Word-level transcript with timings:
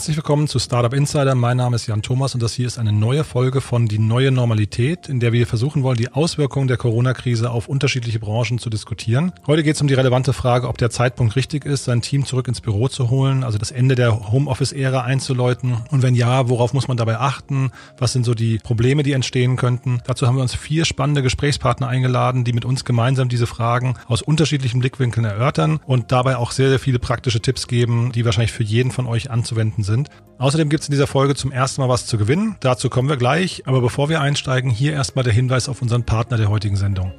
Herzlich 0.00 0.16
willkommen 0.16 0.48
zu 0.48 0.58
Startup 0.58 0.94
Insider. 0.94 1.34
Mein 1.34 1.58
Name 1.58 1.76
ist 1.76 1.86
Jan 1.86 2.00
Thomas 2.00 2.32
und 2.32 2.42
das 2.42 2.54
hier 2.54 2.66
ist 2.66 2.78
eine 2.78 2.90
neue 2.90 3.22
Folge 3.22 3.60
von 3.60 3.86
Die 3.86 3.98
neue 3.98 4.30
Normalität, 4.30 5.10
in 5.10 5.20
der 5.20 5.34
wir 5.34 5.46
versuchen 5.46 5.82
wollen, 5.82 5.98
die 5.98 6.10
Auswirkungen 6.10 6.68
der 6.68 6.78
Corona-Krise 6.78 7.50
auf 7.50 7.68
unterschiedliche 7.68 8.18
Branchen 8.18 8.58
zu 8.58 8.70
diskutieren. 8.70 9.32
Heute 9.46 9.62
geht 9.62 9.74
es 9.74 9.82
um 9.82 9.88
die 9.88 9.94
relevante 9.94 10.32
Frage, 10.32 10.68
ob 10.68 10.78
der 10.78 10.88
Zeitpunkt 10.88 11.36
richtig 11.36 11.66
ist, 11.66 11.84
sein 11.84 12.00
Team 12.00 12.24
zurück 12.24 12.48
ins 12.48 12.62
Büro 12.62 12.88
zu 12.88 13.10
holen, 13.10 13.44
also 13.44 13.58
das 13.58 13.72
Ende 13.72 13.94
der 13.94 14.32
Homeoffice-Ära 14.32 15.02
einzuläuten. 15.02 15.76
Und 15.90 16.02
wenn 16.02 16.14
ja, 16.14 16.48
worauf 16.48 16.72
muss 16.72 16.88
man 16.88 16.96
dabei 16.96 17.18
achten? 17.18 17.70
Was 17.98 18.14
sind 18.14 18.24
so 18.24 18.32
die 18.32 18.56
Probleme, 18.56 19.02
die 19.02 19.12
entstehen 19.12 19.56
könnten? 19.56 20.00
Dazu 20.06 20.26
haben 20.26 20.36
wir 20.36 20.42
uns 20.42 20.54
vier 20.54 20.86
spannende 20.86 21.22
Gesprächspartner 21.22 21.88
eingeladen, 21.88 22.44
die 22.44 22.54
mit 22.54 22.64
uns 22.64 22.86
gemeinsam 22.86 23.28
diese 23.28 23.46
Fragen 23.46 23.96
aus 24.06 24.22
unterschiedlichen 24.22 24.80
Blickwinkeln 24.80 25.26
erörtern 25.26 25.78
und 25.84 26.10
dabei 26.10 26.38
auch 26.38 26.52
sehr, 26.52 26.70
sehr 26.70 26.78
viele 26.78 26.98
praktische 26.98 27.42
Tipps 27.42 27.66
geben, 27.66 28.12
die 28.12 28.24
wahrscheinlich 28.24 28.52
für 28.52 28.62
jeden 28.62 28.92
von 28.92 29.06
euch 29.06 29.30
anzuwenden 29.30 29.80
entstanden 29.80 29.89
sind. 29.90 30.08
Außerdem 30.38 30.70
gibt 30.70 30.82
es 30.82 30.88
in 30.88 30.92
dieser 30.92 31.06
Folge 31.06 31.34
zum 31.34 31.52
ersten 31.52 31.82
Mal 31.82 31.90
was 31.90 32.06
zu 32.06 32.16
gewinnen. 32.16 32.56
Dazu 32.60 32.88
kommen 32.88 33.10
wir 33.10 33.18
gleich. 33.18 33.64
Aber 33.66 33.82
bevor 33.82 34.08
wir 34.08 34.22
einsteigen, 34.22 34.70
hier 34.70 34.94
erstmal 34.94 35.22
der 35.22 35.34
Hinweis 35.34 35.68
auf 35.68 35.82
unseren 35.82 36.04
Partner 36.04 36.38
der 36.38 36.48
heutigen 36.48 36.76
Sendung. 36.76 37.12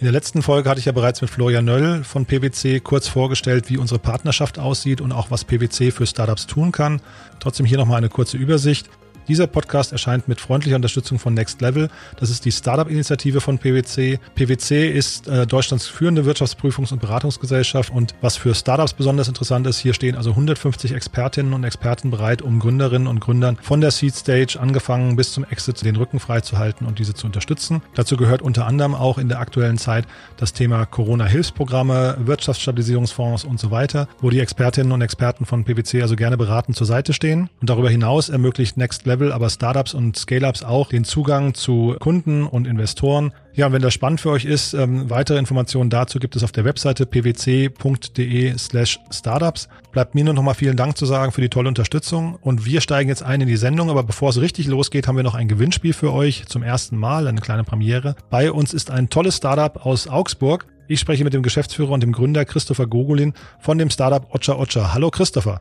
In 0.00 0.06
der 0.06 0.12
letzten 0.12 0.40
Folge 0.40 0.70
hatte 0.70 0.80
ich 0.80 0.86
ja 0.86 0.92
bereits 0.92 1.20
mit 1.20 1.28
Florian 1.28 1.66
Nöll 1.66 2.04
von 2.04 2.24
PwC 2.24 2.80
kurz 2.80 3.06
vorgestellt, 3.06 3.68
wie 3.68 3.76
unsere 3.76 4.00
Partnerschaft 4.00 4.58
aussieht 4.58 5.02
und 5.02 5.12
auch 5.12 5.30
was 5.30 5.44
PwC 5.44 5.90
für 5.90 6.06
Startups 6.06 6.46
tun 6.46 6.72
kann. 6.72 7.02
Trotzdem 7.38 7.66
hier 7.66 7.76
nochmal 7.76 7.98
eine 7.98 8.08
kurze 8.08 8.38
Übersicht. 8.38 8.88
Dieser 9.30 9.46
Podcast 9.46 9.92
erscheint 9.92 10.26
mit 10.26 10.40
freundlicher 10.40 10.74
Unterstützung 10.74 11.20
von 11.20 11.34
Next 11.34 11.60
Level. 11.60 11.88
Das 12.18 12.30
ist 12.30 12.44
die 12.44 12.50
Startup-Initiative 12.50 13.40
von 13.40 13.60
PwC. 13.60 14.18
PwC 14.34 14.90
ist 14.90 15.28
äh, 15.28 15.46
Deutschlands 15.46 15.86
führende 15.86 16.22
Wirtschaftsprüfungs- 16.22 16.92
und 16.92 17.00
Beratungsgesellschaft 17.00 17.92
und 17.92 18.16
was 18.22 18.36
für 18.36 18.56
Startups 18.56 18.92
besonders 18.92 19.28
interessant 19.28 19.68
ist, 19.68 19.78
hier 19.78 19.94
stehen 19.94 20.16
also 20.16 20.30
150 20.30 20.94
Expertinnen 20.94 21.52
und 21.52 21.62
Experten 21.62 22.10
bereit, 22.10 22.42
um 22.42 22.58
Gründerinnen 22.58 23.06
und 23.06 23.20
Gründern 23.20 23.56
von 23.62 23.80
der 23.80 23.92
Seed 23.92 24.16
Stage 24.16 24.58
angefangen 24.58 25.14
bis 25.14 25.32
zum 25.32 25.44
Exit 25.44 25.84
den 25.84 25.94
Rücken 25.94 26.18
freizuhalten 26.18 26.84
und 26.84 26.98
diese 26.98 27.14
zu 27.14 27.28
unterstützen. 27.28 27.82
Dazu 27.94 28.16
gehört 28.16 28.42
unter 28.42 28.66
anderem 28.66 28.96
auch 28.96 29.16
in 29.16 29.28
der 29.28 29.38
aktuellen 29.38 29.78
Zeit 29.78 30.06
das 30.38 30.54
Thema 30.54 30.86
Corona-Hilfsprogramme, 30.86 32.16
Wirtschaftsstabilisierungsfonds 32.24 33.44
und 33.44 33.60
so 33.60 33.70
weiter, 33.70 34.08
wo 34.20 34.30
die 34.30 34.40
Expertinnen 34.40 34.90
und 34.90 35.02
Experten 35.02 35.46
von 35.46 35.62
PwC 35.62 36.02
also 36.02 36.16
gerne 36.16 36.36
beratend 36.36 36.76
zur 36.76 36.88
Seite 36.88 37.12
stehen. 37.12 37.48
Und 37.60 37.70
darüber 37.70 37.90
hinaus 37.90 38.28
ermöglicht 38.28 38.76
Next 38.76 39.06
Level 39.06 39.19
Level, 39.20 39.32
aber 39.32 39.50
Startups 39.50 39.94
und 39.94 40.16
Scale-Ups 40.16 40.64
auch 40.64 40.88
den 40.88 41.04
Zugang 41.04 41.52
zu 41.54 41.94
Kunden 42.00 42.46
und 42.46 42.66
Investoren. 42.66 43.32
Ja, 43.52 43.66
und 43.66 43.72
wenn 43.72 43.82
das 43.82 43.92
spannend 43.92 44.20
für 44.20 44.30
euch 44.30 44.46
ist, 44.46 44.72
ähm, 44.72 45.10
weitere 45.10 45.38
Informationen 45.38 45.90
dazu 45.90 46.18
gibt 46.18 46.36
es 46.36 46.42
auf 46.42 46.52
der 46.52 46.64
Webseite 46.64 47.04
pwc.de 47.04 48.56
slash 48.56 48.98
startups. 49.10 49.68
Bleibt 49.92 50.14
mir 50.14 50.24
nur 50.24 50.34
noch 50.34 50.42
mal 50.42 50.54
vielen 50.54 50.76
Dank 50.76 50.96
zu 50.96 51.04
sagen 51.04 51.32
für 51.32 51.42
die 51.42 51.50
tolle 51.50 51.68
Unterstützung. 51.68 52.36
Und 52.40 52.64
wir 52.64 52.80
steigen 52.80 53.08
jetzt 53.08 53.22
ein 53.22 53.42
in 53.42 53.48
die 53.48 53.56
Sendung, 53.56 53.90
aber 53.90 54.02
bevor 54.02 54.30
es 54.30 54.40
richtig 54.40 54.66
losgeht, 54.66 55.06
haben 55.06 55.16
wir 55.16 55.24
noch 55.24 55.34
ein 55.34 55.48
Gewinnspiel 55.48 55.92
für 55.92 56.12
euch 56.12 56.46
zum 56.46 56.62
ersten 56.62 56.96
Mal, 56.96 57.26
eine 57.26 57.40
kleine 57.40 57.64
Premiere. 57.64 58.16
Bei 58.30 58.50
uns 58.50 58.72
ist 58.72 58.90
ein 58.90 59.10
tolles 59.10 59.36
Startup 59.36 59.84
aus 59.84 60.08
Augsburg. 60.08 60.66
Ich 60.88 61.00
spreche 61.00 61.24
mit 61.24 61.34
dem 61.34 61.42
Geschäftsführer 61.42 61.90
und 61.90 62.02
dem 62.02 62.12
Gründer 62.12 62.44
Christopher 62.44 62.86
Gogolin 62.86 63.34
von 63.60 63.78
dem 63.78 63.90
Startup 63.90 64.26
Ocha 64.34 64.54
Ocha. 64.54 64.94
Hallo 64.94 65.10
Christopher. 65.10 65.60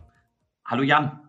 Hallo 0.65 0.83
Jan. 0.83 1.19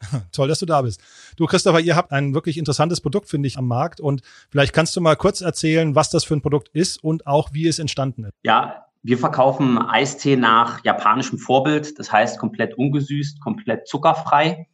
Toll, 0.32 0.48
dass 0.48 0.58
du 0.58 0.66
da 0.66 0.82
bist. 0.82 1.00
Du, 1.36 1.46
Christopher, 1.46 1.80
ihr 1.80 1.96
habt 1.96 2.12
ein 2.12 2.34
wirklich 2.34 2.58
interessantes 2.58 3.00
Produkt, 3.00 3.28
finde 3.28 3.46
ich, 3.46 3.58
am 3.58 3.66
Markt. 3.66 4.00
Und 4.00 4.22
vielleicht 4.50 4.72
kannst 4.72 4.96
du 4.96 5.00
mal 5.00 5.16
kurz 5.16 5.40
erzählen, 5.40 5.94
was 5.94 6.10
das 6.10 6.24
für 6.24 6.34
ein 6.34 6.42
Produkt 6.42 6.68
ist 6.72 7.02
und 7.02 7.26
auch, 7.26 7.52
wie 7.52 7.68
es 7.68 7.78
entstanden 7.78 8.24
ist. 8.24 8.32
Ja, 8.42 8.86
wir 9.02 9.18
verkaufen 9.18 9.78
Eistee 9.78 10.36
nach 10.36 10.84
japanischem 10.84 11.38
Vorbild. 11.38 11.98
Das 11.98 12.10
heißt, 12.10 12.38
komplett 12.38 12.76
ungesüßt, 12.76 13.40
komplett 13.40 13.86
zuckerfrei. 13.86 14.66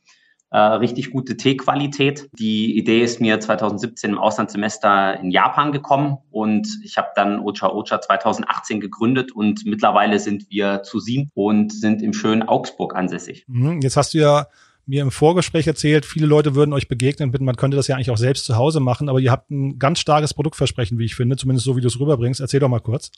Äh, 0.53 0.59
richtig 0.59 1.11
gute 1.11 1.39
Teequalität. 1.39 2.29
Die 2.39 2.77
Idee 2.77 3.03
ist 3.03 3.23
mir 3.23 3.41
2017 3.41 4.11
im 4.11 4.19
Auslandssemester 4.19 5.19
in 5.19 5.31
Japan 5.31 5.73
gekommen 5.73 6.19
und 6.31 6.69
ich 6.85 6.99
habe 6.99 7.09
dann 7.15 7.41
Ocha 7.41 7.71
Ocha 7.71 8.03
2018 8.03 8.79
gegründet 8.79 9.33
und 9.33 9.65
mittlerweile 9.65 10.19
sind 10.19 10.51
wir 10.51 10.83
zu 10.83 11.01
sieben 11.01 11.31
und 11.33 11.73
sind 11.73 12.03
im 12.03 12.13
schönen 12.13 12.43
Augsburg 12.43 12.95
ansässig. 12.95 13.47
Mhm, 13.49 13.81
jetzt 13.81 13.97
hast 13.97 14.13
du 14.13 14.19
ja 14.19 14.47
mir 14.87 15.03
im 15.03 15.11
Vorgespräch 15.11 15.67
erzählt, 15.67 16.05
viele 16.05 16.27
Leute 16.27 16.55
würden 16.55 16.73
euch 16.73 16.89
begegnen 16.89 17.33
man 17.41 17.57
könnte 17.57 17.77
das 17.77 17.89
ja 17.89 17.95
eigentlich 17.95 18.11
auch 18.11 18.17
selbst 18.17 18.45
zu 18.45 18.57
Hause 18.57 18.81
machen, 18.81 19.09
aber 19.09 19.21
ihr 19.21 19.31
habt 19.31 19.51
ein 19.51 19.79
ganz 19.79 20.01
starkes 20.01 20.35
Produktversprechen, 20.35 20.99
wie 20.99 21.05
ich 21.05 21.15
finde, 21.15 21.37
zumindest 21.37 21.65
so, 21.65 21.77
wie 21.77 21.81
du 21.81 21.89
es 21.89 22.01
rüberbringst. 22.01 22.41
Erzähl 22.41 22.61
doch 22.61 22.69
mal 22.69 22.81
kurz. 22.81 23.11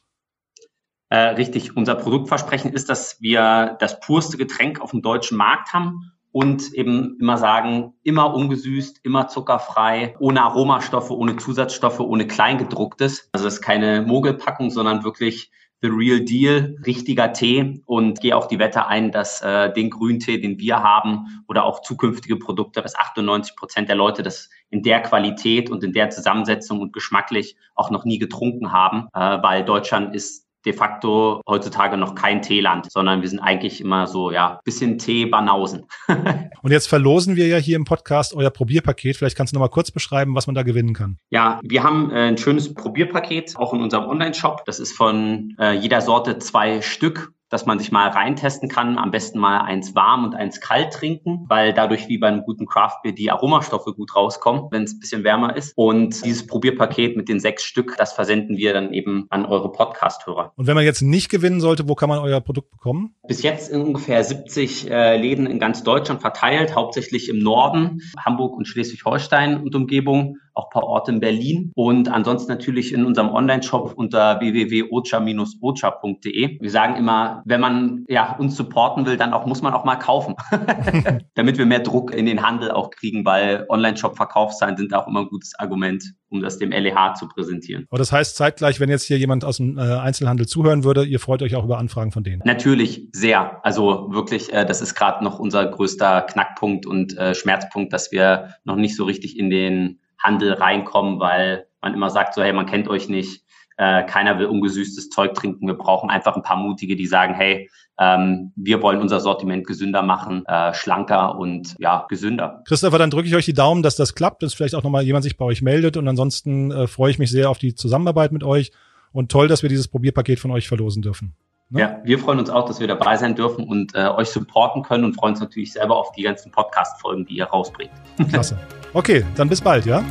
Äh, 1.11 1.19
richtig, 1.31 1.77
unser 1.77 1.95
Produktversprechen 1.95 2.73
ist, 2.73 2.89
dass 2.89 3.21
wir 3.21 3.77
das 3.79 4.01
purste 4.01 4.37
Getränk 4.37 4.81
auf 4.81 4.91
dem 4.91 5.03
deutschen 5.03 5.37
Markt 5.37 5.73
haben 5.73 6.13
und 6.33 6.73
eben 6.73 7.17
immer 7.21 7.39
sagen, 7.39 7.95
immer 8.03 8.35
ungesüßt, 8.35 9.01
immer 9.05 9.29
zuckerfrei, 9.29 10.17
ohne 10.19 10.43
Aromastoffe, 10.43 11.13
ohne 11.13 11.37
Zusatzstoffe, 11.37 12.01
ohne 12.01 12.27
Kleingedrucktes. 12.27 13.29
Also 13.31 13.45
das 13.45 13.55
ist 13.55 13.63
keine 13.63 14.03
Mogelpackung, 14.03 14.71
sondern 14.71 15.05
wirklich 15.05 15.53
the 15.85 15.91
real 15.91 16.19
deal, 16.19 16.75
richtiger 16.87 17.33
Tee. 17.35 17.83
Und 17.85 18.21
gehe 18.21 18.35
auch 18.35 18.47
die 18.47 18.59
Wette 18.59 18.87
ein, 18.87 19.13
dass 19.13 19.43
äh, 19.43 19.71
den 19.73 19.91
Grüntee, 19.91 20.39
den 20.39 20.59
wir 20.59 20.83
haben 20.83 21.45
oder 21.47 21.65
auch 21.65 21.83
zukünftige 21.83 22.37
Produkte, 22.37 22.81
dass 22.81 22.97
98 22.97 23.55
Prozent 23.55 23.89
der 23.91 23.97
Leute 23.97 24.23
das 24.23 24.49
in 24.71 24.83
der 24.83 25.03
Qualität 25.03 25.71
und 25.71 25.85
in 25.85 25.93
der 25.93 26.09
Zusammensetzung 26.09 26.81
und 26.81 26.95
geschmacklich 26.95 27.57
auch 27.75 27.91
noch 27.91 28.07
nie 28.07 28.19
getrunken 28.19 28.73
haben, 28.73 29.09
äh, 29.13 29.43
weil 29.43 29.65
Deutschland 29.65 30.15
ist 30.15 30.44
de 30.65 30.73
facto 30.73 31.41
heutzutage 31.49 31.97
noch 31.97 32.15
kein 32.15 32.43
Teeland, 32.43 32.91
sondern 32.91 33.21
wir 33.23 33.29
sind 33.29 33.41
eigentlich 33.41 33.81
immer 33.81 34.07
so, 34.07 34.31
ja, 34.31 34.61
bisschen 34.65 34.99
Tee-Banausen. 34.99 35.87
Und 36.63 36.71
jetzt 36.71 36.89
verlosen 36.89 37.37
wir 37.37 37.47
ja 37.47 37.57
hier 37.57 37.77
im 37.77 37.85
Podcast 37.85 38.35
euer 38.35 38.51
Probierpaket. 38.51 39.17
Vielleicht 39.17 39.37
kannst 39.37 39.53
du 39.53 39.57
noch 39.57 39.65
mal 39.65 39.69
kurz 39.69 39.91
beschreiben, 39.91 40.35
was 40.35 40.47
man 40.47 40.55
da 40.55 40.63
gewinnen 40.63 40.95
kann. 40.95 41.19
Ja, 41.31 41.61
wir 41.63 41.83
haben 41.83 42.11
äh, 42.11 42.29
ein 42.29 42.39
schönes 42.39 42.73
Probierpaket, 42.73 43.57
auch 43.57 43.75
in 43.75 43.83
unserem 43.83 44.09
Online-Shop. 44.09 44.65
Das 44.65 44.81
ist 44.81 44.97
von 44.97 45.55
äh, 45.59 45.73
jeder 45.73 46.01
Sorte 46.01 46.39
zwei 46.39 46.81
Stück 46.81 47.33
dass 47.55 47.67
man 47.67 47.79
sich 47.79 47.93
mal 47.93 48.09
reintesten 48.09 48.69
kann. 48.69 48.99
Am 48.99 49.13
besten 49.13 49.39
mal 49.39 49.61
eins 49.61 49.95
warm 49.95 50.25
und 50.25 50.35
eins 50.35 50.61
kalt 50.61 50.93
trinken, 50.93 51.45
weil 51.49 51.73
dadurch 51.73 52.09
wie 52.09 52.19
bei 52.19 52.27
einem 52.27 52.43
guten 52.43 52.67
Craftbeer 52.67 53.13
die 53.13 53.31
Aromastoffe 53.31 53.95
gut 53.95 54.17
rauskommen, 54.17 54.65
wenn 54.73 54.83
es 54.83 54.95
ein 54.95 54.99
bisschen 54.99 55.23
wärmer 55.23 55.57
ist. 55.57 55.73
Und 55.77 56.25
dieses 56.25 56.49
Probierpaket 56.49 57.17
mit 57.17 57.29
den 57.29 57.39
sechs 57.39 57.63
Stück, 57.63 57.95
das 57.97 58.13
versenden 58.13 58.57
wir 58.57 58.73
dann 58.73 58.93
eben 58.93 59.27
an 59.31 59.47
eure 59.47 59.71
Podcast-Hörer. 59.71 60.53
Und 60.57 60.67
wenn 60.67 60.75
man 60.75 60.85
jetzt 60.85 61.01
nicht 61.01 61.29
gewinnen 61.29 61.61
sollte, 61.61 61.89
wo 61.89 61.95
kann 61.95 62.09
man 62.09 62.19
euer 62.19 62.41
Produkt 62.41 62.73
bekommen? 62.73 63.15
Bis 63.29 63.45
jetzt 63.45 63.71
in 63.71 63.83
ungefähr 63.83 64.25
70 64.25 64.91
äh, 64.91 65.17
Läden 65.17 65.47
in 65.47 65.61
ganz 65.61 65.85
Deutschland 65.85 66.23
verteilt, 66.23 66.75
hauptsächlich 66.75 67.29
im 67.29 67.39
Norden, 67.39 68.03
Hamburg 68.19 68.57
und 68.57 68.67
Schleswig-Holstein 68.67 69.63
und 69.63 69.77
Umgebung 69.77 70.39
auch 70.55 70.71
paar 70.71 70.85
Orte 70.85 71.13
in 71.13 71.21
Berlin 71.21 71.73
und 71.75 72.09
ansonsten 72.09 72.51
natürlich 72.51 72.93
in 72.93 73.05
unserem 73.05 73.31
Online-Shop 73.31 73.93
unter 73.97 74.41
www.ocha-ocha.de. 74.41 76.61
Wir 76.61 76.71
sagen 76.71 76.97
immer, 76.97 77.43
wenn 77.45 77.61
man 77.61 78.05
ja 78.09 78.35
uns 78.37 78.57
supporten 78.57 79.07
will, 79.07 79.17
dann 79.17 79.33
auch 79.33 79.47
muss 79.47 79.63
man 79.63 79.75
auch 79.75 79.85
mal 79.85 79.97
kaufen, 79.97 80.35
damit 81.35 81.59
wir 81.59 81.67
mehr 81.67 81.81
Druck 81.81 82.15
in 82.15 82.27
den 82.27 82.43
Handel 82.43 82.71
auch 82.71 82.91
kriegen, 82.91 83.25
weil 83.25 83.67
Online-Shop-Verkaufszahlen 83.69 84.77
sind 84.77 84.95
auch 84.95 85.09
immer 85.09 85.21
ein 85.21 85.29
gutes 85.29 85.59
Argument, 85.59 86.05
um 86.29 86.41
das 86.41 86.59
dem 86.59 86.71
LEH 86.71 87.15
zu 87.15 87.29
präsentieren. 87.29 87.87
Aber 87.91 87.99
das 87.99 88.13
heißt 88.13 88.37
zeitgleich, 88.37 88.81
wenn 88.81 88.91
jetzt 88.91 89.05
hier 89.05 89.19
jemand 89.19 89.45
aus 89.45 89.59
dem 89.59 89.79
äh, 89.79 89.83
Einzelhandel 89.83 90.47
zuhören 90.47 90.85
würde, 90.85 91.05
ihr 91.05 91.21
freut 91.21 91.43
euch 91.43 91.57
auch 91.57 91.65
über 91.65 91.79
Anfragen 91.79 92.13
von 92.13 92.25
denen? 92.25 92.43
Natürlich 92.45 93.09
sehr. 93.13 93.65
Also 93.65 94.09
wirklich, 94.11 94.53
äh, 94.53 94.65
das 94.65 94.81
ist 94.81 94.95
gerade 94.95 95.25
noch 95.25 95.39
unser 95.39 95.67
größter 95.67 96.23
Knackpunkt 96.23 96.87
und 96.87 97.17
äh, 97.17 97.35
Schmerzpunkt, 97.35 97.93
dass 97.93 98.13
wir 98.13 98.55
noch 98.65 98.77
nicht 98.77 98.97
so 98.97 99.05
richtig 99.05 99.39
in 99.39 99.51
den 99.51 100.01
Handel 100.25 100.55
reinkommen, 100.55 101.21
weil 101.21 101.67
man 101.81 101.95
immer 101.95 102.11
sagt 102.11 102.35
so, 102.35 102.43
hey, 102.43 102.53
man 102.53 102.67
kennt 102.67 102.89
euch 102.89 103.09
nicht, 103.09 103.45
äh, 103.77 104.05
keiner 104.05 104.39
will 104.39 104.47
ungesüßtes 104.47 105.11
Zeug 105.11 105.35
trinken. 105.35 105.67
Wir 105.67 105.75
brauchen 105.75 106.11
einfach 106.11 106.35
ein 106.35 106.43
paar 106.43 106.57
Mutige, 106.57 106.97
die 106.97 107.07
sagen, 107.07 107.35
hey, 107.35 107.69
ähm, 107.99 108.53
wir 108.57 108.83
wollen 108.83 109.01
unser 109.01 109.21
Sortiment 109.21 109.67
gesünder 109.67 110.03
machen, 110.03 110.45
äh, 110.47 110.75
schlanker 110.75 111.39
und 111.39 111.77
ja, 111.79 112.07
gesünder. 112.09 112.63
Christopher, 112.67 112.99
dann 112.99 113.11
drücke 113.11 113.29
ich 113.29 113.37
euch 113.37 113.45
die 113.45 113.55
Daumen, 113.55 113.83
dass 113.83 113.97
das 113.97 114.15
klappt, 114.15 114.43
dass 114.43 114.55
vielleicht 114.55 114.75
auch 114.75 114.83
nochmal 114.83 115.05
jemand 115.05 115.23
sich 115.23 115.37
bei 115.37 115.45
euch 115.45 115.63
meldet 115.63 115.97
und 115.97 116.09
ansonsten 116.09 116.73
äh, 116.73 116.87
freue 116.87 117.11
ich 117.11 117.19
mich 117.19 117.31
sehr 117.31 117.51
auf 117.51 117.59
die 117.59 117.75
Zusammenarbeit 117.75 118.33
mit 118.33 118.43
euch 118.43 118.73
und 119.13 119.31
toll, 119.31 119.47
dass 119.47 119.63
wir 119.63 119.69
dieses 119.69 119.87
Probierpaket 119.89 120.41
von 120.41 120.51
euch 120.51 120.67
verlosen 120.67 121.03
dürfen. 121.03 121.35
Ne? 121.75 121.81
Ja, 121.81 122.01
wir 122.05 122.21
freuen 122.21 122.39
uns 122.39 122.51
auch, 122.51 122.67
dass 122.67 122.79
wir 122.79 122.87
dabei 122.87 123.17
sein 123.17 123.35
dürfen 123.35 123.69
und 123.69 123.95
äh, 123.97 124.07
euch 124.07 124.29
supporten 124.29 124.85
können 124.85 125.05
und 125.05 125.15
freuen 125.15 125.33
uns 125.33 125.41
natürlich 125.41 125.73
selber 125.73 125.97
auf 125.97 126.13
die 126.13 126.23
ganzen 126.23 126.53
Podcast-Folgen, 126.53 127.27
die 127.27 127.35
ihr 127.35 127.47
rausbringt. 127.47 127.91
Klasse. 128.31 128.57
Okay, 128.93 129.25
dann 129.35 129.49
bis 129.49 129.61
bald, 129.61 129.85
ja? 129.85 130.05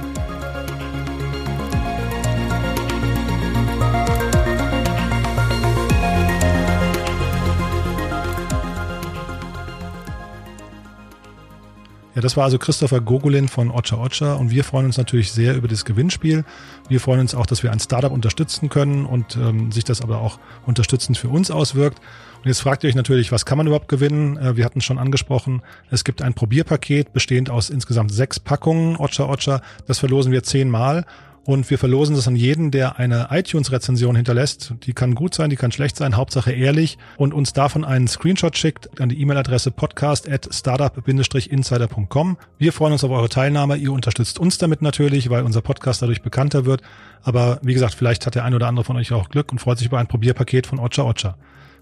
Ja, 12.15 12.21
das 12.21 12.37
war 12.37 12.43
also 12.43 12.59
Christopher 12.59 13.01
Gogolin 13.01 13.47
von 13.47 13.71
Ocha 13.71 13.97
Ocha 13.97 14.33
und 14.35 14.51
wir 14.51 14.63
freuen 14.63 14.85
uns 14.85 14.97
natürlich 14.97 15.31
sehr 15.31 15.55
über 15.55 15.67
das 15.67 15.83
Gewinnspiel. 15.83 16.45
Wir 16.87 16.99
freuen 16.99 17.21
uns 17.21 17.33
auch, 17.33 17.47
dass 17.47 17.63
wir 17.63 17.71
ein 17.71 17.79
Startup 17.79 18.11
unterstützen 18.11 18.69
können 18.69 19.05
und 19.07 19.35
ähm, 19.35 19.71
sich 19.71 19.83
das 19.83 20.01
aber 20.01 20.19
auch 20.19 20.37
unterstützend 20.67 21.17
für 21.17 21.29
uns 21.29 21.49
auswirkt. 21.49 21.99
Und 22.43 22.49
jetzt 22.49 22.59
fragt 22.59 22.83
ihr 22.83 22.89
euch 22.89 22.95
natürlich, 22.95 23.31
was 23.31 23.45
kann 23.45 23.57
man 23.57 23.65
überhaupt 23.65 23.87
gewinnen? 23.87 24.37
Äh, 24.37 24.55
wir 24.57 24.65
hatten 24.65 24.81
schon 24.81 24.99
angesprochen, 24.99 25.63
es 25.89 26.03
gibt 26.03 26.21
ein 26.21 26.35
Probierpaket 26.35 27.13
bestehend 27.13 27.49
aus 27.49 27.71
insgesamt 27.71 28.11
sechs 28.13 28.39
Packungen 28.39 28.95
Ocha 28.97 29.25
Ocha. 29.27 29.61
Das 29.87 29.97
verlosen 29.97 30.31
wir 30.31 30.43
zehnmal. 30.43 31.05
Und 31.45 31.69
wir 31.69 31.77
verlosen 31.77 32.15
das 32.15 32.27
an 32.27 32.37
jeden, 32.37 32.71
der 32.71 32.99
eine 32.99 33.27
iTunes-Rezension 33.31 34.15
hinterlässt. 34.15 34.75
Die 34.83 34.93
kann 34.93 35.13
gut 35.13 35.35
sein, 35.35 35.49
die 35.49 35.57
kann 35.57 35.73
schlecht 35.73 35.97
sein, 35.97 36.15
Hauptsache 36.15 36.53
ehrlich. 36.53 36.97
Und 37.17 37.33
uns 37.33 37.51
davon 37.51 37.83
einen 37.83 38.07
Screenshot 38.07 38.57
schickt 38.57 39.01
an 39.01 39.09
die 39.09 39.19
E-Mail-Adresse 39.19 39.71
podcast 39.71 40.29
at 40.29 40.47
startup-insider.com. 40.53 42.37
Wir 42.57 42.71
freuen 42.71 42.93
uns 42.93 43.03
auf 43.03 43.11
eure 43.11 43.27
Teilnahme. 43.27 43.75
Ihr 43.75 43.91
unterstützt 43.91 44.39
uns 44.39 44.57
damit 44.57 44.81
natürlich, 44.81 45.29
weil 45.29 45.43
unser 45.43 45.61
Podcast 45.61 46.01
dadurch 46.01 46.21
bekannter 46.21 46.65
wird. 46.65 46.81
Aber 47.23 47.59
wie 47.61 47.73
gesagt, 47.73 47.95
vielleicht 47.95 48.25
hat 48.25 48.35
der 48.35 48.45
ein 48.45 48.53
oder 48.53 48.67
andere 48.67 48.85
von 48.85 48.95
euch 48.95 49.11
auch 49.11 49.27
Glück 49.27 49.51
und 49.51 49.59
freut 49.59 49.79
sich 49.79 49.87
über 49.87 49.99
ein 49.99 50.07
Probierpaket 50.07 50.65
von 50.65 50.79
Ocha 50.79 51.03
Ocha. 51.03 51.35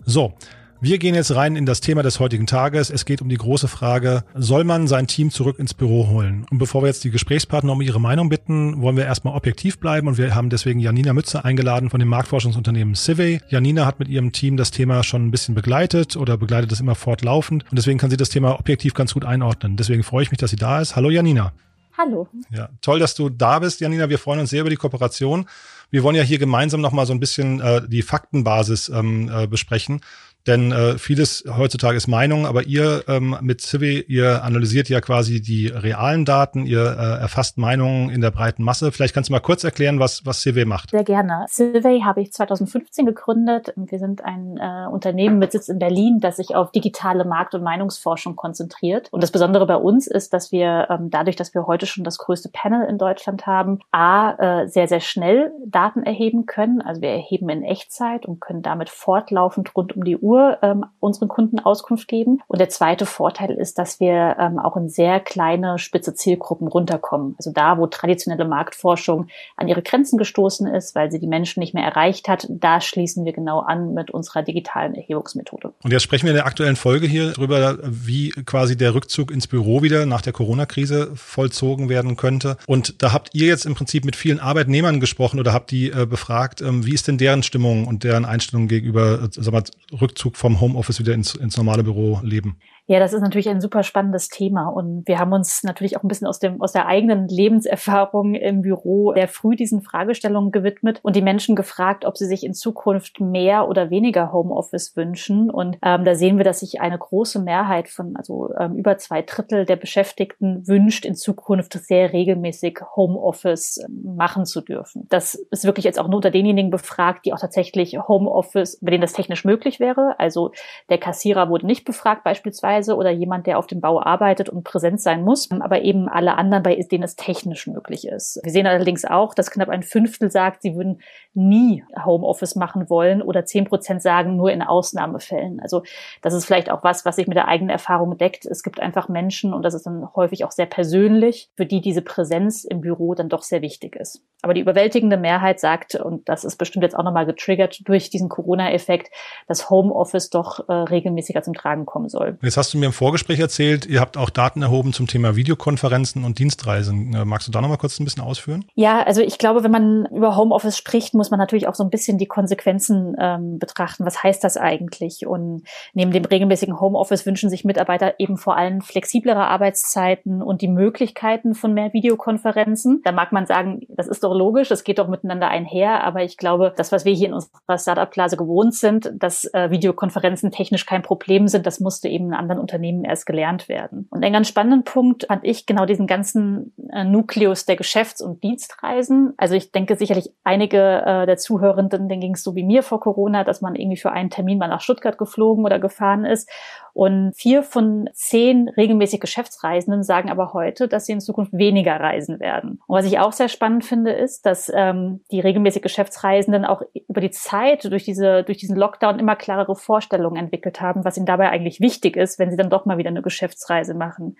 So, 0.06 0.34
wir 0.84 0.98
gehen 0.98 1.14
jetzt 1.14 1.36
rein 1.36 1.56
in 1.56 1.68
das 1.68 1.80
Thema 1.80 2.02
des 2.02 2.20
heutigen 2.20 2.48
Tages. 2.48 2.90
Es 2.90 3.06
geht 3.06 3.22
um 3.22 3.30
die 3.30 3.38
große 3.38 3.68
Frage, 3.68 4.24
soll 4.34 4.64
man 4.64 4.88
sein 4.88 5.06
Team 5.06 5.30
zurück 5.30 5.60
ins 5.60 5.76
Büro 5.76 6.08
holen? 6.08 6.48
Und 6.50 6.58
bevor 6.58 6.82
wir 6.82 6.88
jetzt 6.88 7.04
die 7.04 7.12
Gesprächspartner 7.12 7.74
um 7.74 7.82
ihre 7.82 8.02
Meinung 8.02 8.30
bitten, 8.30 8.82
wollen 8.82 8.98
wir 8.98 9.06
erstmal 9.06 9.36
objektiv 9.36 9.78
bleiben 9.80 10.08
und 10.08 10.18
wir 10.18 10.34
haben 10.34 10.50
deswegen 10.50 10.80
Janina 10.80 11.14
Mütze 11.14 11.46
eingeladen 11.46 11.92
von 11.92 12.00
dem 12.00 12.10
Marktforschungsunternehmen 12.10 12.96
Civey. 12.96 13.42
Janina 13.50 13.86
hat 13.86 14.00
mit 14.00 14.08
ihrem 14.08 14.32
Team 14.32 14.58
das 14.58 14.72
Thema 14.72 15.04
schon 15.04 15.28
ein 15.28 15.32
bisschen 15.32 15.54
begleitet 15.54 16.18
oder 16.18 16.36
begleitet 16.36 16.72
es 16.72 16.80
immer 16.80 16.96
fortlaufend 16.96 17.64
und 17.70 17.78
deswegen 17.78 18.00
kann 18.00 18.10
sie 18.10 18.18
das 18.18 18.30
Thema 18.30 18.60
objektiv 18.60 18.96
ganz 18.96 19.14
gut 19.14 19.24
einordnen. 19.24 19.78
Deswegen 19.78 20.02
freue 20.02 20.24
ich 20.24 20.32
mich, 20.32 20.40
dass 20.40 20.50
sie 20.50 20.56
da 20.56 20.82
ist. 20.82 20.96
Hallo 20.96 21.12
Janina. 21.12 21.54
Hallo. 21.96 22.28
Ja, 22.50 22.70
toll, 22.82 22.98
dass 22.98 23.14
du 23.14 23.30
da 23.30 23.60
bist, 23.60 23.82
Janina. 23.82 24.10
Wir 24.10 24.18
freuen 24.18 24.40
uns 24.40 24.50
sehr 24.50 24.62
über 24.62 24.72
die 24.72 24.78
Kooperation. 24.78 25.46
Wir 25.92 26.04
wollen 26.04 26.16
ja 26.16 26.24
hier 26.24 26.40
gemeinsam 26.40 26.82
nochmal 26.82 27.06
so 27.06 27.14
ein 27.14 27.20
bisschen 27.20 27.60
äh, 27.60 27.88
die 27.88 28.02
Faktenbasis 28.02 28.90
ähm, 28.90 29.30
äh, 29.32 29.46
besprechen. 29.46 30.02
Denn 30.48 30.72
äh, 30.72 30.98
vieles 30.98 31.44
heutzutage 31.48 31.98
ist 31.98 32.08
Meinung, 32.08 32.46
aber 32.46 32.64
ihr 32.64 33.04
ähm, 33.08 33.38
mit 33.42 33.62
Civi, 33.62 34.04
ihr 34.08 34.44
analysiert 34.44 34.90
ja 34.90 35.00
quasi 35.00 35.42
die 35.42 35.68
realen 35.68 36.26
Daten, 36.26 36.66
ihr 36.66 36.84
äh, 36.84 37.22
erfasst 37.22 37.58
Meinungen 37.58 38.10
in 38.10 38.22
der 38.22 38.32
breiten 38.32 38.64
Masse. 38.64 38.92
Vielleicht 38.92 39.14
kannst 39.14 39.30
du 39.30 39.34
mal 39.34 39.40
kurz 39.40 39.64
erklären, 39.64 40.00
was, 40.00 40.26
was 40.26 40.42
Civi 40.42 40.66
macht. 40.66 40.92
Sehr 40.92 41.04
gerne. 41.04 41.46
Civi 41.48 42.02
habe 42.04 42.22
ich 42.22 42.34
2015 42.34 43.06
gegründet. 43.06 43.74
Wir 43.76 44.00
sind 44.00 44.24
ein 44.24 44.58
äh, 44.58 44.88
Unternehmen 44.92 45.38
mit 45.38 45.52
Sitz 45.52 45.70
in 45.70 45.78
Berlin, 45.78 46.20
das 46.20 46.38
sich 46.38 46.56
auf 46.56 46.72
digitale 46.72 47.24
Markt- 47.24 47.54
und 47.54 47.64
Meinungsforschung 47.64 48.36
konzentriert. 48.36 49.10
Und 49.12 49.22
das 49.22 49.32
Besondere 49.32 49.68
bei 49.68 49.76
uns 49.76 50.08
ist, 50.08 50.34
dass 50.34 50.52
wir 50.52 50.88
ähm, 50.90 51.10
dadurch, 51.12 51.36
dass 51.36 51.54
wir 51.54 51.68
heute 51.68 51.86
schon 51.86 52.04
das 52.04 52.18
größte 52.18 52.50
Panel 52.52 52.88
in 52.90 52.98
Deutschland 52.98 53.46
haben, 53.46 53.80
a, 53.92 54.62
äh, 54.64 54.68
sehr, 54.68 54.88
sehr 54.88 55.02
schnell 55.02 55.52
Daten 55.66 56.04
erheben 56.04 56.48
können. 56.48 56.82
Also 56.82 57.02
wir 57.02 57.10
erheben 57.10 57.50
in 57.50 57.64
Echtzeit 57.64 58.26
und 58.26 58.42
können 58.42 58.64
damit 58.64 58.90
fortlaufend 58.90 59.76
rund 59.76 59.96
um 59.96 60.04
die 60.04 60.18
Uhr 60.18 60.31
Uhr 60.32 60.60
ähm, 60.62 60.86
unseren 61.00 61.28
Kunden 61.28 61.60
Auskunft 61.60 62.08
geben. 62.08 62.42
Und 62.48 62.60
der 62.60 62.70
zweite 62.70 63.06
Vorteil 63.06 63.52
ist, 63.52 63.78
dass 63.78 64.00
wir 64.00 64.38
ähm, 64.40 64.60
auch 64.60 64.78
in 64.78 64.88
sehr 64.88 65.20
kleine, 65.20 65.78
spitze 65.78 66.14
Zielgruppen 66.14 66.68
runterkommen. 66.68 67.36
Also 67.38 67.52
da, 67.52 67.78
wo 67.78 67.88
traditionelle 67.88 68.46
Marktforschung 68.46 69.28
an 69.58 69.68
ihre 69.68 69.82
Grenzen 69.82 70.18
gestoßen 70.18 70.68
ist, 70.68 70.96
weil 70.96 71.12
sie 71.12 71.20
die 71.20 71.28
Menschen 71.28 71.60
nicht 71.60 71.74
mehr 71.74 71.84
erreicht 71.84 72.30
hat, 72.30 72.48
da 72.50 72.80
schließen 72.80 73.26
wir 73.26 73.34
genau 73.34 73.60
an 73.60 73.94
mit 73.94 74.12
unserer 74.12 74.42
digitalen 74.42 74.96
Erhebungsmethode. 74.96 75.74
Und 75.84 75.92
jetzt 75.92 76.04
sprechen 76.04 76.26
wir 76.26 76.32
in 76.32 76.38
der 76.38 76.46
aktuellen 76.46 76.78
Folge 76.78 77.08
hier 77.08 77.34
darüber, 77.34 77.78
wie 77.84 78.30
quasi 78.46 78.78
der 78.78 78.96
Rückzug 78.96 79.32
ins 79.32 79.48
Büro 79.48 79.82
wieder 79.82 80.06
nach 80.06 80.22
der 80.22 80.32
Corona-Krise 80.32 81.12
vollzogen 81.16 81.90
werden 81.90 82.16
könnte. 82.16 82.56
Und 82.68 83.04
da 83.04 83.12
habt 83.12 83.32
ihr 83.34 83.48
jetzt 83.48 83.66
im 83.66 83.76
Prinzip 83.76 84.06
mit 84.06 84.16
vielen 84.16 84.40
Arbeitnehmern 84.40 85.02
gesprochen 85.02 85.40
oder 85.40 85.52
habt 85.52 85.72
die 85.72 85.92
äh, 85.92 86.06
befragt, 86.06 86.62
ähm, 86.62 86.86
wie 86.86 86.94
ist 86.94 87.08
denn 87.08 87.18
deren 87.18 87.44
Stimmung 87.44 87.88
und 87.88 88.04
deren 88.04 88.24
Einstellung 88.24 88.68
gegenüber 88.68 89.24
äh, 89.24 89.28
sag 89.32 89.52
mal, 89.52 89.64
Rückzug 90.00 90.21
Rückzug 90.22 90.38
vom 90.38 90.62
Homeoffice 90.62 91.00
wieder 91.00 91.14
ins, 91.14 91.34
ins 91.36 91.58
normale 91.58 91.84
Büro 91.84 92.20
leben? 92.24 92.58
Ja, 92.92 93.00
das 93.00 93.14
ist 93.14 93.22
natürlich 93.22 93.48
ein 93.48 93.62
super 93.62 93.84
spannendes 93.84 94.28
Thema 94.28 94.68
und 94.68 95.08
wir 95.08 95.18
haben 95.18 95.32
uns 95.32 95.64
natürlich 95.64 95.96
auch 95.96 96.04
ein 96.04 96.10
bisschen 96.10 96.28
aus 96.28 96.40
dem 96.40 96.62
aus 96.62 96.74
der 96.74 96.88
eigenen 96.88 97.30
Lebenserfahrung 97.30 98.36
im 98.36 98.64
Büro 98.64 99.14
sehr 99.14 99.30
früh 99.30 99.56
diesen 99.56 99.82
Fragestellungen 99.82 100.52
gewidmet 100.52 101.00
und 101.02 101.16
die 101.16 101.22
Menschen 101.22 101.56
gefragt, 101.56 102.04
ob 102.04 102.18
sie 102.18 102.26
sich 102.26 102.44
in 102.44 102.54
Zukunft 102.54 103.22
mehr 103.22 103.70
oder 103.70 103.92
weniger 103.92 104.34
Homeoffice 104.34 104.98
wünschen 104.98 105.50
und 105.50 105.78
ähm, 105.82 106.04
da 106.04 106.16
sehen 106.16 106.36
wir, 106.36 106.44
dass 106.44 106.60
sich 106.60 106.82
eine 106.82 106.98
große 106.98 107.40
Mehrheit 107.42 107.88
von 107.88 108.18
also 108.18 108.54
ähm, 108.60 108.76
über 108.76 108.98
zwei 108.98 109.22
Drittel 109.22 109.66
der 109.66 109.78
Beschäftigten 109.78 110.68
wünscht 110.68 111.06
in 111.06 111.16
Zukunft 111.16 111.72
sehr 111.72 112.12
regelmäßig 112.12 112.80
Homeoffice 112.98 113.86
ähm, 113.88 114.16
machen 114.18 114.44
zu 114.44 114.60
dürfen. 114.60 115.08
Das 115.08 115.36
ist 115.36 115.64
wirklich 115.64 115.86
jetzt 115.86 115.98
auch 115.98 116.08
nur 116.10 116.18
unter 116.18 116.30
denjenigen 116.30 116.72
befragt, 116.72 117.26
die 117.26 117.32
auch 117.32 117.40
tatsächlich 117.40 117.98
Homeoffice, 118.06 118.80
bei 118.82 118.92
denen 118.92 119.02
das 119.02 119.14
technisch 119.14 119.46
möglich 119.46 119.80
wäre. 119.80 120.16
Also 120.18 120.52
der 120.90 120.98
Kassierer 120.98 121.48
wurde 121.48 121.66
nicht 121.66 121.86
befragt 121.86 122.26
beispielsweise 122.26 122.81
beispielsweise 122.82 122.96
oder 122.96 123.12
jemand, 123.12 123.48
der 123.48 123.58
auf 123.58 123.68
dem 123.68 123.82
Bau 123.82 124.02
arbeitet 124.02 124.50
und 124.50 124.64
präsent 124.64 125.02
sein 125.02 125.24
muss, 125.24 125.50
aber 125.52 125.82
eben 125.82 126.08
alle 126.08 126.36
anderen, 126.36 126.64
bei 126.64 126.76
denen 126.76 127.04
es 127.04 127.16
technisch 127.16 127.68
möglich 127.68 128.08
ist. 128.08 128.40
Wir 128.44 128.52
sehen 128.52 128.68
allerdings 128.68 129.06
auch, 129.06 129.34
dass 129.34 129.52
knapp 129.52 129.70
ein 129.70 129.84
Fünftel 129.84 130.32
sagt, 130.32 130.62
sie 130.62 130.76
würden 130.76 131.02
nie 131.34 131.84
Homeoffice 132.04 132.56
machen 132.56 132.90
wollen 132.90 133.22
oder 133.22 133.46
zehn 133.46 133.66
Prozent 133.66 134.02
sagen 134.02 134.36
nur 134.36 134.52
in 134.52 134.62
Ausnahmefällen. 134.62 135.60
Also 135.60 135.84
das 136.22 136.34
ist 136.34 136.46
vielleicht 136.46 136.70
auch 136.70 136.84
was, 136.84 137.06
was 137.06 137.16
sich 137.16 137.28
mit 137.28 137.38
der 137.38 137.48
eigenen 137.48 137.70
Erfahrung 137.70 138.18
deckt. 138.18 138.46
Es 138.46 138.64
gibt 138.64 138.80
einfach 138.80 139.10
Menschen 139.10 139.54
und 139.54 139.64
das 139.64 139.74
ist 139.74 139.86
dann 139.86 140.08
häufig 140.16 140.44
auch 140.44 140.52
sehr 140.52 140.66
persönlich, 140.66 141.50
für 141.56 141.66
die 141.66 141.82
diese 141.82 142.02
Präsenz 142.02 142.64
im 142.64 142.82
Büro 142.82 143.14
dann 143.16 143.30
doch 143.30 143.44
sehr 143.44 143.62
wichtig 143.62 143.96
ist. 143.96 144.24
Aber 144.42 144.54
die 144.54 144.62
überwältigende 144.62 145.18
Mehrheit 145.18 145.60
sagt, 145.60 145.96
und 145.96 146.28
das 146.28 146.44
ist 146.44 146.58
bestimmt 146.58 146.84
jetzt 146.84 146.98
auch 146.98 147.04
nochmal 147.04 147.26
getriggert 147.26 147.88
durch 147.88 148.10
diesen 148.10 148.28
Corona-Effekt, 148.28 149.12
dass 149.48 149.70
Homeoffice 149.70 150.30
doch 150.30 150.68
äh, 150.68 150.74
regelmäßiger 150.74 151.44
zum 151.44 151.54
Tragen 151.54 151.86
kommen 151.86 152.10
soll. 152.10 152.38
Jetzt 152.42 152.58
hast 152.62 152.76
du 152.76 152.78
mir 152.78 152.86
im 152.86 152.94
Vorgespräch 152.94 153.40
erzählt, 153.40 153.88
ihr 153.88 154.00
habt 154.00 154.18
auch 154.18 154.30
Daten 154.30 154.62
erhoben 154.62 154.94
zum 154.94 155.08
Thema 155.08 155.36
Videokonferenzen 155.36 156.24
und 156.24 156.38
Dienstreisen. 156.38 157.12
Äh, 157.12 157.26
magst 157.26 157.48
du 157.48 157.52
da 157.52 157.60
nochmal 157.60 157.80
kurz 157.80 158.00
ein 158.00 158.04
bisschen 158.04 158.22
ausführen? 158.22 158.66
Ja, 158.76 159.02
also 159.02 159.22
ich 159.22 159.40
glaube, 159.40 159.64
wenn 159.64 159.72
man 159.72 160.06
über 160.12 160.36
Homeoffice 160.36 160.78
spricht, 160.78 161.16
muss 161.16 161.32
man 161.32 161.40
natürlich 161.40 161.68
auch 161.68 161.74
so 161.74 161.84
ein 161.84 161.90
bisschen 161.90 162.20
die 162.20 162.28
Konsequenzen 162.28 163.16
ähm, 163.20 163.58
betrachten. 163.58 164.06
Was 164.06 164.22
heißt 164.22 164.44
das 164.44 164.58
eigentlich? 164.58 165.26
Und 165.26 165.64
neben 165.96 166.12
dem 166.12 166.24
regelmäßigen 166.24 166.80
Homeoffice 166.80 167.26
wünschen 167.26 167.50
sich 167.50 167.66
Mitarbeiter 167.66 168.20
eben 168.20 168.38
vor 168.38 168.58
allem 168.58 168.82
flexiblere 168.82 169.48
Arbeitszeiten 169.48 170.44
und 170.44 170.62
die 170.62 170.68
Möglichkeiten 170.68 171.56
von 171.56 171.74
mehr 171.74 171.92
Videokonferenzen. 171.94 173.02
Da 173.04 173.12
mag 173.12 173.32
man 173.32 173.48
sagen, 173.48 173.82
das 173.90 174.08
ist 174.08 174.24
doch 174.24 174.36
logisch, 174.36 174.70
das 174.70 174.84
geht 174.84 175.00
doch 175.00 175.08
miteinander 175.08 175.48
einher, 175.48 176.04
aber 176.04 176.22
ich 176.22 176.38
glaube, 176.38 176.76
das, 176.78 176.92
was 176.92 177.06
wir 177.06 177.14
hier 177.14 177.30
in 177.30 177.34
unserer 177.34 177.80
Startup-Blase 177.80 178.38
gewohnt 178.38 178.76
sind, 178.76 179.12
dass 179.18 179.46
äh, 179.46 179.72
Videokonferenzen 179.72 180.52
technisch 180.52 180.86
kein 180.86 181.02
Problem 181.02 181.48
sind, 181.48 181.66
das 181.66 181.80
musste 181.80 182.08
eben 182.08 182.28
in 182.28 182.34
anderen 182.52 182.62
Unternehmen 182.62 183.04
erst 183.04 183.26
gelernt 183.26 183.70
werden. 183.70 184.08
Und 184.12 184.24
einen 184.24 184.34
ganz 184.34 184.48
spannenden 184.48 184.84
Punkt 184.84 185.26
fand 185.28 185.44
ich 185.46 185.66
genau 185.66 185.86
diesen 185.86 186.08
ganzen 186.08 186.74
äh, 186.92 187.04
Nukleus 187.04 187.66
der 187.66 187.76
Geschäfts- 187.78 188.22
und 188.22 188.44
Dienstreisen. 188.44 189.34
Also 189.38 189.56
ich 189.56 189.72
denke 189.72 189.96
sicherlich 189.96 190.32
einige 190.44 191.02
äh, 191.06 191.26
der 191.26 191.38
Zuhörenden, 191.38 192.10
denen 192.10 192.22
ging 192.22 192.34
es 192.34 192.44
so 192.44 192.56
wie 192.56 192.64
mir 192.64 192.84
vor 192.84 193.00
Corona, 193.00 193.44
dass 193.44 193.62
man 193.62 193.76
irgendwie 193.76 193.98
für 193.98 194.12
einen 194.12 194.30
Termin 194.30 194.58
mal 194.58 194.68
nach 194.68 194.82
Stuttgart 194.82 195.18
geflogen 195.18 195.66
oder 195.66 195.80
gefahren 195.80 196.26
ist 196.26 196.50
und 196.94 197.34
vier 197.36 197.64
von 197.64 198.10
zehn 198.14 198.70
regelmäßig 198.70 199.22
Geschäftsreisenden 199.22 200.04
sagen 200.04 200.30
aber 200.30 200.54
heute, 200.54 200.88
dass 200.88 201.06
sie 201.06 201.14
in 201.14 201.22
Zukunft 201.22 201.54
weniger 201.54 201.96
reisen 202.00 202.40
werden. 202.40 202.82
Und 202.86 202.98
was 202.98 203.06
ich 203.06 203.20
auch 203.20 203.32
sehr 203.32 203.48
spannend 203.48 203.86
finde, 203.86 204.12
ist, 204.12 204.46
dass 204.46 204.72
ähm, 204.74 205.22
die 205.32 205.40
regelmäßig 205.40 205.82
Geschäftsreisenden 205.82 206.66
auch 206.66 206.82
über 207.08 207.22
die 207.22 207.32
Zeit 207.32 207.86
durch 207.86 208.04
diese 208.04 208.44
durch 208.44 208.58
diesen 208.58 208.76
Lockdown 208.76 209.20
immer 209.20 209.36
klarere 209.36 209.76
Vorstellungen 209.76 210.38
entwickelt 210.38 210.82
haben, 210.82 211.06
was 211.06 211.18
ihnen 211.18 211.26
dabei 211.26 211.50
eigentlich 211.50 211.80
wichtig 211.80 212.18
ist, 212.18 212.40
wenn 212.42 212.52
sie 212.52 212.58
dann 212.58 212.70
doch 212.70 212.86
mal 212.86 212.98
wieder 212.98 213.10
eine 213.10 213.22
Geschäftsreise 213.22 213.94
machen. 213.94 214.36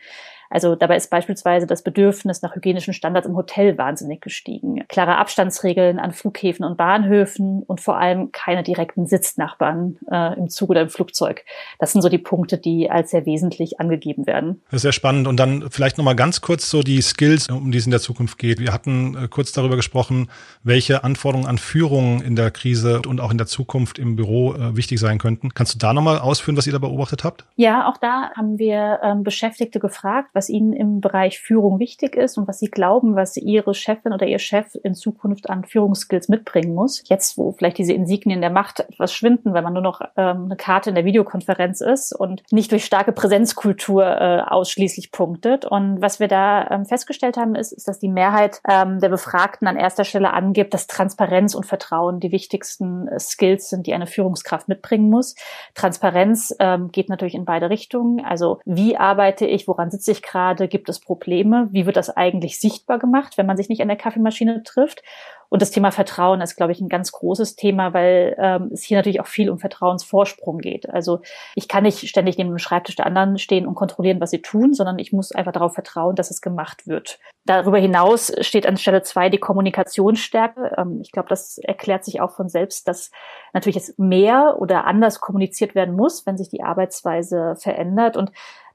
Also 0.52 0.76
dabei 0.76 0.98
ist 0.98 1.10
beispielsweise 1.10 1.66
das 1.66 1.82
Bedürfnis 1.82 2.42
nach 2.42 2.56
hygienischen 2.56 2.94
Standards 2.94 3.26
im 3.26 3.36
Hotel 3.36 3.78
wahnsinnig 3.78 4.22
gestiegen. 4.22 4.86
Klare 4.90 5.18
Abstandsregeln 5.18 5.98
an 5.98 6.12
Flughäfen 6.12 6.66
und 6.66 6.78
Bahnhöfen 6.78 7.64
und 7.64 7.80
vor 7.80 7.98
allem 7.98 8.32
keine 8.34 8.62
direkten 8.62 9.08
Sitznachbarn 9.08 9.98
äh, 10.12 10.38
im 10.38 10.50
Zug 10.50 10.70
oder 10.70 10.82
im 10.82 10.90
Flugzeug. 10.90 11.46
Das 11.80 11.94
sind 11.94 12.02
so 12.02 12.10
die 12.10 12.18
Punkte, 12.18 12.58
die 12.58 12.92
als 12.92 13.12
sehr 13.12 13.26
wesentlich 13.26 13.80
angegeben 13.80 14.28
werden. 14.28 14.62
Das 14.66 14.78
ist 14.78 14.82
sehr 14.84 14.92
spannend. 14.92 15.28
Und 15.28 15.40
dann 15.40 15.70
vielleicht 15.70 15.98
nochmal 15.98 16.16
ganz 16.16 16.42
kurz 16.42 16.70
so 16.70 16.84
die 16.84 17.02
Skills, 17.02 17.48
um 17.48 17.72
die 17.72 17.78
es 17.78 17.86
in 17.86 17.92
der 17.92 18.02
Zukunft 18.02 18.38
geht. 18.38 18.60
Wir 18.60 18.74
hatten 18.74 19.16
äh, 19.16 19.28
kurz 19.30 19.54
darüber 19.54 19.78
gesprochen, 19.78 20.30
welche 20.64 21.06
Anforderungen 21.06 21.48
an 21.48 21.58
Führung 21.58 22.22
in 22.22 22.36
der 22.36 22.52
Krise 22.52 23.02
und 23.08 23.22
auch 23.22 23.32
in 23.32 23.38
der 23.38 23.48
Zukunft 23.48 24.00
im 24.00 24.18
Büro 24.18 24.54
äh, 24.54 24.76
wichtig 24.76 25.00
sein 25.00 25.18
könnten. 25.18 25.54
Kannst 25.54 25.76
du 25.76 25.80
da 25.80 25.94
nochmal 25.94 26.20
ausführen, 26.20 26.58
was 26.58 26.68
ihr 26.68 26.74
da 26.74 26.80
beobachtet 26.80 27.24
habt? 27.24 27.46
Ja, 27.56 27.88
auch 27.90 27.98
da 27.98 28.32
haben 28.36 28.60
wir 28.60 29.00
ähm, 29.02 29.24
Beschäftigte 29.24 29.80
gefragt, 29.80 30.30
was 30.42 30.50
Ihnen 30.50 30.74
im 30.74 31.02
Bereich 31.02 31.40
Führung 31.40 31.78
wichtig 31.78 32.16
ist 32.16 32.36
und 32.36 32.48
was 32.48 32.58
Sie 32.58 32.72
glauben, 32.72 33.16
was 33.16 33.38
Ihre 33.38 33.76
Chefin 33.76 34.12
oder 34.12 34.26
Ihr 34.26 34.40
Chef 34.40 34.74
in 34.82 34.96
Zukunft 34.96 35.52
an 35.52 35.66
Führungsskills 35.66 36.30
mitbringen 36.30 36.74
muss. 36.74 37.04
Jetzt, 37.06 37.38
wo 37.38 37.52
vielleicht 37.52 37.78
diese 37.78 37.94
Insignien 37.94 38.42
der 38.42 38.50
Macht 38.50 38.80
etwas 38.80 39.14
schwinden, 39.14 39.54
weil 39.54 39.62
man 39.62 39.74
nur 39.74 39.84
noch 39.84 40.02
ähm, 40.18 40.46
eine 40.46 40.56
Karte 40.56 40.90
in 40.90 40.96
der 40.96 41.06
Videokonferenz 41.06 41.82
ist 41.82 42.12
und 42.12 42.42
nicht 42.52 42.72
durch 42.72 42.86
starke 42.86 43.12
Präsenzkultur 43.12 44.04
äh, 44.04 44.42
ausschließlich 44.42 45.12
punktet. 45.12 45.66
Und 45.66 46.02
was 46.02 46.20
wir 46.20 46.28
da 46.28 46.68
ähm, 46.72 46.86
festgestellt 46.86 47.38
haben, 47.38 47.54
ist, 47.54 47.72
ist, 47.72 47.88
dass 47.88 48.00
die 48.00 48.10
Mehrheit 48.10 48.62
ähm, 48.68 49.00
der 49.00 49.10
Befragten 49.10 49.68
an 49.68 49.78
erster 49.78 50.06
Stelle 50.06 50.34
angibt, 50.34 50.74
dass 50.74 50.88
Transparenz 50.88 51.54
und 51.54 51.68
Vertrauen 51.68 52.20
die 52.20 52.32
wichtigsten 52.32 53.08
äh, 53.10 53.20
Skills 53.20 53.70
sind, 53.70 53.86
die 53.86 53.94
eine 53.94 54.08
Führungskraft 54.08 54.68
mitbringen 54.68 55.12
muss. 55.12 55.36
Transparenz 55.76 56.56
ähm, 56.58 56.92
geht 56.92 57.10
natürlich 57.10 57.36
in 57.36 57.46
beide 57.46 57.70
Richtungen. 57.70 58.26
Also 58.26 58.60
wie 58.66 58.98
arbeite 58.98 59.46
ich, 59.46 59.68
woran 59.68 59.92
sitze 59.92 60.12
ich 60.12 60.24
gerade, 60.32 60.68
gibt 60.68 60.90
es 60.90 61.00
Probleme, 61.00 61.68
wie 61.72 61.86
wird 61.86 61.98
das 61.98 62.10
eigentlich 62.10 62.60
sichtbar 62.60 63.00
gemacht, 63.00 63.38
wenn 63.38 63.46
man 63.46 63.58
sich 63.58 63.70
nicht 63.70 63.82
an 63.82 63.88
der 63.88 63.98
Kaffeemaschine 63.98 64.64
trifft? 64.64 65.04
Und 65.50 65.62
das 65.62 65.72
Thema 65.72 65.92
Vertrauen 65.92 66.40
ist, 66.40 66.56
glaube 66.56 66.72
ich, 66.72 66.80
ein 66.80 66.88
ganz 66.88 67.12
großes 67.12 67.58
Thema, 67.58 67.94
weil 67.94 68.38
ähm, 68.40 68.70
es 68.72 68.84
hier 68.84 68.98
natürlich 68.98 69.20
auch 69.20 69.28
viel 69.28 69.50
um 69.50 69.60
Vertrauensvorsprung 69.60 70.60
geht. 70.60 70.90
Also 70.90 71.20
ich 71.56 71.68
kann 71.68 71.84
nicht 71.84 72.08
ständig 72.08 72.38
neben 72.38 72.52
dem 72.52 72.58
Schreibtisch 72.58 72.96
der 72.96 73.06
anderen 73.06 73.38
stehen 73.38 73.68
und 73.68 73.76
kontrollieren, 73.76 74.22
was 74.22 74.32
sie 74.32 74.42
tun, 74.42 74.74
sondern 74.74 74.98
ich 74.98 75.12
muss 75.12 75.34
einfach 75.34 75.52
darauf 75.52 75.74
vertrauen, 75.74 76.16
dass 76.16 76.32
es 76.32 76.40
gemacht 76.40 76.88
wird. 76.88 77.20
Darüber 77.46 77.80
hinaus 77.80 78.32
steht 78.40 78.66
an 78.66 78.78
Stelle 78.78 79.04
zwei 79.04 79.28
die 79.28 79.40
Kommunikationsstärke. 79.40 80.76
Ähm, 80.78 81.00
ich 81.02 81.12
glaube, 81.12 81.28
das 81.28 81.58
erklärt 81.58 82.06
sich 82.06 82.22
auch 82.22 82.32
von 82.32 82.48
selbst, 82.48 82.88
dass 82.88 83.12
natürlich 83.52 83.76
jetzt 83.76 84.00
mehr 84.00 84.56
oder 84.58 84.86
anders 84.86 85.20
kommuniziert 85.20 85.76
werden 85.76 85.98
muss, 85.98 86.26
wenn 86.26 86.38
sich 86.38 86.48
die 86.48 86.64
Arbeitsweise 86.64 87.58
verändert. 87.58 88.16
Und 88.16 88.32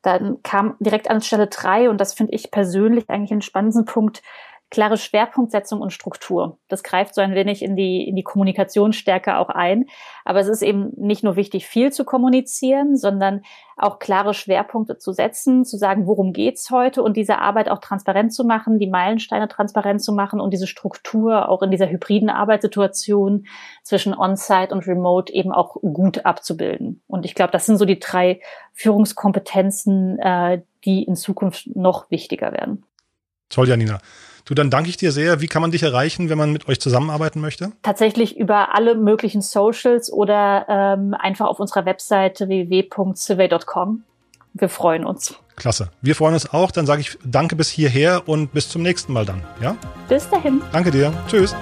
dann 0.07 0.43
kam 0.43 0.77
direkt 0.81 1.11
an 1.11 1.21
Stelle 1.21 1.49
drei, 1.49 1.91
und 1.91 2.01
das 2.01 2.15
finde 2.15 2.33
ich 2.33 2.51
persönlich 2.51 3.11
eigentlich 3.11 3.33
einen 3.33 3.43
spannenden 3.43 3.85
Punkt, 3.85 4.23
klare 4.71 4.97
Schwerpunktsetzung 4.97 5.81
und 5.81 5.93
Struktur. 5.93 6.59
Das 6.69 6.83
greift 6.83 7.15
so 7.15 7.21
ein 7.21 7.35
wenig 7.35 7.63
in 7.63 7.77
die, 7.77 8.07
in 8.07 8.17
die 8.17 8.25
Kommunikationsstärke 8.25 9.37
auch 9.37 9.49
ein. 9.49 9.87
Aber 10.25 10.41
es 10.41 10.49
ist 10.49 10.63
eben 10.63 10.91
nicht 10.97 11.23
nur 11.23 11.37
wichtig, 11.37 11.67
viel 11.67 11.93
zu 11.93 12.05
kommunizieren, 12.05 12.97
sondern 12.97 13.43
auch 13.77 13.99
klare 14.01 14.35
Schwerpunkte 14.35 14.99
zu 14.99 15.13
setzen, 15.13 15.65
zu 15.65 15.77
sagen, 15.77 16.07
worum 16.07 16.33
geht's 16.33 16.71
heute 16.71 17.03
und 17.03 17.17
diese 17.17 17.39
Arbeit 17.39 17.69
auch 17.69 17.79
transparent 17.79 18.33
zu 18.33 18.43
machen, 18.43 18.79
die 18.79 18.89
Meilensteine 18.89 19.49
transparent 19.49 20.03
zu 20.03 20.13
machen 20.13 20.41
und 20.41 20.51
diese 20.51 20.67
Struktur 20.67 21.49
auch 21.49 21.63
in 21.63 21.71
dieser 21.71 21.89
hybriden 21.89 22.31
Arbeitssituation 22.31 23.47
zwischen 23.85 24.15
On-Site 24.15 24.75
und 24.75 24.87
Remote 24.89 25.33
eben 25.33 25.53
auch 25.53 25.75
gut 25.75 26.25
abzubilden. 26.25 27.03
Und 27.07 27.25
ich 27.25 27.35
glaube, 27.35 27.53
das 27.53 27.67
sind 27.67 27.77
so 27.77 27.85
die 27.85 28.01
drei 28.01 28.41
Führungskompetenzen, 28.73 30.19
äh, 30.19 30.63
die 30.85 31.05
in 31.05 31.15
Zukunft 31.15 31.69
noch 31.77 32.11
wichtiger 32.11 32.53
werden. 32.53 32.85
Toll, 33.49 33.69
Janina. 33.69 34.01
Du, 34.47 34.55
dann 34.55 34.71
danke 34.71 34.89
ich 34.89 34.97
dir 34.97 35.11
sehr. 35.11 35.41
Wie 35.41 35.49
kann 35.49 35.61
man 35.61 35.73
dich 35.73 35.83
erreichen, 35.83 36.31
wenn 36.31 36.39
man 36.39 36.53
mit 36.53 36.69
euch 36.69 36.81
zusammenarbeiten 36.81 37.41
möchte? 37.41 37.73
Tatsächlich 37.83 38.39
über 38.39 38.75
alle 38.75 38.95
möglichen 38.95 39.43
Socials 39.43 40.11
oder 40.11 40.67
ähm, 40.69 41.15
einfach 41.19 41.47
auf 41.47 41.59
unserer 41.59 41.85
Webseite 41.85 42.49
www.survey.com. 42.49 44.05
Wir 44.55 44.69
freuen 44.69 45.05
uns. 45.05 45.35
Klasse. 45.57 45.91
Wir 46.01 46.15
freuen 46.15 46.35
uns 46.35 46.53
auch. 46.53 46.71
Dann 46.71 46.87
sage 46.87 47.01
ich 47.01 47.19
danke 47.25 47.57
bis 47.57 47.69
hierher 47.69 48.23
und 48.27 48.53
bis 48.53 48.69
zum 48.69 48.83
nächsten 48.83 49.13
Mal 49.13 49.27
dann. 49.27 49.43
Ja? 49.61 49.77
Bis 50.09 50.29
dahin. 50.31 50.63
Danke 50.73 50.93
dir. 50.93 51.13
Tschüss. 51.29 51.55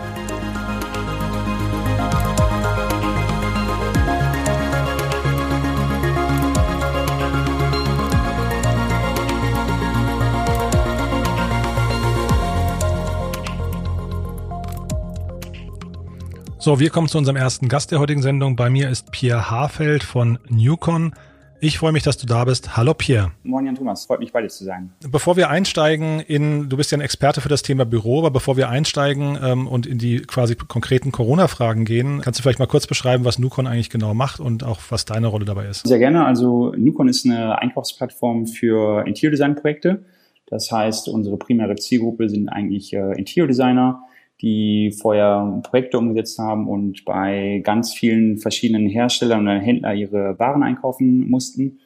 So, 16.64 16.80
wir 16.80 16.88
kommen 16.88 17.08
zu 17.08 17.18
unserem 17.18 17.36
ersten 17.36 17.68
Gast 17.68 17.90
der 17.90 17.98
heutigen 17.98 18.22
Sendung. 18.22 18.56
Bei 18.56 18.70
mir 18.70 18.88
ist 18.88 19.12
Pierre 19.12 19.50
Haarfeld 19.50 20.02
von 20.02 20.38
Newcon. 20.48 21.12
Ich 21.60 21.76
freue 21.76 21.92
mich, 21.92 22.04
dass 22.04 22.16
du 22.16 22.26
da 22.26 22.42
bist. 22.46 22.74
Hallo 22.74 22.94
Pierre. 22.94 23.32
Moin 23.42 23.66
Jan 23.66 23.74
Thomas, 23.74 24.06
freut 24.06 24.20
mich 24.20 24.32
bei 24.32 24.40
dir 24.40 24.48
zu 24.48 24.64
sein. 24.64 24.90
Bevor 25.06 25.36
wir 25.36 25.50
einsteigen 25.50 26.20
in, 26.20 26.70
du 26.70 26.78
bist 26.78 26.90
ja 26.90 26.96
ein 26.96 27.02
Experte 27.02 27.42
für 27.42 27.50
das 27.50 27.60
Thema 27.60 27.84
Büro, 27.84 28.20
aber 28.20 28.30
bevor 28.30 28.56
wir 28.56 28.70
einsteigen 28.70 29.38
ähm, 29.42 29.68
und 29.68 29.84
in 29.84 29.98
die 29.98 30.20
quasi 30.20 30.54
konkreten 30.54 31.12
Corona-Fragen 31.12 31.84
gehen, 31.84 32.22
kannst 32.22 32.40
du 32.40 32.42
vielleicht 32.42 32.60
mal 32.60 32.66
kurz 32.66 32.86
beschreiben, 32.86 33.26
was 33.26 33.38
Newcon 33.38 33.66
eigentlich 33.66 33.90
genau 33.90 34.14
macht 34.14 34.40
und 34.40 34.64
auch 34.64 34.80
was 34.88 35.04
deine 35.04 35.26
Rolle 35.26 35.44
dabei 35.44 35.66
ist? 35.66 35.86
Sehr 35.86 35.98
gerne. 35.98 36.24
Also 36.24 36.72
Newcon 36.78 37.08
ist 37.08 37.26
eine 37.26 37.58
Einkaufsplattform 37.58 38.46
für 38.46 39.06
Interior 39.06 39.32
Design 39.32 39.54
Projekte. 39.54 40.06
Das 40.46 40.72
heißt, 40.72 41.10
unsere 41.10 41.36
primäre 41.36 41.74
Zielgruppe 41.74 42.30
sind 42.30 42.48
eigentlich 42.48 42.94
äh, 42.94 43.18
Interior 43.18 43.48
Designer, 43.48 44.04
die 44.44 44.92
vorher 44.92 45.62
Projekte 45.62 45.96
umgesetzt 45.96 46.38
haben 46.38 46.68
und 46.68 47.06
bei 47.06 47.62
ganz 47.64 47.94
vielen 47.94 48.36
verschiedenen 48.36 48.86
Herstellern 48.90 49.48
und 49.48 49.60
Händlern 49.60 49.96
ihre 49.96 50.38
Waren 50.38 50.62
einkaufen 50.62 51.30
mussten. 51.30 51.78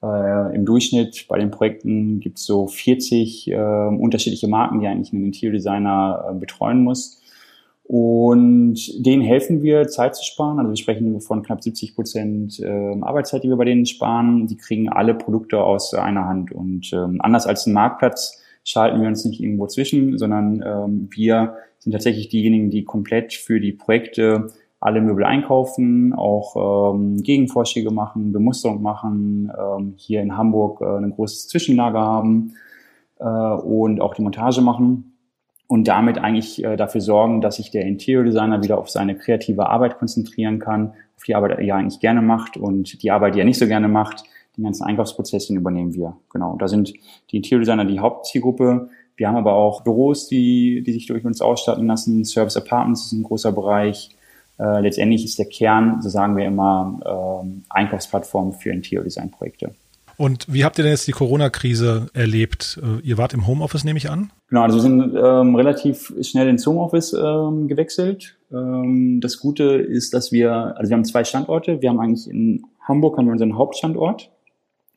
Äh, 0.00 0.54
Im 0.54 0.64
Durchschnitt 0.64 1.26
bei 1.28 1.40
den 1.40 1.50
Projekten 1.50 2.20
gibt 2.20 2.38
es 2.38 2.46
so 2.46 2.68
40 2.68 3.50
äh, 3.50 3.56
unterschiedliche 3.56 4.46
Marken, 4.46 4.80
die 4.80 4.86
eigentlich 4.86 5.12
ein 5.12 5.24
Interior-Designer 5.24 6.30
äh, 6.30 6.34
betreuen 6.38 6.84
muss. 6.84 7.20
Und 7.82 8.76
denen 9.04 9.22
helfen 9.22 9.62
wir, 9.62 9.88
Zeit 9.88 10.14
zu 10.14 10.24
sparen. 10.24 10.60
Also 10.60 10.70
wir 10.70 10.76
sprechen 10.76 11.20
von 11.20 11.42
knapp 11.42 11.64
70 11.64 11.96
Prozent 11.96 12.60
äh, 12.60 12.96
Arbeitszeit, 13.00 13.42
die 13.42 13.48
wir 13.48 13.56
bei 13.56 13.64
denen 13.64 13.86
sparen. 13.86 14.46
Die 14.46 14.56
kriegen 14.56 14.88
alle 14.88 15.14
Produkte 15.14 15.58
aus 15.58 15.92
einer 15.94 16.26
Hand. 16.26 16.52
Und 16.52 16.92
ähm, 16.92 17.20
anders 17.20 17.46
als 17.46 17.66
ein 17.66 17.72
Marktplatz 17.72 18.40
schalten 18.64 19.00
wir 19.00 19.08
uns 19.08 19.24
nicht 19.24 19.40
irgendwo 19.40 19.66
zwischen, 19.66 20.18
sondern 20.18 20.62
ähm, 20.66 21.08
wir 21.10 21.56
sind 21.78 21.92
tatsächlich 21.92 22.28
diejenigen, 22.28 22.70
die 22.70 22.84
komplett 22.84 23.34
für 23.34 23.60
die 23.60 23.72
Projekte 23.72 24.48
alle 24.80 25.00
Möbel 25.00 25.24
einkaufen, 25.24 26.12
auch 26.12 26.94
ähm, 26.94 27.22
Gegenvorschläge 27.22 27.90
machen, 27.90 28.32
Bemusterung 28.32 28.82
machen, 28.82 29.50
ähm, 29.58 29.94
hier 29.96 30.20
in 30.20 30.36
Hamburg 30.36 30.80
äh, 30.80 30.84
ein 30.84 31.10
großes 31.10 31.48
Zwischenlager 31.48 32.00
haben 32.00 32.54
äh, 33.18 33.24
und 33.24 34.00
auch 34.00 34.14
die 34.14 34.22
Montage 34.22 34.60
machen 34.60 35.14
und 35.68 35.88
damit 35.88 36.18
eigentlich 36.18 36.62
äh, 36.62 36.76
dafür 36.76 37.00
sorgen, 37.00 37.40
dass 37.40 37.56
sich 37.56 37.70
der 37.70 37.86
Interior 37.86 38.24
Designer 38.24 38.62
wieder 38.62 38.78
auf 38.78 38.90
seine 38.90 39.16
kreative 39.16 39.68
Arbeit 39.70 39.98
konzentrieren 39.98 40.58
kann, 40.58 40.92
auf 41.16 41.24
die 41.24 41.34
Arbeit, 41.34 41.58
die 41.60 41.68
er 41.68 41.76
eigentlich 41.76 42.00
gerne 42.00 42.20
macht 42.20 42.56
und 42.56 43.02
die 43.02 43.10
Arbeit, 43.10 43.34
die 43.34 43.40
er 43.40 43.46
nicht 43.46 43.58
so 43.58 43.66
gerne 43.66 43.88
macht, 43.88 44.24
den 44.56 44.64
ganzen 44.64 44.84
Einkaufsprozess, 44.84 45.46
den 45.46 45.56
übernehmen 45.56 45.94
wir. 45.94 46.16
Genau, 46.30 46.56
da 46.58 46.68
sind 46.68 46.92
die 47.30 47.36
Interior 47.36 47.60
Designer 47.60 47.84
die 47.84 48.00
Hauptzielgruppe. 48.00 48.88
Wir 49.16 49.28
haben 49.28 49.36
aber 49.36 49.54
auch 49.54 49.82
Büros, 49.82 50.28
die, 50.28 50.82
die 50.84 50.92
sich 50.92 51.06
durch 51.06 51.24
uns 51.24 51.40
ausstatten 51.40 51.86
lassen. 51.86 52.24
Service 52.24 52.56
Apartments 52.56 53.06
ist 53.06 53.12
ein 53.12 53.22
großer 53.22 53.52
Bereich. 53.52 54.10
Äh, 54.58 54.80
letztendlich 54.80 55.24
ist 55.24 55.38
der 55.38 55.46
Kern, 55.46 56.00
so 56.00 56.08
sagen 56.08 56.36
wir 56.36 56.46
immer, 56.46 57.42
äh, 57.44 57.48
Einkaufsplattform 57.70 58.52
für 58.52 58.70
Interior 58.70 59.04
Design 59.04 59.30
Projekte. 59.30 59.74
Und 60.16 60.46
wie 60.48 60.64
habt 60.64 60.78
ihr 60.78 60.84
denn 60.84 60.92
jetzt 60.92 61.08
die 61.08 61.12
Corona-Krise 61.12 62.06
erlebt? 62.12 62.80
Äh, 62.82 63.04
ihr 63.06 63.18
wart 63.18 63.34
im 63.34 63.46
Homeoffice, 63.46 63.84
nehme 63.84 63.96
ich 63.96 64.10
an? 64.10 64.30
Genau, 64.48 64.62
also 64.62 64.76
wir 64.76 64.82
sind 64.82 65.14
ähm, 65.16 65.56
relativ 65.56 66.12
schnell 66.22 66.48
ins 66.48 66.66
Homeoffice 66.66 67.14
ähm, 67.14 67.66
gewechselt. 67.66 68.36
Ähm, 68.52 69.20
das 69.20 69.40
Gute 69.40 69.64
ist, 69.64 70.14
dass 70.14 70.30
wir, 70.30 70.52
also 70.52 70.88
wir 70.88 70.96
haben 70.96 71.04
zwei 71.04 71.24
Standorte. 71.24 71.82
Wir 71.82 71.88
haben 71.88 71.98
eigentlich 71.98 72.28
in 72.30 72.64
Hamburg 72.86 73.18
haben 73.18 73.26
wir 73.26 73.32
unseren 73.32 73.56
Hauptstandort. 73.56 74.30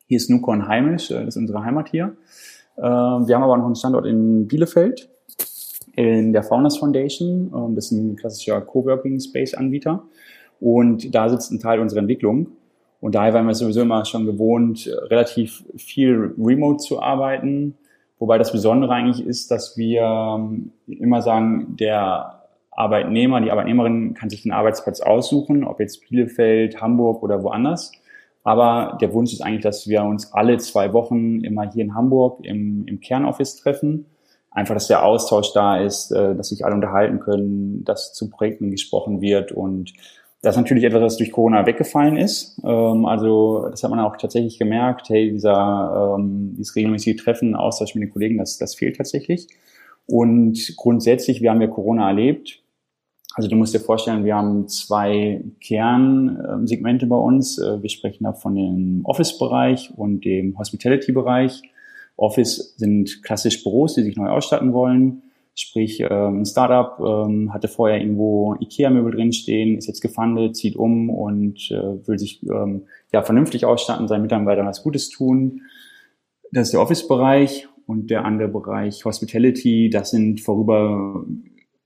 Hier 0.08 0.16
ist 0.16 0.30
Nukon 0.30 0.66
heimisch, 0.66 1.10
äh, 1.10 1.16
das 1.16 1.28
ist 1.28 1.36
unsere 1.36 1.62
Heimat 1.62 1.90
hier. 1.90 2.16
Äh, 2.78 2.82
wir 2.82 3.34
haben 3.34 3.42
aber 3.42 3.58
noch 3.58 3.66
einen 3.66 3.76
Standort 3.76 4.06
in 4.06 4.48
Bielefeld, 4.48 5.10
in 5.96 6.32
der 6.32 6.42
Founders 6.42 6.78
Foundation. 6.78 7.52
Ähm, 7.54 7.74
das 7.74 7.86
ist 7.86 7.92
ein 7.92 8.16
klassischer 8.16 8.58
Coworking 8.62 9.20
Space 9.20 9.52
Anbieter. 9.52 10.04
Und 10.60 11.14
da 11.14 11.28
sitzt 11.28 11.52
ein 11.52 11.60
Teil 11.60 11.78
unserer 11.78 12.00
Entwicklung. 12.00 12.48
Und 13.02 13.14
daher 13.14 13.34
waren 13.34 13.46
wir 13.46 13.54
sowieso 13.54 13.82
immer 13.82 14.06
schon 14.06 14.24
gewohnt, 14.24 14.90
relativ 15.10 15.62
viel 15.76 16.34
remote 16.38 16.78
zu 16.78 17.00
arbeiten. 17.02 17.76
Wobei 18.18 18.38
das 18.38 18.50
Besondere 18.50 18.92
eigentlich 18.94 19.24
ist, 19.24 19.50
dass 19.50 19.76
wir 19.76 20.02
ähm, 20.02 20.72
immer 20.86 21.20
sagen, 21.20 21.76
der 21.78 22.44
Arbeitnehmer, 22.70 23.42
die 23.42 23.50
Arbeitnehmerin 23.50 24.14
kann 24.14 24.30
sich 24.30 24.42
den 24.42 24.52
Arbeitsplatz 24.52 25.00
aussuchen, 25.02 25.64
ob 25.64 25.80
jetzt 25.80 26.08
Bielefeld, 26.08 26.80
Hamburg 26.80 27.22
oder 27.22 27.42
woanders. 27.42 27.92
Aber 28.44 28.96
der 29.00 29.12
Wunsch 29.12 29.32
ist 29.32 29.42
eigentlich, 29.42 29.62
dass 29.62 29.88
wir 29.88 30.02
uns 30.02 30.32
alle 30.32 30.58
zwei 30.58 30.92
Wochen 30.92 31.40
immer 31.40 31.70
hier 31.70 31.84
in 31.84 31.94
Hamburg 31.94 32.44
im, 32.44 32.86
im 32.86 33.00
Kernoffice 33.00 33.56
treffen. 33.56 34.06
Einfach, 34.50 34.74
dass 34.74 34.86
der 34.86 35.04
Austausch 35.04 35.52
da 35.52 35.78
ist, 35.78 36.10
äh, 36.10 36.34
dass 36.34 36.48
sich 36.48 36.64
alle 36.64 36.74
unterhalten 36.74 37.20
können, 37.20 37.84
dass 37.84 38.14
zu 38.14 38.30
Projekten 38.30 38.70
gesprochen 38.70 39.20
wird 39.20 39.52
und 39.52 39.92
das 40.40 40.54
ist 40.54 40.62
natürlich 40.62 40.84
etwas, 40.84 41.02
was 41.02 41.16
durch 41.16 41.32
Corona 41.32 41.66
weggefallen 41.66 42.16
ist. 42.16 42.60
Ähm, 42.64 43.06
also 43.06 43.68
das 43.70 43.82
hat 43.82 43.90
man 43.90 43.98
auch 44.00 44.16
tatsächlich 44.16 44.58
gemerkt. 44.58 45.08
Hey, 45.08 45.32
dieser 45.32 46.16
ähm, 46.16 46.54
dieses 46.56 46.76
regelmäßige 46.76 47.16
Treffen, 47.16 47.56
Austausch 47.56 47.94
mit 47.94 48.04
den 48.04 48.12
Kollegen, 48.12 48.38
das, 48.38 48.56
das 48.56 48.74
fehlt 48.76 48.96
tatsächlich. 48.96 49.48
Und 50.06 50.74
grundsätzlich, 50.76 51.42
wir 51.42 51.50
haben 51.50 51.60
ja 51.60 51.66
Corona 51.66 52.08
erlebt. 52.08 52.62
Also 53.38 53.48
du 53.48 53.54
musst 53.54 53.72
dir 53.72 53.78
vorstellen, 53.78 54.24
wir 54.24 54.34
haben 54.34 54.66
zwei 54.66 55.44
Kernsegmente 55.60 57.06
bei 57.06 57.14
uns. 57.14 57.56
Äh, 57.58 57.80
wir 57.80 57.88
sprechen 57.88 58.24
da 58.24 58.32
von 58.32 58.56
dem 58.56 59.02
Office-Bereich 59.04 59.92
und 59.94 60.24
dem 60.24 60.58
Hospitality-Bereich. 60.58 61.62
Office 62.16 62.74
sind 62.78 63.22
klassisch 63.22 63.62
Büros, 63.62 63.94
die 63.94 64.02
sich 64.02 64.16
neu 64.16 64.28
ausstatten 64.28 64.72
wollen. 64.72 65.22
Sprich, 65.54 66.00
ähm, 66.00 66.40
ein 66.40 66.46
Startup 66.46 66.98
ähm, 66.98 67.54
hatte 67.54 67.68
vorher 67.68 68.00
irgendwo 68.00 68.56
IKEA-Möbel 68.58 69.12
drinstehen, 69.12 69.78
ist 69.78 69.86
jetzt 69.86 70.00
gefundet, 70.00 70.56
zieht 70.56 70.74
um 70.74 71.08
und 71.08 71.70
äh, 71.70 72.08
will 72.08 72.18
sich 72.18 72.42
ähm, 72.42 72.86
ja 73.12 73.22
vernünftig 73.22 73.64
ausstatten, 73.64 74.08
seinen 74.08 74.22
Mitarbeitern 74.22 74.66
was 74.66 74.82
Gutes 74.82 75.10
tun. 75.10 75.60
Das 76.50 76.66
ist 76.66 76.72
der 76.72 76.80
Office-Bereich 76.80 77.68
und 77.86 78.10
der 78.10 78.24
andere 78.24 78.48
Bereich 78.48 79.04
Hospitality. 79.04 79.90
Das 79.90 80.10
sind 80.10 80.40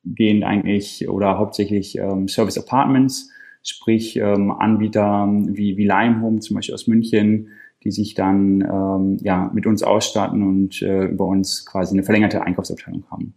vorübergehend 0.02 0.44
eigentlich 0.44 1.08
oder 1.08 1.38
hauptsächlich 1.38 1.98
ähm, 1.98 2.28
Service 2.28 2.58
Apartments, 2.58 3.30
sprich 3.62 4.16
ähm, 4.16 4.50
Anbieter 4.50 5.28
wie, 5.48 5.76
wie 5.76 5.86
Limehome 5.86 6.40
zum 6.40 6.56
Beispiel 6.56 6.74
aus 6.74 6.86
München, 6.86 7.48
die 7.84 7.90
sich 7.90 8.14
dann 8.14 8.60
ähm, 8.60 9.18
ja 9.22 9.50
mit 9.52 9.66
uns 9.66 9.82
ausstatten 9.82 10.42
und 10.42 10.82
äh, 10.82 11.06
über 11.06 11.26
uns 11.26 11.66
quasi 11.66 11.94
eine 11.94 12.04
verlängerte 12.04 12.42
Einkaufsabteilung 12.42 13.04
haben. 13.10 13.34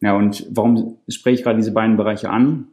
Ja, 0.00 0.16
und 0.16 0.46
warum 0.50 0.96
spreche 1.08 1.34
ich 1.36 1.42
gerade 1.42 1.58
diese 1.58 1.72
beiden 1.72 1.96
Bereiche 1.96 2.30
an? 2.30 2.68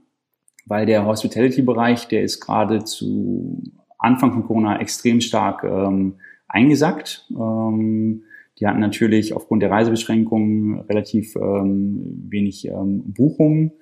Weil 0.65 0.86
der 0.86 1.05
Hospitality-Bereich, 1.05 2.07
der 2.07 2.24
ist 2.24 2.41
gerade 2.41 2.84
zu 2.84 3.63
Anfang 3.98 4.34
von 4.34 4.46
Corona 4.46 4.79
extrem 4.79 5.22
stark 5.22 5.63
ähm, 5.63 6.15
eingesackt. 6.48 7.25
Ähm, 7.31 8.24
die 8.59 8.67
hatten 8.67 8.79
natürlich 8.79 9.33
aufgrund 9.33 9.61
der 9.61 9.71
Reisebeschränkungen 9.71 10.81
relativ 10.81 11.35
ähm, 11.35 12.27
wenig 12.29 12.67
ähm, 12.67 13.03
Buchungen. 13.13 13.73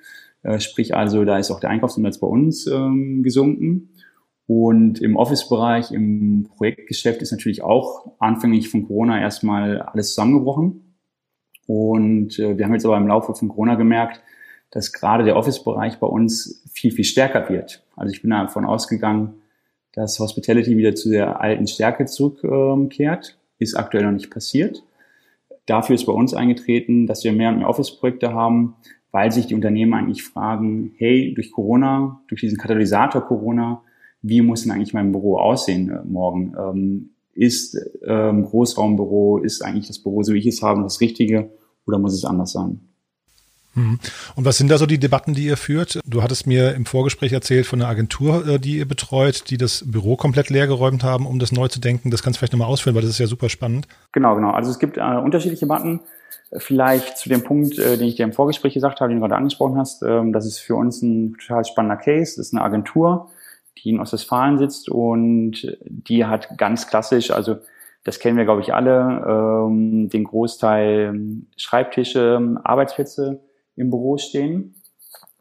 Äh, 0.43 0.59
sprich 0.59 0.95
also, 0.95 1.23
da 1.23 1.37
ist 1.37 1.51
auch 1.51 1.59
der 1.59 1.69
Einkaufsumsatz 1.69 2.19
bei 2.19 2.27
uns 2.27 2.67
ähm, 2.67 3.23
gesunken. 3.23 3.89
Und 4.47 5.01
im 5.01 5.15
Office-Bereich, 5.15 5.91
im 5.91 6.47
Projektgeschäft 6.55 7.21
ist 7.21 7.31
natürlich 7.31 7.63
auch 7.63 8.13
anfänglich 8.19 8.69
von 8.69 8.85
Corona 8.85 9.19
erstmal 9.19 9.81
alles 9.81 10.09
zusammengebrochen. 10.09 10.95
Und 11.67 12.37
äh, 12.37 12.57
wir 12.57 12.65
haben 12.65 12.73
jetzt 12.73 12.85
aber 12.85 12.97
im 12.97 13.07
Laufe 13.07 13.33
von 13.33 13.47
Corona 13.47 13.75
gemerkt, 13.75 14.21
dass 14.71 14.91
gerade 14.91 15.23
der 15.23 15.37
Office-Bereich 15.37 15.99
bei 15.99 16.07
uns 16.07 16.63
viel, 16.71 16.91
viel 16.91 17.05
stärker 17.05 17.49
wird. 17.49 17.83
Also 17.95 18.13
ich 18.13 18.21
bin 18.21 18.31
davon 18.31 18.65
ausgegangen, 18.65 19.35
dass 19.93 20.19
Hospitality 20.19 20.75
wieder 20.77 20.93
zu 20.93 21.09
der 21.09 21.39
alten 21.39 21.65
Stärke 21.65 22.05
zurückkehrt. 22.05 23.37
Ist 23.59 23.75
aktuell 23.75 24.05
noch 24.05 24.11
nicht 24.11 24.31
passiert. 24.31 24.83
Dafür 25.65 25.95
ist 25.95 26.05
bei 26.05 26.13
uns 26.13 26.33
eingetreten, 26.33 27.07
dass 27.07 27.23
wir 27.23 27.33
mehr 27.33 27.49
und 27.49 27.59
mehr 27.59 27.69
Office-Projekte 27.69 28.33
haben, 28.33 28.75
weil 29.11 29.31
sich 29.31 29.47
die 29.47 29.55
Unternehmen 29.55 29.93
eigentlich 29.93 30.23
fragen, 30.23 30.93
hey, 30.97 31.33
durch 31.33 31.51
Corona, 31.51 32.21
durch 32.27 32.41
diesen 32.41 32.57
Katalysator 32.57 33.21
Corona, 33.21 33.81
wie 34.21 34.41
muss 34.41 34.63
denn 34.63 34.71
eigentlich 34.71 34.93
mein 34.93 35.11
Büro 35.11 35.37
aussehen 35.37 35.89
äh, 35.89 36.03
morgen? 36.03 36.53
Ähm, 36.57 37.09
ist 37.33 37.77
ähm, 38.05 38.45
Großraumbüro, 38.45 39.39
ist 39.39 39.61
eigentlich 39.61 39.87
das 39.87 39.99
Büro, 39.99 40.23
so 40.23 40.33
wie 40.33 40.39
ich 40.39 40.47
es 40.47 40.61
habe, 40.61 40.81
das 40.83 41.01
Richtige 41.01 41.51
oder 41.85 41.99
muss 41.99 42.13
es 42.13 42.25
anders 42.25 42.53
sein? 42.53 42.79
Mhm. 43.75 43.99
Und 44.35 44.45
was 44.45 44.57
sind 44.57 44.71
da 44.71 44.77
so 44.77 44.85
die 44.85 44.99
Debatten, 44.99 45.33
die 45.33 45.45
ihr 45.45 45.57
führt? 45.57 45.99
Du 46.05 46.23
hattest 46.23 46.47
mir 46.47 46.73
im 46.73 46.85
Vorgespräch 46.85 47.33
erzählt 47.33 47.65
von 47.65 47.81
einer 47.81 47.89
Agentur, 47.89 48.47
äh, 48.47 48.59
die 48.59 48.77
ihr 48.77 48.87
betreut, 48.87 49.49
die 49.49 49.57
das 49.57 49.83
Büro 49.85 50.15
komplett 50.15 50.49
leer 50.49 50.67
geräumt 50.67 51.03
haben, 51.03 51.27
um 51.27 51.39
das 51.39 51.51
neu 51.51 51.67
zu 51.67 51.79
denken. 51.79 52.09
Das 52.09 52.23
kannst 52.23 52.37
du 52.37 52.39
vielleicht 52.39 52.53
nochmal 52.53 52.69
ausführen, 52.69 52.95
weil 52.95 53.01
das 53.01 53.11
ist 53.11 53.19
ja 53.19 53.27
super 53.27 53.49
spannend. 53.49 53.87
Genau, 54.13 54.35
genau. 54.35 54.51
Also 54.51 54.71
es 54.71 54.79
gibt 54.79 54.97
äh, 54.97 55.01
unterschiedliche 55.01 55.65
Debatten. 55.65 55.99
Vielleicht 56.57 57.17
zu 57.17 57.27
dem 57.27 57.43
Punkt, 57.43 57.77
äh, 57.77 57.97
den 57.97 58.07
ich 58.07 58.15
dir 58.15 58.23
im 58.23 58.33
Vorgespräch 58.33 58.73
gesagt 58.73 59.01
habe, 59.01 59.09
den 59.09 59.17
du 59.17 59.21
gerade 59.21 59.35
angesprochen 59.35 59.77
hast. 59.77 60.03
Ähm, 60.03 60.31
das 60.31 60.45
ist 60.45 60.59
für 60.59 60.75
uns 60.75 61.01
ein 61.01 61.35
total 61.37 61.65
spannender 61.65 61.97
Case. 61.97 62.35
Das 62.37 62.47
ist 62.47 62.53
eine 62.53 62.63
Agentur, 62.63 63.29
die 63.83 63.89
in 63.89 63.99
Ostwestfalen 63.99 64.57
sitzt 64.57 64.89
und 64.89 65.77
die 65.81 66.25
hat 66.25 66.57
ganz 66.57 66.87
klassisch, 66.87 67.31
also 67.31 67.57
das 68.03 68.19
kennen 68.19 68.37
wir, 68.37 68.45
glaube 68.45 68.61
ich, 68.61 68.73
alle, 68.73 69.65
ähm, 69.67 70.09
den 70.09 70.23
Großteil 70.23 71.19
Schreibtische, 71.57 72.55
Arbeitsplätze 72.63 73.41
im 73.75 73.89
Büro 73.89 74.17
stehen. 74.17 74.75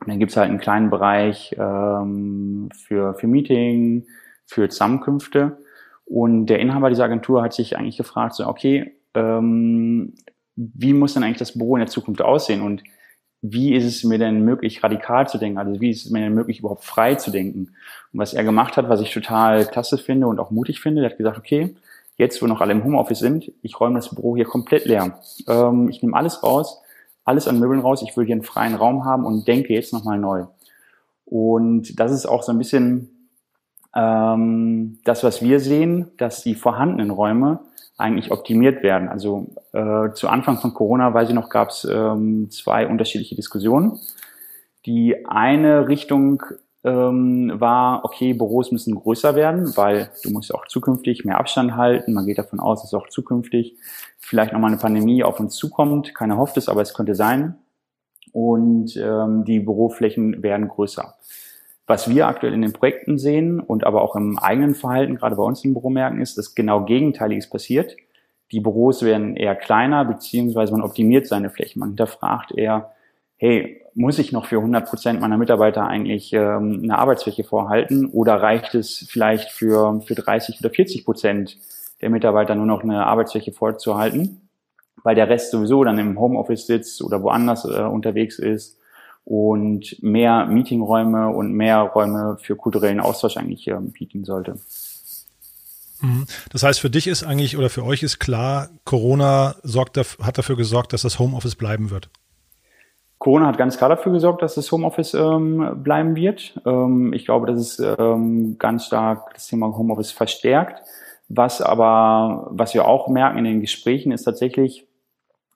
Und 0.00 0.08
dann 0.08 0.18
gibt's 0.18 0.36
halt 0.36 0.50
einen 0.50 0.58
kleinen 0.58 0.90
Bereich 0.90 1.54
ähm, 1.58 2.68
für, 2.76 3.14
für 3.14 3.26
Meeting, 3.26 4.06
für 4.46 4.68
Zusammenkünfte. 4.68 5.58
Und 6.04 6.46
der 6.46 6.58
Inhaber 6.58 6.90
dieser 6.90 7.04
Agentur 7.04 7.42
hat 7.42 7.54
sich 7.54 7.76
eigentlich 7.76 7.96
gefragt, 7.96 8.34
so, 8.34 8.46
okay, 8.46 8.92
ähm, 9.14 10.14
wie 10.56 10.92
muss 10.92 11.14
denn 11.14 11.24
eigentlich 11.24 11.38
das 11.38 11.56
Büro 11.56 11.76
in 11.76 11.80
der 11.80 11.88
Zukunft 11.88 12.22
aussehen? 12.22 12.62
Und 12.62 12.82
wie 13.46 13.74
ist 13.74 13.84
es 13.84 14.04
mir 14.04 14.18
denn 14.18 14.44
möglich, 14.44 14.82
radikal 14.82 15.28
zu 15.28 15.38
denken? 15.38 15.58
Also 15.58 15.80
wie 15.80 15.90
ist 15.90 16.06
es 16.06 16.10
mir 16.10 16.20
denn 16.20 16.34
möglich, 16.34 16.60
überhaupt 16.60 16.84
frei 16.84 17.14
zu 17.14 17.30
denken? 17.30 17.74
Und 18.12 18.18
was 18.18 18.32
er 18.34 18.44
gemacht 18.44 18.76
hat, 18.76 18.88
was 18.88 19.00
ich 19.00 19.12
total 19.12 19.66
klasse 19.66 19.98
finde 19.98 20.26
und 20.26 20.38
auch 20.38 20.50
mutig 20.50 20.80
finde, 20.80 21.02
er 21.02 21.10
hat 21.10 21.18
gesagt, 21.18 21.38
okay, 21.38 21.74
jetzt, 22.16 22.40
wo 22.40 22.46
noch 22.46 22.60
alle 22.60 22.72
im 22.72 22.84
Homeoffice 22.84 23.18
sind, 23.18 23.52
ich 23.62 23.80
räume 23.80 23.96
das 23.96 24.14
Büro 24.14 24.36
hier 24.36 24.44
komplett 24.44 24.86
leer. 24.86 25.18
Ähm, 25.48 25.88
ich 25.88 26.02
nehme 26.02 26.16
alles 26.16 26.42
raus, 26.42 26.80
alles 27.24 27.48
an 27.48 27.58
Möbeln 27.58 27.80
raus, 27.80 28.02
ich 28.02 28.16
will 28.16 28.26
hier 28.26 28.34
einen 28.34 28.42
freien 28.42 28.74
Raum 28.74 29.04
haben 29.04 29.24
und 29.24 29.48
denke 29.48 29.72
jetzt 29.72 29.92
nochmal 29.92 30.18
neu. 30.18 30.44
Und 31.24 31.98
das 31.98 32.12
ist 32.12 32.26
auch 32.26 32.42
so 32.42 32.52
ein 32.52 32.58
bisschen 32.58 33.28
ähm, 33.94 34.98
das, 35.04 35.24
was 35.24 35.42
wir 35.42 35.60
sehen, 35.60 36.10
dass 36.18 36.42
die 36.42 36.54
vorhandenen 36.54 37.10
Räume 37.10 37.60
eigentlich 37.96 38.30
optimiert 38.30 38.82
werden. 38.82 39.08
Also 39.08 39.46
äh, 39.72 40.12
zu 40.12 40.28
Anfang 40.28 40.58
von 40.58 40.74
Corona, 40.74 41.14
weiß 41.14 41.28
ich 41.28 41.34
noch, 41.34 41.48
gab 41.48 41.70
es 41.70 41.84
ähm, 41.84 42.50
zwei 42.50 42.86
unterschiedliche 42.86 43.36
Diskussionen. 43.36 43.98
Die 44.84 45.26
eine 45.26 45.88
Richtung 45.88 46.42
ähm, 46.84 47.52
war, 47.54 48.04
okay, 48.04 48.34
Büros 48.34 48.70
müssen 48.70 48.94
größer 48.94 49.34
werden, 49.34 49.74
weil 49.76 50.10
du 50.22 50.30
musst 50.30 50.54
auch 50.54 50.66
zukünftig 50.66 51.24
mehr 51.24 51.38
Abstand 51.38 51.76
halten. 51.76 52.12
Man 52.12 52.26
geht 52.26 52.38
davon 52.38 52.60
aus, 52.60 52.82
dass 52.82 52.92
auch 52.92 53.08
zukünftig 53.08 53.76
vielleicht 54.18 54.52
nochmal 54.52 54.70
eine 54.70 54.80
Pandemie 54.80 55.24
auf 55.24 55.40
uns 55.40 55.56
zukommt. 55.56 56.14
Keiner 56.14 56.36
hofft 56.36 56.56
es, 56.58 56.68
aber 56.68 56.82
es 56.82 56.92
könnte 56.92 57.14
sein. 57.14 57.56
Und 58.32 58.96
ähm, 58.96 59.44
die 59.44 59.60
Büroflächen 59.60 60.42
werden 60.42 60.68
größer. 60.68 61.14
Was 61.86 62.08
wir 62.08 62.28
aktuell 62.28 62.54
in 62.54 62.62
den 62.62 62.72
Projekten 62.72 63.18
sehen 63.18 63.60
und 63.60 63.84
aber 63.84 64.02
auch 64.02 64.16
im 64.16 64.38
eigenen 64.38 64.74
Verhalten, 64.74 65.16
gerade 65.16 65.36
bei 65.36 65.42
uns 65.42 65.64
im 65.64 65.74
Büro 65.74 65.90
merken, 65.90 66.20
ist, 66.20 66.36
dass 66.36 66.54
genau 66.54 66.84
Gegenteiliges 66.84 67.48
passiert. 67.48 67.96
Die 68.52 68.60
Büros 68.60 69.02
werden 69.02 69.36
eher 69.36 69.54
kleiner, 69.54 70.04
beziehungsweise 70.04 70.72
man 70.72 70.82
optimiert 70.82 71.26
seine 71.26 71.50
Flächen. 71.50 71.80
Man 71.80 71.90
hinterfragt 71.90 72.52
eher, 72.52 72.93
hey, 73.44 73.82
muss 73.94 74.18
ich 74.18 74.32
noch 74.32 74.46
für 74.46 74.56
100 74.56 74.88
Prozent 74.88 75.20
meiner 75.20 75.36
Mitarbeiter 75.36 75.86
eigentlich 75.86 76.32
ähm, 76.32 76.80
eine 76.82 76.98
Arbeitsfläche 76.98 77.44
vorhalten 77.44 78.06
oder 78.06 78.36
reicht 78.36 78.74
es 78.74 79.06
vielleicht 79.08 79.50
für, 79.50 80.00
für 80.00 80.14
30 80.14 80.60
oder 80.60 80.70
40 80.70 81.04
Prozent 81.04 81.58
der 82.00 82.08
Mitarbeiter 82.08 82.54
nur 82.54 82.64
noch 82.64 82.82
eine 82.82 83.06
Arbeitsfläche 83.06 83.52
vorzuhalten, 83.52 84.48
weil 85.02 85.14
der 85.14 85.28
Rest 85.28 85.50
sowieso 85.50 85.84
dann 85.84 85.98
im 85.98 86.18
Homeoffice 86.18 86.66
sitzt 86.66 87.02
oder 87.02 87.22
woanders 87.22 87.66
äh, 87.66 87.82
unterwegs 87.82 88.38
ist 88.38 88.78
und 89.24 90.02
mehr 90.02 90.46
Meetingräume 90.46 91.28
und 91.28 91.52
mehr 91.52 91.80
Räume 91.80 92.38
für 92.40 92.56
kulturellen 92.56 93.00
Austausch 93.00 93.36
eigentlich 93.36 93.68
äh, 93.68 93.76
bieten 93.78 94.24
sollte. 94.24 94.56
Mhm. 96.00 96.24
Das 96.50 96.62
heißt, 96.62 96.80
für 96.80 96.90
dich 96.90 97.06
ist 97.06 97.22
eigentlich 97.22 97.58
oder 97.58 97.68
für 97.68 97.84
euch 97.84 98.02
ist 98.02 98.18
klar, 98.20 98.70
Corona 98.84 99.56
sorgt, 99.62 99.98
hat 99.98 100.38
dafür 100.38 100.56
gesorgt, 100.56 100.94
dass 100.94 101.02
das 101.02 101.18
Homeoffice 101.18 101.56
bleiben 101.56 101.90
wird. 101.90 102.08
Corona 103.18 103.46
hat 103.46 103.58
ganz 103.58 103.78
klar 103.78 103.88
dafür 103.88 104.12
gesorgt, 104.12 104.42
dass 104.42 104.54
das 104.54 104.70
Homeoffice 104.70 105.14
ähm, 105.14 105.82
bleiben 105.82 106.16
wird. 106.16 106.60
Ähm, 106.66 107.12
ich 107.12 107.24
glaube, 107.24 107.46
das 107.46 107.58
ist 107.58 107.82
ähm, 107.98 108.56
ganz 108.58 108.86
stark 108.86 109.32
das 109.34 109.46
Thema 109.46 109.76
Homeoffice 109.76 110.12
verstärkt. 110.12 110.82
Was 111.28 111.62
aber, 111.62 112.48
was 112.50 112.74
wir 112.74 112.86
auch 112.86 113.08
merken 113.08 113.38
in 113.38 113.44
den 113.44 113.60
Gesprächen, 113.60 114.12
ist 114.12 114.24
tatsächlich, 114.24 114.86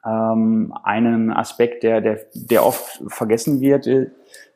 ähm, 0.04 0.72
einen 0.82 1.32
Aspekt, 1.32 1.82
der, 1.82 2.00
der, 2.00 2.20
der 2.34 2.64
oft 2.64 3.02
vergessen 3.08 3.60
wird, 3.60 3.86
äh, 3.86 4.10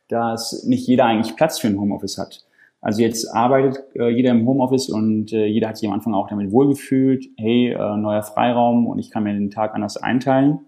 dass 0.09 0.65
nicht 0.65 0.87
jeder 0.87 1.05
eigentlich 1.07 1.37
Platz 1.37 1.59
für 1.59 1.69
ein 1.69 1.81
Homeoffice 1.81 2.19
hat. 2.19 2.45
Also 2.81 3.03
jetzt 3.03 3.33
arbeitet 3.33 3.81
äh, 3.95 4.09
jeder 4.09 4.33
im 4.33 4.47
Homeoffice 4.47 4.89
und 4.89 5.33
äh, 5.33 5.47
jeder 5.47 5.69
hat 5.69 5.79
sich 5.79 5.89
am 5.89 5.95
Anfang 5.95 6.15
auch 6.15 6.29
damit 6.29 6.51
wohlgefühlt, 6.51 7.27
hey, 7.39 7.71
äh, 7.73 7.97
neuer 7.97 8.23
Freiraum 8.23 8.87
und 8.87 8.99
ich 8.99 9.11
kann 9.11 9.23
mir 9.23 9.35
den 9.35 9.51
Tag 9.51 9.75
anders 9.75 9.97
einteilen. 9.97 10.61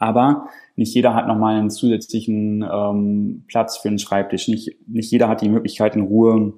Aber 0.00 0.48
nicht 0.76 0.94
jeder 0.94 1.14
hat 1.14 1.28
nochmal 1.28 1.56
einen 1.56 1.70
zusätzlichen 1.70 2.64
ähm, 2.68 3.44
Platz 3.46 3.76
für 3.76 3.88
einen 3.88 3.98
Schreibtisch. 3.98 4.48
Nicht, 4.48 4.76
nicht 4.88 5.12
jeder 5.12 5.28
hat 5.28 5.42
die 5.42 5.48
Möglichkeit, 5.50 5.94
in 5.94 6.02
Ruhe 6.02 6.54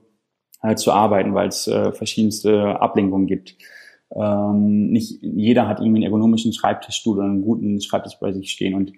äh, 0.63 0.77
zu 0.77 0.93
arbeiten, 0.93 1.35
weil 1.35 1.49
es 1.49 1.67
äh, 1.67 1.93
verschiedenste 1.93 2.81
Ablenkungen 2.81 3.27
gibt. 3.27 3.57
Ähm, 4.15 4.91
nicht 4.91 5.21
jeder 5.23 5.67
hat 5.67 5.81
irgendwie 5.81 5.99
einen 5.99 6.05
ergonomischen 6.05 6.53
Schreibtischstuhl 6.53 7.19
oder 7.19 7.27
einen 7.27 7.43
guten 7.43 7.81
Schreibtisch 7.81 8.19
bei 8.21 8.33
sich 8.33 8.53
stehen. 8.53 8.75
Und 8.75 8.93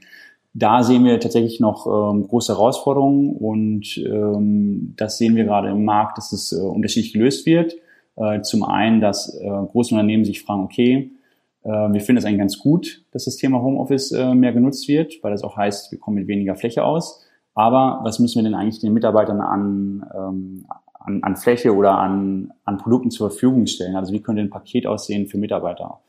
da 0.53 0.83
sehen 0.83 1.05
wir 1.05 1.19
tatsächlich 1.21 1.59
noch 1.59 1.87
ähm, 1.87 2.29
große 2.29 2.53
Herausforderungen 2.53 3.35
und 3.35 3.97
ähm, 3.97 4.93
das 4.97 5.17
sehen 5.17 5.37
wir 5.37 5.45
gerade 5.45 5.71
im 5.71 5.85
Markt, 5.87 6.19
dass 6.19 6.33
es 6.33 6.53
äh, 6.53 6.61
unterschiedlich 6.61 7.15
gelöst 7.15 7.47
wird. 7.47 7.77
Äh, 8.17 8.43
zum 8.43 8.63
einen, 8.63 9.01
dass 9.01 9.35
äh, 9.35 9.49
große 9.49 9.95
Unternehmen 9.95 10.27
sich 10.27 10.43
fragen, 10.43 10.65
okay, 10.65 11.11
wir 11.69 12.01
finden 12.01 12.19
es 12.19 12.25
eigentlich 12.25 12.39
ganz 12.39 12.59
gut, 12.59 13.05
dass 13.13 13.25
das 13.25 13.37
Thema 13.37 13.63
Homeoffice 13.63 14.13
äh, 14.13 14.35
mehr 14.35 14.53
genutzt 14.53 14.87
wird, 14.89 15.15
weil 15.23 15.33
das 15.33 15.43
auch 15.43 15.57
heißt, 15.57 15.93
wir 15.93 15.99
kommen 15.99 16.17
mit 16.17 16.29
weniger 16.29 16.57
Fläche 16.57 16.85
aus. 16.85 17.25
Aber 17.55 18.01
was 18.03 18.19
müssen 18.19 18.37
wir 18.37 18.43
denn 18.43 18.55
eigentlich 18.55 18.81
den 18.81 18.93
Mitarbeitern 18.93 19.41
an, 19.41 20.05
ähm, 20.15 20.67
an, 20.99 21.23
an 21.23 21.37
Fläche 21.37 21.75
oder 21.75 21.99
an, 21.99 22.53
an 22.65 22.79
Produkten 22.79 23.11
zur 23.11 23.31
Verfügung 23.31 23.67
stellen. 23.67 23.97
Also 23.97 24.13
wie 24.13 24.21
könnte 24.21 24.43
ein 24.43 24.51
Paket 24.51 24.87
aussehen 24.87 25.27
für 25.27 25.39
Mitarbeiter? 25.39 26.01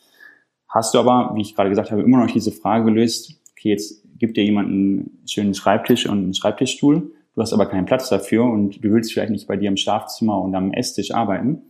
hast 0.76 0.94
du 0.94 1.00
aber, 1.00 1.32
wie 1.36 1.42
ich 1.42 1.56
gerade 1.56 1.70
gesagt 1.70 1.92
habe, 1.92 2.04
immer 2.04 2.18
noch 2.18 2.32
diese 2.32 2.52
Frage 2.52 2.84
gelöst, 2.86 3.40
okay, 3.52 3.70
jetzt 3.70 4.04
gibt 4.20 4.36
dir 4.36 4.44
jemand 4.44 4.68
einen 4.68 5.22
schönen 5.26 5.54
Schreibtisch 5.54 6.08
und 6.08 6.18
einen 6.18 6.34
Schreibtischstuhl, 6.34 7.14
du 7.34 7.42
hast 7.42 7.54
aber 7.54 7.66
keinen 7.66 7.86
Platz 7.86 8.10
dafür 8.10 8.44
und 8.44 8.84
du 8.84 8.92
willst 8.92 9.14
vielleicht 9.14 9.32
nicht 9.32 9.48
bei 9.48 9.56
dir 9.56 9.70
im 9.70 9.78
Schlafzimmer 9.78 10.40
und 10.42 10.54
am 10.54 10.74
Esstisch 10.74 11.14
arbeiten. 11.14 11.62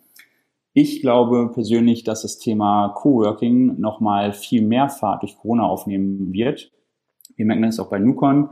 Ich 0.77 0.99
glaube 0.99 1.51
persönlich, 1.53 2.03
dass 2.03 2.23
das 2.23 2.37
Thema 2.37 2.89
Coworking 2.89 3.79
nochmal 3.79 4.33
viel 4.33 4.61
mehr 4.61 4.89
Fahrt 4.89 5.21
durch 5.21 5.37
Corona 5.37 5.63
aufnehmen 5.63 6.33
wird. 6.33 6.69
Wir 7.37 7.45
merken 7.45 7.61
das 7.61 7.79
auch 7.79 7.89
bei 7.89 7.97
Nukon. 7.97 8.49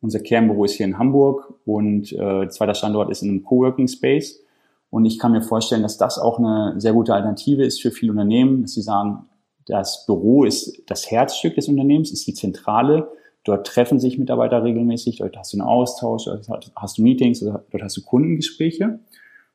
Unser 0.00 0.20
Kernbüro 0.20 0.64
ist 0.64 0.72
hier 0.72 0.86
in 0.86 0.98
Hamburg 0.98 1.52
und 1.66 2.10
äh, 2.14 2.48
zweiter 2.48 2.72
Standort 2.72 3.10
ist 3.10 3.22
in 3.22 3.28
einem 3.28 3.44
Coworking 3.44 3.86
Space. 3.86 4.42
Und 4.88 5.04
ich 5.04 5.18
kann 5.18 5.32
mir 5.32 5.42
vorstellen, 5.42 5.82
dass 5.82 5.98
das 5.98 6.18
auch 6.18 6.38
eine 6.38 6.80
sehr 6.80 6.94
gute 6.94 7.12
Alternative 7.12 7.62
ist 7.62 7.82
für 7.82 7.90
viele 7.90 8.12
Unternehmen, 8.12 8.62
dass 8.62 8.72
sie 8.72 8.80
sagen, 8.80 9.26
das 9.66 10.06
Büro 10.06 10.44
ist 10.44 10.82
das 10.86 11.10
Herzstück 11.10 11.54
des 11.54 11.68
Unternehmens, 11.68 12.10
ist 12.12 12.26
die 12.26 12.32
Zentrale. 12.32 13.10
Dort 13.44 13.66
treffen 13.66 14.00
sich 14.00 14.16
Mitarbeiter 14.16 14.64
regelmäßig, 14.64 15.18
dort 15.18 15.36
hast 15.36 15.52
du 15.52 15.58
einen 15.58 15.68
Austausch, 15.68 16.24
dort 16.24 16.72
hast 16.74 16.96
du 16.96 17.02
Meetings, 17.02 17.40
dort 17.40 17.82
hast 17.82 17.98
du 17.98 18.02
Kundengespräche. 18.02 19.00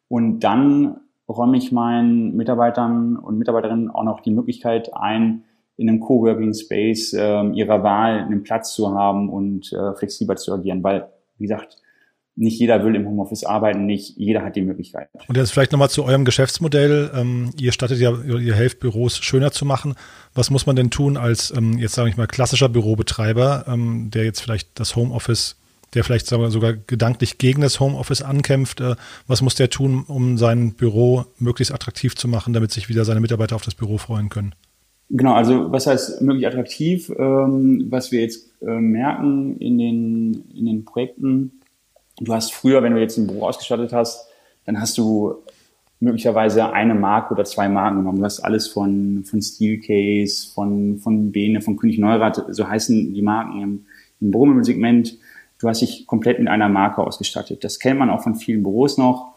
Und 0.10 0.42
dann 0.42 1.00
räume 1.38 1.58
ich 1.58 1.72
meinen 1.72 2.36
Mitarbeitern 2.36 3.18
und 3.18 3.38
Mitarbeiterinnen 3.38 3.90
auch 3.90 4.04
noch 4.04 4.22
die 4.22 4.32
Möglichkeit 4.32 4.94
ein, 4.94 5.44
in 5.76 5.90
einem 5.90 6.00
Coworking 6.00 6.54
Space 6.54 7.14
äh, 7.14 7.44
ihrer 7.54 7.84
Wahl 7.84 8.20
einen 8.20 8.44
Platz 8.44 8.74
zu 8.74 8.94
haben 8.94 9.30
und 9.30 9.74
äh, 9.74 9.96
flexibler 9.96 10.36
zu 10.36 10.54
agieren, 10.54 10.84
weil, 10.84 11.10
wie 11.38 11.46
gesagt, 11.46 11.78
nicht 12.36 12.60
jeder 12.60 12.84
will 12.84 12.96
im 12.96 13.08
Homeoffice 13.08 13.44
arbeiten, 13.44 13.86
nicht 13.86 14.18
jeder 14.18 14.44
hat 14.44 14.56
die 14.56 14.62
Möglichkeit. 14.62 15.10
Und 15.28 15.38
jetzt 15.38 15.52
vielleicht 15.52 15.72
nochmal 15.72 15.90
zu 15.90 16.04
eurem 16.04 16.26
Geschäftsmodell. 16.26 17.12
Ähm, 17.16 17.52
ihr 17.60 17.72
stattet 17.72 18.00
ja, 18.00 18.12
ihr 18.12 18.56
helft 18.56 18.80
Büros 18.80 19.18
schöner 19.18 19.52
zu 19.52 19.66
machen. 19.66 19.94
Was 20.34 20.50
muss 20.50 20.66
man 20.66 20.76
denn 20.76 20.90
tun 20.90 21.16
als, 21.16 21.54
ähm, 21.56 21.78
jetzt 21.78 21.94
sage 21.94 22.10
ich 22.10 22.18
mal, 22.18 22.28
klassischer 22.28 22.70
Bürobetreiber, 22.70 23.66
ähm, 23.68 24.10
der 24.12 24.24
jetzt 24.24 24.42
vielleicht 24.42 24.80
das 24.80 24.96
Homeoffice, 24.96 25.60
der 25.94 26.04
vielleicht 26.04 26.32
wir, 26.32 26.52
sogar 26.52 26.74
gedanklich 26.74 27.38
gegen 27.38 27.62
das 27.62 27.80
Homeoffice 27.80 28.22
ankämpft? 28.22 28.82
Äh, 28.82 28.96
was 29.28 29.42
muss 29.42 29.56
der 29.56 29.70
tun, 29.70 30.04
um 30.08 30.38
sein 30.38 30.74
Büro 30.74 31.26
möglichst 31.40 31.74
attraktiv 31.74 32.16
zu 32.16 32.28
machen, 32.28 32.54
damit 32.54 32.72
sich 32.72 32.90
wieder 32.90 33.06
seine 33.06 33.20
Mitarbeiter 33.20 33.56
auf 33.56 33.64
das 33.64 33.76
Büro 33.76 33.98
freuen 33.98 34.30
können? 34.30 34.56
Genau, 35.10 35.34
also 35.34 35.72
was 35.72 35.86
heißt 35.86 36.22
möglich 36.22 36.48
attraktiv? 36.48 37.10
Ähm, 37.18 37.88
was 37.90 38.12
wir 38.12 38.22
jetzt 38.22 38.50
äh, 38.62 38.72
merken 38.72 39.58
in 39.58 39.78
den, 39.78 40.46
in 40.56 40.66
den 40.66 40.86
Projekten, 40.86 41.52
Du 42.20 42.34
hast 42.34 42.54
früher, 42.54 42.84
wenn 42.84 42.94
du 42.94 43.02
jetzt 43.02 43.18
ein 43.18 43.28
Büro 43.28 43.48
ausgestattet 43.48 43.92
hast, 43.92 44.28
dann 44.66 44.80
hast 44.80 44.98
du 44.98 45.36
möglicherweise 46.00 46.72
eine 46.72 46.96
Marke 46.96 47.34
oder 47.34 47.46
zwei 47.46 47.70
Marken 47.70 47.98
genommen. 47.98 48.20
Du 48.20 48.26
hast 48.26 48.42
alles 48.42 48.68
von, 48.68 49.24
von 49.24 49.42
Steelcase, 49.42 50.52
von, 50.54 51.00
von 51.00 51.32
Bene, 51.32 51.62
von 51.62 51.78
König 51.78 51.98
Neurath, 51.98 52.44
so 52.50 52.68
heißen 52.68 53.14
die 53.14 53.22
Marken 53.22 53.62
im, 53.62 53.86
im 54.22 54.32
Büromöbelsegment. 54.32 55.18
Du 55.64 55.70
hast 55.70 55.82
dich 55.82 56.06
komplett 56.08 56.40
mit 56.40 56.50
einer 56.50 56.68
Marke 56.68 57.02
ausgestattet. 57.02 57.64
Das 57.64 57.80
kennt 57.80 57.98
man 57.98 58.10
auch 58.10 58.22
von 58.22 58.36
vielen 58.36 58.64
Büros 58.64 58.98
noch, 58.98 59.36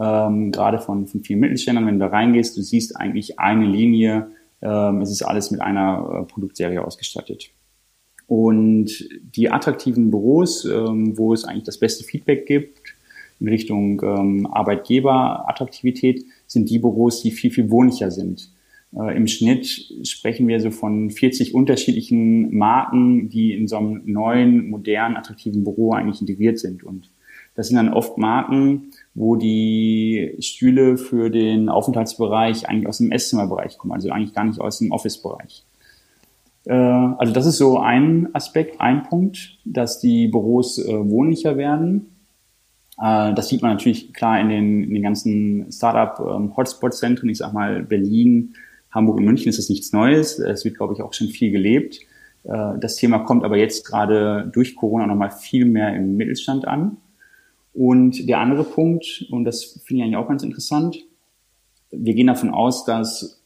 ähm, 0.00 0.50
gerade 0.50 0.78
von, 0.78 1.06
von 1.06 1.20
vielen 1.20 1.40
Mittelständlern. 1.40 1.86
Wenn 1.86 1.98
du 1.98 2.06
da 2.06 2.10
reingehst, 2.10 2.56
du 2.56 2.62
siehst 2.62 2.96
eigentlich 2.96 3.38
eine 3.38 3.66
Linie, 3.66 4.30
ähm, 4.62 5.02
es 5.02 5.10
ist 5.10 5.20
alles 5.20 5.50
mit 5.50 5.60
einer 5.60 6.22
äh, 6.22 6.32
Produktserie 6.32 6.82
ausgestattet. 6.82 7.50
Und 8.26 9.06
die 9.36 9.50
attraktiven 9.50 10.10
Büros, 10.10 10.64
ähm, 10.64 11.18
wo 11.18 11.34
es 11.34 11.44
eigentlich 11.44 11.64
das 11.64 11.78
beste 11.78 12.04
Feedback 12.04 12.46
gibt 12.46 12.94
in 13.38 13.48
Richtung 13.48 14.00
ähm, 14.02 14.46
Arbeitgeberattraktivität, 14.50 16.24
sind 16.46 16.70
die 16.70 16.78
Büros, 16.78 17.20
die 17.20 17.32
viel, 17.32 17.50
viel 17.50 17.68
wohnlicher 17.68 18.10
sind. 18.10 18.50
Äh, 18.96 19.16
Im 19.16 19.26
Schnitt 19.26 19.66
sprechen 20.04 20.48
wir 20.48 20.60
so 20.60 20.70
von 20.70 21.10
40 21.10 21.54
unterschiedlichen 21.54 22.56
Marken, 22.56 23.28
die 23.28 23.52
in 23.52 23.68
so 23.68 23.76
einem 23.76 24.02
neuen, 24.06 24.70
modernen, 24.70 25.16
attraktiven 25.16 25.64
Büro 25.64 25.92
eigentlich 25.92 26.20
integriert 26.20 26.58
sind. 26.58 26.82
Und 26.82 27.10
das 27.54 27.68
sind 27.68 27.76
dann 27.76 27.92
oft 27.92 28.18
Marken, 28.18 28.90
wo 29.14 29.36
die 29.36 30.36
Stühle 30.40 30.96
für 30.96 31.30
den 31.30 31.68
Aufenthaltsbereich 31.68 32.68
eigentlich 32.68 32.88
aus 32.88 32.98
dem 32.98 33.12
Esszimmerbereich 33.12 33.78
kommen, 33.78 33.92
also 33.92 34.10
eigentlich 34.10 34.34
gar 34.34 34.44
nicht 34.44 34.60
aus 34.60 34.78
dem 34.78 34.92
Office-Bereich. 34.92 35.64
Äh, 36.64 36.74
also 36.74 37.32
das 37.32 37.46
ist 37.46 37.58
so 37.58 37.78
ein 37.78 38.28
Aspekt, 38.34 38.80
ein 38.80 39.04
Punkt, 39.04 39.58
dass 39.64 40.00
die 40.00 40.28
Büros 40.28 40.78
äh, 40.78 41.08
wohnlicher 41.08 41.56
werden. 41.56 42.12
Das 42.98 43.50
sieht 43.50 43.60
man 43.60 43.72
natürlich 43.72 44.14
klar 44.14 44.40
in 44.40 44.48
den, 44.48 44.84
in 44.84 44.94
den 44.94 45.02
ganzen 45.02 45.70
Startup-Hotspot-Zentren. 45.70 47.28
Ähm, 47.28 47.30
ich 47.30 47.36
sag 47.36 47.52
mal, 47.52 47.82
Berlin, 47.82 48.54
Hamburg 48.96 49.18
und 49.18 49.26
München 49.26 49.50
ist 49.50 49.58
das 49.58 49.68
nichts 49.68 49.92
Neues. 49.92 50.38
Es 50.38 50.64
wird, 50.64 50.76
glaube 50.76 50.94
ich, 50.94 51.02
auch 51.02 51.12
schon 51.12 51.28
viel 51.28 51.52
gelebt. 51.52 52.00
Äh, 52.44 52.78
das 52.80 52.96
Thema 52.96 53.20
kommt 53.20 53.44
aber 53.44 53.58
jetzt 53.58 53.86
gerade 53.86 54.50
durch 54.52 54.74
Corona 54.74 55.06
nochmal 55.06 55.30
viel 55.30 55.66
mehr 55.66 55.94
im 55.94 56.16
Mittelstand 56.16 56.66
an. 56.66 56.96
Und 57.74 58.26
der 58.26 58.38
andere 58.38 58.64
Punkt, 58.64 59.26
und 59.30 59.44
das 59.44 59.82
finde 59.84 60.00
ich 60.00 60.04
eigentlich 60.04 60.16
auch 60.16 60.28
ganz 60.28 60.42
interessant, 60.42 61.04
wir 61.90 62.14
gehen 62.14 62.26
davon 62.26 62.50
aus, 62.50 62.84
dass 62.86 63.42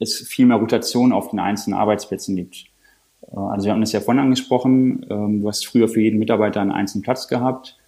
es 0.00 0.26
viel 0.26 0.46
mehr 0.46 0.56
Rotation 0.56 1.12
auf 1.12 1.30
den 1.30 1.38
einzelnen 1.38 1.78
Arbeitsplätzen 1.78 2.34
gibt. 2.34 2.64
Äh, 3.30 3.38
also 3.38 3.66
wir 3.66 3.72
haben 3.72 3.80
das 3.80 3.92
ja 3.92 4.00
vorhin 4.00 4.22
angesprochen, 4.22 5.06
ähm, 5.08 5.40
du 5.40 5.48
hast 5.48 5.66
früher 5.66 5.88
für 5.88 6.00
jeden 6.00 6.18
Mitarbeiter 6.18 6.60
einen 6.60 6.72
einzelnen 6.72 7.02
Platz 7.02 7.28
gehabt. 7.28 7.78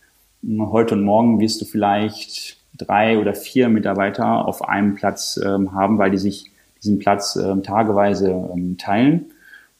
Heute 0.44 0.94
und 0.94 1.04
morgen 1.04 1.40
wirst 1.40 1.60
du 1.60 1.64
vielleicht 1.64 2.58
drei 2.76 3.18
oder 3.18 3.34
vier 3.34 3.68
Mitarbeiter 3.68 4.46
auf 4.46 4.68
einem 4.68 4.94
Platz 4.94 5.38
ähm, 5.44 5.72
haben, 5.72 5.98
weil 5.98 6.10
die 6.10 6.18
sich 6.18 6.51
diesen 6.82 6.98
Platz 6.98 7.36
ähm, 7.36 7.62
tageweise 7.62 8.50
teilen. 8.78 9.26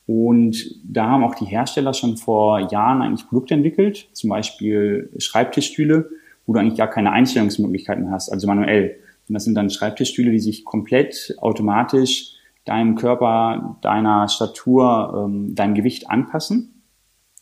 Und 0.07 0.57
da 0.85 1.07
haben 1.07 1.25
auch 1.25 1.35
die 1.35 1.45
Hersteller 1.45 1.95
schon 1.95 2.17
vor 2.17 2.71
Jahren 2.71 3.03
eigentlich 3.03 3.29
Produkte 3.29 3.55
entwickelt, 3.55 4.09
zum 4.13 4.31
Beispiel 4.31 5.11
Schreibtischstühle, 5.17 6.11
wo 6.47 6.53
du 6.53 6.59
eigentlich 6.59 6.79
gar 6.79 6.89
keine 6.89 7.13
Einstellungsmöglichkeiten 7.13 8.11
hast, 8.11 8.31
also 8.31 8.47
manuell. 8.47 8.97
Und 9.29 9.35
das 9.35 9.45
sind 9.45 9.55
dann 9.55 9.71
Schreibtischstühle, 9.71 10.33
die 10.33 10.41
sich 10.41 10.65
komplett 10.65 11.35
automatisch 11.39 12.35
deinem 12.65 12.97
Körper, 12.97 13.79
deiner 13.83 14.29
Statur, 14.29 15.25
ähm, 15.25 15.55
deinem 15.55 15.75
Gewicht 15.75 16.11
anpassen. 16.11 16.83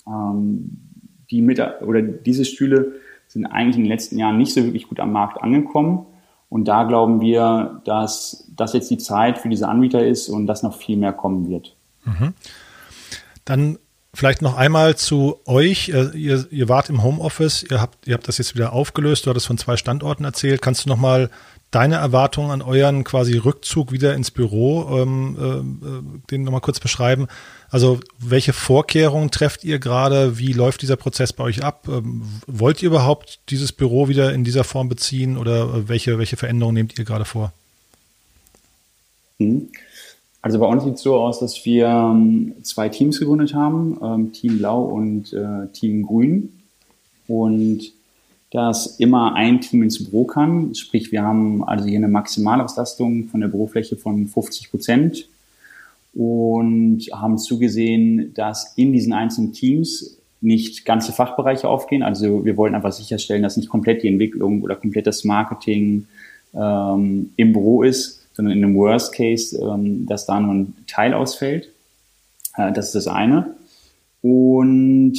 Ähm, 0.06 0.90
die 1.30 1.42
mit, 1.42 1.60
oder 1.82 2.02
diese 2.02 2.44
Stühle 2.44 2.94
sind 3.26 3.46
eigentlich 3.46 3.76
in 3.76 3.84
den 3.84 3.90
letzten 3.90 4.18
Jahren 4.18 4.38
nicht 4.38 4.52
so 4.52 4.64
wirklich 4.64 4.88
gut 4.88 5.00
am 5.00 5.12
Markt 5.12 5.40
angekommen. 5.42 6.06
Und 6.50 6.66
da 6.66 6.84
glauben 6.84 7.22
wir, 7.22 7.80
dass 7.84 8.44
das 8.54 8.74
jetzt 8.74 8.90
die 8.90 8.98
Zeit 8.98 9.38
für 9.38 9.48
diese 9.48 9.68
Anbieter 9.68 10.04
ist 10.04 10.28
und 10.28 10.46
dass 10.46 10.62
noch 10.62 10.76
viel 10.76 10.98
mehr 10.98 11.12
kommen 11.12 11.48
wird. 11.48 11.74
Mhm. 12.04 12.34
Dann 13.44 13.78
Vielleicht 14.12 14.42
noch 14.42 14.56
einmal 14.56 14.96
zu 14.96 15.38
euch. 15.46 15.90
Äh, 15.90 16.10
ihr, 16.16 16.44
ihr 16.50 16.68
wart 16.68 16.90
im 16.90 17.04
Homeoffice, 17.04 17.62
ihr 17.62 17.80
habt, 17.80 18.08
ihr 18.08 18.14
habt 18.14 18.26
das 18.26 18.38
jetzt 18.38 18.56
wieder 18.56 18.72
aufgelöst, 18.72 19.24
du 19.24 19.30
hattest 19.30 19.46
von 19.46 19.56
zwei 19.56 19.76
Standorten 19.76 20.24
erzählt. 20.24 20.62
Kannst 20.62 20.84
du 20.84 20.88
noch 20.88 20.96
mal 20.96 21.30
deine 21.70 21.96
Erwartungen 21.96 22.50
an 22.50 22.62
euren 22.62 23.04
quasi 23.04 23.36
Rückzug 23.36 23.92
wieder 23.92 24.14
ins 24.14 24.30
Büro, 24.30 24.98
ähm, 24.98 25.36
äh, 25.40 26.30
den 26.30 26.42
nochmal 26.42 26.60
kurz 26.60 26.80
beschreiben. 26.80 27.28
Also 27.70 28.00
welche 28.18 28.52
Vorkehrungen 28.52 29.30
trefft 29.30 29.64
ihr 29.64 29.78
gerade? 29.78 30.38
Wie 30.38 30.52
läuft 30.52 30.82
dieser 30.82 30.96
Prozess 30.96 31.32
bei 31.32 31.44
euch 31.44 31.62
ab? 31.62 31.86
Ähm, 31.88 32.22
wollt 32.46 32.82
ihr 32.82 32.88
überhaupt 32.88 33.40
dieses 33.50 33.72
Büro 33.72 34.08
wieder 34.08 34.34
in 34.34 34.42
dieser 34.42 34.64
Form 34.64 34.88
beziehen 34.88 35.36
oder 35.36 35.88
welche, 35.88 36.18
welche 36.18 36.36
Veränderungen 36.36 36.74
nehmt 36.74 36.98
ihr 36.98 37.04
gerade 37.04 37.24
vor? 37.24 37.52
Mhm. 39.38 39.68
Also 40.42 40.58
bei 40.58 40.66
uns 40.66 40.84
sieht 40.84 40.94
es 40.94 41.02
so 41.02 41.16
aus, 41.16 41.38
dass 41.38 41.64
wir 41.66 41.86
ähm, 41.86 42.54
zwei 42.62 42.88
Teams 42.88 43.18
gegründet 43.18 43.54
haben, 43.54 43.98
ähm, 44.02 44.32
Team 44.32 44.58
Blau 44.58 44.82
und 44.82 45.32
äh, 45.32 45.68
Team 45.72 46.06
Grün. 46.06 46.60
Und 47.28 47.92
dass 48.50 48.98
immer 48.98 49.34
ein 49.34 49.60
Team 49.60 49.82
ins 49.82 50.02
Büro 50.02 50.24
kann. 50.24 50.74
Sprich, 50.74 51.12
wir 51.12 51.22
haben 51.22 51.62
also 51.64 51.86
hier 51.86 51.98
eine 51.98 52.08
Maximalauslastung 52.08 53.28
von 53.28 53.40
der 53.40 53.48
Bürofläche 53.48 53.96
von 53.96 54.26
50 54.26 54.70
Prozent 54.70 55.28
und 56.14 57.02
haben 57.12 57.38
zugesehen, 57.38 58.34
dass 58.34 58.72
in 58.76 58.92
diesen 58.92 59.12
einzelnen 59.12 59.52
Teams 59.52 60.16
nicht 60.40 60.84
ganze 60.84 61.12
Fachbereiche 61.12 61.68
aufgehen. 61.68 62.02
Also 62.02 62.44
wir 62.44 62.56
wollen 62.56 62.74
einfach 62.74 62.92
sicherstellen, 62.92 63.42
dass 63.42 63.56
nicht 63.56 63.68
komplett 63.68 64.02
die 64.02 64.08
Entwicklung 64.08 64.62
oder 64.62 64.74
komplett 64.74 65.06
das 65.06 65.24
Marketing 65.24 66.06
ähm, 66.54 67.30
im 67.36 67.52
Büro 67.52 67.82
ist, 67.82 68.26
sondern 68.32 68.56
in 68.56 68.64
einem 68.64 68.74
Worst 68.74 69.12
Case, 69.12 69.56
ähm, 69.58 70.06
dass 70.06 70.26
da 70.26 70.40
nur 70.40 70.54
ein 70.54 70.74
Teil 70.86 71.14
ausfällt. 71.14 71.70
Äh, 72.56 72.72
das 72.72 72.86
ist 72.86 72.94
das 72.94 73.06
eine. 73.06 73.54
Und 74.22 75.18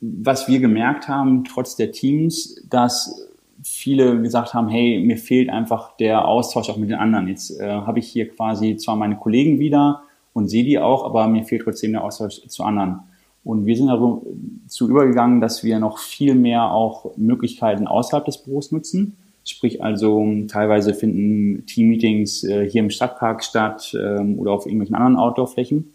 was 0.00 0.48
wir 0.48 0.60
gemerkt 0.60 1.08
haben, 1.08 1.44
trotz 1.44 1.76
der 1.76 1.92
Teams, 1.92 2.62
dass 2.68 3.28
viele 3.62 4.20
gesagt 4.22 4.54
haben, 4.54 4.68
hey, 4.68 5.00
mir 5.04 5.18
fehlt 5.18 5.50
einfach 5.50 5.96
der 5.98 6.26
Austausch 6.26 6.70
auch 6.70 6.78
mit 6.78 6.90
den 6.90 6.98
anderen. 6.98 7.28
Jetzt 7.28 7.60
äh, 7.60 7.68
habe 7.68 7.98
ich 7.98 8.08
hier 8.08 8.28
quasi 8.28 8.76
zwar 8.76 8.96
meine 8.96 9.16
Kollegen 9.16 9.58
wieder 9.58 10.02
und 10.32 10.48
sehe 10.48 10.64
die 10.64 10.78
auch, 10.78 11.04
aber 11.04 11.28
mir 11.28 11.44
fehlt 11.44 11.62
trotzdem 11.62 11.92
der 11.92 12.04
Austausch 12.04 12.40
zu 12.48 12.62
anderen. 12.62 13.00
Und 13.42 13.66
wir 13.66 13.76
sind 13.76 13.88
dazu 13.88 14.88
übergegangen, 14.88 15.40
dass 15.40 15.64
wir 15.64 15.78
noch 15.78 15.98
viel 15.98 16.34
mehr 16.34 16.72
auch 16.72 17.16
Möglichkeiten 17.16 17.86
außerhalb 17.86 18.24
des 18.24 18.38
Büros 18.38 18.70
nutzen. 18.70 19.16
Sprich 19.44 19.82
also, 19.82 20.24
teilweise 20.48 20.92
finden 20.92 21.64
Team-Meetings 21.66 22.44
äh, 22.44 22.68
hier 22.68 22.82
im 22.82 22.90
Stadtpark 22.90 23.42
statt 23.42 23.96
ähm, 23.98 24.38
oder 24.38 24.52
auf 24.52 24.66
irgendwelchen 24.66 24.94
anderen 24.94 25.16
Outdoor-Flächen. 25.16 25.94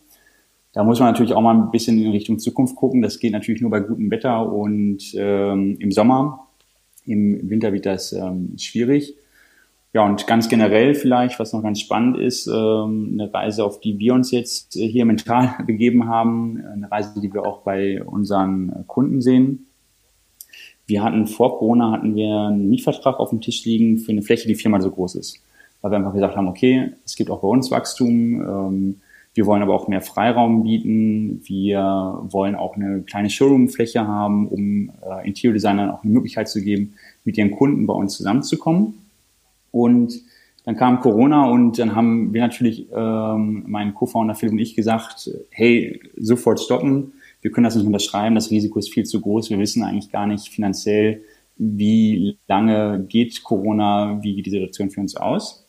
Da 0.75 0.83
muss 0.83 0.99
man 0.99 1.07
natürlich 1.07 1.33
auch 1.33 1.41
mal 1.41 1.55
ein 1.55 1.71
bisschen 1.71 2.03
in 2.03 2.11
Richtung 2.11 2.37
Zukunft 2.37 2.75
gucken. 2.75 3.01
Das 3.01 3.19
geht 3.19 3.31
natürlich 3.31 3.61
nur 3.61 3.71
bei 3.71 3.79
gutem 3.79 4.11
Wetter 4.11 4.51
und 4.51 5.01
ähm, 5.15 5.77
im 5.79 5.89
Sommer. 5.89 6.47
Im 7.05 7.49
Winter 7.49 7.71
wird 7.71 7.85
das 7.85 8.11
ähm, 8.11 8.57
schwierig. 8.57 9.15
Ja, 9.93 10.05
und 10.05 10.27
ganz 10.27 10.49
generell 10.49 10.93
vielleicht, 10.93 11.39
was 11.39 11.53
noch 11.53 11.63
ganz 11.63 11.79
spannend 11.79 12.17
ist, 12.17 12.47
ähm, 12.47 13.11
eine 13.13 13.33
Reise, 13.33 13.63
auf 13.63 13.79
die 13.79 13.97
wir 13.99 14.13
uns 14.13 14.31
jetzt 14.31 14.73
hier 14.73 15.05
mental 15.05 15.55
begeben 15.65 16.09
haben, 16.09 16.61
eine 16.65 16.91
Reise, 16.91 17.21
die 17.21 17.33
wir 17.33 17.45
auch 17.45 17.61
bei 17.61 18.03
unseren 18.03 18.83
Kunden 18.85 19.21
sehen. 19.21 19.67
Wir 20.87 21.03
hatten 21.03 21.25
vor 21.25 21.57
Corona 21.57 21.91
hatten 21.91 22.15
wir 22.15 22.49
einen 22.49 22.67
Mietvertrag 22.67 23.21
auf 23.21 23.29
dem 23.29 23.39
Tisch 23.39 23.63
liegen 23.63 23.99
für 23.99 24.11
eine 24.11 24.23
Fläche, 24.23 24.49
die 24.49 24.55
viermal 24.55 24.81
so 24.81 24.91
groß 24.91 25.15
ist. 25.15 25.41
Weil 25.81 25.91
wir 25.91 25.99
einfach 25.99 26.13
gesagt 26.13 26.35
haben, 26.35 26.49
okay, 26.49 26.91
es 27.05 27.15
gibt 27.15 27.29
auch 27.29 27.39
bei 27.39 27.47
uns 27.47 27.71
Wachstum, 27.71 28.41
ähm, 28.41 29.01
wir 29.35 29.45
wollen 29.45 29.61
aber 29.61 29.73
auch 29.73 29.89
mehr 29.89 30.01
Freiraum 30.01 30.63
bieten. 30.63 31.41
Wir 31.43 32.19
wollen 32.23 32.55
auch 32.55 32.77
eine 32.77 33.01
kleine 33.01 33.29
Showroom-Fläche 33.29 34.07
haben, 34.07 34.47
um 34.47 34.91
äh, 35.03 35.27
Interior-Designern 35.27 35.91
auch 35.91 36.03
eine 36.03 36.13
Möglichkeit 36.13 36.47
zu 36.47 36.61
geben, 36.61 36.93
mit 37.25 37.37
ihren 37.37 37.51
Kunden 37.51 37.85
bei 37.85 37.93
uns 37.93 38.15
zusammenzukommen. 38.15 38.93
Und 39.71 40.21
dann 40.63 40.77
kam 40.77 41.01
Corona 41.01 41.49
und 41.49 41.77
dann 41.77 41.97
haben 41.97 42.33
wir 42.33 42.41
natürlich, 42.41 42.87
ähm, 42.95 43.65
mein 43.67 43.93
Co-Founder 43.93 44.35
Philipp 44.35 44.53
und 44.53 44.59
ich 44.59 44.73
gesagt, 44.73 45.29
hey, 45.51 45.99
sofort 46.15 46.61
stoppen. 46.61 47.11
Wir 47.41 47.51
können 47.51 47.65
das 47.65 47.75
nicht 47.75 47.85
unterschreiben. 47.85 48.35
Das 48.35 48.49
Risiko 48.49 48.79
ist 48.79 48.93
viel 48.93 49.03
zu 49.03 49.19
groß. 49.19 49.49
Wir 49.49 49.59
wissen 49.59 49.83
eigentlich 49.83 50.13
gar 50.13 50.27
nicht 50.27 50.47
finanziell, 50.47 51.23
wie 51.57 52.37
lange 52.47 53.05
geht 53.09 53.43
Corona, 53.43 54.23
wie 54.23 54.35
geht 54.35 54.45
die 54.45 54.51
Situation 54.51 54.91
für 54.91 55.01
uns 55.01 55.17
aus. 55.17 55.67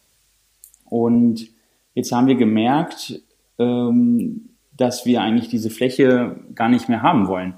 Und 0.85 1.49
jetzt 1.95 2.13
haben 2.13 2.29
wir 2.29 2.37
gemerkt, 2.37 3.21
ähm, 3.59 4.51
dass 4.77 5.07
wir 5.07 5.23
eigentlich 5.23 5.49
diese 5.49 5.71
Fläche 5.71 6.37
gar 6.55 6.69
nicht 6.69 6.89
mehr 6.89 7.03
haben 7.03 7.29
wollen, 7.29 7.55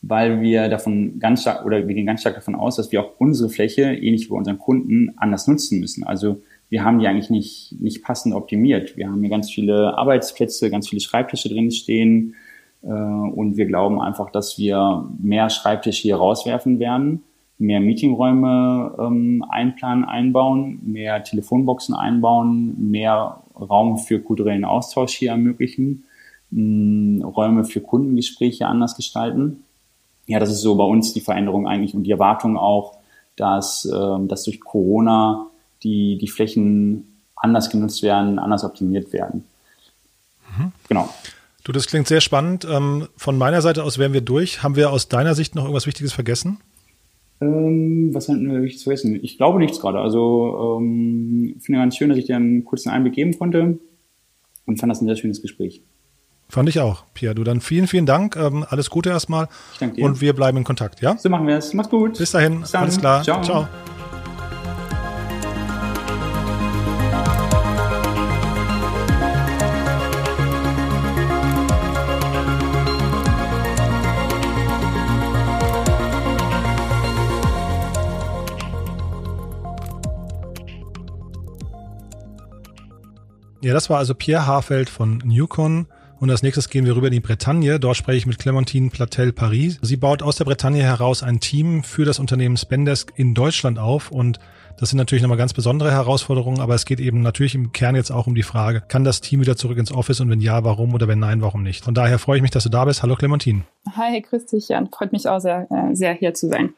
weil 0.00 0.40
wir 0.40 0.68
davon 0.68 1.18
ganz 1.18 1.42
stark 1.42 1.64
oder 1.64 1.86
wir 1.86 1.94
gehen 1.94 2.06
ganz 2.06 2.20
stark 2.20 2.34
davon 2.34 2.54
aus, 2.54 2.76
dass 2.76 2.90
wir 2.92 3.02
auch 3.02 3.12
unsere 3.18 3.50
Fläche, 3.50 3.82
ähnlich 3.82 4.26
wie 4.26 4.30
bei 4.30 4.36
unseren 4.36 4.58
Kunden, 4.58 5.12
anders 5.16 5.46
nutzen 5.46 5.80
müssen. 5.80 6.04
Also 6.04 6.42
wir 6.68 6.84
haben 6.84 6.98
die 6.98 7.06
eigentlich 7.06 7.30
nicht, 7.30 7.76
nicht 7.80 8.02
passend 8.02 8.34
optimiert. 8.34 8.96
Wir 8.96 9.08
haben 9.08 9.20
hier 9.20 9.30
ganz 9.30 9.50
viele 9.50 9.96
Arbeitsplätze, 9.98 10.70
ganz 10.70 10.88
viele 10.88 11.00
Schreibtische 11.00 11.50
drin 11.50 11.70
stehen 11.70 12.34
äh, 12.82 12.86
und 12.88 13.56
wir 13.56 13.66
glauben 13.66 14.00
einfach, 14.00 14.30
dass 14.30 14.58
wir 14.58 15.08
mehr 15.22 15.50
Schreibtische 15.50 16.02
hier 16.02 16.16
rauswerfen 16.16 16.78
werden, 16.78 17.22
mehr 17.58 17.80
Meetingräume 17.80 18.96
ähm, 18.98 19.44
einplanen, 19.48 20.04
einbauen, 20.04 20.80
mehr 20.84 21.22
Telefonboxen 21.22 21.94
einbauen, 21.94 22.90
mehr 22.90 23.41
Raum 23.54 23.98
für 23.98 24.20
kulturellen 24.20 24.64
Austausch 24.64 25.12
hier 25.12 25.30
ermöglichen, 25.30 26.04
mh, 26.50 27.26
Räume 27.26 27.64
für 27.64 27.80
Kundengespräche 27.80 28.66
anders 28.66 28.96
gestalten. 28.96 29.64
Ja, 30.26 30.38
das 30.38 30.50
ist 30.50 30.60
so 30.60 30.76
bei 30.76 30.84
uns 30.84 31.12
die 31.12 31.20
Veränderung 31.20 31.66
eigentlich 31.66 31.94
und 31.94 32.04
die 32.04 32.10
Erwartung 32.12 32.56
auch, 32.56 32.98
dass, 33.36 33.84
äh, 33.84 34.26
dass 34.26 34.44
durch 34.44 34.60
Corona 34.60 35.46
die, 35.82 36.18
die 36.18 36.28
Flächen 36.28 37.20
anders 37.34 37.70
genutzt 37.70 38.02
werden, 38.02 38.38
anders 38.38 38.64
optimiert 38.64 39.12
werden. 39.12 39.44
Mhm. 40.56 40.72
Genau. 40.88 41.08
Du, 41.64 41.72
das 41.72 41.86
klingt 41.86 42.08
sehr 42.08 42.20
spannend. 42.20 42.66
Ähm, 42.68 43.08
von 43.16 43.38
meiner 43.38 43.62
Seite 43.62 43.84
aus 43.84 43.98
wären 43.98 44.12
wir 44.12 44.20
durch. 44.20 44.62
Haben 44.62 44.76
wir 44.76 44.90
aus 44.90 45.08
deiner 45.08 45.34
Sicht 45.34 45.54
noch 45.54 45.62
irgendwas 45.64 45.86
Wichtiges 45.86 46.12
vergessen? 46.12 46.60
Ähm, 47.42 48.10
was 48.12 48.28
hatten 48.28 48.50
wir 48.50 48.62
wichtig 48.62 48.80
zu 48.80 48.90
wissen? 48.90 49.18
Ich 49.22 49.36
glaube 49.36 49.58
nichts 49.58 49.80
gerade. 49.80 49.98
Also 49.98 50.78
ähm, 50.80 51.56
finde 51.60 51.80
ganz 51.80 51.96
schön, 51.96 52.08
dass 52.08 52.18
ich 52.18 52.26
dir 52.26 52.36
einen 52.36 52.64
kurzen 52.64 52.90
Einblick 52.90 53.14
geben 53.14 53.36
konnte 53.36 53.78
und 54.66 54.78
fand 54.78 54.90
das 54.90 55.00
ein 55.00 55.06
sehr 55.06 55.16
schönes 55.16 55.42
Gespräch. 55.42 55.82
Fand 56.48 56.68
ich 56.68 56.78
auch, 56.80 57.04
Pia. 57.14 57.34
Du 57.34 57.44
dann 57.44 57.60
vielen, 57.60 57.86
vielen 57.86 58.06
Dank. 58.06 58.36
Ähm, 58.36 58.64
alles 58.68 58.90
Gute 58.90 59.08
erstmal. 59.08 59.48
Ich 59.72 59.78
danke 59.78 59.96
dir. 59.96 60.04
Und 60.04 60.20
wir 60.20 60.34
bleiben 60.34 60.58
in 60.58 60.64
Kontakt, 60.64 61.00
ja? 61.00 61.16
So 61.16 61.30
machen 61.30 61.46
wir 61.46 61.56
es. 61.56 61.72
Mach's 61.74 61.88
gut. 61.88 62.18
Bis 62.18 62.30
dahin. 62.30 62.60
Bis. 62.60 62.74
Alles 62.74 62.98
klar. 62.98 63.22
Ciao. 63.22 63.42
Ciao. 63.42 63.68
Ja, 83.62 83.72
das 83.74 83.88
war 83.88 83.98
also 83.98 84.14
Pierre 84.14 84.48
Harfeld 84.48 84.90
von 84.90 85.18
Newcon. 85.24 85.86
Und 86.18 86.30
als 86.30 86.42
nächstes 86.42 86.68
gehen 86.68 86.84
wir 86.84 86.96
rüber 86.96 87.06
in 87.06 87.12
die 87.12 87.20
Bretagne. 87.20 87.78
Dort 87.78 87.96
spreche 87.96 88.18
ich 88.18 88.26
mit 88.26 88.38
Clementine 88.38 88.90
Platel 88.90 89.32
Paris. 89.32 89.78
Sie 89.82 89.96
baut 89.96 90.20
aus 90.20 90.36
der 90.36 90.44
Bretagne 90.44 90.82
heraus 90.82 91.22
ein 91.22 91.38
Team 91.38 91.84
für 91.84 92.04
das 92.04 92.18
Unternehmen 92.18 92.56
Spendesk 92.56 93.12
in 93.14 93.34
Deutschland 93.34 93.78
auf. 93.78 94.10
Und 94.10 94.40
das 94.78 94.90
sind 94.90 94.98
natürlich 94.98 95.22
nochmal 95.22 95.38
ganz 95.38 95.52
besondere 95.52 95.92
Herausforderungen, 95.92 96.60
aber 96.60 96.74
es 96.74 96.86
geht 96.86 96.98
eben 96.98 97.22
natürlich 97.22 97.54
im 97.54 97.70
Kern 97.70 97.94
jetzt 97.94 98.10
auch 98.10 98.26
um 98.26 98.34
die 98.34 98.42
Frage, 98.42 98.80
kann 98.80 99.04
das 99.04 99.20
Team 99.20 99.40
wieder 99.40 99.56
zurück 99.56 99.78
ins 99.78 99.92
Office 99.92 100.20
und 100.20 100.28
wenn 100.28 100.40
ja, 100.40 100.64
warum 100.64 100.92
oder 100.94 101.06
wenn 101.06 101.20
nein, 101.20 101.40
warum 101.40 101.62
nicht? 101.62 101.84
Von 101.84 101.94
daher 101.94 102.18
freue 102.18 102.36
ich 102.38 102.42
mich, 102.42 102.50
dass 102.50 102.64
du 102.64 102.68
da 102.68 102.84
bist. 102.84 103.02
Hallo 103.02 103.14
Clementine. 103.14 103.62
Hi, 103.96 104.20
grüß 104.20 104.46
dich, 104.46 104.68
Jan. 104.68 104.88
Freut 104.90 105.12
mich 105.12 105.28
auch 105.28 105.40
sehr, 105.40 105.68
äh, 105.70 105.94
sehr 105.94 106.14
hier 106.14 106.34
zu 106.34 106.48
sein. 106.48 106.74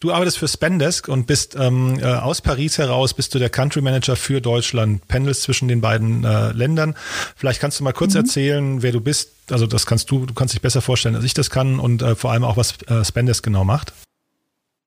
Du 0.00 0.12
arbeitest 0.12 0.38
für 0.38 0.48
Spendesk 0.48 1.08
und 1.08 1.26
bist 1.26 1.56
ähm, 1.58 1.98
äh, 2.00 2.04
aus 2.04 2.42
Paris 2.42 2.78
heraus, 2.78 3.14
bist 3.14 3.34
du 3.34 3.38
der 3.38 3.48
Country 3.48 3.80
Manager 3.80 4.16
für 4.16 4.40
Deutschland, 4.40 5.06
pendelst 5.08 5.42
zwischen 5.42 5.68
den 5.68 5.80
beiden 5.80 6.24
äh, 6.24 6.52
Ländern. 6.52 6.94
Vielleicht 7.34 7.60
kannst 7.60 7.80
du 7.80 7.84
mal 7.84 7.92
kurz 7.92 8.14
mhm. 8.14 8.20
erzählen, 8.20 8.82
wer 8.82 8.92
du 8.92 9.00
bist. 9.00 9.32
Also 9.50 9.66
das 9.66 9.86
kannst 9.86 10.10
du, 10.10 10.26
du 10.26 10.34
kannst 10.34 10.54
dich 10.54 10.60
besser 10.60 10.82
vorstellen, 10.82 11.14
als 11.14 11.24
ich 11.24 11.34
das 11.34 11.50
kann 11.50 11.78
und 11.78 12.02
äh, 12.02 12.14
vor 12.14 12.32
allem 12.32 12.44
auch, 12.44 12.56
was 12.56 12.74
äh, 12.88 13.04
Spendesk 13.04 13.44
genau 13.44 13.64
macht. 13.64 13.92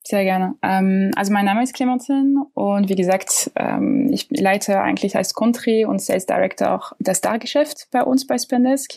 Sehr 0.09 0.23
gerne. 0.23 0.55
Ähm, 0.63 1.11
also 1.15 1.31
mein 1.31 1.45
Name 1.45 1.61
ist 1.61 1.75
Clementine 1.75 2.45
und 2.55 2.89
wie 2.89 2.95
gesagt, 2.95 3.51
ähm, 3.55 4.09
ich 4.11 4.27
leite 4.31 4.81
eigentlich 4.81 5.15
als 5.15 5.35
Country 5.35 5.85
und 5.85 6.01
Sales 6.01 6.25
Director 6.25 6.73
auch 6.73 6.93
das 6.97 7.21
Dargeschäft 7.21 7.89
bei 7.91 8.01
uns 8.01 8.25
bei 8.25 8.39
Spendesk 8.39 8.93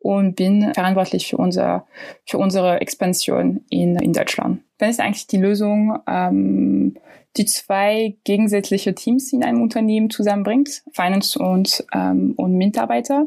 und 0.00 0.36
bin 0.36 0.74
verantwortlich 0.74 1.28
für, 1.28 1.38
unser, 1.38 1.86
für 2.26 2.36
unsere 2.36 2.82
Expansion 2.82 3.64
in, 3.70 3.96
in 3.96 4.12
Deutschland. 4.12 4.60
Dann 4.84 4.90
ist 4.90 5.00
eigentlich 5.00 5.26
die 5.28 5.38
Lösung, 5.38 5.98
ähm, 6.06 6.98
die 7.38 7.46
zwei 7.46 8.16
gegensätzliche 8.24 8.94
Teams 8.94 9.32
in 9.32 9.42
einem 9.42 9.62
Unternehmen 9.62 10.10
zusammenbringt, 10.10 10.82
Finance 10.92 11.38
und, 11.38 11.86
ähm, 11.94 12.34
und 12.36 12.52
Mitarbeiter. 12.52 13.26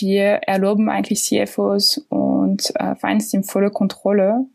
Wir 0.00 0.40
erlauben 0.48 0.90
eigentlich 0.90 1.22
CFOs 1.22 1.98
und 2.08 2.72
äh, 2.74 2.96
Finance-Team 2.96 3.44
volle 3.44 3.70
Kontrolle 3.70 4.46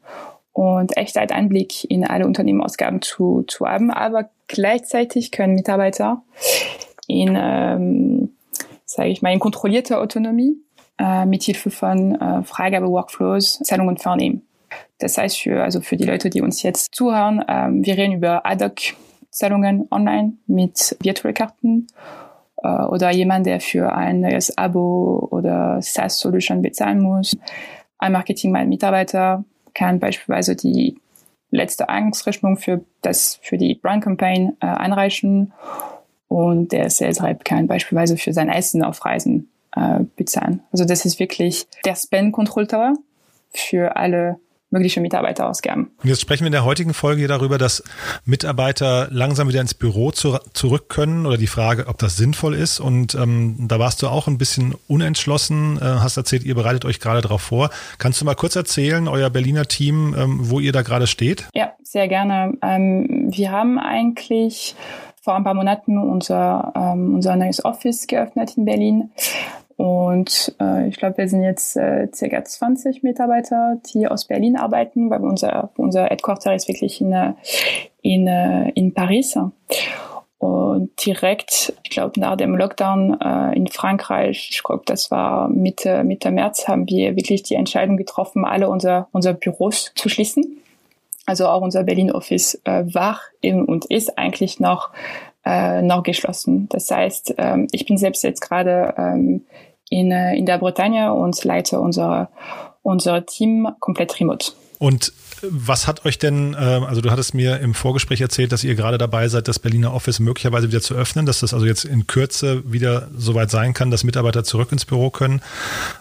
und 0.51 0.97
Echtzeit-Einblick 0.97 1.89
in 1.89 2.03
alle 2.03 2.25
Unternehmensausgaben 2.25 3.01
zu, 3.01 3.45
zu 3.47 3.65
haben. 3.65 3.89
Aber 3.89 4.29
gleichzeitig 4.47 5.31
können 5.31 5.55
Mitarbeiter 5.55 6.21
in, 7.07 7.37
ähm, 7.39 8.33
sage 8.83 9.07
ich 9.07 9.21
mal, 9.21 9.31
in 9.31 9.39
kontrollierter 9.39 10.01
Autonomie 10.01 10.57
äh, 10.97 11.25
mit 11.25 11.43
Hilfe 11.43 11.71
von 11.71 12.15
äh, 12.15 12.43
Freigabe-Workflows 12.43 13.59
Zahlungen 13.59 13.95
vornehmen. 13.95 14.48
Das 14.97 15.17
heißt 15.17 15.39
für, 15.39 15.63
also 15.63 15.81
für 15.81 15.97
die 15.97 16.05
Leute, 16.05 16.29
die 16.29 16.41
uns 16.41 16.63
jetzt 16.63 16.93
zuhören, 16.93 17.43
ähm, 17.47 17.85
wir 17.85 17.97
reden 17.97 18.13
über 18.13 18.45
Ad-Hoc-Zahlungen 18.45 19.87
online 19.91 20.33
mit 20.47 20.97
Virtual-Karten 21.01 21.87
äh, 22.63 22.67
oder 22.67 23.11
jemand, 23.11 23.45
der 23.45 23.59
für 23.59 23.93
ein 23.93 24.21
neues 24.21 24.57
Abo 24.57 25.27
oder 25.31 25.81
SaaS-Solution 25.81 26.61
bezahlen 26.61 27.01
muss. 27.01 27.37
Ein 27.97 28.13
Marketing-Mitarbeiter 28.13 29.43
kann 29.73 29.99
beispielsweise 29.99 30.55
die 30.55 30.97
letzte 31.51 31.89
Eingangsrechnung 31.89 32.57
für 32.57 32.83
das, 33.01 33.39
für 33.41 33.57
die 33.57 33.75
Brand 33.75 34.03
Campaign 34.03 34.55
äh, 34.61 34.65
einreichen 34.65 35.53
und 36.27 36.71
der 36.71 36.89
Sales 36.89 37.23
Rep 37.23 37.43
kann 37.43 37.67
beispielsweise 37.67 38.17
für 38.17 38.33
sein 38.33 38.49
Essen 38.49 38.83
auf 38.83 39.03
Reisen 39.03 39.49
äh, 39.75 40.01
bezahlen. 40.15 40.61
Also 40.71 40.85
das 40.85 41.05
ist 41.05 41.19
wirklich 41.19 41.67
der 41.85 41.95
Spend 41.95 42.33
Control 42.33 42.67
Tower 42.67 42.93
für 43.51 43.95
alle 43.95 44.39
mögliche 44.69 45.01
Mitarbeiterausgaben. 45.01 45.91
Jetzt 46.03 46.21
sprechen 46.21 46.41
wir 46.43 46.47
in 46.47 46.53
der 46.53 46.65
heutigen 46.65 46.93
Folge 46.93 47.27
darüber, 47.27 47.57
dass 47.57 47.83
Mitarbeiter 48.25 49.07
langsam 49.11 49.47
wieder 49.47 49.61
ins 49.61 49.73
Büro 49.73 50.11
zu, 50.11 50.37
zurück 50.53 50.89
können 50.89 51.25
oder 51.25 51.37
die 51.37 51.47
Frage, 51.47 51.87
ob 51.87 51.97
das 51.97 52.17
sinnvoll 52.17 52.53
ist. 52.53 52.79
Und 52.79 53.15
ähm, 53.15 53.67
da 53.67 53.79
warst 53.79 54.01
du 54.01 54.07
auch 54.07 54.27
ein 54.27 54.37
bisschen 54.37 54.75
unentschlossen, 54.87 55.77
äh, 55.77 55.83
hast 55.83 56.17
erzählt, 56.17 56.43
ihr 56.43 56.55
bereitet 56.55 56.85
euch 56.85 56.99
gerade 56.99 57.21
darauf 57.21 57.41
vor. 57.41 57.69
Kannst 57.97 58.21
du 58.21 58.25
mal 58.25 58.35
kurz 58.35 58.55
erzählen, 58.55 59.07
euer 59.07 59.29
Berliner 59.29 59.65
Team, 59.65 60.15
ähm, 60.17 60.37
wo 60.41 60.59
ihr 60.59 60.71
da 60.71 60.81
gerade 60.81 61.07
steht? 61.07 61.47
Ja, 61.53 61.73
sehr 61.83 62.07
gerne. 62.07 62.53
Ähm, 62.61 63.29
wir 63.31 63.51
haben 63.51 63.79
eigentlich 63.79 64.75
vor 65.21 65.35
ein 65.35 65.43
paar 65.43 65.53
Monaten 65.53 65.97
unser, 65.97 66.73
ähm, 66.75 67.15
unser 67.15 67.35
neues 67.35 67.63
Office 67.65 68.07
geöffnet 68.07 68.57
in 68.57 68.65
Berlin. 68.65 69.11
Und 69.79 70.53
äh, 70.59 70.89
ich 70.89 70.97
glaube, 70.97 71.19
wir 71.19 71.29
sind 71.29 71.41
jetzt 71.41 71.77
äh, 71.77 72.09
ca. 72.09 72.43
20 72.43 73.01
Mitarbeiter, 73.01 73.79
die 73.93 74.09
aus 74.09 74.25
Berlin 74.25 74.57
arbeiten, 74.57 75.09
weil 75.09 75.21
unser, 75.21 75.69
unser 75.77 76.07
Headquarter 76.07 76.53
ist 76.53 76.67
wirklich 76.67 76.99
in, 76.99 77.13
äh, 77.13 77.31
in, 78.01 78.27
äh, 78.27 78.71
in 78.71 78.93
Paris. 78.93 79.39
Und 80.37 81.05
direkt, 81.05 81.71
ich 81.83 81.91
glaube, 81.91 82.19
nach 82.19 82.35
dem 82.35 82.57
Lockdown 82.57 83.21
äh, 83.21 83.55
in 83.55 83.67
Frankreich, 83.67 84.49
ich 84.51 84.63
glaube, 84.63 84.83
das 84.85 85.11
war 85.11 85.47
Mitte, 85.47 86.03
Mitte 86.03 86.29
März, 86.29 86.67
haben 86.67 86.85
wir 86.89 87.15
wirklich 87.15 87.43
die 87.43 87.55
Entscheidung 87.55 87.95
getroffen, 87.95 88.43
alle 88.43 88.67
unser, 88.67 89.07
unser 89.13 89.31
Büros 89.31 89.93
zu 89.95 90.09
schließen. 90.09 90.57
Also 91.25 91.47
auch 91.47 91.61
unser 91.61 91.85
Berlin-Office 91.85 92.59
äh, 92.65 92.83
war 92.93 93.21
eben 93.41 93.63
und 93.63 93.85
ist 93.85 94.17
eigentlich 94.17 94.59
noch, 94.59 94.89
äh, 95.45 95.81
noch 95.81 96.03
geschlossen. 96.03 96.67
Das 96.67 96.91
heißt, 96.91 97.35
ähm, 97.37 97.69
ich 97.71 97.85
bin 97.85 97.97
selbst 97.97 98.25
jetzt 98.25 98.41
gerade 98.41 98.93
ähm, 98.97 99.45
in, 99.89 100.11
äh, 100.11 100.35
in 100.35 100.45
der 100.45 100.57
Bretagne 100.57 101.13
und 101.13 101.43
leite 101.43 101.79
unser, 101.79 102.29
unser 102.81 103.25
Team 103.25 103.67
komplett 103.79 104.19
remote. 104.19 104.51
Und 104.79 105.11
was 105.49 105.87
hat 105.87 106.05
euch 106.05 106.19
denn, 106.19 106.55
ähm, 106.59 106.83
also 106.83 107.01
du 107.01 107.11
hattest 107.11 107.33
mir 107.33 107.59
im 107.59 107.73
Vorgespräch 107.73 108.21
erzählt, 108.21 108.51
dass 108.51 108.63
ihr 108.63 108.75
gerade 108.75 108.97
dabei 108.97 109.27
seid, 109.27 109.47
das 109.47 109.59
Berliner 109.59 109.93
Office 109.93 110.19
möglicherweise 110.19 110.69
wieder 110.69 110.81
zu 110.81 110.95
öffnen, 110.95 111.25
dass 111.25 111.39
das 111.39 111.53
also 111.53 111.65
jetzt 111.65 111.85
in 111.85 112.07
Kürze 112.07 112.63
wieder 112.71 113.07
soweit 113.15 113.49
sein 113.49 113.73
kann, 113.73 113.91
dass 113.91 114.03
Mitarbeiter 114.03 114.43
zurück 114.43 114.71
ins 114.71 114.85
Büro 114.85 115.09
können. 115.09 115.41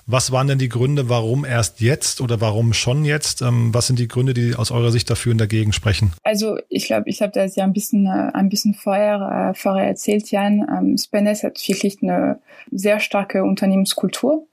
Was 0.07 0.33
waren 0.33 0.47
denn 0.47 0.59
die 0.59 0.69
Gründe, 0.69 1.09
warum 1.09 1.45
erst 1.45 1.81
jetzt 1.81 2.21
oder 2.21 2.41
warum 2.41 2.73
schon 2.73 3.05
jetzt? 3.05 3.43
Ähm, 3.43 3.73
was 3.75 3.87
sind 3.87 3.99
die 3.99 4.09
Gründe, 4.09 4.35
die 4.35 4.55
aus 4.55 4.71
eurer 4.71 4.91
Sicht 4.91 5.11
dafür 5.11 5.33
und 5.33 5.39
dagegen 5.39 5.73
sprechen? 5.73 6.13
Also 6.23 6.59
ich 6.69 6.87
glaube, 6.87 7.09
ich 7.09 7.23
habe 7.23 7.33
das 7.33 7.57
ja 7.57 7.65
ein 7.65 7.73
bisschen, 7.73 8.07
äh, 8.07 8.31
ein 8.35 8.49
bisschen 8.49 8.75
vorher, 8.75 9.51
äh, 9.51 9.59
vorher 9.59 9.87
erzählt, 9.87 10.31
Jan. 10.31 10.67
Ähm, 10.69 10.97
Spendes 10.99 11.43
hat 11.43 11.59
wirklich 11.69 12.03
eine 12.03 12.39
sehr 12.71 13.01
starke 13.01 13.43
Unternehmenskultur. 13.45 14.47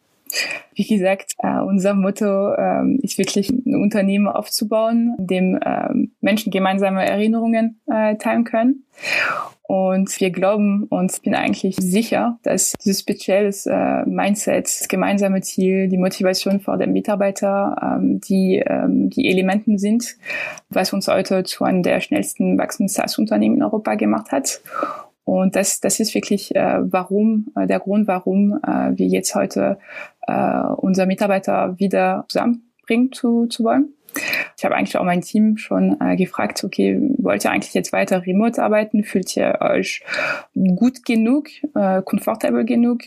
Wie 0.74 0.86
gesagt, 0.86 1.34
äh, 1.40 1.60
unser 1.60 1.94
Motto 1.94 2.54
ähm, 2.56 3.00
ist 3.02 3.18
wirklich 3.18 3.50
ein 3.50 3.76
Unternehmen 3.76 4.28
aufzubauen, 4.28 5.16
in 5.18 5.28
dem 5.28 5.60
ähm, 5.66 6.12
Menschen 6.22 6.52
gemeinsame 6.52 7.06
Erinnerungen 7.06 7.82
äh, 7.88 8.16
teilen 8.18 8.44
können. 8.44 8.86
Und 9.68 10.20
wir 10.20 10.30
glauben 10.30 10.84
und 10.90 11.22
bin 11.24 11.34
eigentlich 11.34 11.76
sicher, 11.78 12.38
dass 12.44 12.74
dieses 12.74 13.00
spezielles 13.00 13.66
äh, 13.66 14.06
Mindset, 14.06 14.66
das 14.66 14.88
gemeinsame 14.88 15.42
Ziel, 15.42 15.88
die 15.88 15.98
Motivation 15.98 16.60
vor 16.60 16.78
dem 16.78 16.94
Mitarbeiter, 16.94 17.76
ähm, 17.82 18.22
die 18.22 18.64
ähm, 18.66 19.10
die 19.10 19.28
Elementen 19.28 19.80
sind, 19.80 20.18
was 20.70 20.94
uns 20.94 21.08
heute 21.08 21.44
zu 21.44 21.64
einem 21.64 21.82
der 21.82 22.00
schnellsten 22.00 22.60
wachsenden 22.60 22.90
SaaS-Unternehmen 22.90 23.56
in 23.56 23.64
Europa 23.64 23.96
gemacht 23.96 24.32
hat. 24.32 24.62
Und 25.26 25.56
das, 25.56 25.80
das 25.82 26.00
ist 26.00 26.14
wirklich 26.14 26.56
äh, 26.56 26.80
warum 26.82 27.48
äh, 27.56 27.68
der 27.68 27.80
Grund, 27.80 28.08
warum 28.08 28.60
äh, 28.64 28.98
wir 28.98 29.08
jetzt 29.08 29.36
heute 29.36 29.80
äh, 30.28 30.62
unser 30.78 31.08
Mitarbeiter 31.08 31.78
wieder 31.80 32.26
zusammenbringen 32.30 33.12
zu, 33.12 33.48
zu 33.48 33.64
wollen. 33.64 33.90
Ich 34.58 34.64
habe 34.64 34.76
eigentlich 34.76 34.98
auch 34.98 35.04
mein 35.04 35.22
Team 35.22 35.58
schon 35.58 36.00
äh, 36.00 36.16
gefragt, 36.16 36.64
okay, 36.64 37.00
wollt 37.18 37.44
ihr 37.44 37.52
eigentlich 37.52 37.74
jetzt 37.74 37.92
weiter 37.92 38.26
remote 38.26 38.62
arbeiten? 38.62 39.04
Fühlt 39.04 39.36
ihr 39.36 39.58
euch 39.60 40.04
gut 40.54 41.04
genug, 41.06 41.48
äh, 41.76 42.02
komfortabel 42.02 42.64
genug, 42.64 43.02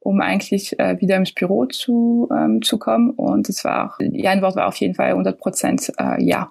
um 0.00 0.20
eigentlich 0.20 0.78
äh, 0.78 0.98
wieder 1.00 1.16
ins 1.16 1.32
Büro 1.32 1.66
zu, 1.66 2.28
ähm, 2.34 2.62
zu 2.62 2.78
kommen? 2.78 3.10
Und 3.10 3.48
es 3.48 3.64
war, 3.64 3.96
die 4.00 4.26
Antwort 4.26 4.56
war 4.56 4.68
auf 4.68 4.76
jeden 4.76 4.94
Fall 4.94 5.10
100 5.10 5.38
Prozent 5.38 5.92
äh, 5.98 6.22
ja 6.24 6.50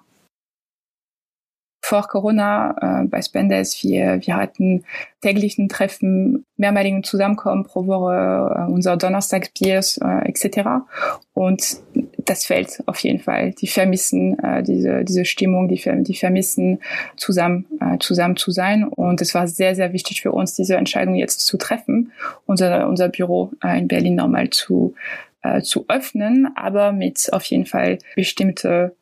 vor 1.84 2.08
Corona 2.08 3.02
äh, 3.02 3.06
bei 3.06 3.20
Spendes. 3.20 3.82
Wir, 3.82 4.18
wir 4.24 4.36
hatten 4.36 4.84
täglichen 5.20 5.68
Treffen, 5.68 6.46
mehrmaligen 6.56 7.04
Zusammenkommen 7.04 7.64
pro 7.64 7.86
Woche, 7.86 8.54
äh, 8.56 8.72
unser 8.72 8.96
Donnerstagsbiers 8.96 9.98
äh, 9.98 10.26
etc. 10.26 10.86
Und 11.34 11.76
das 12.16 12.46
fällt 12.46 12.82
auf 12.86 12.98
jeden 13.00 13.20
Fall. 13.20 13.52
Die 13.52 13.66
vermissen 13.66 14.38
äh, 14.38 14.62
diese, 14.62 15.04
diese 15.04 15.26
Stimmung, 15.26 15.68
die, 15.68 15.82
die 16.04 16.14
vermissen 16.14 16.80
zusammen, 17.16 17.66
äh, 17.80 17.98
zusammen 17.98 18.36
zu 18.36 18.50
sein. 18.50 18.84
Und 18.84 19.20
es 19.20 19.34
war 19.34 19.46
sehr, 19.46 19.74
sehr 19.74 19.92
wichtig 19.92 20.22
für 20.22 20.32
uns, 20.32 20.54
diese 20.54 20.76
Entscheidung 20.76 21.16
jetzt 21.16 21.40
zu 21.40 21.58
treffen, 21.58 22.12
unser, 22.46 22.88
unser 22.88 23.10
Büro 23.10 23.52
äh, 23.62 23.78
in 23.78 23.88
Berlin 23.88 24.14
nochmal 24.14 24.48
zu, 24.48 24.94
äh, 25.42 25.60
zu 25.60 25.84
öffnen, 25.88 26.48
aber 26.56 26.92
mit 26.92 27.28
auf 27.32 27.44
jeden 27.44 27.66
Fall 27.66 27.98
bestimmte 28.16 28.94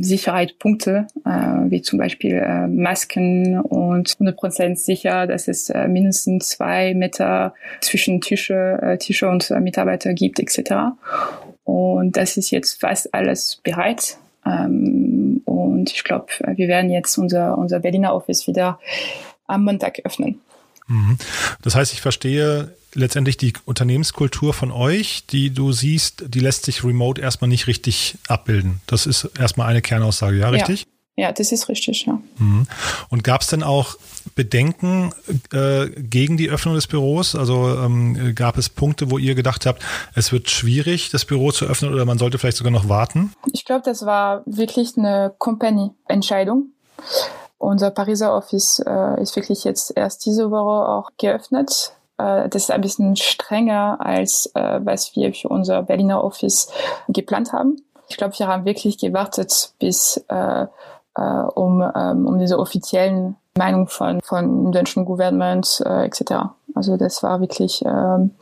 Sicherheitspunkte, 0.00 1.06
äh, 1.24 1.70
wie 1.70 1.82
zum 1.82 1.98
Beispiel 1.98 2.34
äh, 2.34 2.66
Masken 2.66 3.60
und 3.60 4.16
100% 4.18 4.76
sicher, 4.76 5.26
dass 5.26 5.48
es 5.48 5.70
äh, 5.70 5.88
mindestens 5.88 6.48
zwei 6.48 6.94
Meter 6.94 7.54
zwischen 7.80 8.20
Tische, 8.20 8.96
Tische 9.00 9.28
und 9.28 9.50
Mitarbeiter 9.60 10.12
gibt, 10.14 10.40
etc. 10.40 10.94
Und 11.64 12.16
das 12.16 12.36
ist 12.36 12.50
jetzt 12.50 12.80
fast 12.80 13.14
alles 13.14 13.60
bereit. 13.62 14.16
Ähm, 14.44 15.42
und 15.44 15.90
ich 15.92 16.04
glaube, 16.04 16.26
wir 16.54 16.68
werden 16.68 16.90
jetzt 16.90 17.16
unser, 17.18 17.56
unser 17.58 17.80
Berliner 17.80 18.14
Office 18.14 18.46
wieder 18.46 18.78
am 19.46 19.64
Montag 19.64 20.00
öffnen. 20.04 20.40
Mhm. 20.88 21.18
Das 21.62 21.74
heißt, 21.74 21.92
ich 21.92 22.00
verstehe 22.00 22.74
letztendlich 22.94 23.36
die 23.36 23.52
Unternehmenskultur 23.64 24.52
von 24.52 24.70
euch, 24.70 25.26
die 25.26 25.50
du 25.50 25.72
siehst, 25.72 26.24
die 26.28 26.40
lässt 26.40 26.64
sich 26.64 26.84
remote 26.84 27.20
erstmal 27.20 27.48
nicht 27.48 27.66
richtig 27.66 28.18
abbilden. 28.28 28.80
Das 28.86 29.06
ist 29.06 29.30
erstmal 29.38 29.68
eine 29.68 29.82
Kernaussage, 29.82 30.38
ja, 30.38 30.48
richtig? 30.48 30.86
Ja, 31.16 31.24
ja 31.26 31.32
das 31.32 31.52
ist 31.52 31.68
richtig, 31.68 32.06
ja. 32.06 32.18
Mhm. 32.38 32.66
Und 33.08 33.24
gab 33.24 33.40
es 33.40 33.48
denn 33.48 33.62
auch 33.62 33.96
Bedenken 34.34 35.12
äh, 35.52 35.88
gegen 35.88 36.36
die 36.36 36.50
Öffnung 36.50 36.74
des 36.74 36.86
Büros? 36.86 37.34
Also 37.34 37.68
ähm, 37.78 38.34
gab 38.34 38.58
es 38.58 38.68
Punkte, 38.68 39.10
wo 39.10 39.18
ihr 39.18 39.34
gedacht 39.34 39.66
habt, 39.66 39.82
es 40.14 40.32
wird 40.32 40.50
schwierig, 40.50 41.10
das 41.10 41.24
Büro 41.24 41.52
zu 41.52 41.66
öffnen 41.66 41.92
oder 41.92 42.04
man 42.04 42.18
sollte 42.18 42.38
vielleicht 42.38 42.58
sogar 42.58 42.72
noch 42.72 42.88
warten? 42.88 43.32
Ich 43.52 43.64
glaube, 43.64 43.82
das 43.84 44.04
war 44.04 44.42
wirklich 44.46 44.96
eine 44.96 45.34
Company-Entscheidung. 45.38 46.68
Unser 47.58 47.90
Pariser 47.90 48.34
Office 48.34 48.82
äh, 48.84 49.22
ist 49.22 49.36
wirklich 49.36 49.64
jetzt 49.64 49.92
erst 49.96 50.26
diese 50.26 50.50
Woche 50.50 50.88
auch 50.88 51.10
geöffnet. 51.16 51.92
Äh, 52.18 52.48
das 52.48 52.64
ist 52.64 52.70
ein 52.70 52.80
bisschen 52.80 53.16
strenger 53.16 53.98
als 54.00 54.50
äh, 54.54 54.80
was 54.82 55.14
wir 55.16 55.32
für 55.34 55.48
unser 55.48 55.82
Berliner 55.82 56.22
Office 56.22 56.70
geplant 57.08 57.52
haben. 57.52 57.76
Ich 58.08 58.16
glaube, 58.16 58.38
wir 58.38 58.46
haben 58.46 58.64
wirklich 58.64 58.98
gewartet, 58.98 59.72
bis 59.78 60.22
äh, 60.28 60.66
äh, 61.14 61.22
um, 61.22 61.82
ähm, 61.94 62.26
um 62.26 62.38
diese 62.38 62.58
offiziellen 62.58 63.36
Meinung 63.56 63.88
von 63.88 64.20
von 64.22 64.72
deutschen 64.72 65.04
Government 65.04 65.82
äh, 65.84 66.04
etc. 66.06 66.54
Also 66.74 66.96
das 66.96 67.22
war 67.22 67.40
wirklich 67.40 67.82
ähm, 67.84 68.32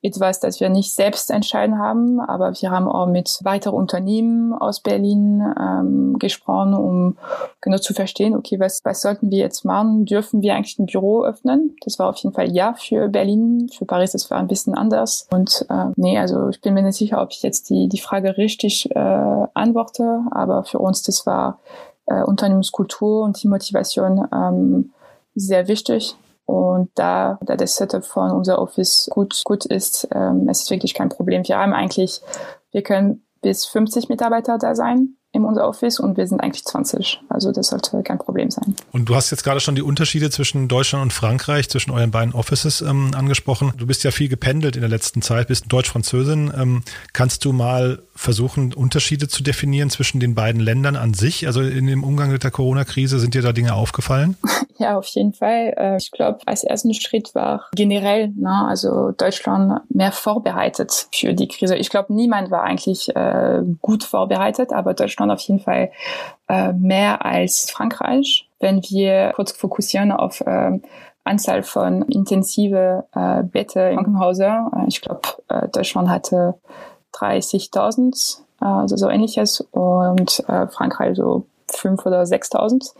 etwas, 0.00 0.38
das 0.38 0.60
wir 0.60 0.68
nicht 0.68 0.94
selbst 0.94 1.30
entscheiden 1.30 1.78
haben, 1.78 2.20
aber 2.20 2.52
wir 2.60 2.70
haben 2.70 2.86
auch 2.86 3.06
mit 3.06 3.40
weiteren 3.42 3.74
Unternehmen 3.74 4.52
aus 4.52 4.80
Berlin 4.80 5.42
ähm, 5.58 6.16
gesprochen, 6.18 6.74
um 6.74 7.16
genau 7.60 7.78
zu 7.78 7.94
verstehen, 7.94 8.36
okay, 8.36 8.60
was, 8.60 8.84
was 8.84 9.02
sollten 9.02 9.30
wir 9.30 9.38
jetzt 9.38 9.64
machen? 9.64 10.04
Dürfen 10.04 10.40
wir 10.40 10.54
eigentlich 10.54 10.78
ein 10.78 10.86
Büro 10.86 11.24
öffnen? 11.24 11.76
Das 11.82 11.98
war 11.98 12.08
auf 12.08 12.16
jeden 12.18 12.34
Fall 12.34 12.52
ja 12.52 12.74
für 12.74 13.08
Berlin, 13.08 13.68
für 13.76 13.86
Paris, 13.86 14.12
das 14.12 14.30
war 14.30 14.38
ein 14.38 14.48
bisschen 14.48 14.74
anders. 14.74 15.26
Und 15.32 15.66
äh, 15.68 15.86
nee, 15.96 16.18
also 16.18 16.48
ich 16.48 16.60
bin 16.60 16.74
mir 16.74 16.82
nicht 16.82 16.96
sicher, 16.96 17.20
ob 17.20 17.32
ich 17.32 17.42
jetzt 17.42 17.68
die, 17.68 17.88
die 17.88 18.00
Frage 18.00 18.36
richtig 18.36 18.90
äh, 18.94 18.98
antworte, 19.54 20.22
aber 20.30 20.62
für 20.62 20.78
uns, 20.78 21.02
das 21.02 21.26
war 21.26 21.58
äh, 22.08 22.22
Unternehmenskultur 22.22 23.24
und 23.24 23.42
die 23.42 23.48
Motivation 23.48 24.26
ähm, 24.32 24.92
sehr 25.34 25.68
wichtig. 25.68 26.16
Und 26.46 26.90
da, 26.94 27.38
da 27.42 27.56
das 27.56 27.76
Setup 27.76 28.04
von 28.04 28.30
unser 28.30 28.58
Office 28.58 29.10
gut, 29.12 29.42
gut 29.44 29.66
ist, 29.66 30.08
ähm, 30.12 30.48
es 30.48 30.62
ist 30.62 30.70
wirklich 30.70 30.94
kein 30.94 31.10
Problem. 31.10 31.46
Wir 31.46 31.58
haben 31.58 31.74
eigentlich, 31.74 32.22
wir 32.70 32.82
können 32.82 33.26
bis 33.42 33.66
50 33.66 34.08
Mitarbeiter 34.08 34.56
da 34.56 34.74
sein 34.74 35.17
in 35.32 35.44
unser 35.44 35.68
Office 35.68 36.00
und 36.00 36.16
wir 36.16 36.26
sind 36.26 36.40
eigentlich 36.40 36.64
20. 36.64 37.20
Also 37.28 37.52
das 37.52 37.68
sollte 37.68 38.02
kein 38.02 38.18
Problem 38.18 38.50
sein. 38.50 38.74
Und 38.92 39.08
du 39.08 39.14
hast 39.14 39.30
jetzt 39.30 39.44
gerade 39.44 39.60
schon 39.60 39.74
die 39.74 39.82
Unterschiede 39.82 40.30
zwischen 40.30 40.68
Deutschland 40.68 41.02
und 41.02 41.12
Frankreich, 41.12 41.68
zwischen 41.68 41.90
euren 41.90 42.10
beiden 42.10 42.32
Offices 42.32 42.80
ähm, 42.80 43.10
angesprochen. 43.14 43.72
Du 43.76 43.86
bist 43.86 44.04
ja 44.04 44.10
viel 44.10 44.28
gependelt 44.28 44.76
in 44.76 44.80
der 44.80 44.90
letzten 44.90 45.20
Zeit, 45.20 45.48
bist 45.48 45.66
Deutsch-Französin. 45.68 46.52
Ähm, 46.56 46.82
kannst 47.12 47.44
du 47.44 47.52
mal 47.52 48.02
versuchen, 48.14 48.72
Unterschiede 48.72 49.28
zu 49.28 49.42
definieren 49.42 49.90
zwischen 49.90 50.18
den 50.18 50.34
beiden 50.34 50.60
Ländern 50.60 50.96
an 50.96 51.12
sich? 51.14 51.46
Also 51.46 51.60
in 51.60 51.86
dem 51.86 52.04
Umgang 52.04 52.32
mit 52.32 52.42
der 52.42 52.50
Corona-Krise, 52.50 53.18
sind 53.18 53.34
dir 53.34 53.42
da 53.42 53.52
Dinge 53.52 53.74
aufgefallen? 53.74 54.36
Ja, 54.78 54.96
auf 54.96 55.08
jeden 55.08 55.32
Fall. 55.32 55.74
Äh, 55.76 55.96
ich 55.96 56.12
glaube, 56.12 56.38
als 56.46 56.62
ersten 56.62 56.94
Schritt 56.94 57.34
war 57.34 57.66
generell, 57.74 58.28
ne, 58.28 58.64
also 58.68 59.10
Deutschland 59.10 59.80
mehr 59.88 60.12
vorbereitet 60.12 61.08
für 61.12 61.34
die 61.34 61.48
Krise. 61.48 61.76
Ich 61.76 61.90
glaube, 61.90 62.14
niemand 62.14 62.52
war 62.52 62.62
eigentlich 62.62 63.14
äh, 63.14 63.62
gut 63.82 64.04
vorbereitet, 64.04 64.72
aber 64.72 64.94
Deutschland 64.94 65.27
auf 65.30 65.40
jeden 65.40 65.60
Fall 65.60 65.90
äh, 66.48 66.72
mehr 66.72 67.24
als 67.24 67.70
Frankreich. 67.70 68.48
Wenn 68.60 68.82
wir 68.82 69.32
kurz 69.34 69.52
fokussieren 69.52 70.12
auf 70.12 70.40
äh, 70.40 70.78
Anzahl 71.24 71.62
von 71.62 72.02
intensive 72.02 73.04
äh, 73.14 73.42
Bette 73.42 73.80
im 73.80 73.96
Krankenhäuser, 73.96 74.70
äh, 74.76 74.88
ich 74.88 75.00
glaube, 75.00 75.22
äh, 75.48 75.68
Deutschland 75.68 76.08
hatte 76.08 76.54
30.000, 77.14 78.40
äh, 78.60 78.64
also 78.64 78.96
so 78.96 79.08
ähnliches 79.08 79.60
und 79.72 80.44
äh, 80.48 80.66
Frankreich 80.68 81.16
so 81.16 81.46
5 81.72 82.04
oder 82.06 82.22
6.000. 82.22 82.94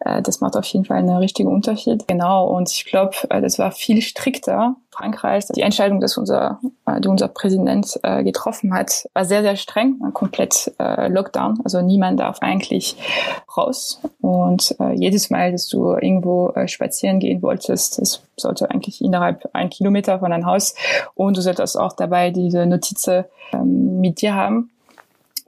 Äh, 0.00 0.22
das 0.22 0.40
macht 0.40 0.56
auf 0.56 0.64
jeden 0.66 0.84
Fall 0.84 0.98
einen 0.98 1.16
richtigen 1.16 1.48
Unterschied. 1.48 2.06
Genau. 2.08 2.46
Und 2.46 2.70
ich 2.70 2.84
glaube, 2.84 3.16
äh, 3.30 3.40
das 3.40 3.58
war 3.58 3.72
viel 3.72 4.02
strikter. 4.02 4.76
Frankreich, 4.90 5.44
die 5.54 5.60
Entscheidung, 5.60 6.00
dass 6.00 6.16
unser, 6.16 6.58
äh, 6.86 7.00
die 7.00 7.08
unser 7.08 7.28
Präsident 7.28 8.00
äh, 8.02 8.24
getroffen 8.24 8.72
hat, 8.72 9.06
war 9.12 9.26
sehr, 9.26 9.42
sehr 9.42 9.56
streng. 9.56 9.98
Komplett 10.14 10.72
äh, 10.78 11.08
Lockdown. 11.08 11.60
Also 11.64 11.82
niemand 11.82 12.18
darf 12.18 12.38
eigentlich 12.40 12.96
raus. 13.56 14.00
Und 14.22 14.74
äh, 14.80 14.94
jedes 14.94 15.28
Mal, 15.28 15.52
dass 15.52 15.68
du 15.68 15.90
irgendwo 15.90 16.48
äh, 16.50 16.66
spazieren 16.66 17.20
gehen 17.20 17.42
wolltest, 17.42 18.00
das 18.00 18.22
sollte 18.36 18.70
eigentlich 18.70 19.02
innerhalb 19.02 19.48
ein 19.52 19.68
Kilometer 19.68 20.18
von 20.18 20.30
deinem 20.30 20.46
Haus. 20.46 20.74
Und 21.14 21.36
du 21.36 21.42
solltest 21.42 21.78
auch 21.78 21.92
dabei 21.92 22.30
diese 22.30 22.64
Notizen 22.64 23.24
ähm, 23.52 24.00
mit 24.00 24.22
dir 24.22 24.34
haben 24.34 24.70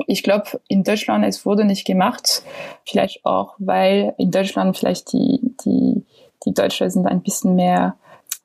ich 0.06 0.22
glaube, 0.22 0.60
in 0.68 0.84
Deutschland, 0.84 1.24
es 1.24 1.44
wurde 1.44 1.64
nicht 1.64 1.86
gemacht. 1.86 2.42
Vielleicht 2.86 3.24
auch, 3.24 3.54
weil 3.58 4.14
in 4.18 4.30
Deutschland 4.30 4.76
vielleicht 4.76 5.12
die, 5.12 5.40
die, 5.64 6.04
die 6.44 6.54
Deutsche 6.54 6.88
sind 6.90 7.06
ein 7.06 7.22
bisschen 7.22 7.54
mehr, 7.54 7.96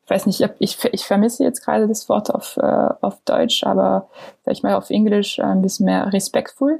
ich 0.03 0.09
weiß 0.09 0.25
nicht, 0.25 0.41
ich, 0.59 0.77
ich 0.91 1.05
vermisse 1.05 1.43
jetzt 1.43 1.63
gerade 1.63 1.87
das 1.87 2.09
Wort 2.09 2.33
auf, 2.33 2.57
äh, 2.57 2.89
auf 3.01 3.19
Deutsch, 3.25 3.63
aber 3.63 4.09
vielleicht 4.43 4.63
mal 4.63 4.75
auf 4.75 4.89
Englisch 4.89 5.39
ein 5.39 5.61
bisschen 5.61 5.85
mehr 5.85 6.11
respektvoll. 6.11 6.79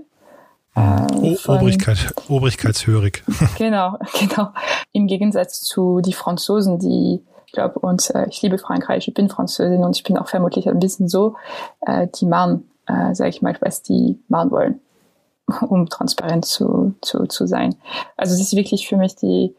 Äh, 0.76 1.36
von, 1.36 1.60
Obrigkeit, 1.60 2.14
obrigkeitshörig. 2.28 3.24
genau, 3.58 3.98
genau. 4.20 4.50
Im 4.92 5.08
Gegensatz 5.08 5.62
zu 5.62 6.02
die 6.02 6.14
Franzosen, 6.14 6.80
die 6.80 7.22
ich 7.46 7.54
glaube, 7.54 7.78
und 7.80 8.10
äh, 8.16 8.28
ich 8.30 8.42
liebe 8.42 8.58
Frankreich, 8.58 9.08
ich 9.08 9.14
bin 9.14 9.30
Französin 9.30 9.84
und 9.84 9.96
ich 9.96 10.02
bin 10.02 10.18
auch 10.18 10.28
vermutlich 10.28 10.68
ein 10.68 10.80
bisschen 10.80 11.08
so, 11.08 11.36
äh, 11.82 12.08
die 12.20 12.26
machen 12.26 12.68
äh, 12.88 13.14
sage 13.14 13.30
ich 13.30 13.42
mal, 13.42 13.56
was 13.62 13.82
die 13.82 14.20
machen 14.28 14.52
wollen, 14.52 14.80
um 15.68 15.88
transparent 15.88 16.46
zu, 16.46 16.96
zu, 17.02 17.26
zu 17.28 17.46
sein. 17.46 17.76
Also 18.18 18.34
es 18.34 18.42
ist 18.42 18.56
wirklich 18.56 18.88
für 18.88 18.98
mich 18.98 19.16
die 19.16 19.56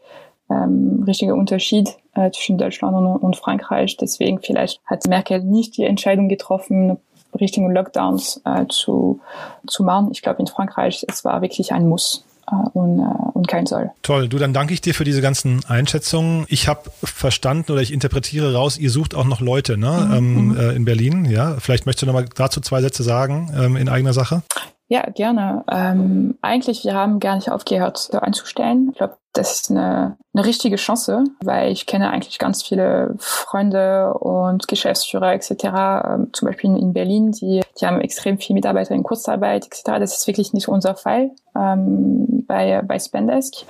ähm, 0.49 1.03
richtige 1.07 1.35
Unterschied 1.35 1.97
äh, 2.13 2.31
zwischen 2.31 2.57
Deutschland 2.57 2.95
und, 2.95 3.07
und 3.17 3.35
Frankreich. 3.35 3.97
Deswegen 3.97 4.39
vielleicht 4.39 4.81
hat 4.85 5.07
Merkel 5.07 5.41
nicht 5.43 5.77
die 5.77 5.85
Entscheidung 5.85 6.29
getroffen, 6.29 6.97
Richtung 7.39 7.71
Lockdowns 7.71 8.41
äh, 8.45 8.65
zu, 8.69 9.19
zu 9.67 9.83
machen. 9.83 10.09
Ich 10.11 10.21
glaube, 10.21 10.39
in 10.39 10.47
Frankreich, 10.47 11.05
es 11.09 11.25
war 11.25 11.41
wirklich 11.41 11.73
ein 11.73 11.87
Muss. 11.87 12.24
Äh, 12.49 12.55
und, 12.73 12.99
äh, 12.99 13.03
und 13.33 13.47
kein 13.47 13.65
Soll. 13.65 13.91
Toll, 14.01 14.27
du, 14.27 14.37
dann 14.37 14.53
danke 14.53 14.73
ich 14.73 14.81
dir 14.81 14.93
für 14.93 15.03
diese 15.03 15.21
ganzen 15.21 15.63
Einschätzungen. 15.65 16.45
Ich 16.47 16.67
habe 16.67 16.91
verstanden 17.03 17.71
oder 17.71 17.81
ich 17.81 17.91
interpretiere 17.91 18.53
raus, 18.53 18.77
ihr 18.77 18.91
sucht 18.91 19.15
auch 19.15 19.25
noch 19.25 19.41
Leute 19.41 19.77
ne? 19.77 20.07
Mhm. 20.07 20.13
Ähm, 20.13 20.47
mhm. 20.47 20.57
äh, 20.57 20.71
in 20.73 20.85
Berlin. 20.85 21.25
Ja, 21.25 21.55
Vielleicht 21.59 21.85
möchtest 21.85 22.03
du 22.03 22.05
noch 22.07 22.13
mal 22.13 22.25
dazu 22.35 22.61
zwei 22.61 22.81
Sätze 22.81 23.03
sagen 23.03 23.51
ähm, 23.55 23.75
in 23.75 23.89
eigener 23.89 24.13
Sache. 24.13 24.43
Ja, 24.87 25.09
gerne. 25.09 25.63
Ähm, 25.67 26.37
eigentlich, 26.41 26.83
wir 26.83 26.93
haben 26.93 27.19
gar 27.19 27.35
nicht 27.35 27.49
aufgehört, 27.49 28.13
da 28.13 28.19
einzustellen. 28.19 28.89
Ich 28.91 28.97
glaube, 28.97 29.17
das 29.33 29.53
ist 29.53 29.71
eine, 29.71 30.17
eine 30.33 30.45
richtige 30.45 30.75
Chance, 30.75 31.23
weil 31.41 31.71
ich 31.71 31.87
kenne 31.87 32.11
eigentlich 32.11 32.37
ganz 32.37 32.61
viele 32.61 33.15
Freunde 33.17 34.13
und 34.13 34.67
Geschäftsführer 34.67 35.33
etc., 35.33 35.51
ähm, 35.63 36.29
zum 36.33 36.47
Beispiel 36.47 36.77
in 36.77 36.93
Berlin, 36.93 37.31
die, 37.31 37.61
die 37.81 37.85
haben 37.85 37.99
extrem 37.99 38.37
viele 38.37 38.55
Mitarbeiter 38.55 38.93
in 38.93 39.01
Kurzarbeit 39.01 39.65
etc. 39.65 39.83
Das 39.99 40.17
ist 40.17 40.27
wirklich 40.27 40.53
nicht 40.53 40.67
unser 40.67 40.95
Fall 40.95 41.31
ähm, 41.55 42.45
bei, 42.47 42.81
bei 42.83 42.99
Spendesk. 42.99 43.65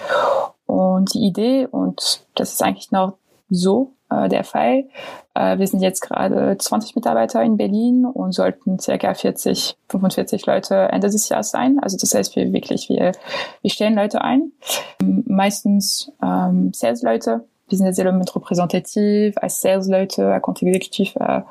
Und 0.66 1.13
die 1.13 1.26
Idee, 1.26 1.68
und 1.72 2.26
das 2.36 2.51
ist 2.51 2.61
eigentlich 2.61 2.91
noch 2.91 3.18
so, 3.49 3.94
äh, 4.10 4.30
der 4.30 4.43
Fall. 4.43 4.86
Äh, 5.34 5.58
wir 5.58 5.68
sind 5.68 5.82
jetzt 5.82 6.01
gerade 6.01 6.58
20 6.58 6.95
Mitarbeiter 6.95 7.41
in 7.43 7.58
Berlin 7.58 8.06
und 8.06 8.34
sollten 8.34 8.80
circa 8.80 9.14
40, 9.14 9.76
45 9.89 10.45
Leute 10.45 10.76
Ende 10.91 11.10
des 11.10 11.30
Jahres 11.30 11.51
sein. 11.51 11.80
Also 11.82 11.97
das 11.97 12.14
heißt, 12.14 12.36
wir 12.36 12.51
wirklich, 12.53 12.89
wir, 12.89 13.14
wir 13.62 13.72
stellen 13.72 13.95
Leute 13.95 14.22
ein. 14.22 14.51
Meistens 15.01 16.12
ähm, 16.22 16.72
Sales-Leute, 16.74 17.45
Business 17.70 17.95
Development 17.95 18.36
repräsentativ, 18.36 19.36
als 19.38 19.62
Sales-Leute, 19.62 20.34
Account 20.34 20.62
Executive, 20.62 21.20
äh, 21.20 21.41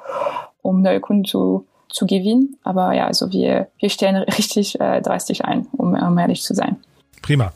um 0.62 0.80
neue 0.82 1.00
Kunden 1.00 1.24
zu, 1.24 1.66
zu 1.88 2.06
gewinnen. 2.06 2.56
Aber 2.62 2.92
ja, 2.94 3.06
also 3.06 3.32
wir, 3.32 3.68
wir 3.78 3.90
stellen 3.90 4.16
richtig 4.38 4.80
äh, 4.80 5.00
drastisch 5.00 5.42
ein, 5.44 5.66
um, 5.72 5.94
um 5.94 6.18
ehrlich 6.18 6.42
zu 6.42 6.54
sein. 6.54 6.76
Prima. 7.22 7.52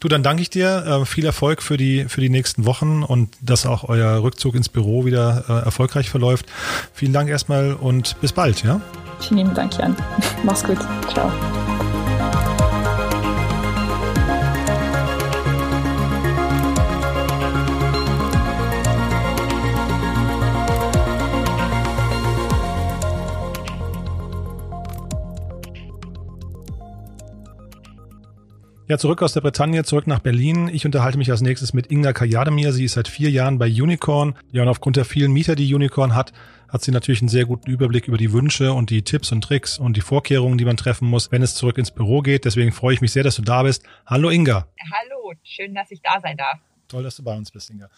Du, 0.00 0.08
dann 0.08 0.22
danke 0.22 0.42
ich 0.42 0.50
dir. 0.50 1.02
Äh, 1.02 1.06
viel 1.06 1.24
Erfolg 1.24 1.62
für 1.62 1.76
die, 1.76 2.06
für 2.08 2.20
die 2.20 2.28
nächsten 2.28 2.66
Wochen 2.66 3.02
und 3.02 3.36
dass 3.40 3.66
auch 3.66 3.88
euer 3.88 4.22
Rückzug 4.22 4.54
ins 4.54 4.68
Büro 4.68 5.04
wieder 5.04 5.44
äh, 5.48 5.64
erfolgreich 5.64 6.10
verläuft. 6.10 6.46
Vielen 6.92 7.12
Dank 7.12 7.28
erstmal 7.28 7.74
und 7.74 8.20
bis 8.20 8.32
bald, 8.32 8.62
ja? 8.64 8.80
Vielen 9.20 9.54
Dank, 9.54 9.78
Jan. 9.78 9.96
Mach's 10.42 10.64
gut. 10.64 10.78
Ciao. 11.12 11.30
Ja, 28.88 28.98
zurück 28.98 29.22
aus 29.22 29.32
der 29.32 29.42
Bretagne, 29.42 29.84
zurück 29.84 30.08
nach 30.08 30.18
Berlin. 30.18 30.68
Ich 30.68 30.84
unterhalte 30.84 31.16
mich 31.16 31.30
als 31.30 31.40
nächstes 31.40 31.72
mit 31.72 31.92
Inga 31.92 32.12
Kajademir. 32.12 32.72
Sie 32.72 32.84
ist 32.84 32.94
seit 32.94 33.06
vier 33.06 33.30
Jahren 33.30 33.58
bei 33.58 33.66
Unicorn. 33.66 34.34
Ja, 34.50 34.62
und 34.62 34.68
aufgrund 34.68 34.96
der 34.96 35.04
vielen 35.04 35.32
Mieter, 35.32 35.54
die 35.54 35.72
Unicorn 35.72 36.16
hat, 36.16 36.32
hat 36.68 36.82
sie 36.82 36.90
natürlich 36.90 37.22
einen 37.22 37.28
sehr 37.28 37.44
guten 37.44 37.70
Überblick 37.70 38.08
über 38.08 38.16
die 38.16 38.32
Wünsche 38.32 38.72
und 38.72 38.90
die 38.90 39.02
Tipps 39.02 39.30
und 39.30 39.42
Tricks 39.42 39.78
und 39.78 39.96
die 39.96 40.00
Vorkehrungen, 40.00 40.58
die 40.58 40.64
man 40.64 40.76
treffen 40.76 41.06
muss, 41.08 41.30
wenn 41.30 41.42
es 41.42 41.54
zurück 41.54 41.78
ins 41.78 41.92
Büro 41.92 42.22
geht. 42.22 42.44
Deswegen 42.44 42.72
freue 42.72 42.94
ich 42.94 43.00
mich 43.00 43.12
sehr, 43.12 43.22
dass 43.22 43.36
du 43.36 43.42
da 43.42 43.62
bist. 43.62 43.84
Hallo 44.04 44.30
Inga. 44.30 44.66
Hallo, 44.92 45.32
schön, 45.44 45.74
dass 45.74 45.90
ich 45.92 46.02
da 46.02 46.20
sein 46.20 46.36
darf. 46.36 46.58
Toll, 46.88 47.04
dass 47.04 47.16
du 47.16 47.22
bei 47.22 47.36
uns 47.36 47.52
bist, 47.52 47.70
Inga. 47.70 47.88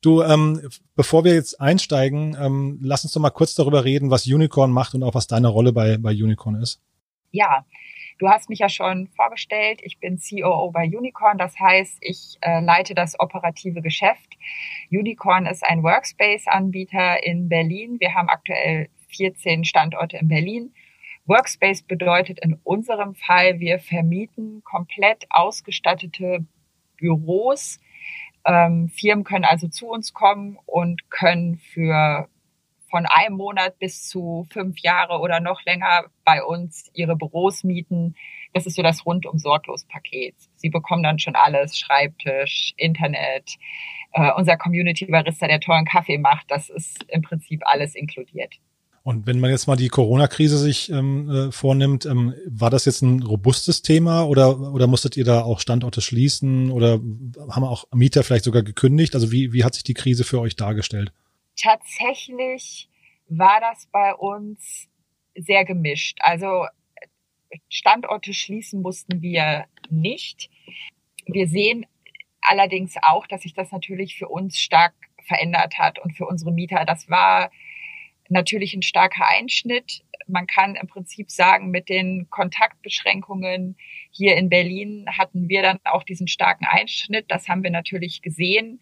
Du, 0.00 0.22
ähm, 0.22 0.68
bevor 0.96 1.24
wir 1.24 1.34
jetzt 1.34 1.60
einsteigen, 1.60 2.36
ähm, 2.40 2.78
lass 2.82 3.04
uns 3.04 3.12
doch 3.12 3.20
mal 3.20 3.30
kurz 3.30 3.54
darüber 3.54 3.84
reden, 3.84 4.10
was 4.10 4.26
Unicorn 4.26 4.72
macht 4.72 4.94
und 4.94 5.04
auch 5.04 5.14
was 5.14 5.28
deine 5.28 5.48
Rolle 5.48 5.72
bei, 5.72 5.96
bei 5.96 6.10
Unicorn 6.10 6.56
ist. 6.56 6.80
Ja, 7.30 7.64
Du 8.18 8.28
hast 8.28 8.48
mich 8.48 8.58
ja 8.58 8.68
schon 8.68 9.06
vorgestellt. 9.08 9.80
Ich 9.82 10.00
bin 10.00 10.18
COO 10.18 10.72
bei 10.72 10.84
Unicorn. 10.84 11.38
Das 11.38 11.58
heißt, 11.58 11.98
ich 12.00 12.36
äh, 12.40 12.60
leite 12.60 12.94
das 12.94 13.18
operative 13.20 13.80
Geschäft. 13.80 14.36
Unicorn 14.90 15.46
ist 15.46 15.64
ein 15.64 15.84
Workspace-Anbieter 15.84 17.24
in 17.24 17.48
Berlin. 17.48 18.00
Wir 18.00 18.14
haben 18.14 18.28
aktuell 18.28 18.88
14 19.08 19.64
Standorte 19.64 20.16
in 20.16 20.26
Berlin. 20.26 20.74
Workspace 21.26 21.82
bedeutet 21.82 22.40
in 22.40 22.58
unserem 22.64 23.14
Fall, 23.14 23.60
wir 23.60 23.78
vermieten 23.78 24.62
komplett 24.64 25.26
ausgestattete 25.30 26.44
Büros. 26.96 27.78
Ähm, 28.44 28.88
Firmen 28.88 29.24
können 29.24 29.44
also 29.44 29.68
zu 29.68 29.88
uns 29.88 30.12
kommen 30.12 30.58
und 30.66 31.10
können 31.10 31.58
für 31.58 32.28
von 32.90 33.06
einem 33.06 33.36
Monat 33.36 33.78
bis 33.78 34.08
zu 34.08 34.46
fünf 34.50 34.78
Jahre 34.80 35.18
oder 35.20 35.40
noch 35.40 35.64
länger 35.64 36.06
bei 36.24 36.42
uns 36.42 36.90
ihre 36.94 37.16
Büros 37.16 37.64
mieten. 37.64 38.14
Das 38.54 38.66
ist 38.66 38.76
so 38.76 38.82
das 38.82 39.04
rundum 39.04 39.38
sorglos 39.38 39.84
Paket. 39.84 40.34
Sie 40.56 40.70
bekommen 40.70 41.02
dann 41.02 41.18
schon 41.18 41.36
alles, 41.36 41.78
Schreibtisch, 41.78 42.72
Internet, 42.76 43.56
äh, 44.12 44.32
unser 44.36 44.56
Community 44.56 45.06
Barista, 45.06 45.46
der 45.46 45.60
tollen 45.60 45.84
Kaffee 45.84 46.18
macht. 46.18 46.50
Das 46.50 46.70
ist 46.70 47.04
im 47.08 47.22
Prinzip 47.22 47.62
alles 47.64 47.94
inkludiert. 47.94 48.54
Und 49.08 49.26
wenn 49.26 49.40
man 49.40 49.50
jetzt 49.50 49.66
mal 49.66 49.76
die 49.76 49.88
Corona-Krise 49.88 50.58
sich 50.58 50.90
ähm, 50.90 51.30
äh, 51.30 51.50
vornimmt, 51.52 52.04
ähm, 52.04 52.34
war 52.46 52.68
das 52.68 52.84
jetzt 52.84 53.00
ein 53.00 53.22
robustes 53.22 53.80
Thema 53.80 54.24
oder, 54.24 54.60
oder 54.60 54.86
musstet 54.86 55.16
ihr 55.16 55.24
da 55.24 55.42
auch 55.42 55.60
Standorte 55.60 56.02
schließen 56.02 56.70
oder 56.70 57.00
haben 57.48 57.64
auch 57.64 57.86
Mieter 57.94 58.22
vielleicht 58.22 58.44
sogar 58.44 58.62
gekündigt? 58.62 59.14
Also 59.14 59.32
wie, 59.32 59.54
wie 59.54 59.64
hat 59.64 59.72
sich 59.72 59.84
die 59.84 59.94
Krise 59.94 60.24
für 60.24 60.40
euch 60.40 60.56
dargestellt? 60.56 61.12
Tatsächlich 61.60 62.88
war 63.28 63.60
das 63.60 63.86
bei 63.92 64.14
uns 64.14 64.88
sehr 65.34 65.64
gemischt. 65.64 66.18
Also 66.20 66.66
Standorte 67.68 68.34
schließen 68.34 68.82
mussten 68.82 69.22
wir 69.22 69.66
nicht. 69.90 70.50
Wir 71.26 71.48
sehen 71.48 71.86
allerdings 72.40 72.94
auch, 73.02 73.26
dass 73.26 73.42
sich 73.42 73.54
das 73.54 73.72
natürlich 73.72 74.16
für 74.16 74.28
uns 74.28 74.58
stark 74.58 74.94
verändert 75.26 75.78
hat 75.78 75.98
und 75.98 76.16
für 76.16 76.26
unsere 76.26 76.52
Mieter. 76.52 76.84
Das 76.84 77.08
war 77.10 77.50
natürlich 78.28 78.74
ein 78.74 78.82
starker 78.82 79.26
Einschnitt. 79.26 80.04
Man 80.26 80.46
kann 80.46 80.74
im 80.74 80.86
Prinzip 80.86 81.30
sagen, 81.30 81.70
mit 81.70 81.88
den 81.88 82.28
Kontaktbeschränkungen 82.28 83.76
hier 84.10 84.36
in 84.36 84.48
Berlin 84.48 85.06
hatten 85.16 85.48
wir 85.48 85.62
dann 85.62 85.78
auch 85.84 86.02
diesen 86.02 86.28
starken 86.28 86.66
Einschnitt. 86.66 87.26
Das 87.28 87.48
haben 87.48 87.62
wir 87.62 87.70
natürlich 87.70 88.20
gesehen. 88.20 88.80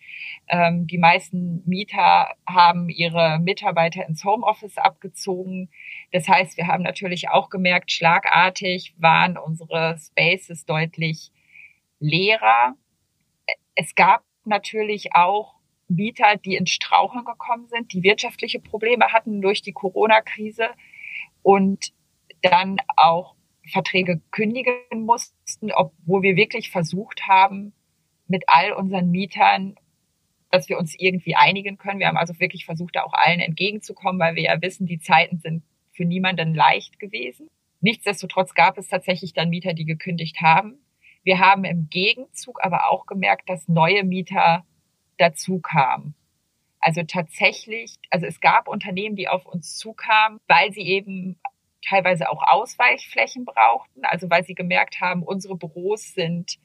Ähm, 0.48 0.86
die 0.86 0.98
meisten 0.98 1.62
Mieter 1.66 2.34
haben 2.48 2.88
ihre 2.88 3.38
Mitarbeiter 3.38 4.06
ins 4.06 4.24
Homeoffice 4.24 4.78
abgezogen. 4.78 5.68
Das 6.12 6.26
heißt, 6.26 6.56
wir 6.56 6.66
haben 6.66 6.82
natürlich 6.82 7.28
auch 7.28 7.50
gemerkt, 7.50 7.92
schlagartig 7.92 8.94
waren 8.98 9.36
unsere 9.36 9.98
Spaces 9.98 10.64
deutlich 10.64 11.30
leerer. 12.00 12.74
Es 13.74 13.94
gab 13.94 14.24
natürlich 14.44 15.14
auch 15.14 15.55
Mieter, 15.88 16.36
die 16.36 16.56
ins 16.56 16.70
Straucheln 16.70 17.24
gekommen 17.24 17.68
sind, 17.68 17.92
die 17.92 18.02
wirtschaftliche 18.02 18.60
Probleme 18.60 19.12
hatten 19.12 19.40
durch 19.40 19.62
die 19.62 19.72
Corona-Krise 19.72 20.68
und 21.42 21.92
dann 22.42 22.78
auch 22.96 23.34
Verträge 23.70 24.20
kündigen 24.30 25.04
mussten, 25.04 25.72
obwohl 25.72 26.22
wir 26.22 26.36
wirklich 26.36 26.70
versucht 26.70 27.26
haben, 27.26 27.72
mit 28.28 28.44
all 28.46 28.72
unseren 28.72 29.10
Mietern, 29.10 29.76
dass 30.50 30.68
wir 30.68 30.78
uns 30.78 30.94
irgendwie 30.98 31.36
einigen 31.36 31.76
können. 31.76 32.00
Wir 32.00 32.08
haben 32.08 32.16
also 32.16 32.38
wirklich 32.40 32.64
versucht, 32.64 32.96
da 32.96 33.02
auch 33.02 33.14
allen 33.14 33.40
entgegenzukommen, 33.40 34.20
weil 34.20 34.36
wir 34.36 34.44
ja 34.44 34.62
wissen, 34.62 34.86
die 34.86 34.98
Zeiten 34.98 35.38
sind 35.38 35.62
für 35.92 36.04
niemanden 36.04 36.54
leicht 36.54 36.98
gewesen. 36.98 37.48
Nichtsdestotrotz 37.80 38.54
gab 38.54 38.78
es 38.78 38.88
tatsächlich 38.88 39.32
dann 39.32 39.50
Mieter, 39.50 39.74
die 39.74 39.84
gekündigt 39.84 40.40
haben. 40.40 40.78
Wir 41.24 41.38
haben 41.40 41.64
im 41.64 41.88
Gegenzug 41.90 42.62
aber 42.62 42.90
auch 42.90 43.06
gemerkt, 43.06 43.48
dass 43.48 43.68
neue 43.68 44.04
Mieter 44.04 44.64
dazu 45.18 45.60
kamen. 45.60 46.14
Also 46.80 47.02
tatsächlich, 47.02 47.96
also 48.10 48.26
es 48.26 48.40
gab 48.40 48.68
Unternehmen, 48.68 49.16
die 49.16 49.28
auf 49.28 49.46
uns 49.46 49.76
zukamen, 49.76 50.38
weil 50.46 50.72
sie 50.72 50.82
eben 50.82 51.38
teilweise 51.86 52.30
auch 52.30 52.42
Ausweichflächen 52.42 53.44
brauchten, 53.44 54.04
also 54.04 54.30
weil 54.30 54.44
sie 54.44 54.54
gemerkt 54.54 55.00
haben, 55.00 55.22
unsere 55.22 55.56
Büros 55.56 56.14
sind 56.14 56.58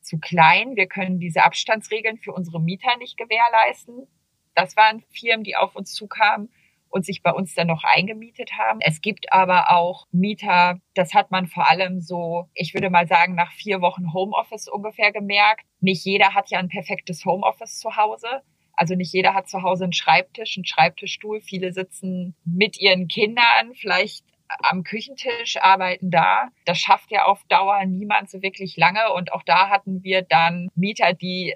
zu 0.00 0.18
klein, 0.18 0.76
wir 0.76 0.86
können 0.86 1.20
diese 1.20 1.44
Abstandsregeln 1.44 2.18
für 2.18 2.32
unsere 2.32 2.60
Mieter 2.60 2.96
nicht 2.98 3.16
gewährleisten. 3.16 4.08
Das 4.54 4.76
waren 4.76 5.02
Firmen, 5.10 5.44
die 5.44 5.56
auf 5.56 5.76
uns 5.76 5.94
zukamen 5.94 6.50
und 6.92 7.04
sich 7.04 7.22
bei 7.22 7.32
uns 7.32 7.54
dann 7.54 7.66
noch 7.66 7.82
eingemietet 7.84 8.52
haben. 8.58 8.78
Es 8.82 9.00
gibt 9.00 9.32
aber 9.32 9.72
auch 9.72 10.06
Mieter, 10.12 10.78
das 10.94 11.14
hat 11.14 11.30
man 11.30 11.46
vor 11.46 11.68
allem 11.68 12.00
so, 12.00 12.48
ich 12.54 12.74
würde 12.74 12.90
mal 12.90 13.08
sagen, 13.08 13.34
nach 13.34 13.50
vier 13.52 13.80
Wochen 13.80 14.12
Homeoffice 14.12 14.68
ungefähr 14.68 15.10
gemerkt. 15.10 15.64
Nicht 15.80 16.04
jeder 16.04 16.34
hat 16.34 16.50
ja 16.50 16.58
ein 16.58 16.68
perfektes 16.68 17.24
Homeoffice 17.24 17.78
zu 17.78 17.96
Hause. 17.96 18.42
Also 18.74 18.94
nicht 18.94 19.12
jeder 19.12 19.34
hat 19.34 19.48
zu 19.48 19.62
Hause 19.62 19.84
einen 19.84 19.92
Schreibtisch, 19.92 20.56
einen 20.56 20.66
Schreibtischstuhl. 20.66 21.40
Viele 21.40 21.72
sitzen 21.72 22.36
mit 22.44 22.78
ihren 22.78 23.08
Kindern 23.08 23.74
vielleicht 23.74 24.24
am 24.48 24.82
Küchentisch, 24.82 25.56
arbeiten 25.60 26.10
da. 26.10 26.48
Das 26.66 26.78
schafft 26.78 27.10
ja 27.10 27.24
auf 27.24 27.42
Dauer 27.48 27.84
niemand 27.86 28.30
so 28.30 28.42
wirklich 28.42 28.76
lange. 28.76 29.12
Und 29.14 29.32
auch 29.32 29.42
da 29.42 29.70
hatten 29.70 30.02
wir 30.02 30.22
dann 30.22 30.68
Mieter, 30.74 31.14
die 31.14 31.54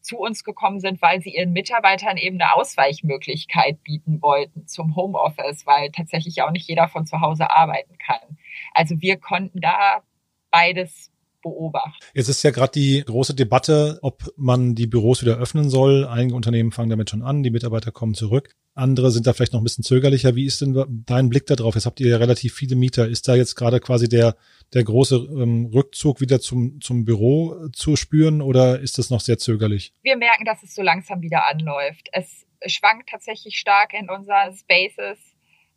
zu 0.00 0.18
uns 0.18 0.44
gekommen 0.44 0.80
sind, 0.80 1.02
weil 1.02 1.20
sie 1.20 1.34
ihren 1.34 1.52
Mitarbeitern 1.52 2.16
eben 2.16 2.40
eine 2.40 2.54
Ausweichmöglichkeit 2.54 3.82
bieten 3.82 4.22
wollten 4.22 4.66
zum 4.66 4.96
Homeoffice, 4.96 5.66
weil 5.66 5.90
tatsächlich 5.90 6.42
auch 6.42 6.50
nicht 6.50 6.68
jeder 6.68 6.88
von 6.88 7.06
zu 7.06 7.20
Hause 7.20 7.50
arbeiten 7.50 7.96
kann. 7.98 8.38
Also 8.74 9.00
wir 9.00 9.16
konnten 9.18 9.60
da 9.60 10.02
beides 10.50 11.10
beobachten. 11.42 12.04
Jetzt 12.14 12.28
ist 12.28 12.42
ja 12.42 12.50
gerade 12.50 12.72
die 12.72 13.02
große 13.04 13.34
Debatte, 13.34 13.98
ob 14.02 14.32
man 14.36 14.74
die 14.74 14.86
Büros 14.86 15.22
wieder 15.22 15.36
öffnen 15.36 15.70
soll. 15.70 16.06
Einige 16.06 16.34
Unternehmen 16.34 16.72
fangen 16.72 16.90
damit 16.90 17.10
schon 17.10 17.22
an, 17.22 17.42
die 17.42 17.50
Mitarbeiter 17.50 17.92
kommen 17.92 18.14
zurück. 18.14 18.54
Andere 18.74 19.10
sind 19.10 19.26
da 19.26 19.32
vielleicht 19.32 19.52
noch 19.52 19.60
ein 19.60 19.64
bisschen 19.64 19.84
zögerlicher. 19.84 20.36
Wie 20.36 20.46
ist 20.46 20.60
denn 20.60 21.04
dein 21.06 21.28
Blick 21.28 21.46
darauf? 21.46 21.74
Jetzt 21.74 21.86
habt 21.86 22.00
ihr 22.00 22.08
ja 22.08 22.16
relativ 22.18 22.54
viele 22.54 22.76
Mieter. 22.76 23.08
Ist 23.08 23.26
da 23.26 23.34
jetzt 23.34 23.56
gerade 23.56 23.80
quasi 23.80 24.08
der, 24.08 24.36
der 24.72 24.84
große 24.84 25.16
ähm, 25.16 25.70
Rückzug 25.74 26.20
wieder 26.20 26.40
zum, 26.40 26.80
zum 26.80 27.04
Büro 27.04 27.68
zu 27.72 27.96
spüren 27.96 28.40
oder 28.40 28.78
ist 28.80 28.98
das 28.98 29.10
noch 29.10 29.20
sehr 29.20 29.38
zögerlich? 29.38 29.92
Wir 30.02 30.16
merken, 30.16 30.44
dass 30.44 30.62
es 30.62 30.74
so 30.74 30.82
langsam 30.82 31.20
wieder 31.20 31.48
anläuft. 31.48 32.08
Es 32.12 32.46
schwankt 32.66 33.08
tatsächlich 33.10 33.58
stark 33.58 33.92
in 33.92 34.08
unseren 34.08 34.54
Spaces, 34.54 35.18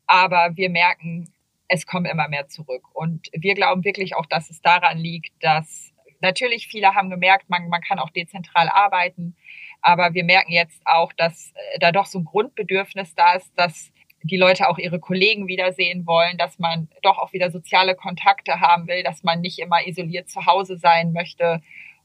aber 0.05 0.51
wir 0.55 0.69
merken, 0.69 1.33
es 1.67 1.87
kommen 1.87 2.05
immer 2.05 2.27
mehr 2.27 2.47
zurück. 2.47 2.83
Und 2.93 3.27
wir 3.33 3.55
glauben 3.55 3.83
wirklich 3.83 4.15
auch, 4.15 4.27
dass 4.27 4.49
es 4.49 4.61
daran 4.61 4.99
liegt, 4.99 5.31
dass 5.41 5.93
natürlich 6.21 6.67
viele 6.67 6.93
haben 6.93 7.09
gemerkt, 7.09 7.49
man, 7.49 7.67
man 7.69 7.81
kann 7.81 7.99
auch 7.99 8.09
dezentral 8.11 8.69
arbeiten. 8.69 9.35
Aber 9.83 10.13
wir 10.13 10.23
merken 10.23 10.51
jetzt 10.51 10.81
auch, 10.85 11.13
dass 11.13 11.51
äh, 11.51 11.79
da 11.79 11.91
doch 11.91 12.07
so 12.07 12.19
ein 12.19 12.25
Grundbedürfnis 12.25 13.13
da 13.15 13.33
ist, 13.33 13.51
dass 13.55 13.91
die 14.23 14.37
Leute 14.37 14.69
auch 14.69 14.77
ihre 14.77 14.99
Kollegen 14.99 15.47
wiedersehen 15.47 16.07
wollen, 16.07 16.37
dass 16.37 16.57
man 16.57 16.87
doch 17.01 17.17
auch 17.17 17.33
wieder 17.33 17.51
soziale 17.51 17.93
Kontakte 17.93 18.61
haben 18.61 18.87
will, 18.87 19.03
dass 19.03 19.23
man 19.23 19.41
nicht 19.41 19.59
immer 19.59 19.85
isoliert 19.85 20.29
zu 20.29 20.45
Hause 20.45 20.77
sein 20.77 21.11
möchte 21.11 21.61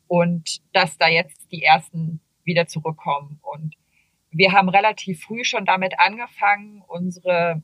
und 0.08 0.58
dass 0.72 0.98
da 0.98 1.06
jetzt 1.06 1.52
die 1.52 1.62
ersten 1.62 2.20
wieder 2.42 2.66
zurückkommen. 2.66 3.38
Und 3.42 3.76
wir 4.32 4.52
haben 4.52 4.68
relativ 4.68 5.22
früh 5.22 5.44
schon 5.44 5.64
damit 5.64 6.00
angefangen, 6.00 6.82
unsere 6.88 7.62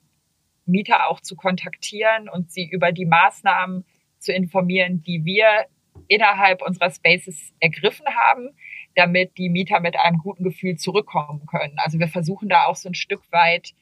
Mieter 0.65 1.09
auch 1.09 1.21
zu 1.21 1.35
kontaktieren 1.35 2.29
und 2.29 2.53
sie 2.53 2.69
über 2.71 2.93
die 2.93 3.07
Maßnahmen 3.07 3.85
zu 4.19 4.33
informieren, 4.33 5.03
die 5.03 5.25
wir 5.25 5.67
innerhalb 6.07 6.63
unserer 6.63 6.91
Spaces 6.91 7.53
ergriffen 7.61 8.07
haben, 8.07 8.51
damit 8.95 9.37
die 9.39 9.49
Mieter 9.49 9.81
mit 9.81 9.97
einem 9.97 10.19
guten 10.19 10.45
Gefühl 10.45 10.77
zurückkommen 10.77 11.47
können. 11.47 11.79
Also 11.79 11.99
wir 11.99 12.09
versuchen 12.09 12.49
da 12.49 12.67
auch 12.67 12.77
so 12.77 12.89
ein 12.89 12.95
Stück 12.95 13.23
weit 13.33 13.75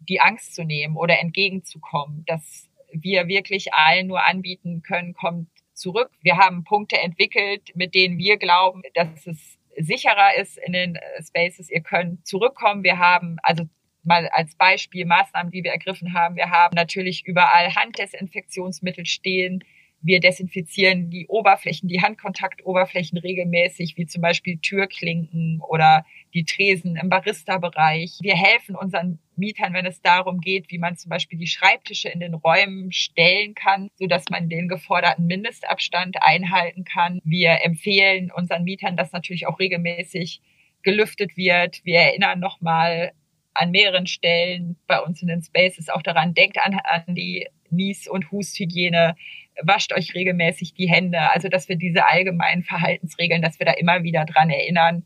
die 0.00 0.20
Angst 0.20 0.54
zu 0.54 0.64
nehmen 0.64 0.96
oder 0.96 1.18
entgegenzukommen, 1.20 2.24
dass 2.26 2.68
wir 2.92 3.28
wirklich 3.28 3.74
allen 3.74 4.06
nur 4.06 4.24
anbieten 4.26 4.82
können, 4.82 5.14
kommt 5.14 5.48
zurück. 5.72 6.10
Wir 6.22 6.36
haben 6.36 6.64
Punkte 6.64 6.98
entwickelt, 6.98 7.72
mit 7.74 7.94
denen 7.94 8.18
wir 8.18 8.36
glauben, 8.36 8.82
dass 8.94 9.26
es 9.26 9.58
sicherer 9.76 10.36
ist 10.36 10.58
in 10.58 10.72
den 10.72 10.98
Spaces. 11.20 11.70
Ihr 11.70 11.82
könnt 11.82 12.26
zurückkommen. 12.26 12.82
Wir 12.82 12.98
haben 12.98 13.36
also 13.42 13.64
mal 14.02 14.28
als 14.28 14.54
Beispiel 14.54 15.04
Maßnahmen, 15.04 15.50
die 15.50 15.64
wir 15.64 15.72
ergriffen 15.72 16.14
haben. 16.14 16.36
Wir 16.36 16.50
haben 16.50 16.74
natürlich 16.74 17.26
überall 17.26 17.74
Handdesinfektionsmittel 17.74 19.04
stehen. 19.04 19.64
Wir 20.06 20.20
desinfizieren 20.20 21.10
die 21.10 21.26
Oberflächen, 21.26 21.88
die 21.88 22.00
Handkontaktoberflächen 22.00 23.18
regelmäßig, 23.18 23.96
wie 23.96 24.06
zum 24.06 24.22
Beispiel 24.22 24.58
Türklinken 24.58 25.60
oder 25.68 26.06
die 26.32 26.44
Tresen 26.44 26.94
im 26.94 27.08
Barista-Bereich. 27.08 28.18
Wir 28.20 28.36
helfen 28.36 28.76
unseren 28.76 29.18
Mietern, 29.34 29.74
wenn 29.74 29.84
es 29.84 30.00
darum 30.02 30.40
geht, 30.40 30.70
wie 30.70 30.78
man 30.78 30.96
zum 30.96 31.10
Beispiel 31.10 31.40
die 31.40 31.48
Schreibtische 31.48 32.08
in 32.08 32.20
den 32.20 32.34
Räumen 32.34 32.92
stellen 32.92 33.56
kann, 33.56 33.88
so 33.96 34.06
dass 34.06 34.22
man 34.30 34.48
den 34.48 34.68
geforderten 34.68 35.26
Mindestabstand 35.26 36.18
einhalten 36.20 36.84
kann. 36.84 37.18
Wir 37.24 37.64
empfehlen 37.64 38.30
unseren 38.30 38.62
Mietern, 38.62 38.96
dass 38.96 39.10
natürlich 39.10 39.48
auch 39.48 39.58
regelmäßig 39.58 40.40
gelüftet 40.84 41.36
wird. 41.36 41.84
Wir 41.84 41.98
erinnern 41.98 42.38
nochmal 42.38 43.10
an 43.54 43.72
mehreren 43.72 44.06
Stellen 44.06 44.76
bei 44.86 45.00
uns 45.00 45.20
in 45.20 45.26
den 45.26 45.42
Spaces 45.42 45.88
auch 45.88 46.02
daran, 46.02 46.32
denkt 46.32 46.58
an, 46.58 46.78
an 46.84 47.16
die 47.16 47.48
Nies- 47.70 48.06
und 48.06 48.30
Husthygiene, 48.30 49.16
wascht 49.62 49.92
euch 49.92 50.14
regelmäßig 50.14 50.74
die 50.74 50.88
Hände. 50.88 51.32
Also, 51.32 51.48
dass 51.48 51.68
wir 51.68 51.76
diese 51.76 52.06
allgemeinen 52.08 52.62
Verhaltensregeln, 52.62 53.42
dass 53.42 53.58
wir 53.58 53.66
da 53.66 53.72
immer 53.72 54.02
wieder 54.02 54.24
dran 54.24 54.50
erinnern 54.50 55.04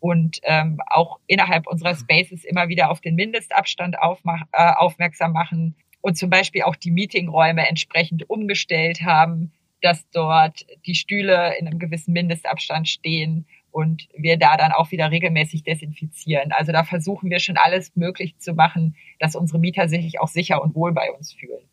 und 0.00 0.40
ähm, 0.42 0.80
auch 0.86 1.18
innerhalb 1.26 1.66
unserer 1.66 1.94
Spaces 1.94 2.44
immer 2.44 2.68
wieder 2.68 2.90
auf 2.90 3.00
den 3.00 3.14
Mindestabstand 3.14 3.98
aufmach, 3.98 4.42
äh, 4.52 4.72
aufmerksam 4.72 5.32
machen 5.32 5.76
und 6.02 6.18
zum 6.18 6.28
Beispiel 6.28 6.62
auch 6.62 6.76
die 6.76 6.90
Meetingräume 6.90 7.66
entsprechend 7.66 8.28
umgestellt 8.28 9.00
haben, 9.02 9.52
dass 9.80 10.08
dort 10.10 10.66
die 10.86 10.94
Stühle 10.94 11.56
in 11.58 11.66
einem 11.66 11.78
gewissen 11.78 12.12
Mindestabstand 12.12 12.88
stehen 12.88 13.46
und 13.70 14.08
wir 14.14 14.36
da 14.36 14.56
dann 14.56 14.72
auch 14.72 14.90
wieder 14.92 15.10
regelmäßig 15.10 15.62
desinfizieren. 15.62 16.52
Also 16.52 16.72
da 16.72 16.84
versuchen 16.84 17.30
wir 17.30 17.38
schon 17.38 17.56
alles 17.56 17.96
möglich 17.96 18.36
zu 18.38 18.54
machen, 18.54 18.96
dass 19.18 19.34
unsere 19.34 19.58
Mieter 19.58 19.88
sich 19.88 20.20
auch 20.20 20.28
sicher 20.28 20.62
und 20.62 20.74
wohl 20.74 20.92
bei 20.92 21.10
uns 21.10 21.32
fühlen. 21.32 21.64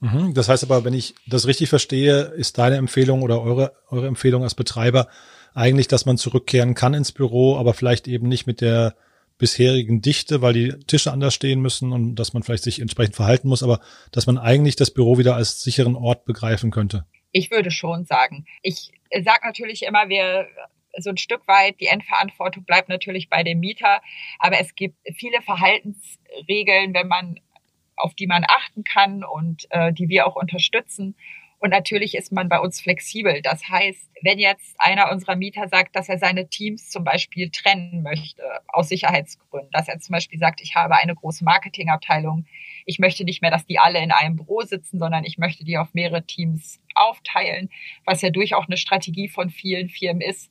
Mhm. 0.00 0.34
Das 0.34 0.48
heißt 0.48 0.64
aber, 0.64 0.84
wenn 0.84 0.94
ich 0.94 1.14
das 1.26 1.46
richtig 1.46 1.68
verstehe, 1.68 2.22
ist 2.36 2.58
deine 2.58 2.76
Empfehlung 2.76 3.22
oder 3.22 3.40
eure, 3.42 3.72
eure 3.88 4.06
Empfehlung 4.06 4.42
als 4.42 4.54
Betreiber 4.54 5.08
eigentlich, 5.54 5.88
dass 5.88 6.04
man 6.04 6.18
zurückkehren 6.18 6.74
kann 6.74 6.94
ins 6.94 7.12
Büro, 7.12 7.56
aber 7.56 7.74
vielleicht 7.74 8.08
eben 8.08 8.28
nicht 8.28 8.46
mit 8.46 8.60
der 8.60 8.94
bisherigen 9.38 10.00
Dichte, 10.00 10.42
weil 10.42 10.52
die 10.52 10.70
Tische 10.86 11.12
anders 11.12 11.34
stehen 11.34 11.60
müssen 11.60 11.92
und 11.92 12.16
dass 12.16 12.34
man 12.34 12.42
vielleicht 12.42 12.64
sich 12.64 12.80
entsprechend 12.80 13.16
verhalten 13.16 13.48
muss, 13.48 13.62
aber 13.62 13.80
dass 14.12 14.26
man 14.26 14.38
eigentlich 14.38 14.76
das 14.76 14.92
Büro 14.92 15.18
wieder 15.18 15.34
als 15.34 15.60
sicheren 15.62 15.96
Ort 15.96 16.24
begreifen 16.24 16.70
könnte. 16.70 17.04
Ich 17.32 17.50
würde 17.50 17.70
schon 17.70 18.04
sagen. 18.04 18.46
Ich 18.62 18.92
sage 19.10 19.40
natürlich 19.44 19.82
immer, 19.82 20.08
wir 20.08 20.46
so 20.98 21.10
ein 21.10 21.16
Stück 21.16 21.46
weit, 21.48 21.80
die 21.80 21.86
Endverantwortung 21.86 22.64
bleibt 22.64 22.88
natürlich 22.88 23.28
bei 23.28 23.42
dem 23.42 23.58
Mieter, 23.58 24.00
aber 24.38 24.60
es 24.60 24.74
gibt 24.76 24.96
viele 25.16 25.42
Verhaltensregeln, 25.42 26.94
wenn 26.94 27.08
man 27.08 27.40
auf 27.96 28.14
die 28.14 28.26
man 28.26 28.44
achten 28.46 28.84
kann 28.84 29.24
und 29.24 29.66
äh, 29.70 29.92
die 29.92 30.08
wir 30.08 30.26
auch 30.26 30.36
unterstützen. 30.36 31.14
Und 31.64 31.70
natürlich 31.70 32.14
ist 32.14 32.30
man 32.30 32.50
bei 32.50 32.60
uns 32.60 32.82
flexibel. 32.82 33.40
Das 33.40 33.66
heißt, 33.70 34.10
wenn 34.20 34.38
jetzt 34.38 34.78
einer 34.78 35.10
unserer 35.10 35.34
Mieter 35.34 35.66
sagt, 35.68 35.96
dass 35.96 36.10
er 36.10 36.18
seine 36.18 36.48
Teams 36.50 36.90
zum 36.90 37.04
Beispiel 37.04 37.48
trennen 37.48 38.02
möchte, 38.02 38.42
aus 38.68 38.90
Sicherheitsgründen, 38.90 39.70
dass 39.70 39.88
er 39.88 39.98
zum 39.98 40.12
Beispiel 40.12 40.38
sagt, 40.38 40.60
ich 40.60 40.74
habe 40.74 40.96
eine 40.96 41.14
große 41.14 41.42
Marketingabteilung, 41.42 42.44
ich 42.84 42.98
möchte 42.98 43.24
nicht 43.24 43.40
mehr, 43.40 43.50
dass 43.50 43.64
die 43.64 43.78
alle 43.78 44.02
in 44.02 44.12
einem 44.12 44.36
Büro 44.36 44.60
sitzen, 44.60 44.98
sondern 44.98 45.24
ich 45.24 45.38
möchte 45.38 45.64
die 45.64 45.78
auf 45.78 45.94
mehrere 45.94 46.26
Teams 46.26 46.80
aufteilen, 46.94 47.70
was 48.04 48.20
ja 48.20 48.28
durchaus 48.28 48.66
eine 48.66 48.76
Strategie 48.76 49.28
von 49.28 49.48
vielen 49.48 49.88
Firmen 49.88 50.20
ist, 50.20 50.50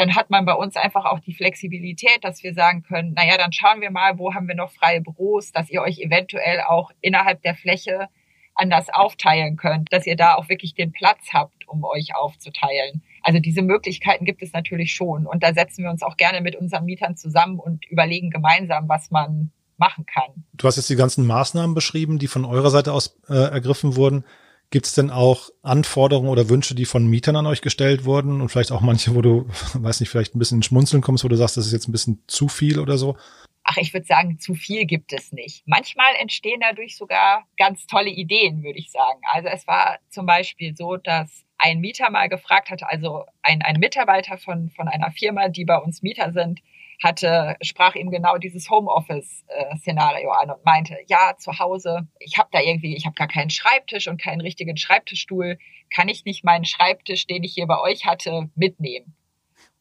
dann 0.00 0.14
hat 0.14 0.30
man 0.30 0.46
bei 0.46 0.54
uns 0.54 0.76
einfach 0.76 1.04
auch 1.04 1.20
die 1.20 1.34
Flexibilität, 1.34 2.20
dass 2.22 2.42
wir 2.42 2.54
sagen 2.54 2.82
können, 2.82 3.12
naja, 3.12 3.36
dann 3.36 3.52
schauen 3.52 3.82
wir 3.82 3.90
mal, 3.90 4.18
wo 4.18 4.32
haben 4.32 4.48
wir 4.48 4.54
noch 4.54 4.72
freie 4.72 5.02
Büros, 5.02 5.52
dass 5.52 5.68
ihr 5.68 5.82
euch 5.82 5.98
eventuell 5.98 6.62
auch 6.62 6.90
innerhalb 7.02 7.42
der 7.42 7.54
Fläche 7.54 8.08
anders 8.54 8.88
aufteilen 8.90 9.58
könnt, 9.58 9.92
dass 9.92 10.06
ihr 10.06 10.16
da 10.16 10.36
auch 10.36 10.48
wirklich 10.48 10.74
den 10.74 10.92
Platz 10.92 11.28
habt, 11.34 11.68
um 11.68 11.84
euch 11.84 12.14
aufzuteilen. 12.14 13.02
Also 13.22 13.40
diese 13.40 13.60
Möglichkeiten 13.60 14.24
gibt 14.24 14.42
es 14.42 14.54
natürlich 14.54 14.94
schon. 14.94 15.26
Und 15.26 15.42
da 15.42 15.52
setzen 15.52 15.84
wir 15.84 15.90
uns 15.90 16.02
auch 16.02 16.16
gerne 16.16 16.40
mit 16.40 16.56
unseren 16.56 16.86
Mietern 16.86 17.16
zusammen 17.16 17.58
und 17.58 17.84
überlegen 17.90 18.30
gemeinsam, 18.30 18.88
was 18.88 19.10
man 19.10 19.52
machen 19.76 20.06
kann. 20.06 20.44
Du 20.54 20.66
hast 20.66 20.76
jetzt 20.76 20.88
die 20.88 20.96
ganzen 20.96 21.26
Maßnahmen 21.26 21.74
beschrieben, 21.74 22.18
die 22.18 22.26
von 22.26 22.46
eurer 22.46 22.70
Seite 22.70 22.94
aus 22.94 23.20
äh, 23.28 23.34
ergriffen 23.34 23.96
wurden. 23.96 24.24
Gibt 24.70 24.86
es 24.86 24.94
denn 24.94 25.10
auch 25.10 25.50
Anforderungen 25.62 26.28
oder 26.28 26.48
Wünsche, 26.48 26.76
die 26.76 26.84
von 26.84 27.06
Mietern 27.06 27.34
an 27.34 27.46
euch 27.46 27.60
gestellt 27.60 28.04
wurden 28.04 28.40
und 28.40 28.50
vielleicht 28.50 28.70
auch 28.70 28.80
manche, 28.80 29.14
wo 29.14 29.20
du, 29.20 29.48
weiß 29.74 30.00
nicht, 30.00 30.10
vielleicht 30.10 30.34
ein 30.34 30.38
bisschen 30.38 30.62
Schmunzeln 30.62 31.02
kommst, 31.02 31.24
wo 31.24 31.28
du 31.28 31.36
sagst, 31.36 31.56
das 31.56 31.66
ist 31.66 31.72
jetzt 31.72 31.88
ein 31.88 31.92
bisschen 31.92 32.22
zu 32.28 32.48
viel 32.48 32.78
oder 32.78 32.96
so? 32.96 33.16
Ach, 33.64 33.76
ich 33.76 33.92
würde 33.92 34.06
sagen, 34.06 34.38
zu 34.38 34.54
viel 34.54 34.86
gibt 34.86 35.12
es 35.12 35.32
nicht. 35.32 35.62
Manchmal 35.66 36.14
entstehen 36.20 36.60
dadurch 36.60 36.96
sogar 36.96 37.44
ganz 37.58 37.86
tolle 37.86 38.10
Ideen, 38.10 38.62
würde 38.62 38.78
ich 38.78 38.90
sagen. 38.90 39.20
Also 39.32 39.48
es 39.48 39.66
war 39.66 39.98
zum 40.08 40.24
Beispiel 40.26 40.74
so, 40.76 40.96
dass 40.96 41.44
ein 41.58 41.80
Mieter 41.80 42.10
mal 42.10 42.28
gefragt 42.28 42.70
hatte, 42.70 42.88
also 42.88 43.24
ein, 43.42 43.62
ein 43.62 43.78
Mitarbeiter 43.78 44.38
von, 44.38 44.70
von 44.70 44.88
einer 44.88 45.10
Firma, 45.10 45.48
die 45.48 45.64
bei 45.64 45.76
uns 45.76 46.02
Mieter 46.02 46.32
sind, 46.32 46.60
hatte, 47.02 47.56
sprach 47.62 47.94
ihm 47.94 48.10
genau 48.10 48.36
dieses 48.36 48.68
Homeoffice-Szenario 48.68 50.30
an 50.30 50.50
und 50.50 50.64
meinte, 50.64 50.96
ja, 51.06 51.34
zu 51.38 51.58
Hause, 51.58 52.06
ich 52.18 52.36
habe 52.38 52.50
da 52.52 52.60
irgendwie, 52.60 52.94
ich 52.94 53.06
habe 53.06 53.14
gar 53.14 53.28
keinen 53.28 53.50
Schreibtisch 53.50 54.06
und 54.06 54.20
keinen 54.20 54.40
richtigen 54.40 54.76
Schreibtischstuhl, 54.76 55.58
kann 55.94 56.08
ich 56.08 56.24
nicht 56.24 56.44
meinen 56.44 56.64
Schreibtisch, 56.64 57.26
den 57.26 57.42
ich 57.42 57.54
hier 57.54 57.66
bei 57.66 57.80
euch 57.80 58.04
hatte, 58.04 58.50
mitnehmen? 58.54 59.16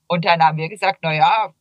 Und 0.07 0.25
dann 0.25 0.41
haben 0.41 0.57
wir 0.57 0.69
gesagt, 0.69 0.99
na 1.01 1.13
ja, 1.13 1.53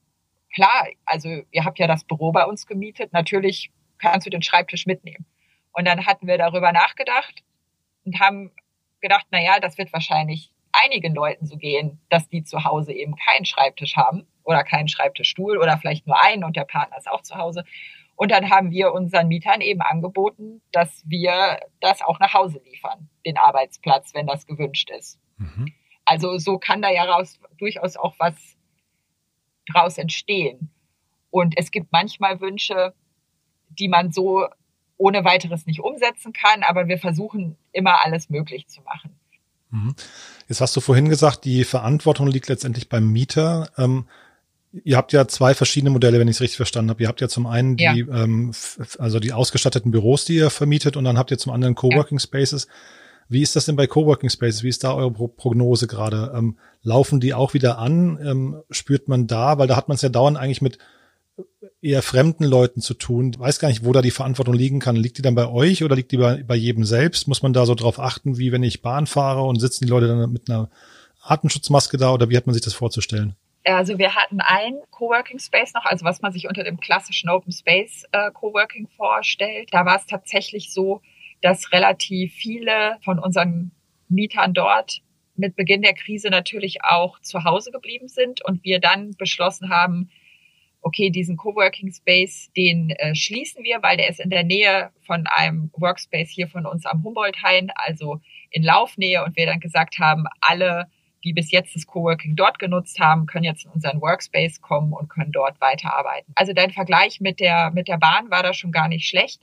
klar, 0.54 0.86
also 1.04 1.28
ihr 1.50 1.64
habt 1.64 1.78
ja 1.78 1.86
das 1.86 2.04
Büro 2.04 2.32
bei 2.32 2.44
uns 2.44 2.66
gemietet, 2.66 3.12
natürlich 3.12 3.70
kannst 3.98 4.26
du 4.26 4.30
den 4.30 4.42
Schreibtisch 4.42 4.86
mitnehmen. 4.86 5.26
Und 5.72 5.86
dann 5.86 6.06
hatten 6.06 6.26
wir 6.26 6.38
darüber 6.38 6.72
nachgedacht 6.72 7.42
und 8.04 8.20
haben 8.20 8.52
gedacht, 9.00 9.26
na 9.30 9.42
ja, 9.42 9.60
das 9.60 9.76
wird 9.76 9.92
wahrscheinlich 9.92 10.52
einigen 10.72 11.14
Leuten 11.14 11.46
so 11.46 11.56
gehen, 11.56 12.00
dass 12.08 12.28
die 12.28 12.44
zu 12.44 12.64
Hause 12.64 12.92
eben 12.92 13.16
keinen 13.16 13.44
Schreibtisch 13.44 13.96
haben 13.96 14.26
oder 14.44 14.64
keinen 14.64 14.88
Schreibtischstuhl 14.88 15.58
oder 15.58 15.78
vielleicht 15.78 16.06
nur 16.06 16.22
einen 16.22 16.44
und 16.44 16.56
der 16.56 16.64
Partner 16.64 16.96
ist 16.98 17.10
auch 17.10 17.22
zu 17.22 17.36
Hause. 17.36 17.64
Und 18.16 18.32
dann 18.32 18.50
haben 18.50 18.70
wir 18.72 18.92
unseren 18.92 19.28
Mietern 19.28 19.60
eben 19.60 19.80
angeboten, 19.80 20.60
dass 20.72 21.04
wir 21.06 21.60
das 21.80 22.02
auch 22.02 22.18
nach 22.18 22.34
Hause 22.34 22.60
liefern, 22.64 23.08
den 23.24 23.36
Arbeitsplatz, 23.36 24.12
wenn 24.14 24.26
das 24.26 24.46
gewünscht 24.46 24.90
ist. 24.90 25.20
Mhm. 25.36 25.72
Also 26.04 26.38
so 26.38 26.58
kann 26.58 26.82
da 26.82 26.90
ja 26.90 27.04
raus, 27.04 27.38
durchaus 27.58 27.96
auch 27.96 28.14
was 28.18 28.56
draus 29.70 29.98
entstehen. 29.98 30.70
Und 31.30 31.56
es 31.56 31.70
gibt 31.70 31.92
manchmal 31.92 32.40
Wünsche, 32.40 32.94
die 33.68 33.88
man 33.88 34.10
so 34.10 34.48
ohne 34.96 35.24
weiteres 35.24 35.66
nicht 35.66 35.80
umsetzen 35.80 36.32
kann, 36.32 36.62
aber 36.64 36.88
wir 36.88 36.98
versuchen 36.98 37.56
immer 37.72 38.04
alles 38.04 38.30
möglich 38.30 38.66
zu 38.66 38.82
machen. 38.82 39.17
Mhm. 39.70 39.94
Jetzt 40.48 40.60
hast 40.60 40.76
du 40.76 40.80
vorhin 40.80 41.08
gesagt, 41.08 41.44
die 41.44 41.64
Verantwortung 41.64 42.26
liegt 42.26 42.48
letztendlich 42.48 42.88
beim 42.88 43.08
Mieter. 43.10 43.70
Ähm, 43.76 44.06
ihr 44.84 44.96
habt 44.96 45.12
ja 45.12 45.28
zwei 45.28 45.54
verschiedene 45.54 45.90
Modelle, 45.90 46.18
wenn 46.18 46.28
ich 46.28 46.36
es 46.36 46.40
richtig 46.40 46.56
verstanden 46.56 46.90
habe. 46.90 47.02
Ihr 47.02 47.08
habt 47.08 47.20
ja 47.20 47.28
zum 47.28 47.46
einen 47.46 47.76
die, 47.76 47.84
ja. 47.84 48.24
ähm, 48.24 48.52
also 48.98 49.20
die 49.20 49.32
ausgestatteten 49.32 49.90
Büros, 49.90 50.24
die 50.24 50.36
ihr 50.36 50.50
vermietet, 50.50 50.96
und 50.96 51.04
dann 51.04 51.18
habt 51.18 51.30
ihr 51.30 51.38
zum 51.38 51.52
anderen 51.52 51.74
Coworking 51.74 52.18
Spaces. 52.18 52.66
Wie 53.28 53.42
ist 53.42 53.56
das 53.56 53.66
denn 53.66 53.76
bei 53.76 53.86
Coworking 53.86 54.30
Spaces? 54.30 54.62
Wie 54.62 54.68
ist 54.68 54.84
da 54.84 54.94
eure 54.94 55.28
Prognose 55.28 55.86
gerade? 55.86 56.32
Ähm, 56.34 56.56
laufen 56.82 57.20
die 57.20 57.34
auch 57.34 57.52
wieder 57.52 57.78
an? 57.78 58.18
Ähm, 58.22 58.62
spürt 58.70 59.08
man 59.08 59.26
da, 59.26 59.58
weil 59.58 59.68
da 59.68 59.76
hat 59.76 59.88
man 59.88 59.96
es 59.96 60.02
ja 60.02 60.08
dauernd 60.08 60.38
eigentlich 60.38 60.62
mit 60.62 60.78
eher 61.80 62.02
fremden 62.02 62.44
Leuten 62.44 62.80
zu 62.80 62.94
tun. 62.94 63.32
Ich 63.34 63.38
weiß 63.38 63.58
gar 63.58 63.68
nicht, 63.68 63.84
wo 63.84 63.92
da 63.92 64.02
die 64.02 64.10
Verantwortung 64.10 64.54
liegen 64.54 64.80
kann. 64.80 64.96
Liegt 64.96 65.18
die 65.18 65.22
dann 65.22 65.34
bei 65.34 65.48
euch 65.48 65.84
oder 65.84 65.96
liegt 65.96 66.12
die 66.12 66.16
bei, 66.16 66.42
bei 66.42 66.56
jedem 66.56 66.84
selbst? 66.84 67.28
Muss 67.28 67.42
man 67.42 67.52
da 67.52 67.66
so 67.66 67.74
drauf 67.74 67.98
achten, 67.98 68.38
wie 68.38 68.52
wenn 68.52 68.62
ich 68.62 68.82
Bahn 68.82 69.06
fahre 69.06 69.42
und 69.42 69.60
sitzen 69.60 69.84
die 69.84 69.90
Leute 69.90 70.08
dann 70.08 70.32
mit 70.32 70.50
einer 70.50 70.70
Atemschutzmaske 71.22 71.96
da 71.96 72.12
oder 72.12 72.30
wie 72.30 72.36
hat 72.36 72.46
man 72.46 72.54
sich 72.54 72.62
das 72.62 72.74
vorzustellen? 72.74 73.36
Also 73.64 73.98
wir 73.98 74.14
hatten 74.14 74.40
ein 74.40 74.78
Coworking 74.90 75.38
Space 75.38 75.74
noch, 75.74 75.84
also 75.84 76.04
was 76.04 76.22
man 76.22 76.32
sich 76.32 76.48
unter 76.48 76.64
dem 76.64 76.80
klassischen 76.80 77.28
Open 77.28 77.52
Space 77.52 78.04
äh, 78.12 78.30
Coworking 78.30 78.88
vorstellt. 78.96 79.68
Da 79.72 79.84
war 79.84 79.96
es 79.96 80.06
tatsächlich 80.06 80.72
so, 80.72 81.02
dass 81.42 81.70
relativ 81.72 82.32
viele 82.32 82.96
von 83.04 83.18
unseren 83.18 83.72
Mietern 84.08 84.54
dort 84.54 85.02
mit 85.36 85.54
Beginn 85.54 85.82
der 85.82 85.94
Krise 85.94 86.30
natürlich 86.30 86.82
auch 86.82 87.20
zu 87.20 87.44
Hause 87.44 87.70
geblieben 87.70 88.08
sind 88.08 88.44
und 88.44 88.64
wir 88.64 88.80
dann 88.80 89.14
beschlossen 89.16 89.70
haben, 89.70 90.10
okay, 90.82 91.10
diesen 91.10 91.36
Coworking 91.36 91.92
Space, 91.92 92.50
den 92.56 92.90
äh, 92.90 93.14
schließen 93.14 93.64
wir, 93.64 93.82
weil 93.82 93.96
der 93.96 94.08
ist 94.08 94.20
in 94.20 94.30
der 94.30 94.44
Nähe 94.44 94.90
von 95.06 95.26
einem 95.26 95.70
Workspace 95.74 96.30
hier 96.30 96.48
von 96.48 96.66
uns 96.66 96.86
am 96.86 97.02
Humboldt-Hain, 97.02 97.70
also 97.74 98.20
in 98.50 98.62
Laufnähe 98.62 99.24
und 99.24 99.36
wir 99.36 99.46
dann 99.46 99.60
gesagt 99.60 99.98
haben, 99.98 100.24
alle, 100.40 100.86
die 101.24 101.32
bis 101.32 101.50
jetzt 101.50 101.74
das 101.74 101.86
Coworking 101.86 102.36
dort 102.36 102.58
genutzt 102.58 103.00
haben, 103.00 103.26
können 103.26 103.44
jetzt 103.44 103.64
in 103.64 103.72
unseren 103.72 104.00
Workspace 104.00 104.60
kommen 104.60 104.92
und 104.92 105.08
können 105.08 105.32
dort 105.32 105.60
weiterarbeiten. 105.60 106.32
Also 106.36 106.52
dein 106.52 106.70
Vergleich 106.70 107.20
mit 107.20 107.40
der, 107.40 107.70
mit 107.72 107.88
der 107.88 107.98
Bahn 107.98 108.30
war 108.30 108.42
da 108.42 108.54
schon 108.54 108.72
gar 108.72 108.88
nicht 108.88 109.06
schlecht 109.06 109.42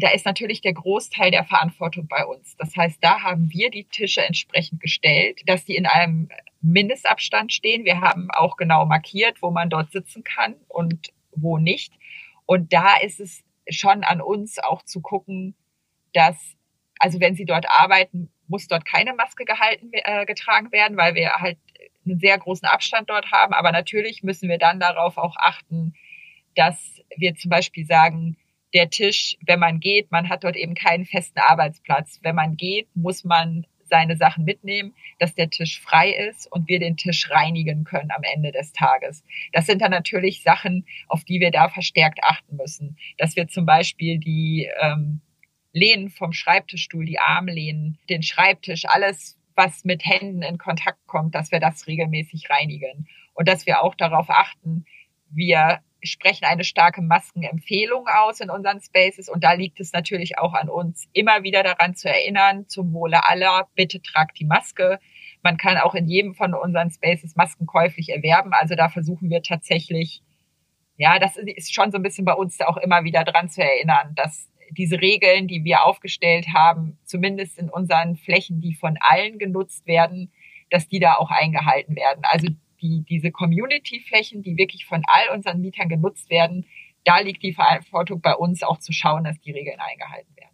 da 0.00 0.10
ist 0.10 0.26
natürlich 0.26 0.60
der 0.60 0.74
Großteil 0.74 1.30
der 1.30 1.44
Verantwortung 1.44 2.08
bei 2.08 2.24
uns. 2.24 2.56
Das 2.56 2.76
heißt, 2.76 2.98
da 3.00 3.22
haben 3.22 3.50
wir 3.50 3.70
die 3.70 3.84
Tische 3.84 4.22
entsprechend 4.22 4.80
gestellt, 4.80 5.40
dass 5.46 5.64
die 5.64 5.76
in 5.76 5.86
einem 5.86 6.28
Mindestabstand 6.60 7.52
stehen. 7.52 7.84
Wir 7.84 8.00
haben 8.00 8.28
auch 8.30 8.56
genau 8.56 8.84
markiert, 8.84 9.40
wo 9.40 9.50
man 9.50 9.70
dort 9.70 9.90
sitzen 9.92 10.24
kann 10.24 10.56
und 10.68 11.08
wo 11.32 11.58
nicht. 11.58 11.92
Und 12.44 12.72
da 12.72 12.96
ist 12.96 13.20
es 13.20 13.44
schon 13.70 14.04
an 14.04 14.20
uns 14.20 14.58
auch 14.58 14.82
zu 14.82 15.00
gucken, 15.00 15.54
dass, 16.12 16.36
also 16.98 17.20
wenn 17.20 17.34
Sie 17.34 17.44
dort 17.44 17.66
arbeiten, 17.68 18.30
muss 18.46 18.66
dort 18.66 18.84
keine 18.84 19.14
Maske 19.14 19.44
gehalten, 19.44 19.90
äh, 19.92 20.26
getragen 20.26 20.72
werden, 20.72 20.96
weil 20.96 21.14
wir 21.14 21.34
halt 21.34 21.58
einen 22.04 22.18
sehr 22.18 22.38
großen 22.38 22.66
Abstand 22.66 23.10
dort 23.10 23.30
haben. 23.30 23.52
Aber 23.52 23.72
natürlich 23.72 24.22
müssen 24.22 24.48
wir 24.48 24.58
dann 24.58 24.80
darauf 24.80 25.16
auch 25.18 25.36
achten, 25.36 25.94
dass 26.56 27.00
wir 27.16 27.34
zum 27.34 27.50
Beispiel 27.50 27.86
sagen, 27.86 28.36
der 28.74 28.90
Tisch, 28.90 29.36
wenn 29.46 29.60
man 29.60 29.80
geht, 29.80 30.10
man 30.10 30.28
hat 30.28 30.44
dort 30.44 30.56
eben 30.56 30.74
keinen 30.74 31.06
festen 31.06 31.38
Arbeitsplatz. 31.38 32.20
Wenn 32.22 32.34
man 32.34 32.56
geht, 32.56 32.88
muss 32.94 33.24
man 33.24 33.66
seine 33.88 34.16
Sachen 34.16 34.44
mitnehmen, 34.44 34.94
dass 35.18 35.34
der 35.34 35.50
Tisch 35.50 35.80
frei 35.80 36.10
ist 36.10 36.50
und 36.52 36.68
wir 36.68 36.78
den 36.78 36.96
Tisch 36.96 37.30
reinigen 37.30 37.84
können 37.84 38.10
am 38.10 38.22
Ende 38.22 38.52
des 38.52 38.72
Tages. 38.72 39.24
Das 39.52 39.66
sind 39.66 39.80
dann 39.80 39.90
natürlich 39.90 40.42
Sachen, 40.42 40.86
auf 41.08 41.24
die 41.24 41.40
wir 41.40 41.50
da 41.50 41.68
verstärkt 41.68 42.20
achten 42.22 42.56
müssen. 42.56 42.98
Dass 43.16 43.36
wir 43.36 43.48
zum 43.48 43.66
Beispiel 43.66 44.18
die 44.18 44.68
ähm, 44.80 45.20
Lehnen 45.72 46.10
vom 46.10 46.32
Schreibtischstuhl, 46.32 47.04
die 47.04 47.18
Armlehnen, 47.18 47.98
den 48.08 48.22
Schreibtisch, 48.22 48.84
alles, 48.86 49.38
was 49.54 49.84
mit 49.84 50.04
Händen 50.04 50.42
in 50.42 50.58
Kontakt 50.58 51.06
kommt, 51.06 51.34
dass 51.34 51.50
wir 51.50 51.60
das 51.60 51.86
regelmäßig 51.86 52.48
reinigen. 52.50 53.08
Und 53.34 53.48
dass 53.48 53.66
wir 53.66 53.82
auch 53.82 53.94
darauf 53.94 54.30
achten, 54.30 54.84
wir 55.30 55.80
sprechen 56.02 56.44
eine 56.44 56.64
starke 56.64 57.02
Maskenempfehlung 57.02 58.06
aus 58.06 58.40
in 58.40 58.50
unseren 58.50 58.80
Spaces 58.80 59.28
und 59.28 59.42
da 59.42 59.52
liegt 59.52 59.80
es 59.80 59.92
natürlich 59.92 60.38
auch 60.38 60.54
an 60.54 60.68
uns, 60.68 61.08
immer 61.12 61.42
wieder 61.42 61.62
daran 61.62 61.94
zu 61.94 62.08
erinnern, 62.08 62.68
zum 62.68 62.92
Wohle 62.92 63.28
aller, 63.28 63.68
bitte 63.74 64.00
tragt 64.00 64.38
die 64.38 64.44
Maske. 64.44 64.98
Man 65.42 65.56
kann 65.56 65.76
auch 65.78 65.94
in 65.94 66.06
jedem 66.06 66.34
von 66.34 66.54
unseren 66.54 66.90
Spaces 66.90 67.36
Masken 67.36 67.66
käuflich 67.66 68.10
erwerben. 68.10 68.52
Also 68.52 68.74
da 68.74 68.88
versuchen 68.88 69.30
wir 69.30 69.42
tatsächlich, 69.42 70.22
ja, 70.96 71.18
das 71.18 71.36
ist 71.36 71.74
schon 71.74 71.90
so 71.90 71.98
ein 71.98 72.02
bisschen 72.02 72.24
bei 72.24 72.34
uns 72.34 72.60
auch 72.60 72.76
immer 72.76 73.04
wieder 73.04 73.24
dran 73.24 73.48
zu 73.48 73.62
erinnern, 73.62 74.14
dass 74.14 74.48
diese 74.70 75.00
Regeln, 75.00 75.48
die 75.48 75.64
wir 75.64 75.84
aufgestellt 75.84 76.48
haben, 76.54 76.98
zumindest 77.04 77.58
in 77.58 77.70
unseren 77.70 78.16
Flächen, 78.16 78.60
die 78.60 78.74
von 78.74 78.96
allen 79.00 79.38
genutzt 79.38 79.86
werden, 79.86 80.32
dass 80.70 80.88
die 80.88 81.00
da 81.00 81.14
auch 81.14 81.30
eingehalten 81.30 81.96
werden. 81.96 82.22
Also 82.24 82.48
die, 82.80 83.04
diese 83.08 83.30
Community-Flächen, 83.30 84.42
die 84.42 84.56
wirklich 84.56 84.86
von 84.86 85.02
all 85.06 85.36
unseren 85.36 85.60
Mietern 85.60 85.88
genutzt 85.88 86.30
werden, 86.30 86.66
da 87.04 87.20
liegt 87.20 87.42
die 87.42 87.54
Verantwortung 87.54 88.20
bei 88.20 88.34
uns 88.34 88.62
auch 88.62 88.78
zu 88.78 88.92
schauen, 88.92 89.24
dass 89.24 89.40
die 89.40 89.52
Regeln 89.52 89.78
eingehalten 89.80 90.34
werden. 90.36 90.48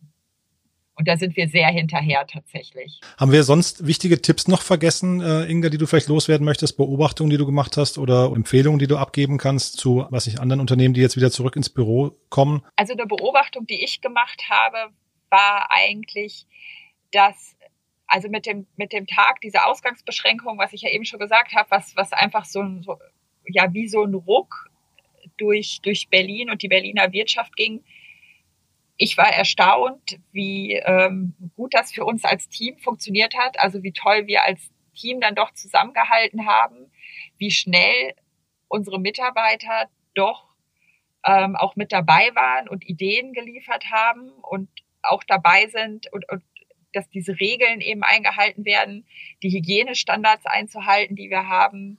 Und 0.96 1.08
da 1.08 1.16
sind 1.16 1.36
wir 1.36 1.48
sehr 1.48 1.68
hinterher 1.68 2.24
tatsächlich. 2.26 3.00
Haben 3.18 3.32
wir 3.32 3.42
sonst 3.42 3.86
wichtige 3.86 4.22
Tipps 4.22 4.46
noch 4.46 4.62
vergessen, 4.62 5.20
äh, 5.20 5.44
Inga, 5.50 5.68
die 5.68 5.78
du 5.78 5.86
vielleicht 5.86 6.08
loswerden 6.08 6.44
möchtest, 6.44 6.76
Beobachtungen, 6.76 7.30
die 7.30 7.36
du 7.36 7.46
gemacht 7.46 7.76
hast 7.76 7.98
oder 7.98 8.26
Empfehlungen, 8.26 8.78
die 8.78 8.86
du 8.86 8.96
abgeben 8.96 9.36
kannst 9.36 9.78
zu, 9.78 10.06
was 10.10 10.28
ich, 10.28 10.40
anderen 10.40 10.60
Unternehmen, 10.60 10.94
die 10.94 11.00
jetzt 11.00 11.16
wieder 11.16 11.32
zurück 11.32 11.56
ins 11.56 11.68
Büro 11.68 12.12
kommen? 12.28 12.62
Also 12.76 12.92
eine 12.92 13.06
Beobachtung, 13.06 13.66
die 13.66 13.82
ich 13.82 14.00
gemacht 14.02 14.44
habe, 14.48 14.92
war 15.30 15.66
eigentlich, 15.70 16.46
dass 17.10 17.56
also 18.06 18.28
mit 18.28 18.46
dem, 18.46 18.66
mit 18.76 18.92
dem 18.92 19.06
Tag 19.06 19.40
dieser 19.40 19.66
Ausgangsbeschränkung, 19.66 20.58
was 20.58 20.72
ich 20.72 20.82
ja 20.82 20.90
eben 20.90 21.04
schon 21.04 21.18
gesagt 21.20 21.54
habe, 21.54 21.70
was, 21.70 21.96
was 21.96 22.12
einfach 22.12 22.44
so, 22.44 22.64
so 22.82 22.98
ja, 23.46 23.72
wie 23.72 23.88
so 23.88 24.04
ein 24.04 24.14
Ruck 24.14 24.70
durch, 25.36 25.80
durch 25.82 26.08
Berlin 26.08 26.50
und 26.50 26.62
die 26.62 26.68
Berliner 26.68 27.12
Wirtschaft 27.12 27.56
ging. 27.56 27.84
Ich 28.96 29.16
war 29.16 29.28
erstaunt, 29.28 30.18
wie 30.32 30.74
ähm, 30.74 31.34
gut 31.56 31.74
das 31.74 31.92
für 31.92 32.04
uns 32.04 32.24
als 32.24 32.48
Team 32.48 32.78
funktioniert 32.78 33.34
hat, 33.36 33.58
also 33.58 33.82
wie 33.82 33.92
toll 33.92 34.26
wir 34.26 34.44
als 34.44 34.70
Team 34.94 35.20
dann 35.20 35.34
doch 35.34 35.52
zusammengehalten 35.52 36.46
haben, 36.46 36.92
wie 37.38 37.50
schnell 37.50 38.14
unsere 38.68 39.00
Mitarbeiter 39.00 39.88
doch 40.14 40.44
ähm, 41.24 41.56
auch 41.56 41.74
mit 41.74 41.90
dabei 41.90 42.30
waren 42.34 42.68
und 42.68 42.88
Ideen 42.88 43.32
geliefert 43.32 43.90
haben 43.90 44.30
und 44.42 44.68
auch 45.02 45.24
dabei 45.24 45.66
sind 45.66 46.12
und, 46.12 46.28
und 46.30 46.42
dass 46.94 47.08
diese 47.10 47.38
Regeln 47.40 47.80
eben 47.80 48.02
eingehalten 48.02 48.64
werden, 48.64 49.06
die 49.42 49.50
Hygienestandards 49.50 50.46
einzuhalten, 50.46 51.16
die 51.16 51.30
wir 51.30 51.48
haben, 51.48 51.98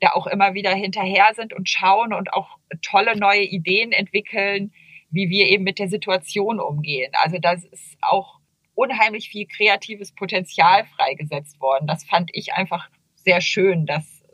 da 0.00 0.12
auch 0.12 0.26
immer 0.26 0.54
wieder 0.54 0.74
hinterher 0.74 1.32
sind 1.34 1.52
und 1.52 1.68
schauen 1.68 2.12
und 2.12 2.32
auch 2.32 2.58
tolle 2.82 3.16
neue 3.16 3.42
Ideen 3.42 3.92
entwickeln, 3.92 4.72
wie 5.10 5.28
wir 5.28 5.48
eben 5.48 5.64
mit 5.64 5.78
der 5.78 5.88
Situation 5.88 6.58
umgehen. 6.58 7.12
Also 7.22 7.38
das 7.38 7.64
ist 7.64 7.96
auch 8.00 8.40
unheimlich 8.74 9.28
viel 9.28 9.46
kreatives 9.46 10.12
Potenzial 10.12 10.84
freigesetzt 10.96 11.60
worden. 11.60 11.86
Das 11.86 12.04
fand 12.04 12.30
ich 12.32 12.54
einfach 12.54 12.88
sehr 13.14 13.40
schön, 13.40 13.86
das 13.86 14.24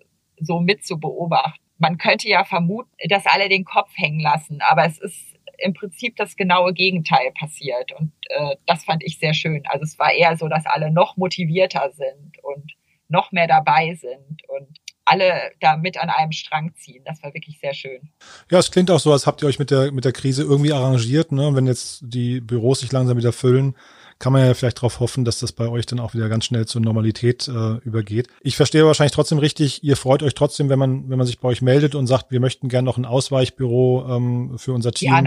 so 0.40 0.60
mit 0.60 0.86
zu 0.86 0.98
beobachten. 0.98 1.62
Man 1.78 1.98
könnte 1.98 2.28
ja 2.28 2.44
vermuten, 2.44 2.90
dass 3.08 3.26
alle 3.26 3.48
den 3.48 3.64
Kopf 3.64 3.90
hängen 3.94 4.20
lassen, 4.20 4.60
aber 4.62 4.84
es 4.84 4.98
ist 4.98 5.37
im 5.58 5.74
Prinzip 5.74 6.16
das 6.16 6.36
genaue 6.36 6.72
Gegenteil 6.72 7.32
passiert. 7.38 7.92
Und 7.92 8.12
äh, 8.28 8.56
das 8.66 8.84
fand 8.84 9.02
ich 9.04 9.18
sehr 9.18 9.34
schön. 9.34 9.62
Also 9.66 9.84
es 9.84 9.98
war 9.98 10.12
eher 10.12 10.36
so, 10.36 10.48
dass 10.48 10.66
alle 10.66 10.90
noch 10.90 11.16
motivierter 11.16 11.90
sind 11.92 12.42
und 12.42 12.72
noch 13.08 13.32
mehr 13.32 13.46
dabei 13.46 13.94
sind 13.94 14.42
und 14.48 14.78
alle 15.04 15.50
da 15.60 15.76
mit 15.76 15.98
an 15.98 16.10
einem 16.10 16.32
Strang 16.32 16.74
ziehen. 16.74 17.02
Das 17.06 17.22
war 17.22 17.32
wirklich 17.32 17.58
sehr 17.60 17.72
schön. 17.72 18.10
Ja, 18.50 18.58
es 18.58 18.70
klingt 18.70 18.90
auch 18.90 19.00
so, 19.00 19.12
als 19.12 19.26
habt 19.26 19.42
ihr 19.42 19.48
euch 19.48 19.58
mit 19.58 19.70
der, 19.70 19.90
mit 19.90 20.04
der 20.04 20.12
Krise 20.12 20.42
irgendwie 20.42 20.72
arrangiert, 20.72 21.32
ne? 21.32 21.54
Wenn 21.54 21.66
jetzt 21.66 22.00
die 22.02 22.40
Büros 22.40 22.80
sich 22.80 22.92
langsam 22.92 23.16
wieder 23.16 23.32
füllen, 23.32 23.74
kann 24.18 24.32
man 24.32 24.44
ja 24.44 24.54
vielleicht 24.54 24.78
darauf 24.78 25.00
hoffen, 25.00 25.24
dass 25.24 25.38
das 25.38 25.52
bei 25.52 25.68
euch 25.68 25.86
dann 25.86 26.00
auch 26.00 26.14
wieder 26.14 26.28
ganz 26.28 26.44
schnell 26.44 26.66
zur 26.66 26.80
Normalität 26.80 27.48
äh, 27.48 27.76
übergeht. 27.84 28.28
Ich 28.40 28.56
verstehe 28.56 28.84
wahrscheinlich 28.84 29.12
trotzdem 29.12 29.38
richtig, 29.38 29.84
ihr 29.84 29.96
freut 29.96 30.22
euch 30.22 30.34
trotzdem, 30.34 30.68
wenn 30.68 30.78
man, 30.78 31.08
wenn 31.08 31.18
man 31.18 31.26
sich 31.26 31.38
bei 31.38 31.48
euch 31.48 31.62
meldet 31.62 31.94
und 31.94 32.06
sagt, 32.06 32.30
wir 32.30 32.40
möchten 32.40 32.68
gerne 32.68 32.86
noch 32.86 32.98
ein 32.98 33.04
Ausweichbüro 33.04 34.06
ähm, 34.10 34.58
für 34.58 34.72
unser 34.72 34.92
Team 34.92 35.12
ja, 35.12 35.22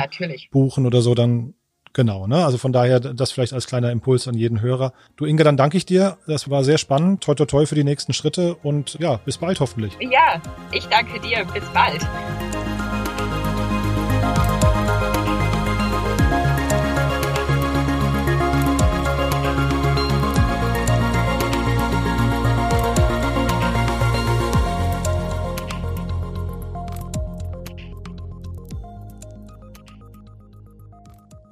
buchen 0.52 0.86
oder 0.86 1.02
so, 1.02 1.16
dann 1.16 1.54
Genau, 1.94 2.28
ne? 2.28 2.46
Also 2.46 2.58
von 2.58 2.72
daher 2.72 3.00
das 3.00 3.32
vielleicht 3.32 3.54
als 3.54 3.68
kleiner 3.68 3.92
Impuls 3.92 4.28
an 4.28 4.36
jeden 4.36 4.62
Hörer. 4.62 4.94
Du 5.18 5.26
Inge, 5.26 5.44
dann 5.44 5.58
danke 5.58 5.78
ich 5.78 5.86
dir. 5.86 6.18
Das 6.26 6.50
war 6.50 6.64
sehr 6.64 6.78
spannend. 6.78 7.24
Toi 7.24 7.36
toi 7.36 7.46
toi 7.46 7.66
für 7.66 7.76
die 7.76 7.84
nächsten 7.84 8.14
Schritte 8.14 8.56
und 8.56 8.98
ja, 9.00 9.18
bis 9.18 9.38
bald 9.38 9.60
hoffentlich. 9.60 9.98
Ja, 10.00 10.42
ich 10.72 10.86
danke 10.86 11.20
dir. 11.20 11.46
Bis 11.54 11.64
bald. 11.74 12.71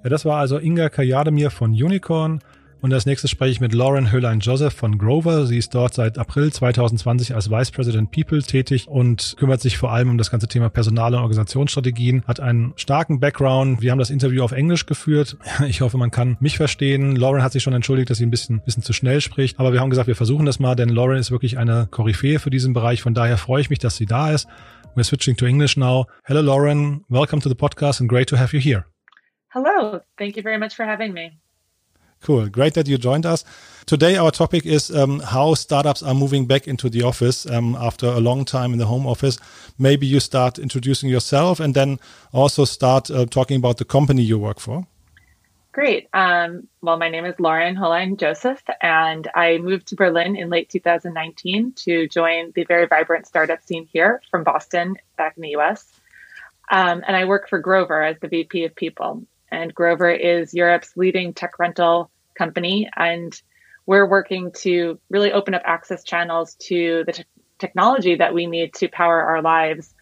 Das 0.10 0.26
war 0.26 0.38
also 0.38 0.58
Inga 0.58 0.90
Kajademir 0.90 1.52
von 1.52 1.72
Unicorn. 1.72 2.40
Und 2.82 2.94
als 2.94 3.06
nächstes 3.06 3.30
spreche 3.30 3.52
ich 3.52 3.60
mit 3.60 3.74
Lauren 3.74 4.10
Höhlein-Joseph 4.12 4.74
von 4.74 4.98
Grover. 4.98 5.46
Sie 5.46 5.58
ist 5.58 5.76
dort 5.76 5.94
seit 5.94 6.18
April 6.18 6.52
2020 6.52 7.36
als 7.36 7.52
Vice 7.52 7.72
President 7.72 8.10
People 8.12 8.42
tätig 8.42 8.88
und 8.88 9.36
kümmert 9.38 9.60
sich 9.60 9.78
vor 9.78 9.92
allem 9.92 10.10
um 10.10 10.18
das 10.18 10.32
ganze 10.32 10.48
Thema 10.48 10.70
Personal- 10.70 11.14
und 11.14 11.20
Organisationsstrategien, 11.20 12.24
hat 12.26 12.40
einen 12.40 12.72
starken 12.78 13.20
Background. 13.20 13.82
Wir 13.82 13.92
haben 13.92 14.00
das 14.00 14.10
Interview 14.10 14.44
auf 14.44 14.54
Englisch 14.54 14.86
geführt. 14.86 15.38
Ich 15.68 15.82
hoffe, 15.82 15.98
man 15.98 16.10
kann 16.10 16.38
mich 16.40 16.58
verstehen. 16.58 17.16
Lauren 17.16 17.44
hat 17.44 17.52
sich 17.52 17.62
schon 17.62 17.74
entschuldigt, 17.74 18.10
dass 18.10 18.18
sie 18.18 18.26
ein 18.26 18.32
bisschen, 18.32 18.62
bisschen 18.62 18.82
zu 18.82 18.94
schnell 18.94 19.20
spricht. 19.20 19.60
Aber 19.60 19.74
wir 19.74 19.82
haben 19.82 19.90
gesagt, 19.90 20.08
wir 20.08 20.16
versuchen 20.16 20.46
das 20.46 20.60
mal, 20.60 20.76
denn 20.76 20.90
Lauren 20.90 21.18
ist 21.18 21.32
wirklich 21.32 21.58
eine 21.58 21.88
Koryphäe 21.92 22.40
für 22.40 22.50
diesen 22.50 22.74
Bereich. 22.74 23.02
Von 23.02 23.14
daher 23.14 23.38
freue 23.38 23.62
ich 23.62 23.70
mich, 23.70 23.80
dass 23.80 23.98
sie 23.98 24.06
da 24.06 24.32
ist. 24.32 24.48
We're 24.96 25.04
switching 25.04 25.36
to 25.36 25.46
English 25.46 25.76
now. 25.78 26.08
Hello, 26.24 26.42
Lauren. 26.42 27.04
Welcome 27.10 27.42
to 27.42 27.50
the 27.50 27.56
podcast 27.56 28.00
and 28.00 28.10
great 28.10 28.30
to 28.30 28.38
have 28.38 28.56
you 28.56 28.62
here. 28.62 28.86
Hello. 29.50 30.02
Thank 30.18 30.38
you 30.38 30.44
very 30.44 30.58
much 30.58 30.76
for 30.76 30.86
having 30.86 31.14
me. 31.14 31.38
Cool. 32.22 32.48
Great 32.50 32.74
that 32.74 32.88
you 32.88 32.98
joined 32.98 33.26
us. 33.26 33.44
Today, 33.86 34.16
our 34.18 34.30
topic 34.30 34.66
is 34.66 34.92
um, 34.92 35.22
how 35.22 35.56
startups 35.56 36.04
are 36.04 36.14
moving 36.14 36.46
back 36.46 36.68
into 36.68 36.90
the 36.90 37.02
office 37.02 37.46
um, 37.46 37.76
after 37.76 38.06
a 38.06 38.20
long 38.20 38.46
time 38.46 38.74
in 38.74 38.78
the 38.78 38.86
home 38.86 39.08
office. 39.08 39.40
Maybe 39.80 40.06
you 40.06 40.20
start 40.20 40.60
introducing 40.60 41.10
yourself 41.10 41.60
and 41.60 41.74
then 41.74 42.00
also 42.32 42.66
start 42.66 43.10
uh, 43.10 43.26
talking 43.26 43.58
about 43.58 43.78
the 43.78 43.86
company 43.86 44.22
you 44.22 44.38
work 44.38 44.60
for. 44.60 44.86
Great. 45.72 46.10
Um, 46.14 46.68
well, 46.82 46.98
my 46.98 47.10
name 47.10 47.26
is 47.26 47.40
Lauren 47.40 47.76
Hollein 47.76 48.18
Joseph, 48.18 48.62
and 48.82 49.28
I 49.34 49.60
moved 49.60 49.88
to 49.88 49.96
Berlin 49.96 50.36
in 50.36 50.50
late 50.50 50.70
2019 50.70 51.74
to 51.74 52.08
join 52.08 52.52
the 52.54 52.66
very 52.66 52.86
vibrant 52.86 53.28
startup 53.28 53.62
scene 53.64 53.88
here 53.92 54.22
from 54.30 54.44
Boston 54.44 54.98
back 55.18 55.38
in 55.38 55.42
the 55.42 55.56
US. 55.58 55.86
Um, 56.70 57.04
and 57.08 57.16
I 57.16 57.26
work 57.26 57.50
for 57.50 57.60
Grover 57.60 58.04
as 58.04 58.20
the 58.20 58.28
VP 58.28 58.66
of 58.66 58.76
People. 58.76 59.24
And 59.52 59.74
Grover 59.74 60.10
is 60.10 60.54
Europe's 60.54 60.96
leading 60.96 61.34
tech 61.34 61.60
rental 61.60 62.12
company. 62.38 62.90
And 62.96 63.40
we're 63.86 64.08
working 64.08 64.52
to 64.52 65.00
really 65.10 65.32
open 65.32 65.54
up 65.54 65.64
access 65.66 66.04
channels 66.04 66.56
to 66.56 67.04
the 67.06 67.26
technology 67.58 68.16
that 68.16 68.34
we 68.34 68.48
need 68.48 68.74
to 68.76 68.88
power 68.88 69.22
our 69.22 69.42
lives 69.42 69.94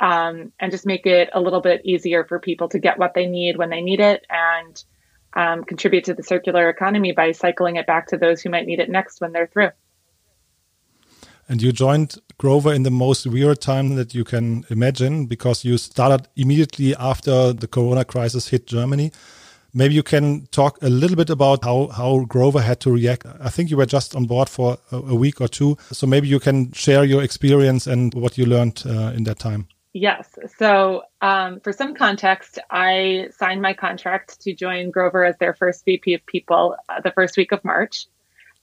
um, 0.00 0.52
and 0.58 0.72
just 0.72 0.86
make 0.86 1.06
it 1.06 1.30
a 1.32 1.40
little 1.40 1.60
bit 1.60 1.82
easier 1.84 2.24
for 2.24 2.38
people 2.38 2.68
to 2.68 2.78
get 2.78 2.98
what 2.98 3.14
they 3.14 3.26
need 3.26 3.56
when 3.56 3.70
they 3.70 3.82
need 3.82 4.00
it 4.00 4.24
and 4.30 4.84
um, 5.34 5.64
contribute 5.64 6.04
to 6.04 6.14
the 6.14 6.22
circular 6.22 6.68
economy 6.68 7.12
by 7.12 7.32
cycling 7.32 7.76
it 7.76 7.86
back 7.86 8.08
to 8.08 8.16
those 8.16 8.42
who 8.42 8.50
might 8.50 8.66
need 8.66 8.80
it 8.80 8.90
next 8.90 9.20
when 9.20 9.32
they're 9.32 9.46
through. 9.46 9.70
And 11.48 11.60
you 11.60 11.72
joined 11.72 12.18
Grover 12.42 12.74
in 12.74 12.82
the 12.82 12.90
most 12.90 13.24
weird 13.24 13.60
time 13.60 13.94
that 13.94 14.16
you 14.16 14.24
can 14.24 14.64
imagine 14.68 15.26
because 15.26 15.64
you 15.64 15.78
started 15.78 16.26
immediately 16.34 16.92
after 16.96 17.52
the 17.52 17.68
corona 17.68 18.04
crisis 18.04 18.48
hit 18.48 18.66
Germany. 18.66 19.12
Maybe 19.72 19.94
you 19.94 20.02
can 20.02 20.48
talk 20.50 20.76
a 20.82 20.88
little 20.88 21.14
bit 21.14 21.30
about 21.30 21.62
how, 21.62 21.86
how 21.86 22.24
Grover 22.24 22.60
had 22.60 22.80
to 22.80 22.90
react. 22.90 23.26
I 23.40 23.48
think 23.48 23.70
you 23.70 23.76
were 23.76 23.86
just 23.86 24.16
on 24.16 24.24
board 24.24 24.48
for 24.48 24.76
a, 24.90 24.96
a 24.96 25.14
week 25.14 25.40
or 25.40 25.46
two. 25.46 25.78
So 25.92 26.04
maybe 26.04 26.26
you 26.26 26.40
can 26.40 26.72
share 26.72 27.04
your 27.04 27.22
experience 27.22 27.86
and 27.86 28.12
what 28.12 28.36
you 28.36 28.44
learned 28.44 28.82
uh, 28.86 29.12
in 29.14 29.22
that 29.22 29.38
time. 29.38 29.68
Yes. 29.92 30.36
So, 30.58 31.04
um, 31.20 31.60
for 31.60 31.72
some 31.72 31.94
context, 31.94 32.58
I 32.72 33.28
signed 33.38 33.62
my 33.62 33.72
contract 33.72 34.40
to 34.40 34.52
join 34.52 34.90
Grover 34.90 35.24
as 35.24 35.36
their 35.38 35.54
first 35.54 35.84
VP 35.84 36.14
of 36.14 36.26
People 36.26 36.74
uh, 36.88 37.00
the 37.02 37.12
first 37.12 37.36
week 37.36 37.52
of 37.52 37.64
March. 37.64 38.08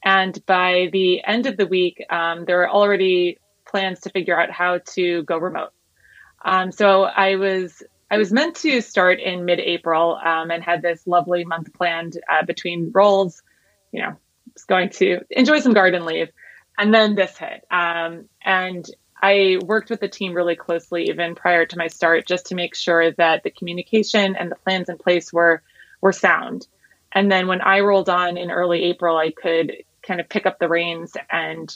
And 0.04 0.46
by 0.46 0.90
the 0.92 1.24
end 1.24 1.46
of 1.46 1.56
the 1.56 1.66
week, 1.66 2.04
um, 2.10 2.44
there 2.44 2.58
were 2.58 2.70
already 2.70 3.38
plans 3.70 4.02
to 4.02 4.10
figure 4.10 4.40
out 4.40 4.52
how 4.52 4.80
to 4.96 5.24
go 5.24 5.38
remote. 5.38 5.72
Um, 6.44 6.72
so 6.72 7.04
I 7.04 7.36
was 7.36 7.84
I 8.12 8.18
was 8.18 8.32
meant 8.32 8.56
to 8.58 8.82
start 8.82 9.20
in 9.20 9.46
mid-April 9.46 10.16
um, 10.16 10.50
and 10.52 10.64
had 10.64 10.82
this 10.82 11.06
lovely 11.06 11.46
month 11.46 11.74
planned 11.74 12.18
uh, 12.30 12.44
between 12.46 12.92
roles. 12.94 13.42
You 13.92 14.02
know, 14.02 14.16
was 14.54 14.66
going 14.66 14.90
to 14.90 15.20
enjoy 15.30 15.60
some 15.60 15.74
garden 15.74 16.06
leave, 16.06 16.30
and 16.78 16.94
then 16.94 17.16
this 17.16 17.38
hit. 17.38 17.66
Um, 17.70 18.26
and 18.44 18.86
I 19.22 19.60
worked 19.64 19.90
with 19.90 20.00
the 20.00 20.08
team 20.08 20.34
really 20.34 20.56
closely 20.56 21.10
even 21.10 21.36
prior 21.36 21.66
to 21.66 21.78
my 21.78 21.88
start, 21.88 22.26
just 22.26 22.48
to 22.48 22.56
make 22.56 22.76
sure 22.76 23.12
that 23.12 23.44
the 23.44 23.52
communication 23.52 24.36
and 24.36 24.50
the 24.50 24.56
plans 24.56 24.90
in 24.90 24.98
place 24.98 25.34
were 25.34 25.62
were 26.02 26.14
sound. 26.14 26.68
And 27.12 27.32
then 27.32 27.48
when 27.48 27.62
I 27.62 27.80
rolled 27.82 28.10
on 28.10 28.38
in 28.38 28.52
early 28.52 28.84
April, 28.84 29.18
I 29.18 29.32
could 29.32 29.84
kind 30.04 30.22
of 30.22 30.30
pick 30.30 30.46
up 30.46 30.60
the 30.60 30.70
reins 30.70 31.18
and 31.30 31.76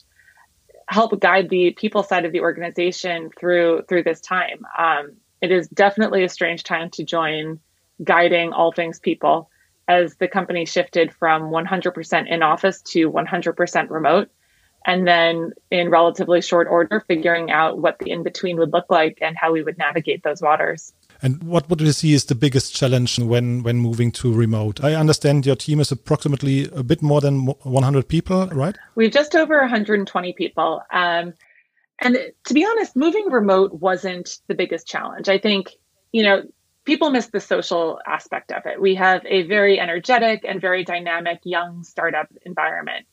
help 0.88 1.20
guide 1.20 1.50
the 1.50 1.72
people 1.72 2.04
side 2.04 2.26
of 2.26 2.32
the 2.32 2.42
organization 2.42 3.30
through 3.40 3.84
through 3.88 4.04
this 4.04 4.22
time. 4.22 4.66
Um, 4.78 5.14
it 5.42 5.52
is 5.52 5.68
definitely 5.70 6.24
a 6.24 6.30
strange 6.30 6.64
time 6.64 6.90
to 6.92 7.04
join 7.04 7.60
guiding 8.04 8.54
all 8.54 8.72
things 8.72 9.00
people 9.00 9.50
as 9.88 10.16
the 10.16 10.28
company 10.28 10.66
shifted 10.66 11.14
from 11.14 11.44
100% 11.44 12.28
in 12.28 12.42
office 12.42 12.82
to 12.82 13.12
100% 13.12 13.90
remote 13.90 14.30
and 14.86 15.08
then 15.08 15.52
in 15.72 15.90
relatively 15.90 16.42
short 16.42 16.68
order 16.70 17.04
figuring 17.08 17.52
out 17.52 17.78
what 17.78 18.00
the 18.00 18.12
in 18.12 18.24
between 18.24 18.58
would 18.58 18.74
look 18.74 18.90
like 18.90 19.18
and 19.22 19.38
how 19.38 19.52
we 19.52 19.64
would 19.64 19.78
navigate 19.78 20.24
those 20.24 20.42
waters 20.42 20.94
and 21.24 21.42
what 21.42 21.70
would 21.70 21.80
you 21.80 21.94
see 21.94 22.14
is 22.14 22.26
the 22.26 22.36
biggest 22.36 22.76
challenge 22.76 23.18
when 23.18 23.64
when 23.64 23.78
moving 23.78 24.12
to 24.12 24.34
remote? 24.34 24.84
I 24.84 24.94
understand 24.94 25.46
your 25.46 25.56
team 25.56 25.80
is 25.80 25.90
approximately 25.90 26.70
a 26.76 26.84
bit 26.84 27.02
more 27.02 27.22
than 27.22 27.46
100 27.46 28.10
people, 28.10 28.48
right? 28.48 28.78
We've 28.96 29.10
just 29.12 29.34
over 29.34 29.58
120 29.60 30.34
people. 30.34 30.84
Um, 30.92 31.34
and 32.00 32.18
to 32.44 32.54
be 32.54 32.66
honest, 32.66 32.98
moving 32.98 33.32
remote 33.32 33.72
wasn't 33.74 34.40
the 34.48 34.54
biggest 34.54 34.86
challenge. 34.86 35.30
I 35.30 35.38
think, 35.38 35.72
you 36.12 36.24
know, 36.24 36.44
people 36.84 37.10
miss 37.10 37.28
the 37.28 37.40
social 37.40 38.02
aspect 38.06 38.52
of 38.52 38.66
it. 38.66 38.82
We 38.82 38.96
have 38.96 39.26
a 39.26 39.44
very 39.44 39.80
energetic 39.80 40.44
and 40.46 40.60
very 40.60 40.84
dynamic 40.84 41.40
young 41.46 41.86
startup 41.86 42.28
environment. 42.46 43.06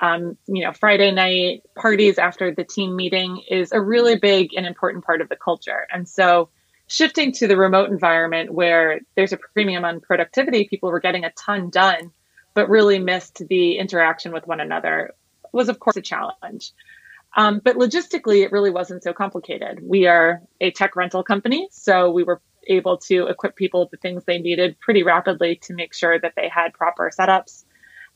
Um, 0.00 0.36
you 0.46 0.62
know, 0.62 0.72
Friday 0.72 1.10
night 1.10 1.62
parties 1.74 2.18
after 2.18 2.54
the 2.54 2.62
team 2.62 2.94
meeting 2.94 3.42
is 3.50 3.72
a 3.72 3.80
really 3.80 4.16
big 4.16 4.50
and 4.54 4.66
important 4.66 5.04
part 5.04 5.20
of 5.20 5.28
the 5.28 5.36
culture. 5.36 5.88
And 5.92 6.08
so 6.08 6.50
shifting 6.88 7.32
to 7.32 7.46
the 7.46 7.56
remote 7.56 7.90
environment 7.90 8.52
where 8.52 9.00
there's 9.16 9.32
a 9.32 9.38
premium 9.52 9.84
on 9.84 10.00
productivity, 10.00 10.68
people 10.68 10.90
were 10.90 11.00
getting 11.00 11.24
a 11.24 11.32
ton 11.32 11.70
done, 11.70 12.12
but 12.54 12.68
really 12.68 12.98
missed 12.98 13.42
the 13.48 13.78
interaction 13.78 14.32
with 14.32 14.46
one 14.46 14.60
another 14.60 15.12
was, 15.52 15.68
of 15.68 15.80
course, 15.80 15.96
a 15.96 16.02
challenge. 16.02 16.72
Um, 17.36 17.60
but 17.62 17.76
logistically, 17.76 18.44
it 18.44 18.52
really 18.52 18.70
wasn't 18.70 19.02
so 19.02 19.12
complicated. 19.12 19.80
We 19.82 20.06
are 20.06 20.40
a 20.60 20.70
tech 20.70 20.96
rental 20.96 21.22
company, 21.22 21.68
so 21.70 22.10
we 22.10 22.22
were 22.22 22.40
able 22.68 22.98
to 22.98 23.26
equip 23.26 23.56
people 23.56 23.80
with 23.80 23.90
the 23.90 23.96
things 23.98 24.24
they 24.24 24.38
needed 24.38 24.78
pretty 24.80 25.02
rapidly 25.02 25.56
to 25.62 25.74
make 25.74 25.94
sure 25.94 26.18
that 26.18 26.32
they 26.36 26.48
had 26.48 26.72
proper 26.72 27.10
setups. 27.16 27.64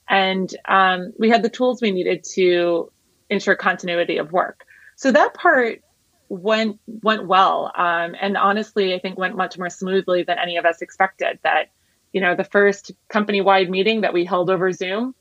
And 0.08 0.52
um, 0.66 1.12
we 1.18 1.28
had 1.28 1.42
the 1.42 1.48
tools 1.48 1.80
we 1.80 1.92
needed 1.92 2.24
to 2.34 2.90
ensure 3.28 3.54
continuity 3.54 4.16
of 4.16 4.32
work. 4.32 4.64
So 4.96 5.12
that 5.12 5.34
part 5.34 5.82
went 6.30 6.78
went 6.86 7.26
well, 7.26 7.70
um, 7.76 8.14
and 8.18 8.36
honestly, 8.38 8.94
I 8.94 9.00
think 9.00 9.18
went 9.18 9.36
much 9.36 9.58
more 9.58 9.68
smoothly 9.68 10.22
than 10.22 10.38
any 10.38 10.56
of 10.56 10.64
us 10.64 10.80
expected. 10.80 11.40
That 11.42 11.70
you 12.12 12.20
know, 12.20 12.34
the 12.34 12.44
first 12.44 12.92
company 13.08 13.40
wide 13.40 13.68
meeting 13.68 14.00
that 14.02 14.14
we 14.14 14.24
held 14.24 14.48
over 14.48 14.72
Zoom, 14.72 15.14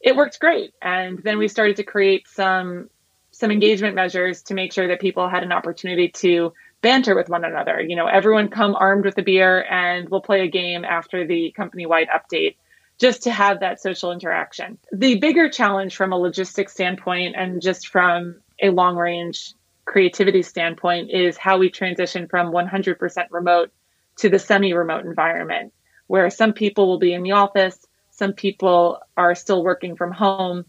it 0.00 0.14
worked 0.14 0.38
great. 0.38 0.72
And 0.80 1.18
then 1.22 1.38
we 1.38 1.48
started 1.48 1.76
to 1.76 1.82
create 1.82 2.28
some 2.28 2.90
some 3.32 3.50
engagement 3.50 3.94
measures 3.94 4.42
to 4.42 4.54
make 4.54 4.72
sure 4.72 4.88
that 4.88 5.00
people 5.00 5.28
had 5.28 5.42
an 5.42 5.52
opportunity 5.52 6.08
to 6.08 6.52
banter 6.82 7.14
with 7.14 7.30
one 7.30 7.44
another. 7.44 7.80
You 7.80 7.96
know, 7.96 8.06
everyone 8.06 8.48
come 8.48 8.74
armed 8.74 9.06
with 9.06 9.16
a 9.16 9.22
beer 9.22 9.64
and 9.64 10.08
we'll 10.08 10.20
play 10.20 10.42
a 10.42 10.48
game 10.48 10.84
after 10.84 11.26
the 11.26 11.50
company 11.52 11.86
wide 11.86 12.08
update 12.08 12.56
just 13.00 13.22
to 13.22 13.30
have 13.30 13.60
that 13.60 13.80
social 13.80 14.12
interaction. 14.12 14.78
The 14.92 15.18
bigger 15.18 15.48
challenge 15.48 15.96
from 15.96 16.12
a 16.12 16.18
logistics 16.18 16.74
standpoint 16.74 17.36
and 17.36 17.62
just 17.62 17.88
from 17.88 18.36
a 18.60 18.68
long 18.68 18.96
range 18.96 19.54
creativity 19.84 20.42
standpoint 20.42 21.10
is 21.10 21.36
how 21.36 21.58
we 21.58 21.70
transition 21.70 22.28
from 22.28 22.52
100% 22.52 23.26
remote 23.30 23.72
to 24.16 24.28
the 24.28 24.38
semi 24.38 24.72
remote 24.72 25.04
environment, 25.04 25.72
where 26.06 26.30
some 26.30 26.52
people 26.52 26.86
will 26.86 26.98
be 26.98 27.12
in 27.12 27.22
the 27.22 27.32
office, 27.32 27.86
some 28.10 28.32
people 28.32 29.00
are 29.16 29.34
still 29.34 29.64
working 29.64 29.96
from 29.96 30.12
home. 30.12 30.64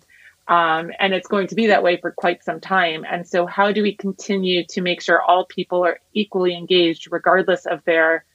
Um, 0.45 0.91
and 0.99 1.13
it's 1.13 1.27
going 1.27 1.47
to 1.47 1.55
be 1.55 1.67
that 1.67 1.83
way 1.83 1.97
for 2.01 2.11
quite 2.11 2.43
some 2.43 2.59
time. 2.59 3.05
And 3.09 3.25
so, 3.25 3.45
how 3.45 3.71
do 3.71 3.81
we 3.81 3.95
continue 3.95 4.65
to 4.71 4.81
make 4.81 5.01
sure 5.01 5.21
all 5.21 5.45
people 5.45 5.85
are 5.85 5.99
equally 6.13 6.53
engaged, 6.53 7.07
regardless 7.11 7.65
of 7.65 7.81
their, 7.85 8.25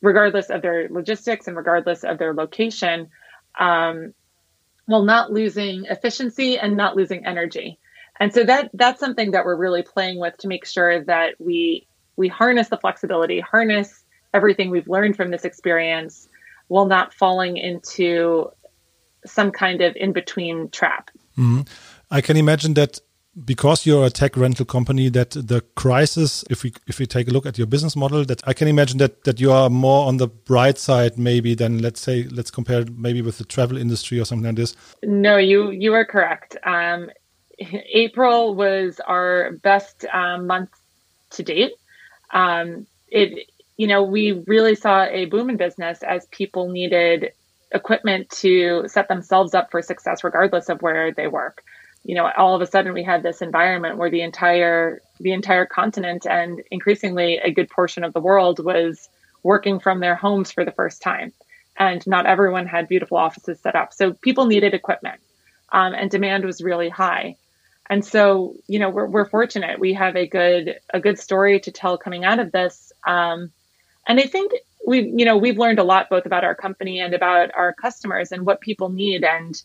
regardless 0.00 0.48
of 0.48 0.62
their 0.62 0.88
logistics 0.88 1.48
and 1.48 1.56
regardless 1.56 2.04
of 2.04 2.16
their 2.16 2.32
location, 2.32 3.10
um, 3.60 4.14
while 4.86 5.02
not 5.02 5.30
losing 5.30 5.84
efficiency 5.84 6.58
and 6.58 6.74
not 6.74 6.96
losing 6.96 7.26
energy? 7.26 7.78
And 8.20 8.32
so 8.32 8.44
that 8.44 8.70
that's 8.74 9.00
something 9.00 9.32
that 9.32 9.44
we're 9.44 9.56
really 9.56 9.82
playing 9.82 10.18
with 10.18 10.36
to 10.38 10.48
make 10.48 10.66
sure 10.66 11.02
that 11.04 11.34
we 11.38 11.86
we 12.16 12.28
harness 12.28 12.68
the 12.68 12.76
flexibility, 12.76 13.40
harness 13.40 14.04
everything 14.34 14.70
we've 14.70 14.88
learned 14.88 15.16
from 15.16 15.30
this 15.30 15.44
experience, 15.44 16.28
while 16.68 16.86
not 16.86 17.12
falling 17.12 17.56
into 17.56 18.50
some 19.26 19.50
kind 19.50 19.80
of 19.80 19.94
in 19.96 20.12
between 20.12 20.68
trap. 20.70 21.10
Mm-hmm. 21.38 21.62
I 22.10 22.20
can 22.20 22.36
imagine 22.36 22.74
that 22.74 23.00
because 23.44 23.86
you're 23.86 24.04
a 24.04 24.10
tech 24.10 24.36
rental 24.36 24.66
company 24.66 25.08
that 25.08 25.30
the 25.30 25.62
crisis 25.74 26.44
if 26.50 26.62
we 26.62 26.72
if 26.86 26.98
we 26.98 27.06
take 27.06 27.28
a 27.28 27.30
look 27.30 27.46
at 27.46 27.56
your 27.56 27.66
business 27.66 27.96
model 27.96 28.26
that 28.26 28.46
i 28.46 28.52
can 28.52 28.68
imagine 28.68 28.98
that 28.98 29.24
that 29.24 29.40
you 29.40 29.50
are 29.50 29.70
more 29.70 30.06
on 30.06 30.18
the 30.18 30.26
bright 30.26 30.76
side 30.76 31.16
maybe 31.16 31.54
than 31.54 31.78
let's 31.78 31.98
say 31.98 32.24
let's 32.24 32.50
compare 32.50 32.84
maybe 32.94 33.22
with 33.22 33.38
the 33.38 33.44
travel 33.44 33.78
industry 33.78 34.20
or 34.20 34.26
something 34.26 34.44
like 34.44 34.56
this 34.56 34.76
no 35.02 35.38
you 35.38 35.70
you 35.70 35.94
are 35.94 36.04
correct 36.04 36.58
um, 36.64 37.08
april 37.92 38.54
was 38.54 39.00
our 39.00 39.52
best 39.62 40.04
um, 40.12 40.46
month 40.46 40.70
to 41.32 41.42
date. 41.42 41.72
Um, 42.32 42.86
it 43.08 43.46
you 43.76 43.86
know 43.86 44.02
we 44.02 44.32
really 44.46 44.74
saw 44.74 45.04
a 45.04 45.26
boom 45.26 45.50
in 45.50 45.56
business 45.56 46.02
as 46.02 46.26
people 46.26 46.70
needed 46.70 47.32
equipment 47.72 48.28
to 48.30 48.84
set 48.86 49.08
themselves 49.08 49.54
up 49.54 49.70
for 49.70 49.80
success 49.80 50.22
regardless 50.22 50.68
of 50.68 50.82
where 50.82 51.12
they 51.12 51.26
work. 51.26 51.62
You 52.04 52.14
know 52.14 52.30
all 52.36 52.54
of 52.54 52.62
a 52.62 52.66
sudden 52.66 52.92
we 52.92 53.02
had 53.02 53.22
this 53.22 53.42
environment 53.42 53.98
where 53.98 54.10
the 54.10 54.22
entire 54.22 55.00
the 55.20 55.32
entire 55.32 55.66
continent 55.66 56.26
and 56.26 56.62
increasingly 56.70 57.38
a 57.38 57.50
good 57.50 57.68
portion 57.70 58.04
of 58.04 58.12
the 58.12 58.20
world 58.20 58.64
was 58.64 59.08
working 59.42 59.80
from 59.80 60.00
their 60.00 60.14
homes 60.14 60.52
for 60.52 60.64
the 60.64 60.72
first 60.72 61.02
time. 61.02 61.32
And 61.78 62.06
not 62.06 62.26
everyone 62.26 62.66
had 62.66 62.86
beautiful 62.86 63.16
offices 63.16 63.58
set 63.60 63.74
up. 63.74 63.92
So 63.94 64.12
people 64.12 64.46
needed 64.46 64.74
equipment 64.74 65.20
um, 65.72 65.94
and 65.94 66.10
demand 66.10 66.44
was 66.44 66.62
really 66.62 66.90
high 66.90 67.36
and 67.92 68.04
so 68.04 68.54
you 68.66 68.78
know 68.78 68.90
we're, 68.90 69.06
we're 69.06 69.28
fortunate. 69.28 69.78
We 69.78 69.92
have 69.94 70.16
a 70.16 70.26
good 70.26 70.78
a 70.92 71.00
good 71.00 71.18
story 71.18 71.60
to 71.60 71.70
tell 71.70 71.98
coming 71.98 72.24
out 72.24 72.38
of 72.38 72.50
this. 72.50 72.92
Um, 73.06 73.52
and 74.06 74.18
i 74.18 74.24
think 74.24 74.52
we 74.86 75.12
you 75.16 75.24
know 75.24 75.36
we've 75.36 75.58
learned 75.58 75.78
a 75.78 75.84
lot 75.84 76.10
both 76.10 76.26
about 76.26 76.44
our 76.44 76.54
company 76.54 77.00
and 77.00 77.14
about 77.14 77.50
our 77.54 77.72
customers 77.72 78.32
and 78.32 78.44
what 78.44 78.60
people 78.60 78.88
need 78.88 79.24
and 79.24 79.62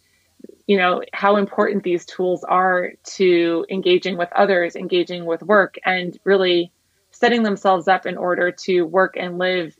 you 0.68 0.78
know 0.78 1.02
how 1.14 1.38
important 1.38 1.84
these 1.84 2.06
tools 2.06 2.44
are 2.44 2.94
to 3.04 3.66
engaging 3.70 4.18
with 4.18 4.30
others 4.34 4.76
engaging 4.76 5.26
with 5.26 5.42
work 5.44 5.76
and 5.86 6.20
really 6.24 6.72
setting 7.12 7.44
themselves 7.44 7.88
up 7.88 8.06
in 8.06 8.18
order 8.18 8.52
to 8.52 8.84
work 8.84 9.16
and 9.18 9.40
live 9.40 9.76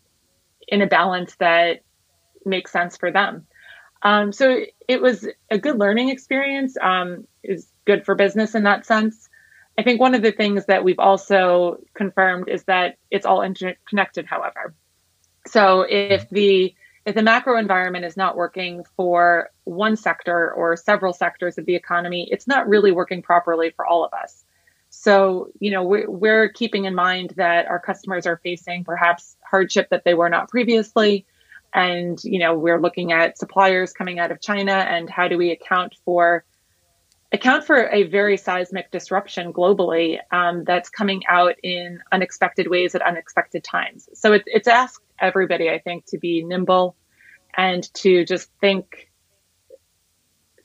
in 0.68 0.82
a 0.82 0.88
balance 0.88 1.36
that 1.36 1.82
makes 2.46 2.72
sense 2.72 2.98
for 2.98 3.12
them 3.12 3.46
um, 4.04 4.32
so 4.32 4.62
it 4.88 5.02
was 5.02 5.28
a 5.50 5.58
good 5.58 5.78
learning 5.78 6.10
experience 6.10 6.78
um, 6.82 7.28
is 7.44 7.68
good 7.86 8.06
for 8.06 8.16
business 8.16 8.56
in 8.56 8.64
that 8.64 8.86
sense 8.86 9.30
i 9.78 9.84
think 9.84 10.00
one 10.00 10.16
of 10.16 10.22
the 10.22 10.32
things 10.32 10.66
that 10.66 10.84
we've 10.84 11.00
also 11.00 11.78
confirmed 11.94 12.48
is 12.50 12.64
that 12.64 12.98
it's 13.12 13.26
all 13.26 13.42
interconnected 13.42 14.26
however 14.26 14.74
so 15.46 15.86
if 15.88 16.30
the 16.30 16.76
if 17.08 17.16
the 17.16 17.24
macro 17.24 17.58
environment 17.58 18.04
is 18.04 18.18
not 18.18 18.36
working 18.36 18.84
for 18.98 19.50
one 19.64 19.96
sector 19.96 20.52
or 20.52 20.76
several 20.76 21.14
sectors 21.14 21.58
of 21.58 21.66
the 21.66 21.74
economy, 21.74 22.28
it's 22.30 22.48
not 22.48 22.68
really 22.68 22.92
working 22.92 23.22
properly 23.22 23.72
for 23.78 23.86
all 23.86 24.04
of 24.04 24.14
us. 24.14 24.44
So, 24.90 25.48
you 25.62 25.72
know, 25.72 25.84
we're, 25.84 26.10
we're 26.10 26.50
keeping 26.50 26.84
in 26.84 26.94
mind 26.94 27.34
that 27.38 27.66
our 27.68 27.80
customers 27.80 28.28
are 28.28 28.42
facing 28.44 28.84
perhaps 28.84 29.38
hardship 29.42 29.88
that 29.92 30.04
they 30.04 30.16
were 30.16 30.28
not 30.28 30.50
previously. 30.50 31.26
And, 31.74 32.18
you 32.24 32.40
know, 32.40 32.58
we're 32.58 32.80
looking 32.80 33.12
at 33.12 33.38
suppliers 33.38 33.94
coming 33.94 34.20
out 34.20 34.32
of 34.32 34.42
China 34.42 34.72
and 34.72 35.10
how 35.10 35.28
do 35.28 35.38
we 35.38 35.52
account 35.52 35.96
for 36.06 36.44
account 37.32 37.66
for 37.66 37.90
a 37.90 38.04
very 38.04 38.38
seismic 38.38 38.90
disruption 38.90 39.52
globally 39.52 40.18
um, 40.32 40.64
that's 40.64 40.90
coming 40.90 41.24
out 41.28 41.56
in 41.62 42.00
unexpected 42.12 42.70
ways 42.70 42.96
at 42.96 43.02
unexpected 43.02 43.64
times. 43.64 44.08
So 44.14 44.34
it, 44.34 44.44
it's 44.46 44.68
asked 44.68 45.04
everybody, 45.20 45.70
I 45.70 45.80
think, 45.80 46.06
to 46.08 46.18
be 46.18 46.44
nimble 46.44 46.96
and 47.56 47.94
to 47.96 48.24
just 48.24 48.50
think 48.62 49.07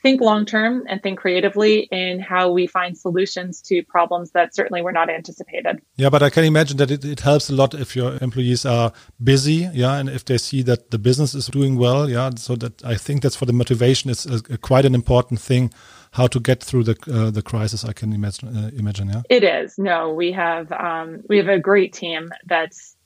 think 0.02 0.20
long 0.20 0.44
term 0.44 0.84
and 0.88 1.02
think 1.02 1.18
creatively 1.18 1.80
in 1.90 2.20
how 2.20 2.50
we 2.50 2.66
find 2.66 2.98
solutions 2.98 3.62
to 3.62 3.82
problems 3.84 4.32
that 4.32 4.54
certainly 4.54 4.82
were 4.82 4.92
not 4.92 5.08
anticipated. 5.08 5.80
Yeah, 5.96 6.10
but 6.10 6.22
I 6.22 6.30
can 6.30 6.44
imagine 6.44 6.76
that 6.78 6.90
it, 6.90 7.04
it 7.04 7.20
helps 7.20 7.48
a 7.48 7.54
lot 7.54 7.74
if 7.74 7.94
your 7.94 8.18
employees 8.20 8.66
are 8.66 8.92
busy, 9.22 9.68
yeah, 9.72 9.96
and 9.98 10.08
if 10.08 10.24
they 10.24 10.38
see 10.38 10.62
that 10.62 10.90
the 10.90 10.98
business 10.98 11.34
is 11.34 11.46
doing 11.46 11.78
well, 11.78 12.10
yeah. 12.10 12.30
So 12.36 12.56
that 12.56 12.84
I 12.84 12.96
think 12.96 13.22
that's 13.22 13.36
for 13.36 13.46
the 13.46 13.52
motivation 13.52 14.10
is 14.10 14.26
a, 14.26 14.40
a, 14.52 14.58
quite 14.58 14.84
an 14.84 14.94
important 14.94 15.40
thing 15.40 15.72
how 16.12 16.26
to 16.26 16.40
get 16.40 16.62
through 16.62 16.84
the 16.84 16.96
uh, 17.10 17.30
the 17.30 17.42
crisis. 17.42 17.84
I 17.84 17.92
can 17.92 18.12
imagine. 18.12 18.56
Uh, 18.56 18.70
imagine, 18.76 19.08
yeah. 19.08 19.22
It 19.30 19.44
is. 19.44 19.78
No, 19.78 20.12
we 20.12 20.32
have 20.32 20.70
um, 20.72 21.22
we 21.28 21.38
have 21.38 21.48
a 21.48 21.58
great 21.58 21.92
team 21.92 22.30
that's 22.46 22.96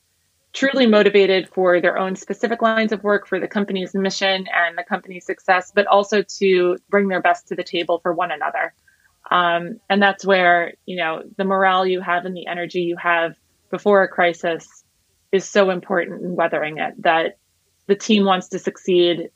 truly 0.56 0.86
motivated 0.86 1.50
for 1.50 1.82
their 1.82 1.98
own 1.98 2.16
specific 2.16 2.62
lines 2.62 2.90
of 2.90 3.04
work, 3.04 3.26
for 3.26 3.38
the 3.38 3.46
company's 3.46 3.94
mission 3.94 4.46
and 4.54 4.78
the 4.78 4.82
company's 4.82 5.26
success, 5.26 5.70
but 5.74 5.86
also 5.86 6.22
to 6.22 6.78
bring 6.88 7.08
their 7.08 7.20
best 7.20 7.46
to 7.46 7.54
the 7.54 7.62
table 7.62 8.00
for 8.02 8.14
one 8.14 8.32
another. 8.32 8.72
Um, 9.30 9.80
and 9.90 10.02
that's 10.02 10.24
where 10.24 10.72
you 10.86 10.96
know 10.96 11.22
the 11.36 11.44
morale 11.44 11.86
you 11.86 12.00
have 12.00 12.24
and 12.24 12.34
the 12.34 12.46
energy 12.46 12.80
you 12.80 12.96
have 12.96 13.34
before 13.70 14.02
a 14.02 14.08
crisis 14.08 14.84
is 15.30 15.46
so 15.46 15.68
important 15.68 16.22
in 16.22 16.34
weathering 16.34 16.78
it. 16.78 17.02
That 17.02 17.36
the 17.86 17.96
team 17.96 18.24
wants 18.24 18.48
to 18.48 18.58
succeed 18.58 19.30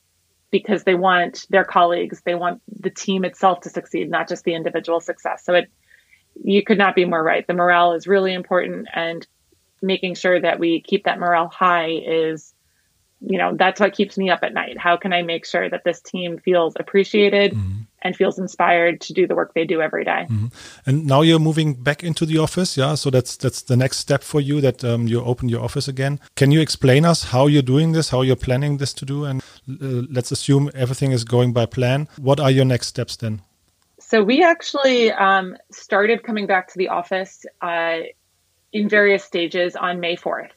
because 0.51 0.85
they 0.85 0.95
want 0.95 1.47
their 1.51 1.65
colleagues, 1.65 2.23
they 2.25 2.35
want 2.35 2.63
the 2.81 2.91
team 2.91 3.25
itself 3.25 3.61
to 3.61 3.69
succeed, 3.69 4.11
not 4.11 4.27
just 4.27 4.45
the 4.45 4.55
individual 4.55 5.01
success. 5.01 5.45
So 5.45 5.55
it, 5.55 5.71
you 6.43 6.65
could 6.65 6.79
not 6.79 6.95
be 6.95 7.05
more 7.05 7.23
right. 7.23 7.47
The 7.47 7.53
morale 7.53 7.93
is 7.93 8.07
really 8.07 8.33
important, 8.33 8.89
and 8.95 9.27
making 9.83 10.15
sure 10.15 10.41
that 10.41 10.59
we 10.59 10.81
keep 10.81 11.05
that 11.05 11.19
morale 11.19 11.49
high 11.49 11.91
is, 11.91 12.53
you 13.21 13.39
know, 13.39 13.55
that's 13.57 13.81
what 13.81 13.93
keeps 13.93 14.17
me 14.17 14.31
up 14.31 14.41
at 14.43 14.53
night. 14.53 14.79
How 14.79 14.97
can 14.97 15.13
I 15.13 15.23
make 15.23 15.47
sure 15.47 15.69
that 15.69 15.85
this 15.85 16.01
team 16.01 16.39
feels 16.39 16.75
appreciated? 16.79 17.53
Mm-hmm 17.53 17.83
and 18.03 18.17
feels 18.17 18.39
inspired 18.39 19.01
to 19.03 19.13
do 19.13 19.27
the 19.27 19.35
work 19.35 19.55
they 19.55 19.65
do 19.65 19.81
every 19.81 20.05
day. 20.05 20.27
Mm-hmm. 20.29 20.47
And 20.87 21.07
now 21.07 21.23
you're 21.23 21.39
moving 21.39 21.75
back 21.75 22.03
into 22.03 22.25
the 22.25 22.39
office, 22.39 22.77
yeah. 22.77 22.95
So 22.95 23.11
that's 23.11 23.37
that's 23.37 23.63
the 23.63 23.77
next 23.77 23.99
step 23.99 24.23
for 24.23 24.41
you 24.41 24.61
that 24.61 24.85
um, 24.85 25.07
you 25.07 25.23
open 25.23 25.49
your 25.49 25.63
office 25.63 25.89
again. 25.89 26.21
Can 26.37 26.51
you 26.51 26.61
explain 26.61 27.05
us 27.05 27.25
how 27.25 27.47
you're 27.47 27.63
doing 27.63 27.93
this, 27.93 28.11
how 28.11 28.23
you're 28.23 28.37
planning 28.37 28.79
this 28.79 28.93
to 28.95 29.05
do, 29.05 29.25
and 29.25 29.43
uh, 29.69 30.07
let's 30.11 30.33
assume 30.33 30.71
everything 30.75 31.13
is 31.13 31.25
going 31.25 31.53
by 31.53 31.67
plan. 31.67 32.09
What 32.19 32.41
are 32.41 32.51
your 32.51 32.65
next 32.65 32.89
steps 32.89 33.17
then? 33.17 33.43
So 33.99 34.25
we 34.25 34.43
actually 34.43 35.13
um, 35.13 35.57
started 35.71 36.25
coming 36.25 36.47
back 36.47 36.67
to 36.69 36.79
the 36.79 36.89
office 36.89 37.45
uh, 37.63 37.99
in 38.73 38.89
various 38.89 39.25
stages 39.25 39.77
on 39.77 40.01
May 40.01 40.17
fourth. 40.17 40.53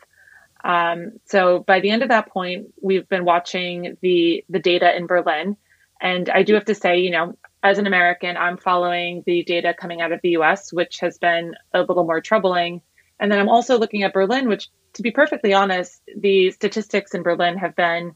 Um, 0.64 1.14
so 1.26 1.60
by 1.60 1.82
the 1.82 1.90
end 1.90 2.04
of 2.04 2.10
that 2.10 2.30
point, 2.30 2.74
we've 2.82 3.08
been 3.10 3.26
watching 3.26 3.98
the 4.02 4.46
the 4.50 4.60
data 4.60 4.96
in 4.96 5.08
Berlin 5.08 5.58
and 6.04 6.30
I 6.30 6.44
do 6.44 6.54
have 6.56 6.66
to 6.66 6.76
say, 6.76 7.00
you 7.00 7.12
know, 7.12 7.38
as 7.64 7.80
an 7.80 7.88
American, 7.88 8.36
I'm 8.36 8.58
following 8.58 9.24
the 9.26 9.44
data 9.44 9.74
coming 9.74 10.02
out 10.02 10.12
of 10.12 10.20
the 10.22 10.32
US, 10.32 10.72
which 10.74 11.00
has 11.00 11.18
been 11.18 11.56
a 11.74 11.80
little 11.80 12.04
more 12.04 12.20
troubling. 12.20 12.82
And 13.22 13.32
then 13.32 13.40
I'm 13.40 13.48
also 13.48 13.80
looking 13.80 14.04
at 14.04 14.12
Berlin, 14.12 14.50
which 14.50 14.68
to 14.94 15.02
be 15.02 15.12
perfectly 15.12 15.54
honest, 15.54 16.02
the 16.16 16.52
statistics 16.52 17.16
in 17.16 17.24
Berlin 17.24 17.58
have 17.58 17.76
been 17.76 18.16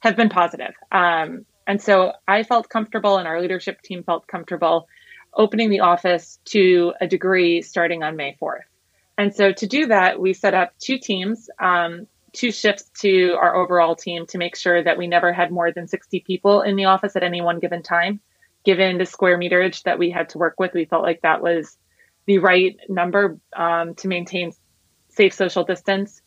have 0.00 0.16
been 0.16 0.28
positive. 0.28 0.74
Um, 0.90 1.46
and 1.66 1.80
so 1.80 2.12
I 2.26 2.42
felt 2.42 2.68
comfortable 2.68 3.18
and 3.18 3.28
our 3.28 3.40
leadership 3.40 3.82
team 3.82 4.02
felt 4.02 4.26
comfortable 4.26 4.88
opening 5.32 5.70
the 5.70 5.80
office 5.80 6.40
to 6.46 6.92
a 7.00 7.06
degree 7.06 7.62
starting 7.62 8.02
on 8.02 8.16
May 8.16 8.36
4th. 8.42 8.62
And 9.18 9.34
so 9.34 9.52
to 9.52 9.66
do 9.66 9.86
that, 9.86 10.20
we 10.20 10.32
set 10.32 10.54
up 10.54 10.72
two 10.78 10.98
teams. 10.98 11.50
Um, 11.60 12.06
two 12.32 12.52
shifts 12.52 12.90
to 13.00 13.32
our 13.40 13.56
overall 13.56 13.96
team 13.96 14.26
to 14.26 14.38
make 14.38 14.54
sure 14.54 14.82
that 14.82 14.96
we 14.96 15.06
never 15.06 15.32
had 15.32 15.50
more 15.50 15.72
than 15.72 15.88
60 15.88 16.20
people 16.20 16.62
in 16.62 16.76
the 16.76 16.84
office 16.84 17.16
at 17.16 17.24
any 17.24 17.40
one 17.40 17.58
given 17.58 17.82
time. 17.82 18.20
Given 18.64 18.98
the 18.98 19.06
square 19.06 19.38
meterage 19.38 19.82
that 19.84 19.98
we 19.98 20.10
had 20.10 20.28
to 20.30 20.38
work 20.38 20.60
with, 20.60 20.72
we 20.74 20.84
felt 20.84 21.02
like 21.02 21.22
that 21.22 21.42
was 21.42 21.76
the 22.26 22.38
right 22.38 22.76
number 22.88 23.38
um, 23.56 23.94
to 23.96 24.08
maintain 24.08 24.52
safe 25.08 25.32
social 25.32 25.64
distance 25.64 26.22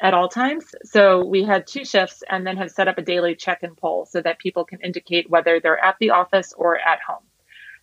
at 0.00 0.14
all 0.14 0.28
times. 0.28 0.64
So 0.84 1.24
we 1.24 1.44
had 1.44 1.66
two 1.66 1.84
shifts 1.84 2.22
and 2.28 2.46
then 2.46 2.56
have 2.56 2.70
set 2.70 2.88
up 2.88 2.98
a 2.98 3.02
daily 3.02 3.34
check 3.34 3.62
and 3.62 3.76
poll 3.76 4.06
so 4.06 4.20
that 4.22 4.38
people 4.38 4.64
can 4.64 4.80
indicate 4.80 5.28
whether 5.28 5.60
they're 5.60 5.78
at 5.78 5.96
the 6.00 6.10
office 6.10 6.52
or 6.56 6.78
at 6.78 7.00
home. 7.06 7.27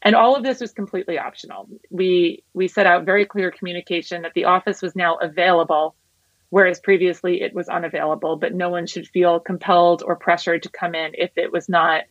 And 0.05 0.15
all 0.15 0.35
of 0.35 0.43
this 0.43 0.61
was 0.61 0.71
completely 0.71 1.17
optional. 1.17 1.67
We 1.89 2.43
we 2.53 2.69
set 2.69 2.85
out 2.85 3.05
very 3.05 3.25
clear 3.25 3.51
communication 3.51 4.21
that 4.21 4.33
the 4.33 4.45
office 4.45 4.81
was 4.81 4.95
now 4.95 5.15
available 5.15 5.95
whereas 6.55 6.79
previously 6.79 7.41
it 7.41 7.53
was 7.53 7.67
unavailable, 7.67 8.37
but 8.37 8.53
no 8.53 8.69
one 8.69 8.87
should 8.87 9.05
feel 9.07 9.41
compelled 9.41 10.01
or 10.05 10.15
pressured 10.15 10.63
to 10.63 10.69
come 10.69 10.95
in 10.95 11.11
if 11.15 11.31
it 11.35 11.51
was 11.51 11.67
not 11.67 12.03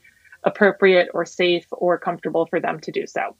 appropriate 0.42 1.08
or 1.14 1.24
safe 1.24 1.64
or 1.70 1.98
comfortable 1.98 2.44
for 2.44 2.60
them 2.60 2.78
to 2.78 2.92
do 2.92 3.06
so. 3.06 3.36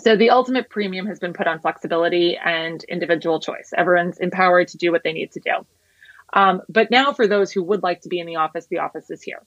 So 0.00 0.16
the 0.16 0.28
ultimate 0.28 0.68
premium 0.68 1.06
has 1.06 1.18
been 1.18 1.32
put 1.32 1.46
on 1.46 1.60
flexibility 1.60 2.36
and 2.36 2.84
individual 2.84 3.40
choice. 3.40 3.72
Everyone's 3.74 4.18
empowered 4.18 4.68
to 4.68 4.76
do 4.76 4.92
what 4.92 5.02
they 5.02 5.14
need 5.14 5.32
to 5.32 5.40
do. 5.40 5.66
Um, 6.34 6.60
but 6.68 6.90
now, 6.90 7.14
for 7.14 7.26
those 7.26 7.50
who 7.50 7.62
would 7.62 7.82
like 7.82 8.02
to 8.02 8.10
be 8.10 8.20
in 8.20 8.26
the 8.26 8.36
office, 8.36 8.66
the 8.66 8.80
office 8.80 9.10
is 9.10 9.22
here 9.22 9.42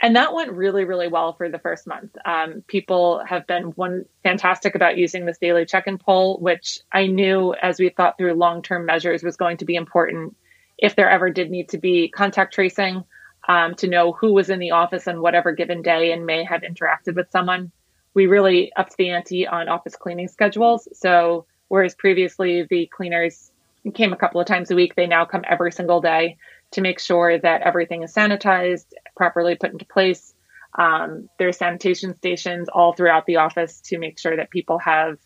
and 0.00 0.16
that 0.16 0.34
went 0.34 0.52
really 0.52 0.84
really 0.84 1.08
well 1.08 1.32
for 1.34 1.48
the 1.48 1.58
first 1.58 1.86
month. 1.86 2.16
Um, 2.24 2.62
people 2.66 3.22
have 3.26 3.46
been 3.46 3.64
one 3.72 4.04
fantastic 4.22 4.74
about 4.74 4.96
using 4.96 5.26
this 5.26 5.38
daily 5.38 5.66
check-in 5.66 5.98
poll 5.98 6.38
which 6.38 6.80
i 6.92 7.06
knew 7.06 7.54
as 7.54 7.78
we 7.78 7.88
thought 7.90 8.16
through 8.18 8.34
long-term 8.34 8.86
measures 8.86 9.22
was 9.22 9.36
going 9.36 9.56
to 9.58 9.64
be 9.64 9.76
important 9.76 10.36
if 10.78 10.96
there 10.96 11.10
ever 11.10 11.30
did 11.30 11.50
need 11.50 11.68
to 11.68 11.78
be 11.78 12.08
contact 12.08 12.54
tracing 12.54 13.04
um, 13.48 13.74
to 13.76 13.86
know 13.86 14.12
who 14.12 14.32
was 14.32 14.50
in 14.50 14.58
the 14.58 14.72
office 14.72 15.06
on 15.08 15.20
whatever 15.20 15.52
given 15.52 15.82
day 15.82 16.12
and 16.12 16.26
may 16.26 16.44
have 16.44 16.62
interacted 16.62 17.14
with 17.16 17.30
someone. 17.30 17.70
We 18.14 18.26
really 18.26 18.72
upped 18.76 18.96
the 18.96 19.10
ante 19.10 19.46
on 19.46 19.68
office 19.68 19.96
cleaning 19.96 20.28
schedules. 20.28 20.88
So 20.92 21.46
whereas 21.68 21.94
previously 21.94 22.66
the 22.68 22.86
cleaners 22.86 23.50
came 23.94 24.12
a 24.12 24.16
couple 24.16 24.40
of 24.40 24.46
times 24.46 24.70
a 24.70 24.74
week 24.74 24.94
they 24.94 25.06
now 25.06 25.24
come 25.24 25.42
every 25.48 25.72
single 25.72 26.00
day 26.02 26.36
to 26.72 26.80
make 26.80 27.00
sure 27.00 27.38
that 27.38 27.62
everything 27.62 28.02
is 28.02 28.14
sanitized, 28.14 28.86
properly 29.16 29.56
put 29.56 29.72
into 29.72 29.84
place. 29.84 30.34
Um, 30.78 31.28
there's 31.38 31.56
sanitation 31.56 32.16
stations 32.16 32.68
all 32.68 32.92
throughout 32.92 33.26
the 33.26 33.36
office 33.36 33.80
to 33.86 33.98
make 33.98 34.18
sure 34.18 34.36
that 34.36 34.50
people 34.50 34.78
have 34.78 35.18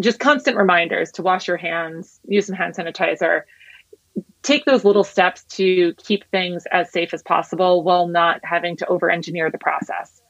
just 0.00 0.18
constant 0.18 0.56
reminders 0.56 1.12
to 1.12 1.22
wash 1.22 1.48
your 1.48 1.56
hands, 1.56 2.20
use 2.26 2.46
some 2.46 2.56
hand 2.56 2.74
sanitizer, 2.74 3.42
take 4.42 4.64
those 4.64 4.84
little 4.84 5.04
steps 5.04 5.44
to 5.44 5.94
keep 5.94 6.24
things 6.30 6.64
as 6.70 6.90
safe 6.90 7.12
as 7.12 7.22
possible 7.22 7.82
while 7.82 8.06
not 8.06 8.40
having 8.42 8.76
to 8.76 8.86
over 8.86 9.10
engineer 9.10 9.50
the 9.50 9.58
process. 9.58 10.22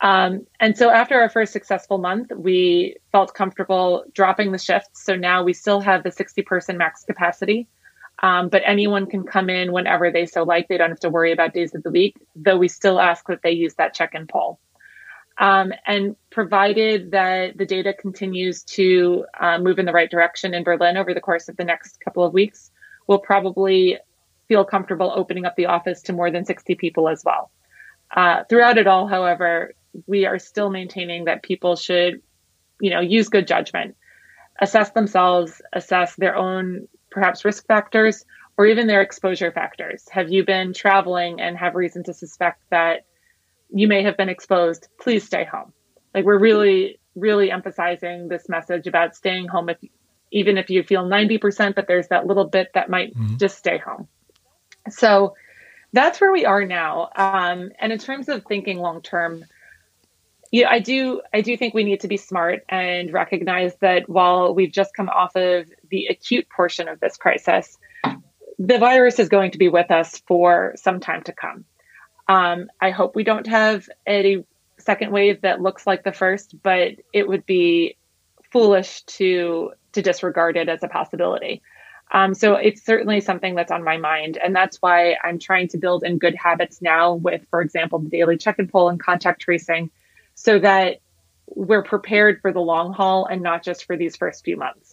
Um, 0.00 0.46
and 0.58 0.76
so 0.76 0.90
after 0.90 1.20
our 1.20 1.28
first 1.28 1.52
successful 1.52 1.98
month, 1.98 2.32
we 2.36 2.96
felt 3.12 3.34
comfortable 3.34 4.04
dropping 4.12 4.50
the 4.50 4.58
shifts. 4.58 5.04
So 5.04 5.14
now 5.14 5.44
we 5.44 5.52
still 5.52 5.80
have 5.80 6.02
the 6.02 6.10
60 6.10 6.42
person 6.42 6.76
max 6.76 7.04
capacity. 7.04 7.68
Um, 8.20 8.48
but 8.48 8.62
anyone 8.64 9.06
can 9.06 9.24
come 9.24 9.50
in 9.50 9.72
whenever 9.72 10.10
they 10.10 10.26
so 10.26 10.44
like. 10.44 10.68
They 10.68 10.76
don't 10.76 10.90
have 10.90 11.00
to 11.00 11.10
worry 11.10 11.32
about 11.32 11.54
days 11.54 11.74
of 11.74 11.82
the 11.82 11.90
week, 11.90 12.16
though 12.36 12.56
we 12.56 12.68
still 12.68 13.00
ask 13.00 13.26
that 13.26 13.42
they 13.42 13.50
use 13.50 13.74
that 13.74 13.94
check 13.94 14.14
in 14.14 14.26
poll. 14.26 14.60
Um, 15.38 15.72
and 15.86 16.14
provided 16.30 17.12
that 17.12 17.56
the 17.56 17.64
data 17.64 17.94
continues 17.94 18.62
to 18.64 19.24
uh, 19.40 19.58
move 19.58 19.78
in 19.78 19.86
the 19.86 19.92
right 19.92 20.10
direction 20.10 20.54
in 20.54 20.62
Berlin 20.62 20.96
over 20.96 21.14
the 21.14 21.20
course 21.20 21.48
of 21.48 21.56
the 21.56 21.64
next 21.64 22.00
couple 22.00 22.22
of 22.22 22.32
weeks, 22.32 22.70
we'll 23.06 23.18
probably 23.18 23.98
feel 24.46 24.64
comfortable 24.64 25.12
opening 25.14 25.46
up 25.46 25.56
the 25.56 25.66
office 25.66 26.02
to 26.02 26.12
more 26.12 26.30
than 26.30 26.44
60 26.44 26.74
people 26.74 27.08
as 27.08 27.24
well. 27.24 27.50
Uh, 28.14 28.44
throughout 28.48 28.76
it 28.76 28.86
all, 28.86 29.06
however, 29.06 29.74
we 30.06 30.26
are 30.26 30.38
still 30.38 30.70
maintaining 30.70 31.24
that 31.24 31.42
people 31.42 31.76
should, 31.76 32.20
you 32.80 32.90
know, 32.90 33.00
use 33.00 33.28
good 33.28 33.46
judgment, 33.46 33.96
assess 34.60 34.90
themselves, 34.90 35.62
assess 35.72 36.14
their 36.16 36.36
own 36.36 36.88
perhaps 37.12 37.44
risk 37.44 37.66
factors 37.66 38.24
or 38.56 38.66
even 38.66 38.86
their 38.86 39.02
exposure 39.02 39.52
factors. 39.52 40.08
Have 40.10 40.30
you 40.30 40.44
been 40.44 40.72
traveling 40.72 41.40
and 41.40 41.56
have 41.56 41.74
reason 41.74 42.04
to 42.04 42.14
suspect 42.14 42.62
that 42.70 43.04
you 43.70 43.88
may 43.88 44.02
have 44.02 44.16
been 44.16 44.28
exposed? 44.28 44.88
Please 45.00 45.24
stay 45.24 45.44
home. 45.44 45.72
Like 46.14 46.24
we're 46.24 46.38
really, 46.38 46.98
really 47.14 47.50
emphasizing 47.50 48.28
this 48.28 48.48
message 48.48 48.86
about 48.86 49.16
staying 49.16 49.48
home 49.48 49.68
if 49.68 49.78
even 50.34 50.56
if 50.56 50.70
you 50.70 50.82
feel 50.82 51.04
90%, 51.04 51.74
but 51.74 51.86
there's 51.86 52.08
that 52.08 52.26
little 52.26 52.46
bit 52.46 52.70
that 52.74 52.88
might 52.88 53.14
mm-hmm. 53.14 53.36
just 53.36 53.58
stay 53.58 53.76
home. 53.76 54.08
So 54.88 55.34
that's 55.92 56.20
where 56.20 56.32
we 56.32 56.46
are 56.46 56.64
now. 56.64 57.10
Um, 57.14 57.70
and 57.78 57.92
in 57.92 57.98
terms 57.98 58.28
of 58.28 58.44
thinking 58.46 58.78
long 58.78 59.02
term, 59.02 59.44
yeah, 60.50 60.68
I 60.68 60.80
do. 60.80 61.22
I 61.32 61.40
do 61.40 61.56
think 61.56 61.72
we 61.72 61.84
need 61.84 62.00
to 62.00 62.08
be 62.08 62.18
smart 62.18 62.64
and 62.68 63.10
recognize 63.12 63.74
that 63.80 64.08
while 64.08 64.54
we've 64.54 64.72
just 64.72 64.94
come 64.94 65.08
off 65.08 65.34
of 65.34 65.66
the 65.92 66.06
acute 66.06 66.48
portion 66.48 66.88
of 66.88 66.98
this 66.98 67.16
crisis, 67.16 67.78
the 68.58 68.78
virus 68.78 69.20
is 69.20 69.28
going 69.28 69.52
to 69.52 69.58
be 69.58 69.68
with 69.68 69.90
us 69.90 70.20
for 70.26 70.72
some 70.76 70.98
time 70.98 71.22
to 71.22 71.32
come. 71.32 71.64
Um, 72.26 72.70
I 72.80 72.90
hope 72.90 73.14
we 73.14 73.24
don't 73.24 73.46
have 73.46 73.88
a 74.08 74.44
second 74.78 75.12
wave 75.12 75.42
that 75.42 75.60
looks 75.60 75.86
like 75.86 76.02
the 76.02 76.12
first, 76.12 76.60
but 76.62 76.94
it 77.12 77.28
would 77.28 77.46
be 77.46 77.96
foolish 78.50 79.02
to 79.02 79.72
to 79.92 80.02
disregard 80.02 80.56
it 80.56 80.68
as 80.70 80.82
a 80.82 80.88
possibility. 80.88 81.62
Um, 82.12 82.34
so 82.34 82.54
it's 82.54 82.82
certainly 82.82 83.20
something 83.20 83.54
that's 83.54 83.70
on 83.70 83.84
my 83.84 83.98
mind, 83.98 84.38
and 84.42 84.56
that's 84.56 84.78
why 84.80 85.16
I'm 85.22 85.38
trying 85.38 85.68
to 85.68 85.78
build 85.78 86.04
in 86.04 86.18
good 86.18 86.34
habits 86.34 86.80
now 86.80 87.14
with, 87.14 87.42
for 87.50 87.60
example, 87.60 87.98
the 87.98 88.08
daily 88.08 88.38
check-in 88.38 88.68
poll 88.68 88.88
and 88.88 88.98
contact 89.00 89.42
tracing 89.42 89.90
so 90.34 90.58
that 90.58 91.00
we're 91.46 91.82
prepared 91.82 92.40
for 92.40 92.52
the 92.52 92.60
long 92.60 92.92
haul 92.92 93.26
and 93.26 93.42
not 93.42 93.62
just 93.62 93.84
for 93.84 93.96
these 93.96 94.16
first 94.16 94.44
few 94.44 94.56
months. 94.56 94.91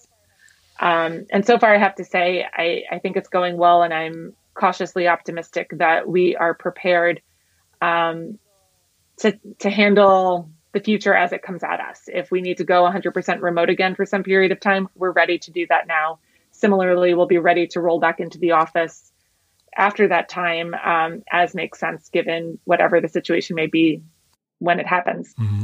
Um, 0.79 1.25
and 1.29 1.45
so 1.45 1.59
far, 1.59 1.73
I 1.73 1.77
have 1.77 1.95
to 1.95 2.05
say, 2.05 2.45
I, 2.51 2.83
I, 2.89 2.99
think 2.99 3.17
it's 3.17 3.27
going 3.27 3.57
well, 3.57 3.83
and 3.83 3.93
I'm 3.93 4.33
cautiously 4.53 5.09
optimistic 5.09 5.71
that 5.77 6.07
we 6.07 6.37
are 6.37 6.53
prepared 6.53 7.21
um, 7.81 8.39
to, 9.17 9.37
to 9.59 9.69
handle 9.69 10.49
the 10.71 10.79
future 10.79 11.13
as 11.13 11.33
it 11.33 11.41
comes 11.41 11.63
at 11.63 11.81
us. 11.81 12.03
If 12.07 12.31
we 12.31 12.41
need 12.41 12.57
to 12.57 12.63
go 12.63 12.83
100% 12.83 13.41
remote 13.41 13.69
again 13.69 13.95
for 13.95 14.05
some 14.05 14.23
period 14.23 14.53
of 14.53 14.61
time, 14.61 14.87
we're 14.95 15.11
ready 15.11 15.39
to 15.39 15.51
do 15.51 15.67
that 15.67 15.87
now. 15.87 16.19
Similarly, 16.51 17.13
we'll 17.13 17.25
be 17.25 17.39
ready 17.39 17.67
to 17.67 17.81
roll 17.81 17.99
back 17.99 18.19
into 18.19 18.37
the 18.37 18.51
office 18.51 19.11
after 19.75 20.07
that 20.07 20.29
time 20.29 20.73
um, 20.73 21.23
as 21.31 21.53
makes 21.53 21.79
sense 21.79 22.09
given 22.09 22.59
whatever 22.63 23.01
the 23.01 23.07
situation 23.07 23.55
may 23.55 23.67
be 23.67 24.01
when 24.59 24.79
it 24.79 24.85
happens. 24.85 25.33
Mm-hmm. 25.35 25.63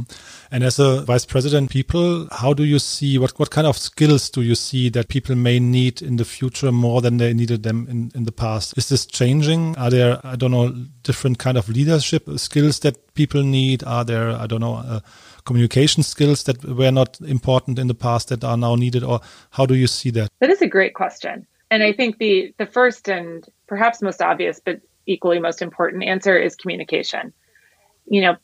And 0.50 0.64
as 0.64 0.78
a 0.78 1.02
vice 1.02 1.24
president, 1.24 1.70
people, 1.70 2.28
how 2.32 2.52
do 2.54 2.64
you 2.64 2.78
see 2.78 3.18
what 3.18 3.38
what 3.38 3.50
kind 3.50 3.66
of 3.66 3.76
skills 3.76 4.28
do 4.30 4.42
you 4.42 4.54
see 4.54 4.88
that 4.90 5.08
people 5.08 5.36
may 5.36 5.60
need 5.60 6.02
in 6.02 6.16
the 6.16 6.24
future 6.24 6.72
more 6.72 7.00
than 7.00 7.18
they 7.18 7.32
needed 7.32 7.62
them 7.62 7.86
in 7.88 8.10
in 8.14 8.24
the 8.24 8.32
past? 8.32 8.76
Is 8.76 8.88
this 8.88 9.06
changing? 9.06 9.76
Are 9.76 9.90
there 9.90 10.20
I 10.24 10.36
don't 10.36 10.50
know 10.50 10.74
different 11.02 11.38
kind 11.38 11.56
of 11.56 11.68
leadership 11.68 12.28
skills 12.38 12.80
that 12.80 13.14
people 13.14 13.42
need? 13.42 13.84
Are 13.84 14.04
there 14.04 14.30
I 14.30 14.46
don't 14.46 14.60
know 14.60 14.76
uh, 14.76 15.00
communication 15.44 16.02
skills 16.02 16.42
that 16.44 16.64
were 16.64 16.90
not 16.90 17.20
important 17.20 17.78
in 17.78 17.86
the 17.86 17.94
past 17.94 18.28
that 18.28 18.44
are 18.44 18.56
now 18.56 18.74
needed, 18.74 19.04
or 19.04 19.20
how 19.50 19.66
do 19.66 19.74
you 19.74 19.86
see 19.86 20.10
that? 20.10 20.30
That 20.40 20.50
is 20.50 20.62
a 20.62 20.68
great 20.68 20.94
question, 20.94 21.46
and 21.70 21.82
I 21.82 21.92
think 21.92 22.18
the 22.18 22.54
the 22.58 22.66
first 22.66 23.08
and 23.08 23.46
perhaps 23.66 24.00
most 24.00 24.22
obvious, 24.22 24.60
but 24.64 24.80
equally 25.06 25.38
most 25.38 25.62
important 25.62 26.02
answer 26.02 26.36
is 26.36 26.56
communication. 26.56 27.32
You 28.08 28.20
know, 28.22 28.36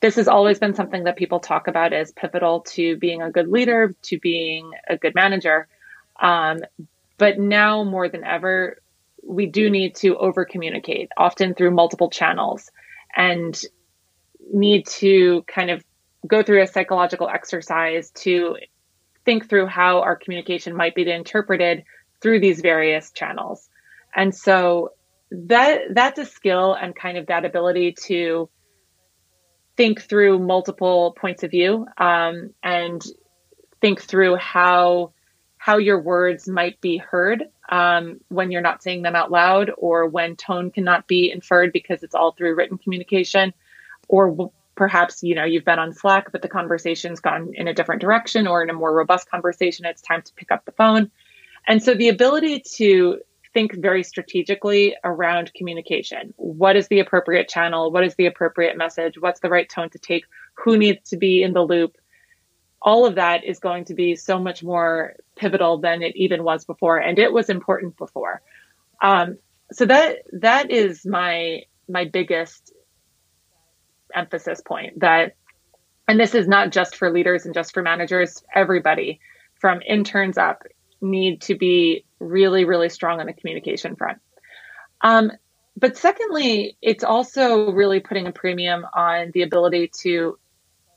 this 0.00 0.16
has 0.16 0.28
always 0.28 0.58
been 0.58 0.74
something 0.74 1.04
that 1.04 1.16
people 1.16 1.40
talk 1.40 1.68
about 1.68 1.92
as 1.92 2.10
pivotal 2.12 2.60
to 2.60 2.96
being 2.96 3.22
a 3.22 3.30
good 3.30 3.48
leader, 3.48 3.94
to 4.02 4.18
being 4.18 4.72
a 4.88 4.96
good 4.96 5.14
manager. 5.14 5.68
Um, 6.20 6.60
but 7.18 7.38
now 7.38 7.84
more 7.84 8.08
than 8.08 8.24
ever, 8.24 8.80
we 9.22 9.46
do 9.46 9.68
need 9.68 9.94
to 9.96 10.16
over 10.16 10.44
communicate, 10.44 11.10
often 11.16 11.54
through 11.54 11.72
multiple 11.72 12.08
channels, 12.08 12.70
and 13.14 13.60
need 14.52 14.86
to 14.86 15.42
kind 15.46 15.70
of 15.70 15.84
go 16.26 16.42
through 16.42 16.62
a 16.62 16.66
psychological 16.66 17.28
exercise 17.28 18.10
to 18.10 18.56
think 19.24 19.48
through 19.48 19.66
how 19.66 20.00
our 20.00 20.16
communication 20.16 20.74
might 20.74 20.94
be 20.94 21.10
interpreted 21.10 21.84
through 22.22 22.40
these 22.40 22.60
various 22.60 23.10
channels. 23.10 23.68
And 24.14 24.34
so 24.34 24.92
that 25.30 25.94
that's 25.94 26.18
a 26.18 26.24
skill 26.24 26.74
and 26.74 26.96
kind 26.96 27.16
of 27.18 27.26
that 27.26 27.44
ability 27.44 27.96
to 28.06 28.48
think 29.76 30.02
through 30.02 30.38
multiple 30.38 31.12
points 31.18 31.42
of 31.42 31.50
view 31.50 31.86
um, 31.98 32.54
and 32.62 33.02
think 33.80 34.02
through 34.02 34.36
how 34.36 35.12
how 35.56 35.76
your 35.76 36.00
words 36.00 36.48
might 36.48 36.80
be 36.80 36.96
heard 36.96 37.44
um, 37.70 38.18
when 38.28 38.50
you're 38.50 38.62
not 38.62 38.82
saying 38.82 39.02
them 39.02 39.14
out 39.14 39.30
loud 39.30 39.70
or 39.76 40.06
when 40.06 40.34
tone 40.34 40.70
cannot 40.70 41.06
be 41.06 41.30
inferred 41.30 41.72
because 41.72 42.02
it's 42.02 42.14
all 42.14 42.32
through 42.32 42.54
written 42.54 42.78
communication 42.78 43.52
or 44.08 44.30
w- 44.30 44.50
perhaps 44.74 45.22
you 45.22 45.34
know 45.34 45.44
you've 45.44 45.64
been 45.64 45.78
on 45.78 45.92
slack 45.92 46.32
but 46.32 46.40
the 46.42 46.48
conversation's 46.48 47.20
gone 47.20 47.52
in 47.54 47.68
a 47.68 47.74
different 47.74 48.00
direction 48.00 48.46
or 48.46 48.62
in 48.62 48.70
a 48.70 48.72
more 48.72 48.94
robust 48.94 49.30
conversation 49.30 49.84
it's 49.84 50.02
time 50.02 50.22
to 50.22 50.32
pick 50.34 50.50
up 50.50 50.64
the 50.64 50.72
phone. 50.72 51.10
And 51.66 51.82
so 51.82 51.94
the 51.94 52.08
ability 52.08 52.60
to 52.76 53.20
think 53.52 53.74
very 53.74 54.02
strategically 54.02 54.96
around 55.04 55.52
communication. 55.54 56.32
What 56.36 56.76
is 56.76 56.88
the 56.88 57.00
appropriate 57.00 57.48
channel? 57.48 57.90
What 57.90 58.04
is 58.04 58.14
the 58.14 58.26
appropriate 58.26 58.76
message? 58.76 59.14
What's 59.18 59.40
the 59.40 59.48
right 59.48 59.68
tone 59.68 59.90
to 59.90 59.98
take? 59.98 60.24
Who 60.54 60.76
needs 60.76 61.10
to 61.10 61.16
be 61.16 61.42
in 61.42 61.52
the 61.52 61.62
loop? 61.62 61.96
All 62.82 63.06
of 63.06 63.16
that 63.16 63.44
is 63.44 63.58
going 63.58 63.86
to 63.86 63.94
be 63.94 64.14
so 64.16 64.38
much 64.38 64.62
more 64.62 65.16
pivotal 65.36 65.78
than 65.78 66.02
it 66.02 66.16
even 66.16 66.44
was 66.44 66.64
before, 66.64 66.98
and 66.98 67.18
it 67.18 67.32
was 67.32 67.50
important 67.50 67.96
before. 67.96 68.40
Um, 69.02 69.38
so 69.72 69.86
that 69.86 70.18
that 70.32 70.70
is 70.70 71.04
my 71.04 71.62
my 71.88 72.04
biggest 72.04 72.72
emphasis 74.14 74.60
point 74.60 75.00
that 75.00 75.34
and 76.08 76.18
this 76.18 76.34
is 76.34 76.48
not 76.48 76.70
just 76.70 76.96
for 76.96 77.10
leaders 77.12 77.44
and 77.44 77.54
just 77.54 77.72
for 77.72 77.82
managers 77.82 78.42
everybody 78.54 79.20
from 79.60 79.80
interns 79.82 80.36
up 80.36 80.64
need 81.00 81.40
to 81.42 81.54
be 81.54 82.04
really, 82.20 82.64
really 82.64 82.88
strong 82.88 83.20
on 83.20 83.26
the 83.26 83.32
communication 83.32 83.96
front. 83.96 84.18
Um, 85.00 85.32
but 85.76 85.96
secondly, 85.96 86.76
it's 86.82 87.04
also 87.04 87.72
really 87.72 88.00
putting 88.00 88.26
a 88.26 88.32
premium 88.32 88.84
on 88.94 89.30
the 89.32 89.42
ability 89.42 89.90
to 90.02 90.38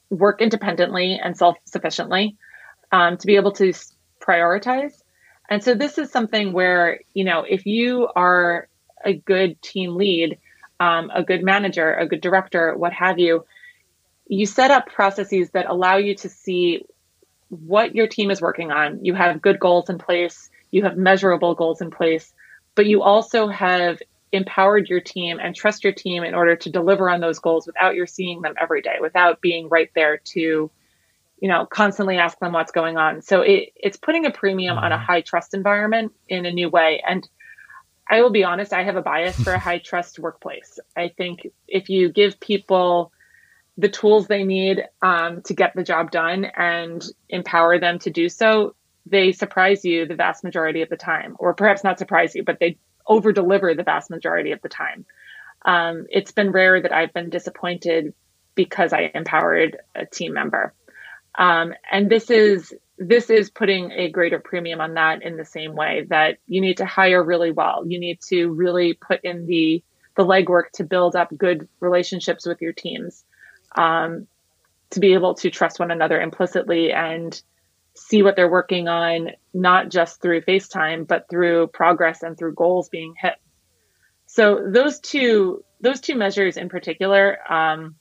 work 0.09 0.41
independently 0.41 1.19
and 1.23 1.37
self 1.37 1.57
sufficiently, 1.65 2.37
um, 2.91 3.17
to 3.17 3.25
be 3.25 3.37
able 3.37 3.53
to 3.53 3.73
prioritize. 4.19 4.93
And 5.49 5.63
so 5.63 5.73
this 5.73 5.97
is 5.97 6.11
something 6.11 6.53
where, 6.53 6.99
you 7.13 7.23
know, 7.23 7.45
if 7.47 7.65
you 7.65 8.07
are 8.15 8.67
a 9.05 9.13
good 9.13 9.61
team 9.61 9.95
lead, 9.95 10.37
um, 10.79 11.11
a 11.13 11.23
good 11.23 11.43
manager, 11.43 11.93
a 11.93 12.07
good 12.07 12.21
director, 12.21 12.75
what 12.75 12.93
have 12.93 13.19
you, 13.19 13.45
you 14.27 14.45
set 14.45 14.71
up 14.71 14.87
processes 14.87 15.49
that 15.51 15.65
allow 15.67 15.97
you 15.97 16.15
to 16.15 16.29
see 16.29 16.85
what 17.49 17.95
your 17.95 18.07
team 18.07 18.31
is 18.31 18.41
working 18.41 18.71
on. 18.71 19.03
You 19.05 19.13
have 19.13 19.41
good 19.41 19.59
goals 19.59 19.89
in 19.89 19.97
place, 19.97 20.49
you 20.73 20.83
have 20.83 20.97
measurable 20.97 21.53
goals 21.53 21.81
in 21.81 21.91
place, 21.91 22.33
but 22.73 22.87
you 22.87 23.03
also 23.03 23.47
have 23.47 24.01
empowered 24.31 24.89
your 24.89 24.99
team 24.99 25.39
and 25.39 25.55
trust 25.55 25.83
your 25.83 25.93
team 25.93 26.23
in 26.23 26.33
order 26.33 26.55
to 26.55 26.71
deliver 26.71 27.07
on 27.11 27.21
those 27.21 27.37
goals 27.37 27.67
without 27.67 27.93
your 27.93 28.07
seeing 28.07 28.41
them 28.41 28.55
every 28.59 28.81
day, 28.81 28.95
without 28.99 29.39
being 29.39 29.69
right 29.69 29.91
there 29.93 30.17
to, 30.17 30.71
you 31.39 31.47
know, 31.47 31.67
constantly 31.67 32.17
ask 32.17 32.39
them 32.39 32.53
what's 32.53 32.71
going 32.71 32.97
on. 32.97 33.21
So 33.21 33.41
it, 33.41 33.69
it's 33.75 33.97
putting 33.97 34.25
a 34.25 34.31
premium 34.31 34.79
on 34.79 34.91
a 34.91 34.95
mm-hmm. 34.95 35.05
high 35.05 35.21
trust 35.21 35.53
environment 35.53 36.11
in 36.27 36.47
a 36.47 36.51
new 36.51 36.69
way. 36.69 37.03
And 37.07 37.29
I 38.09 38.23
will 38.23 38.31
be 38.31 38.43
honest, 38.43 38.73
I 38.73 38.83
have 38.83 38.95
a 38.95 39.03
bias 39.03 39.39
for 39.39 39.53
a 39.53 39.59
high 39.59 39.77
trust 39.85 40.17
workplace. 40.17 40.79
I 40.97 41.09
think 41.09 41.47
if 41.67 41.89
you 41.89 42.11
give 42.11 42.39
people 42.39 43.11
the 43.77 43.89
tools 43.89 44.25
they 44.25 44.43
need 44.43 44.83
um, 45.03 45.43
to 45.43 45.53
get 45.53 45.75
the 45.75 45.83
job 45.83 46.09
done 46.09 46.45
and 46.45 47.03
empower 47.29 47.77
them 47.77 47.99
to 47.99 48.09
do 48.09 48.27
so, 48.27 48.73
they 49.05 49.31
surprise 49.31 49.83
you 49.83 50.05
the 50.05 50.15
vast 50.15 50.43
majority 50.43 50.81
of 50.81 50.89
the 50.89 50.97
time, 50.97 51.35
or 51.39 51.53
perhaps 51.53 51.83
not 51.83 51.99
surprise 51.99 52.35
you, 52.35 52.43
but 52.43 52.59
they 52.59 52.77
over 53.05 53.31
deliver 53.31 53.73
the 53.73 53.83
vast 53.83 54.09
majority 54.09 54.51
of 54.51 54.61
the 54.61 54.69
time. 54.69 55.05
Um, 55.65 56.05
it's 56.09 56.31
been 56.31 56.51
rare 56.51 56.81
that 56.81 56.93
I've 56.93 57.13
been 57.13 57.29
disappointed 57.29 58.13
because 58.55 58.93
I 58.93 59.11
empowered 59.13 59.77
a 59.95 60.05
team 60.05 60.33
member. 60.33 60.73
Um, 61.35 61.73
and 61.91 62.09
this 62.09 62.29
is 62.29 62.73
this 62.99 63.29
is 63.29 63.49
putting 63.49 63.91
a 63.91 64.09
greater 64.09 64.39
premium 64.39 64.79
on 64.79 64.93
that 64.93 65.23
in 65.23 65.35
the 65.35 65.45
same 65.45 65.75
way 65.75 66.05
that 66.09 66.37
you 66.47 66.61
need 66.61 66.77
to 66.77 66.85
hire 66.85 67.23
really 67.23 67.51
well. 67.51 67.83
You 67.87 67.99
need 67.99 68.21
to 68.29 68.49
really 68.49 68.93
put 68.93 69.21
in 69.23 69.47
the 69.47 69.83
the 70.15 70.23
legwork 70.23 70.69
to 70.75 70.83
build 70.83 71.15
up 71.15 71.35
good 71.35 71.67
relationships 71.79 72.45
with 72.45 72.61
your 72.61 72.73
teams 72.73 73.25
um, 73.75 74.27
to 74.91 74.99
be 74.99 75.13
able 75.13 75.33
to 75.33 75.49
trust 75.49 75.79
one 75.79 75.89
another 75.89 76.21
implicitly 76.21 76.91
and 76.91 77.41
see 77.95 78.23
what 78.23 78.35
they're 78.35 78.49
working 78.49 78.87
on, 78.87 79.31
not 79.53 79.89
just 79.89 80.21
through 80.21 80.41
FaceTime, 80.41 81.07
but 81.07 81.29
through 81.29 81.67
progress 81.67 82.23
and 82.23 82.37
through 82.37 82.55
goals 82.55 82.89
being 82.89 83.13
hit. 83.19 83.35
So 84.25 84.67
those 84.67 84.99
two, 84.99 85.63
those 85.79 86.01
two 86.01 86.15
measures 86.15 86.57
in 86.57 86.69
particular, 86.69 87.37
um, 87.51 87.95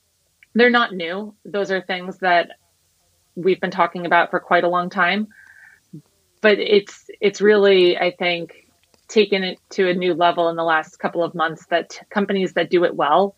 they're 0.55 0.71
not 0.71 0.95
new. 0.95 1.35
Those 1.45 1.71
are 1.71 1.83
things 1.83 2.19
that 2.19 2.51
we've 3.35 3.61
been 3.61 3.71
talking 3.71 4.07
about 4.07 4.31
for 4.31 4.41
quite 4.41 4.65
a 4.65 4.69
long 4.69 4.91
time. 4.91 5.29
But 6.41 6.59
it's 6.59 7.09
it's 7.21 7.41
really, 7.41 7.97
I 7.97 8.11
think, 8.11 8.67
taken 9.09 9.45
it 9.45 9.59
to 9.71 9.89
a 9.89 9.95
new 9.95 10.15
level 10.15 10.49
in 10.49 10.57
the 10.57 10.65
last 10.65 10.99
couple 10.99 11.23
of 11.23 11.35
months 11.35 11.67
that 11.67 12.01
companies 12.11 12.55
that 12.55 12.71
do 12.71 12.85
it 12.85 12.97
well 12.97 13.37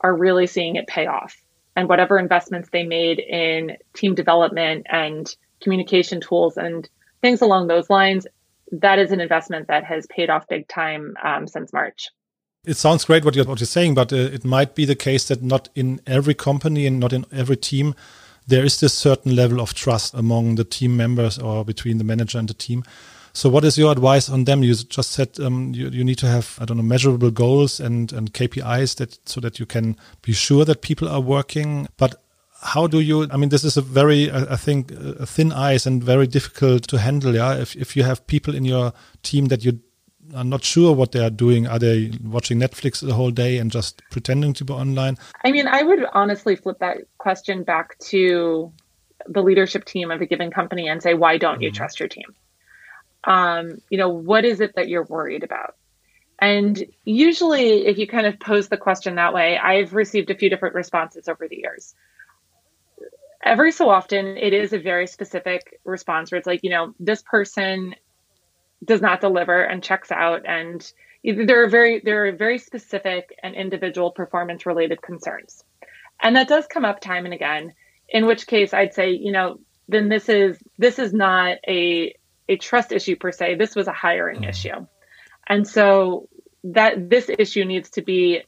are 0.00 0.14
really 0.14 0.46
seeing 0.46 0.76
it 0.76 0.86
pay 0.86 1.06
off 1.06 1.34
and 1.76 1.88
whatever 1.88 2.18
investments 2.18 2.68
they 2.70 2.84
made 2.84 3.18
in 3.18 3.76
team 3.94 4.14
development 4.14 4.86
and 4.90 5.34
communication 5.64 6.20
tools 6.20 6.56
and 6.56 6.88
things 7.20 7.42
along 7.42 7.66
those 7.66 7.90
lines, 7.90 8.26
that 8.70 8.98
is 9.00 9.10
an 9.10 9.20
investment 9.20 9.66
that 9.68 9.84
has 9.84 10.06
paid 10.06 10.30
off 10.30 10.46
big 10.48 10.68
time 10.68 11.16
um, 11.24 11.48
since 11.48 11.72
March. 11.72 12.10
It 12.64 12.76
sounds 12.76 13.04
great 13.04 13.24
what 13.24 13.34
you're, 13.34 13.44
what 13.44 13.60
you're 13.60 13.66
saying, 13.66 13.94
but 13.94 14.12
uh, 14.12 14.16
it 14.16 14.44
might 14.44 14.74
be 14.74 14.84
the 14.84 14.94
case 14.94 15.28
that 15.28 15.42
not 15.42 15.68
in 15.74 16.00
every 16.06 16.34
company 16.34 16.86
and 16.86 17.00
not 17.00 17.12
in 17.12 17.26
every 17.32 17.56
team 17.56 17.94
there 18.46 18.64
is 18.64 18.80
this 18.80 18.92
certain 18.92 19.34
level 19.34 19.60
of 19.60 19.74
trust 19.74 20.14
among 20.14 20.56
the 20.56 20.64
team 20.64 20.96
members 20.96 21.38
or 21.38 21.64
between 21.64 21.98
the 21.98 22.04
manager 22.04 22.38
and 22.38 22.48
the 22.48 22.54
team. 22.54 22.84
So, 23.32 23.48
what 23.48 23.64
is 23.64 23.76
your 23.76 23.90
advice 23.90 24.28
on 24.28 24.44
them? 24.44 24.62
You 24.62 24.74
just 24.74 25.10
said 25.10 25.40
um, 25.40 25.72
you, 25.74 25.88
you 25.88 26.04
need 26.04 26.18
to 26.18 26.28
have 26.28 26.56
I 26.60 26.64
don't 26.64 26.76
know 26.76 26.84
measurable 26.84 27.30
goals 27.30 27.80
and 27.80 28.12
and 28.12 28.32
KPIs 28.32 28.96
that 28.96 29.28
so 29.28 29.40
that 29.40 29.58
you 29.58 29.66
can 29.66 29.96
be 30.22 30.32
sure 30.32 30.64
that 30.64 30.82
people 30.82 31.08
are 31.08 31.20
working. 31.20 31.88
But 31.96 32.22
how 32.64 32.86
do 32.86 33.00
you? 33.00 33.28
I 33.30 33.36
mean, 33.36 33.50
this 33.50 33.64
is 33.64 33.76
a 33.76 33.82
very 33.82 34.30
I 34.30 34.56
think 34.56 34.90
a 34.90 35.26
thin 35.26 35.52
ice 35.52 35.86
and 35.86 36.02
very 36.02 36.26
difficult 36.26 36.88
to 36.88 36.98
handle. 36.98 37.34
Yeah, 37.34 37.54
if 37.54 37.76
if 37.76 37.96
you 37.96 38.02
have 38.02 38.26
people 38.26 38.54
in 38.54 38.64
your 38.64 38.92
team 39.22 39.46
that 39.46 39.64
you 39.64 39.80
are 40.34 40.44
not 40.44 40.64
sure 40.64 40.94
what 40.94 41.12
they 41.12 41.22
are 41.22 41.30
doing. 41.30 41.66
Are 41.66 41.78
they 41.78 42.10
watching 42.22 42.58
Netflix 42.58 43.06
the 43.06 43.14
whole 43.14 43.30
day 43.30 43.58
and 43.58 43.70
just 43.70 44.02
pretending 44.10 44.54
to 44.54 44.64
be 44.64 44.72
online? 44.72 45.18
I 45.44 45.52
mean, 45.52 45.68
I 45.68 45.82
would 45.82 46.00
honestly 46.12 46.56
flip 46.56 46.78
that 46.78 46.98
question 47.18 47.62
back 47.62 47.98
to 48.10 48.72
the 49.26 49.42
leadership 49.42 49.84
team 49.84 50.10
of 50.10 50.20
a 50.22 50.26
given 50.26 50.50
company 50.50 50.88
and 50.88 51.02
say, 51.02 51.14
why 51.14 51.36
don't 51.36 51.58
mm 51.58 51.62
you 51.62 51.68
mm-hmm. 51.68 51.76
trust 51.76 52.00
your 52.00 52.08
team? 52.08 52.34
um, 53.26 53.80
you 53.90 53.98
know, 53.98 54.08
what 54.08 54.44
is 54.44 54.60
it 54.60 54.74
that 54.76 54.88
you're 54.88 55.04
worried 55.04 55.44
about? 55.44 55.76
And 56.40 56.82
usually, 57.04 57.86
if 57.86 57.96
you 57.96 58.06
kind 58.06 58.26
of 58.26 58.38
pose 58.40 58.68
the 58.68 58.76
question 58.76 59.14
that 59.14 59.32
way, 59.32 59.56
I've 59.56 59.94
received 59.94 60.30
a 60.30 60.34
few 60.34 60.50
different 60.50 60.74
responses 60.74 61.28
over 61.28 61.48
the 61.48 61.56
years. 61.56 61.94
Every 63.44 63.72
so 63.72 63.90
often, 63.90 64.38
it 64.38 64.54
is 64.54 64.72
a 64.72 64.78
very 64.78 65.06
specific 65.06 65.78
response 65.84 66.30
where 66.30 66.38
it's 66.38 66.46
like, 66.46 66.60
you 66.62 66.70
know, 66.70 66.94
this 66.98 67.22
person 67.22 67.94
does 68.84 69.02
not 69.02 69.20
deliver 69.20 69.62
and 69.62 69.82
checks 69.82 70.10
out, 70.10 70.46
and 70.46 70.90
there 71.22 71.62
are 71.62 71.68
very 71.68 72.00
there 72.00 72.26
are 72.26 72.32
very 72.32 72.58
specific 72.58 73.34
and 73.42 73.54
individual 73.54 74.10
performance 74.10 74.66
related 74.66 75.02
concerns, 75.02 75.62
and 76.22 76.36
that 76.36 76.48
does 76.48 76.66
come 76.66 76.84
up 76.84 77.00
time 77.00 77.24
and 77.24 77.34
again. 77.34 77.74
In 78.08 78.26
which 78.26 78.46
case, 78.46 78.74
I'd 78.74 78.94
say, 78.94 79.10
you 79.10 79.32
know, 79.32 79.58
then 79.88 80.08
this 80.08 80.28
is 80.28 80.58
this 80.78 80.98
is 80.98 81.12
not 81.12 81.58
a 81.66 82.14
a 82.48 82.56
trust 82.56 82.92
issue 82.92 83.16
per 83.16 83.32
se. 83.32 83.56
This 83.56 83.74
was 83.74 83.88
a 83.88 83.92
hiring 83.92 84.42
mm. 84.42 84.48
issue. 84.48 84.86
And 85.46 85.66
so 85.66 86.28
that 86.64 87.10
this 87.10 87.30
issue 87.38 87.64
needs 87.64 87.90
to 87.90 88.02
be 88.02 88.42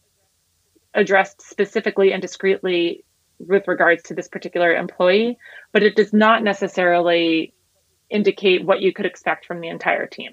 addressed 0.94 1.42
specifically 1.42 2.12
and 2.12 2.22
discreetly 2.22 3.04
with 3.38 3.68
regards 3.68 4.02
to 4.04 4.14
this 4.14 4.28
particular 4.28 4.74
employee, 4.74 5.38
but 5.72 5.82
it 5.82 5.96
does 5.96 6.12
not 6.12 6.42
necessarily 6.42 7.52
indicate 8.10 8.64
what 8.64 8.80
you 8.80 8.92
could 8.92 9.06
expect 9.06 9.46
from 9.46 9.60
the 9.60 9.68
entire 9.68 10.06
team. 10.06 10.32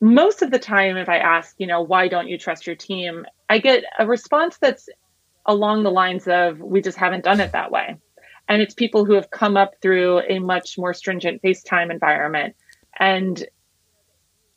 Most 0.00 0.42
of 0.42 0.50
the 0.50 0.58
time, 0.58 0.96
if 0.96 1.08
I 1.08 1.18
ask, 1.18 1.54
you 1.58 1.66
know, 1.66 1.82
why 1.82 2.08
don't 2.08 2.28
you 2.28 2.38
trust 2.38 2.66
your 2.66 2.76
team, 2.76 3.26
I 3.48 3.58
get 3.58 3.84
a 3.98 4.06
response 4.06 4.56
that's 4.58 4.88
along 5.44 5.82
the 5.82 5.90
lines 5.90 6.26
of, 6.26 6.60
we 6.60 6.80
just 6.80 6.96
haven't 6.96 7.24
done 7.24 7.40
it 7.40 7.52
that 7.52 7.70
way 7.70 7.96
and 8.50 8.60
it's 8.60 8.74
people 8.74 9.04
who 9.04 9.14
have 9.14 9.30
come 9.30 9.56
up 9.56 9.74
through 9.80 10.20
a 10.28 10.40
much 10.40 10.76
more 10.76 10.92
stringent 10.92 11.40
FaceTime 11.40 11.88
environment, 11.90 12.56
and 12.98 13.46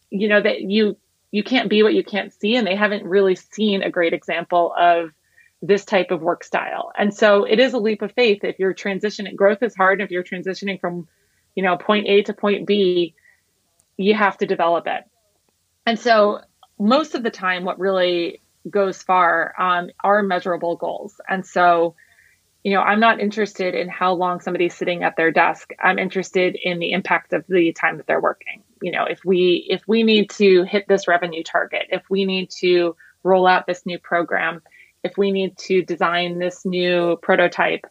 you 0.09 0.27
know 0.27 0.41
that 0.41 0.61
you 0.61 0.97
you 1.31 1.43
can't 1.43 1.69
be 1.69 1.83
what 1.83 1.93
you 1.93 2.03
can't 2.03 2.33
see, 2.33 2.55
and 2.55 2.65
they 2.65 2.75
haven't 2.75 3.05
really 3.05 3.35
seen 3.35 3.83
a 3.83 3.91
great 3.91 4.13
example 4.13 4.73
of 4.77 5.11
this 5.65 5.85
type 5.85 6.11
of 6.11 6.21
work 6.21 6.43
style. 6.43 6.91
And 6.97 7.13
so 7.13 7.45
it 7.45 7.57
is 7.57 7.73
a 7.73 7.79
leap 7.79 8.01
of 8.01 8.11
faith 8.11 8.43
if 8.43 8.59
you're 8.59 8.73
transitioning. 8.73 9.35
Growth 9.35 9.63
is 9.63 9.75
hard. 9.75 10.01
If 10.01 10.11
you're 10.11 10.23
transitioning 10.23 10.79
from, 10.79 11.07
you 11.55 11.63
know, 11.63 11.77
point 11.77 12.07
A 12.07 12.21
to 12.23 12.33
point 12.33 12.67
B, 12.67 13.15
you 13.97 14.13
have 14.13 14.37
to 14.39 14.45
develop 14.45 14.85
it. 14.87 15.03
And 15.85 15.97
so 15.97 16.41
most 16.77 17.15
of 17.15 17.23
the 17.23 17.31
time, 17.31 17.63
what 17.63 17.79
really 17.79 18.41
goes 18.69 19.01
far 19.01 19.53
um, 19.59 19.89
are 20.03 20.21
measurable 20.21 20.75
goals. 20.75 21.19
And 21.29 21.45
so 21.45 21.95
you 22.63 22.73
know, 22.73 22.81
I'm 22.81 22.99
not 22.99 23.19
interested 23.19 23.75
in 23.75 23.89
how 23.89 24.13
long 24.13 24.39
somebody's 24.39 24.73
sitting 24.73 25.03
at 25.03 25.17
their 25.17 25.31
desk. 25.31 25.71
I'm 25.81 25.99
interested 25.99 26.55
in 26.61 26.79
the 26.79 26.93
impact 26.93 27.33
of 27.33 27.45
the 27.47 27.73
time 27.73 27.97
that 27.97 28.07
they're 28.07 28.21
working. 28.21 28.63
You 28.81 28.91
know, 28.91 29.03
if 29.03 29.19
we 29.25 29.67
if 29.69 29.81
we 29.85 30.03
need 30.03 30.29
to 30.31 30.63
hit 30.63 30.87
this 30.87 31.07
revenue 31.07 31.43
target, 31.43 31.87
if 31.89 32.03
we 32.09 32.25
need 32.25 32.49
to 32.61 32.95
roll 33.21 33.47
out 33.47 33.67
this 33.67 33.85
new 33.85 33.99
program, 33.99 34.61
if 35.03 35.17
we 35.17 35.31
need 35.31 35.57
to 35.57 35.83
design 35.83 36.39
this 36.39 36.65
new 36.65 37.17
prototype, 37.21 37.85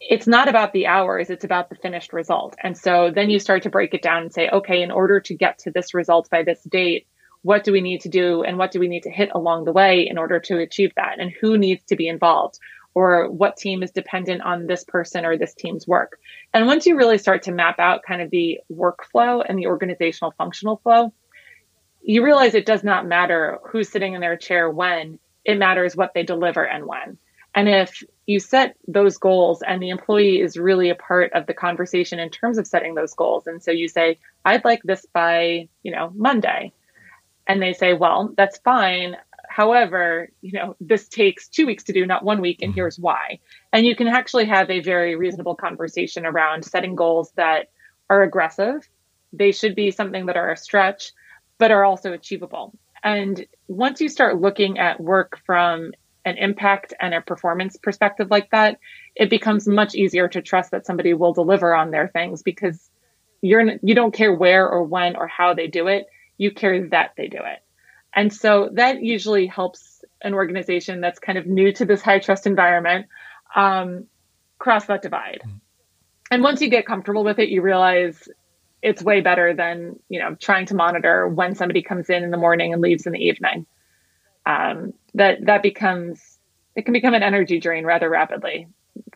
it's 0.00 0.26
not 0.26 0.48
about 0.48 0.72
the 0.72 0.86
hours, 0.86 1.30
it's 1.30 1.44
about 1.44 1.68
the 1.68 1.76
finished 1.76 2.12
result. 2.12 2.56
And 2.62 2.76
so 2.76 3.12
then 3.14 3.30
you 3.30 3.38
start 3.38 3.62
to 3.62 3.70
break 3.70 3.94
it 3.94 4.02
down 4.02 4.22
and 4.22 4.32
say, 4.32 4.48
okay, 4.48 4.82
in 4.82 4.90
order 4.90 5.20
to 5.20 5.34
get 5.34 5.60
to 5.60 5.70
this 5.70 5.94
result 5.94 6.28
by 6.28 6.42
this 6.42 6.60
date, 6.64 7.06
what 7.42 7.64
do 7.64 7.72
we 7.72 7.80
need 7.80 8.00
to 8.02 8.08
do 8.08 8.42
and 8.42 8.58
what 8.58 8.72
do 8.72 8.80
we 8.80 8.88
need 8.88 9.04
to 9.04 9.10
hit 9.10 9.30
along 9.34 9.64
the 9.64 9.72
way 9.72 10.06
in 10.08 10.18
order 10.18 10.40
to 10.40 10.58
achieve 10.58 10.92
that? 10.96 11.20
And 11.20 11.32
who 11.40 11.56
needs 11.56 11.84
to 11.84 11.96
be 11.96 12.08
involved? 12.08 12.58
Or 12.94 13.30
what 13.30 13.56
team 13.56 13.82
is 13.82 13.90
dependent 13.90 14.42
on 14.42 14.66
this 14.66 14.84
person 14.84 15.24
or 15.24 15.38
this 15.38 15.54
team's 15.54 15.86
work? 15.86 16.18
And 16.52 16.66
once 16.66 16.84
you 16.84 16.96
really 16.96 17.18
start 17.18 17.44
to 17.44 17.52
map 17.52 17.78
out 17.78 18.02
kind 18.06 18.20
of 18.20 18.30
the 18.30 18.60
workflow 18.70 19.42
and 19.48 19.58
the 19.58 19.66
organizational 19.66 20.34
functional 20.36 20.76
flow, 20.76 21.12
you 22.02 22.24
realize 22.24 22.54
it 22.54 22.66
does 22.66 22.84
not 22.84 23.06
matter 23.06 23.60
who's 23.70 23.88
sitting 23.88 24.14
in 24.14 24.20
their 24.20 24.36
chair 24.36 24.68
when, 24.68 25.18
it 25.44 25.58
matters 25.58 25.96
what 25.96 26.14
they 26.14 26.22
deliver 26.22 26.64
and 26.64 26.86
when. 26.86 27.18
And 27.54 27.68
if 27.68 28.02
you 28.26 28.40
set 28.40 28.76
those 28.88 29.18
goals 29.18 29.62
and 29.62 29.82
the 29.82 29.90
employee 29.90 30.40
is 30.40 30.56
really 30.56 30.88
a 30.88 30.94
part 30.94 31.32
of 31.34 31.46
the 31.46 31.54
conversation 31.54 32.18
in 32.18 32.30
terms 32.30 32.56
of 32.56 32.66
setting 32.66 32.94
those 32.94 33.14
goals. 33.14 33.46
And 33.46 33.62
so 33.62 33.70
you 33.70 33.88
say, 33.88 34.18
I'd 34.44 34.64
like 34.64 34.82
this 34.84 35.04
by, 35.12 35.68
you 35.82 35.92
know, 35.92 36.12
Monday. 36.14 36.72
And 37.46 37.60
they 37.60 37.74
say, 37.74 37.92
well, 37.92 38.32
that's 38.36 38.58
fine. 38.58 39.16
However, 39.48 40.30
you 40.40 40.52
know, 40.52 40.76
this 40.80 41.08
takes 41.08 41.48
two 41.48 41.66
weeks 41.66 41.84
to 41.84 41.92
do, 41.92 42.06
not 42.06 42.24
one 42.24 42.40
week, 42.40 42.62
and 42.62 42.70
mm-hmm. 42.70 42.76
here's 42.76 42.98
why. 42.98 43.40
And 43.70 43.84
you 43.84 43.94
can 43.94 44.08
actually 44.08 44.46
have 44.46 44.70
a 44.70 44.80
very 44.80 45.14
reasonable 45.14 45.56
conversation 45.56 46.24
around 46.24 46.64
setting 46.64 46.94
goals 46.94 47.32
that 47.32 47.70
are 48.08 48.22
aggressive. 48.22 48.88
They 49.34 49.52
should 49.52 49.74
be 49.74 49.90
something 49.90 50.26
that 50.26 50.38
are 50.38 50.52
a 50.52 50.56
stretch, 50.56 51.12
but 51.58 51.70
are 51.70 51.84
also 51.84 52.14
achievable. 52.14 52.72
And 53.02 53.46
once 53.68 54.00
you 54.00 54.08
start 54.08 54.40
looking 54.40 54.78
at 54.78 55.00
work 55.00 55.38
from 55.44 55.92
an 56.24 56.38
impact 56.38 56.94
and 57.00 57.14
a 57.14 57.20
performance 57.20 57.76
perspective 57.76 58.30
like 58.30 58.50
that, 58.50 58.78
it 59.16 59.28
becomes 59.28 59.66
much 59.66 59.94
easier 59.94 60.28
to 60.28 60.40
trust 60.40 60.70
that 60.70 60.86
somebody 60.86 61.14
will 61.14 61.32
deliver 61.32 61.74
on 61.74 61.90
their 61.90 62.08
things 62.08 62.42
because 62.42 62.90
you're 63.40 63.72
you 63.82 63.94
don't 63.94 64.14
care 64.14 64.32
where 64.32 64.68
or 64.68 64.84
when 64.84 65.16
or 65.16 65.26
how 65.26 65.52
they 65.52 65.66
do 65.66 65.88
it, 65.88 66.06
you 66.38 66.52
care 66.52 66.88
that 66.88 67.12
they 67.16 67.26
do 67.26 67.38
it. 67.38 67.58
And 68.14 68.32
so 68.32 68.70
that 68.74 69.02
usually 69.02 69.46
helps 69.46 70.04
an 70.22 70.34
organization 70.34 71.00
that's 71.00 71.18
kind 71.18 71.38
of 71.38 71.46
new 71.46 71.72
to 71.72 71.84
this 71.84 72.02
high 72.02 72.20
trust 72.20 72.46
environment 72.46 73.06
um, 73.56 74.06
cross 74.58 74.86
that 74.86 75.02
divide. 75.02 75.40
Mm-hmm. 75.44 75.56
And 76.30 76.42
once 76.42 76.60
you 76.62 76.70
get 76.70 76.86
comfortable 76.86 77.24
with 77.24 77.38
it, 77.38 77.48
you 77.48 77.62
realize 77.62 78.28
it's 78.82 79.02
way 79.02 79.20
better 79.20 79.54
than 79.54 79.98
you 80.08 80.18
know 80.18 80.34
trying 80.34 80.66
to 80.66 80.74
monitor 80.74 81.28
when 81.28 81.54
somebody 81.54 81.82
comes 81.82 82.10
in 82.10 82.24
in 82.24 82.30
the 82.30 82.36
morning 82.36 82.72
and 82.72 82.82
leaves 82.82 83.06
in 83.06 83.12
the 83.12 83.24
evening 83.24 83.66
um, 84.46 84.92
that 85.14 85.44
that 85.46 85.62
becomes 85.62 86.38
it 86.74 86.84
can 86.84 86.92
become 86.92 87.14
an 87.14 87.22
energy 87.22 87.60
drain 87.60 87.84
rather 87.84 88.08
rapidly. 88.08 88.66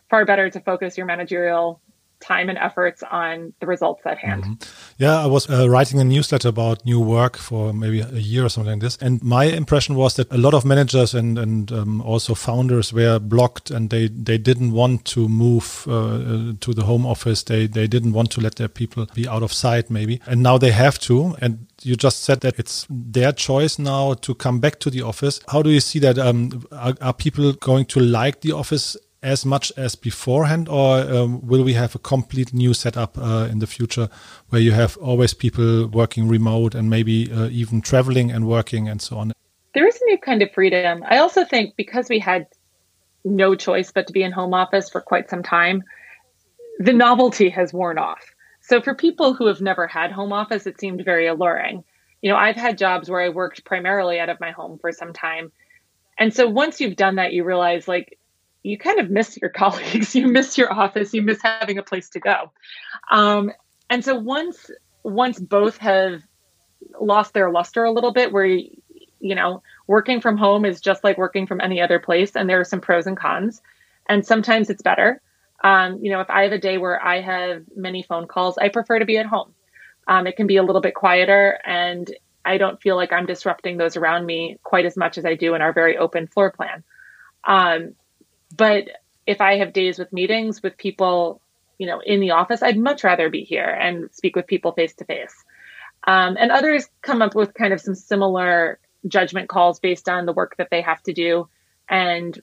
Far 0.09 0.25
better 0.25 0.49
to 0.49 0.59
focus 0.61 0.97
your 0.97 1.05
managerial 1.05 1.81
time 2.19 2.49
and 2.49 2.57
efforts 2.57 3.03
on 3.11 3.53
the 3.59 3.67
results 3.67 4.01
at 4.05 4.17
hand. 4.17 4.45
Mm 4.45 4.51
-hmm. 4.51 4.67
Yeah, 4.97 5.25
I 5.25 5.29
was 5.29 5.49
uh, 5.49 5.69
writing 5.69 5.99
a 5.99 6.03
newsletter 6.03 6.49
about 6.49 6.85
new 6.85 7.05
work 7.05 7.37
for 7.37 7.73
maybe 7.73 8.01
a 8.01 8.19
year 8.19 8.43
or 8.43 8.49
something 8.49 8.73
like 8.73 8.85
this, 8.85 8.97
and 9.01 9.21
my 9.23 9.45
impression 9.55 9.95
was 9.95 10.13
that 10.13 10.31
a 10.31 10.37
lot 10.37 10.53
of 10.53 10.63
managers 10.63 11.13
and 11.13 11.37
and 11.37 11.71
um, 11.71 12.01
also 12.01 12.35
founders 12.35 12.91
were 12.93 13.19
blocked, 13.19 13.71
and 13.71 13.89
they 13.89 14.09
they 14.23 14.41
didn't 14.41 14.71
want 14.71 15.13
to 15.13 15.27
move 15.27 15.67
uh, 15.87 15.93
uh, 15.93 16.53
to 16.59 16.73
the 16.73 16.81
home 16.81 17.07
office. 17.09 17.43
They 17.43 17.67
they 17.69 17.87
didn't 17.87 18.13
want 18.13 18.31
to 18.31 18.41
let 18.41 18.55
their 18.55 18.69
people 18.69 19.05
be 19.13 19.29
out 19.29 19.43
of 19.43 19.53
sight, 19.53 19.89
maybe, 19.89 20.19
and 20.25 20.41
now 20.41 20.57
they 20.57 20.71
have 20.71 20.97
to. 20.99 21.35
And 21.41 21.57
you 21.83 21.95
just 21.95 22.23
said 22.23 22.39
that 22.39 22.59
it's 22.59 22.87
their 22.89 23.31
choice 23.31 23.81
now 23.81 24.13
to 24.13 24.33
come 24.33 24.59
back 24.59 24.79
to 24.79 24.89
the 24.89 25.01
office. 25.01 25.39
How 25.47 25.61
do 25.61 25.69
you 25.69 25.79
see 25.79 25.99
that? 25.99 26.17
Um, 26.17 26.65
are, 26.71 26.95
are 27.01 27.13
people 27.13 27.53
going 27.53 27.85
to 27.85 27.99
like 27.99 28.41
the 28.41 28.53
office 28.53 28.97
as 29.23 29.45
much 29.45 29.71
as 29.77 29.95
beforehand, 29.95 30.69
or 30.69 30.99
um, 30.99 31.45
will 31.45 31.63
we 31.63 31.73
have 31.73 31.95
a 31.95 31.99
complete 31.99 32.53
new 32.53 32.73
setup 32.73 33.17
uh, 33.17 33.47
in 33.51 33.59
the 33.59 33.67
future 33.67 34.09
where 34.49 34.61
you 34.61 34.71
have 34.71 34.97
always 34.97 35.33
people 35.33 35.87
working 35.87 36.27
remote 36.27 36.75
and 36.75 36.89
maybe 36.89 37.31
uh, 37.31 37.47
even 37.49 37.81
traveling 37.81 38.31
and 38.31 38.47
working 38.47 38.87
and 38.87 39.01
so 39.01 39.17
on? 39.17 39.33
There 39.73 39.87
is 39.87 39.99
a 40.01 40.05
new 40.05 40.17
kind 40.17 40.41
of 40.41 40.51
freedom. 40.51 41.03
I 41.07 41.17
also 41.17 41.43
think 41.43 41.75
because 41.75 42.09
we 42.09 42.19
had 42.19 42.47
no 43.25 43.55
choice 43.55 43.91
but 43.91 44.07
to 44.07 44.13
be 44.13 44.23
in 44.23 44.31
home 44.31 44.53
office 44.53 44.89
for 44.89 45.01
quite 45.01 45.29
some 45.29 45.43
time, 45.43 45.83
the 46.79 46.93
novelty 46.93 47.49
has 47.49 47.73
worn 47.73 47.97
off. 47.97 48.23
So 48.61 48.81
for 48.81 48.93
people 48.93 49.33
who 49.33 49.47
have 49.47 49.61
never 49.61 49.87
had 49.87 50.11
home 50.11 50.33
office, 50.33 50.67
it 50.67 50.79
seemed 50.79 51.03
very 51.03 51.27
alluring. 51.27 51.83
You 52.21 52.31
know, 52.31 52.37
I've 52.37 52.55
had 52.55 52.77
jobs 52.77 53.09
where 53.09 53.21
I 53.21 53.29
worked 53.29 53.65
primarily 53.65 54.19
out 54.19 54.29
of 54.29 54.39
my 54.39 54.51
home 54.51 54.77
for 54.79 54.91
some 54.91 55.13
time. 55.13 55.51
And 56.19 56.33
so 56.33 56.47
once 56.47 56.81
you've 56.81 56.95
done 56.95 57.15
that, 57.15 57.33
you 57.33 57.43
realize 57.43 57.87
like 57.87 58.17
you 58.67 58.77
kind 58.77 58.99
of 58.99 59.09
miss 59.09 59.37
your 59.37 59.49
colleagues, 59.61 60.15
you 60.15 60.27
miss 60.27 60.57
your 60.57 60.71
office, 60.71 61.13
you 61.13 61.21
miss 61.21 61.41
having 61.41 61.77
a 61.77 61.83
place 61.83 62.09
to 62.09 62.19
go. 62.19 62.51
Um, 63.11 63.51
and 63.89 64.03
so 64.03 64.15
once 64.15 64.69
once 65.03 65.39
both 65.39 65.77
have 65.77 66.21
lost 66.99 67.33
their 67.33 67.49
luster 67.49 67.85
a 67.85 67.91
little 67.91 68.11
bit, 68.11 68.31
where 68.31 68.45
you 68.45 69.35
know 69.35 69.63
working 69.87 70.21
from 70.21 70.37
home 70.37 70.65
is 70.65 70.81
just 70.81 71.03
like 71.03 71.17
working 71.17 71.47
from 71.47 71.61
any 71.61 71.81
other 71.81 71.99
place, 71.99 72.35
and 72.35 72.49
there 72.49 72.59
are 72.59 72.65
some 72.65 72.81
pros 72.81 73.07
and 73.07 73.17
cons, 73.17 73.61
and 74.07 74.25
sometimes 74.25 74.69
it's 74.69 74.81
better. 74.81 75.21
Um, 75.63 75.99
you 76.03 76.11
know, 76.11 76.21
if 76.21 76.29
I 76.29 76.43
have 76.43 76.51
a 76.51 76.59
day 76.59 76.77
where 76.77 77.03
I 77.03 77.21
have 77.21 77.63
many 77.75 78.03
phone 78.03 78.27
calls, 78.27 78.57
I 78.57 78.69
prefer 78.69 78.99
to 78.99 79.05
be 79.05 79.17
at 79.17 79.25
home. 79.25 79.53
Um, 80.07 80.27
it 80.27 80.35
can 80.35 80.45
be 80.45 80.57
a 80.57 80.63
little 80.63 80.81
bit 80.81 80.93
quieter, 80.93 81.59
and 81.65 82.13
I 82.45 82.57
don't 82.57 82.81
feel 82.81 82.95
like 82.95 83.11
I'm 83.11 83.25
disrupting 83.25 83.77
those 83.77 83.97
around 83.97 84.25
me 84.25 84.57
quite 84.63 84.85
as 84.85 84.95
much 84.95 85.17
as 85.17 85.25
I 85.25 85.35
do 85.35 85.55
in 85.55 85.61
our 85.61 85.73
very 85.73 85.97
open 85.97 86.27
floor 86.27 86.51
plan. 86.51 86.83
Um, 87.45 87.95
but 88.55 88.89
if 89.25 89.41
I 89.41 89.57
have 89.57 89.73
days 89.73 89.99
with 89.99 90.13
meetings 90.13 90.63
with 90.63 90.77
people, 90.77 91.41
you 91.77 91.87
know, 91.87 91.99
in 91.99 92.19
the 92.19 92.31
office, 92.31 92.63
I'd 92.63 92.77
much 92.77 93.03
rather 93.03 93.29
be 93.29 93.43
here 93.43 93.69
and 93.69 94.09
speak 94.13 94.35
with 94.35 94.47
people 94.47 94.71
face 94.71 94.93
to 94.95 95.05
face. 95.05 95.35
And 96.05 96.51
others 96.51 96.87
come 97.01 97.21
up 97.21 97.35
with 97.35 97.53
kind 97.53 97.73
of 97.73 97.81
some 97.81 97.95
similar 97.95 98.79
judgment 99.07 99.49
calls 99.49 99.79
based 99.79 100.07
on 100.07 100.25
the 100.25 100.33
work 100.33 100.55
that 100.57 100.69
they 100.71 100.81
have 100.81 101.03
to 101.03 101.13
do 101.13 101.49
and 101.89 102.39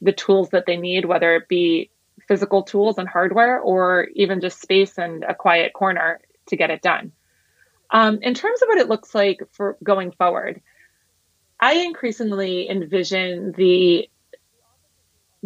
the 0.00 0.12
tools 0.12 0.50
that 0.50 0.66
they 0.66 0.76
need, 0.76 1.04
whether 1.04 1.34
it 1.36 1.48
be 1.48 1.90
physical 2.28 2.62
tools 2.62 2.98
and 2.98 3.08
hardware 3.08 3.60
or 3.60 4.08
even 4.14 4.40
just 4.40 4.60
space 4.60 4.98
and 4.98 5.24
a 5.24 5.34
quiet 5.34 5.72
corner 5.72 6.20
to 6.46 6.56
get 6.56 6.70
it 6.70 6.82
done. 6.82 7.12
Um, 7.90 8.18
in 8.20 8.34
terms 8.34 8.62
of 8.62 8.68
what 8.68 8.78
it 8.78 8.88
looks 8.88 9.14
like 9.14 9.40
for 9.52 9.76
going 9.82 10.10
forward, 10.10 10.60
I 11.60 11.74
increasingly 11.74 12.68
envision 12.68 13.52
the 13.52 14.10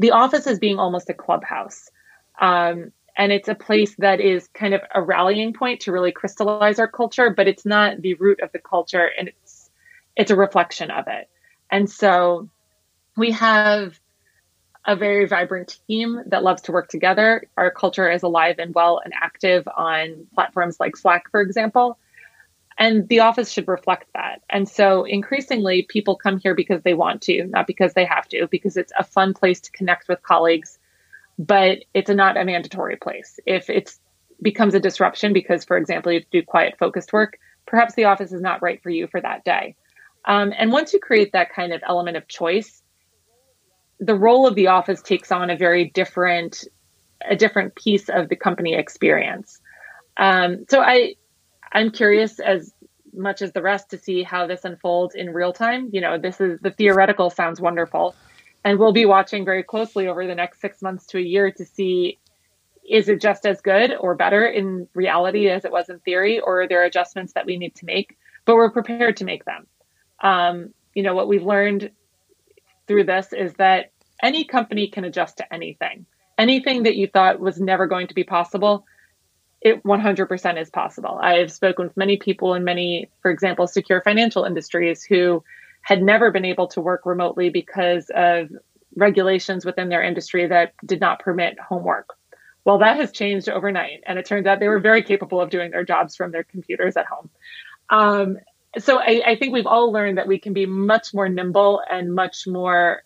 the 0.00 0.12
office 0.12 0.46
as 0.46 0.58
being 0.58 0.78
almost 0.78 1.10
a 1.10 1.14
clubhouse. 1.14 1.90
Um, 2.40 2.92
and 3.16 3.32
it's 3.32 3.48
a 3.48 3.54
place 3.54 3.94
that 3.98 4.18
is 4.18 4.48
kind 4.48 4.72
of 4.72 4.80
a 4.94 5.02
rallying 5.02 5.52
point 5.52 5.80
to 5.80 5.92
really 5.92 6.10
crystallize 6.10 6.78
our 6.78 6.88
culture, 6.88 7.28
but 7.28 7.46
it's 7.46 7.66
not 7.66 8.00
the 8.00 8.14
root 8.14 8.40
of 8.40 8.50
the 8.52 8.58
culture 8.58 9.10
and 9.18 9.28
it's 9.28 9.70
it's 10.16 10.30
a 10.30 10.36
reflection 10.36 10.90
of 10.90 11.04
it. 11.06 11.28
And 11.70 11.88
so 11.88 12.48
we 13.16 13.32
have 13.32 14.00
a 14.86 14.96
very 14.96 15.26
vibrant 15.26 15.78
team 15.86 16.22
that 16.26 16.42
loves 16.42 16.62
to 16.62 16.72
work 16.72 16.88
together. 16.88 17.44
Our 17.58 17.70
culture 17.70 18.10
is 18.10 18.22
alive 18.22 18.56
and 18.58 18.74
well 18.74 19.00
and 19.04 19.12
active 19.14 19.68
on 19.76 20.26
platforms 20.34 20.80
like 20.80 20.96
Slack, 20.96 21.30
for 21.30 21.42
example. 21.42 21.98
And 22.78 23.08
the 23.08 23.20
office 23.20 23.50
should 23.52 23.68
reflect 23.68 24.06
that. 24.14 24.42
And 24.48 24.68
so 24.68 25.04
increasingly, 25.04 25.82
people 25.82 26.16
come 26.16 26.38
here 26.38 26.54
because 26.54 26.82
they 26.82 26.94
want 26.94 27.22
to, 27.22 27.44
not 27.44 27.66
because 27.66 27.92
they 27.92 28.06
have 28.06 28.26
to, 28.28 28.48
because 28.50 28.76
it's 28.76 28.92
a 28.98 29.04
fun 29.04 29.34
place 29.34 29.60
to 29.60 29.70
connect 29.72 30.08
with 30.08 30.22
colleagues, 30.22 30.78
but 31.38 31.78
it's 31.92 32.10
not 32.10 32.36
a 32.38 32.44
mandatory 32.44 32.96
place. 32.96 33.38
If 33.44 33.68
it 33.68 33.92
becomes 34.40 34.74
a 34.74 34.80
disruption 34.80 35.32
because, 35.32 35.64
for 35.64 35.76
example, 35.76 36.12
you 36.12 36.22
do 36.30 36.42
quiet 36.42 36.76
focused 36.78 37.12
work, 37.12 37.38
perhaps 37.66 37.94
the 37.94 38.04
office 38.04 38.32
is 38.32 38.40
not 38.40 38.62
right 38.62 38.82
for 38.82 38.90
you 38.90 39.06
for 39.06 39.20
that 39.20 39.44
day. 39.44 39.76
Um, 40.24 40.52
and 40.56 40.72
once 40.72 40.92
you 40.92 41.00
create 41.00 41.32
that 41.32 41.52
kind 41.52 41.72
of 41.72 41.82
element 41.86 42.16
of 42.16 42.28
choice, 42.28 42.82
the 43.98 44.14
role 44.14 44.46
of 44.46 44.54
the 44.54 44.68
office 44.68 45.02
takes 45.02 45.30
on 45.30 45.50
a 45.50 45.56
very 45.56 45.90
different 45.90 46.64
a 47.28 47.36
different 47.36 47.74
piece 47.74 48.08
of 48.08 48.30
the 48.30 48.36
company 48.36 48.74
experience. 48.74 49.60
Um, 50.16 50.64
so 50.70 50.80
I 50.80 51.16
I'm 51.72 51.90
curious 51.90 52.40
as 52.40 52.72
much 53.12 53.42
as 53.42 53.52
the 53.52 53.62
rest 53.62 53.90
to 53.90 53.98
see 53.98 54.22
how 54.22 54.46
this 54.46 54.64
unfolds 54.64 55.14
in 55.14 55.32
real 55.32 55.52
time. 55.52 55.90
You 55.92 56.00
know, 56.00 56.18
this 56.18 56.40
is 56.40 56.58
the 56.60 56.70
theoretical 56.70 57.30
sounds 57.30 57.60
wonderful, 57.60 58.14
and 58.64 58.78
we'll 58.78 58.92
be 58.92 59.06
watching 59.06 59.44
very 59.44 59.62
closely 59.62 60.06
over 60.06 60.26
the 60.26 60.34
next 60.34 60.60
six 60.60 60.82
months 60.82 61.06
to 61.06 61.18
a 61.18 61.22
year 61.22 61.50
to 61.52 61.64
see 61.64 62.18
is 62.88 63.08
it 63.08 63.20
just 63.20 63.46
as 63.46 63.60
good 63.60 63.94
or 63.94 64.16
better 64.16 64.44
in 64.44 64.88
reality 64.94 65.48
as 65.48 65.64
it 65.64 65.70
was 65.70 65.88
in 65.88 66.00
theory, 66.00 66.40
or 66.40 66.62
are 66.62 66.68
there 66.68 66.84
adjustments 66.84 67.34
that 67.34 67.46
we 67.46 67.56
need 67.56 67.74
to 67.76 67.84
make? 67.84 68.16
But 68.44 68.56
we're 68.56 68.70
prepared 68.70 69.18
to 69.18 69.24
make 69.24 69.44
them. 69.44 69.66
Um, 70.20 70.74
you 70.94 71.04
know, 71.04 71.14
what 71.14 71.28
we've 71.28 71.44
learned 71.44 71.90
through 72.88 73.04
this 73.04 73.32
is 73.32 73.54
that 73.54 73.92
any 74.22 74.44
company 74.44 74.88
can 74.88 75.04
adjust 75.04 75.36
to 75.36 75.54
anything. 75.54 76.06
Anything 76.36 76.82
that 76.82 76.96
you 76.96 77.06
thought 77.06 77.38
was 77.38 77.60
never 77.60 77.86
going 77.86 78.08
to 78.08 78.14
be 78.14 78.24
possible, 78.24 78.84
it 79.60 79.82
100% 79.84 80.60
is 80.60 80.70
possible. 80.70 81.18
I've 81.22 81.52
spoken 81.52 81.86
with 81.86 81.96
many 81.96 82.16
people 82.16 82.54
in 82.54 82.64
many, 82.64 83.10
for 83.20 83.30
example, 83.30 83.66
secure 83.66 84.00
financial 84.00 84.44
industries 84.44 85.02
who 85.02 85.44
had 85.82 86.02
never 86.02 86.30
been 86.30 86.44
able 86.44 86.66
to 86.68 86.80
work 86.80 87.04
remotely 87.04 87.50
because 87.50 88.10
of 88.14 88.50
regulations 88.96 89.64
within 89.64 89.88
their 89.88 90.02
industry 90.02 90.46
that 90.46 90.72
did 90.84 91.00
not 91.00 91.20
permit 91.20 91.58
homework. 91.60 92.14
Well, 92.64 92.78
that 92.78 92.96
has 92.96 93.12
changed 93.12 93.48
overnight. 93.48 94.02
And 94.06 94.18
it 94.18 94.26
turns 94.26 94.46
out 94.46 94.60
they 94.60 94.68
were 94.68 94.80
very 94.80 95.02
capable 95.02 95.40
of 95.40 95.50
doing 95.50 95.70
their 95.70 95.84
jobs 95.84 96.16
from 96.16 96.32
their 96.32 96.44
computers 96.44 96.96
at 96.96 97.06
home. 97.06 97.30
Um, 97.88 98.38
so 98.78 98.98
I, 98.98 99.22
I 99.26 99.36
think 99.36 99.52
we've 99.52 99.66
all 99.66 99.92
learned 99.92 100.18
that 100.18 100.28
we 100.28 100.38
can 100.38 100.52
be 100.52 100.66
much 100.66 101.12
more 101.12 101.28
nimble 101.28 101.82
and 101.90 102.14
much 102.14 102.46
more 102.46 103.02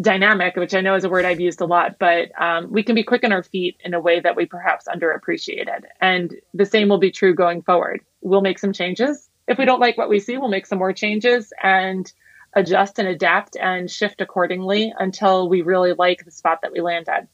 dynamic, 0.00 0.56
which 0.56 0.74
I 0.74 0.80
know 0.80 0.94
is 0.94 1.04
a 1.04 1.08
word 1.08 1.24
I've 1.24 1.40
used 1.40 1.60
a 1.60 1.66
lot, 1.66 1.98
but 1.98 2.30
um, 2.40 2.70
we 2.70 2.82
can 2.82 2.94
be 2.94 3.02
quick 3.02 3.24
on 3.24 3.32
our 3.32 3.42
feet 3.42 3.76
in 3.84 3.94
a 3.94 4.00
way 4.00 4.20
that 4.20 4.36
we 4.36 4.46
perhaps 4.46 4.86
underappreciated. 4.88 5.84
And 6.00 6.34
the 6.54 6.66
same 6.66 6.88
will 6.88 6.98
be 6.98 7.10
true 7.10 7.34
going 7.34 7.62
forward. 7.62 8.00
We'll 8.20 8.40
make 8.40 8.58
some 8.58 8.72
changes. 8.72 9.28
If 9.46 9.58
we 9.58 9.64
don't 9.64 9.80
like 9.80 9.98
what 9.98 10.08
we 10.08 10.20
see, 10.20 10.38
we'll 10.38 10.48
make 10.48 10.66
some 10.66 10.78
more 10.78 10.92
changes 10.92 11.52
and 11.62 12.10
adjust 12.54 12.98
and 12.98 13.08
adapt 13.08 13.56
and 13.56 13.90
shift 13.90 14.20
accordingly 14.20 14.92
until 14.96 15.48
we 15.48 15.62
really 15.62 15.94
like 15.94 16.24
the 16.24 16.30
spot 16.30 16.60
that 16.62 16.72
we 16.72 16.80
land 16.80 17.08
at. 17.08 17.28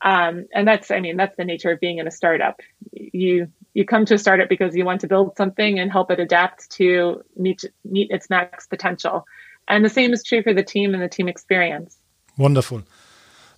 Um, 0.00 0.46
and 0.52 0.66
that's, 0.66 0.90
I 0.90 1.00
mean, 1.00 1.16
that's 1.16 1.36
the 1.36 1.44
nature 1.44 1.70
of 1.70 1.80
being 1.80 1.98
in 1.98 2.06
a 2.06 2.10
startup. 2.10 2.60
You 2.92 3.48
you 3.72 3.84
come 3.84 4.04
to 4.06 4.14
a 4.14 4.18
startup 4.18 4.48
because 4.48 4.76
you 4.76 4.84
want 4.84 5.00
to 5.00 5.08
build 5.08 5.36
something 5.36 5.80
and 5.80 5.90
help 5.90 6.10
it 6.12 6.20
adapt 6.20 6.70
to 6.72 7.24
meet 7.36 7.64
meet 7.84 8.10
its 8.10 8.30
max 8.30 8.66
potential. 8.66 9.26
And 9.68 9.84
the 9.84 9.88
same 9.88 10.12
is 10.12 10.22
true 10.22 10.42
for 10.42 10.52
the 10.52 10.62
team 10.62 10.94
and 10.94 11.02
the 11.02 11.08
team 11.08 11.28
experience. 11.28 11.96
Wonderful. 12.36 12.82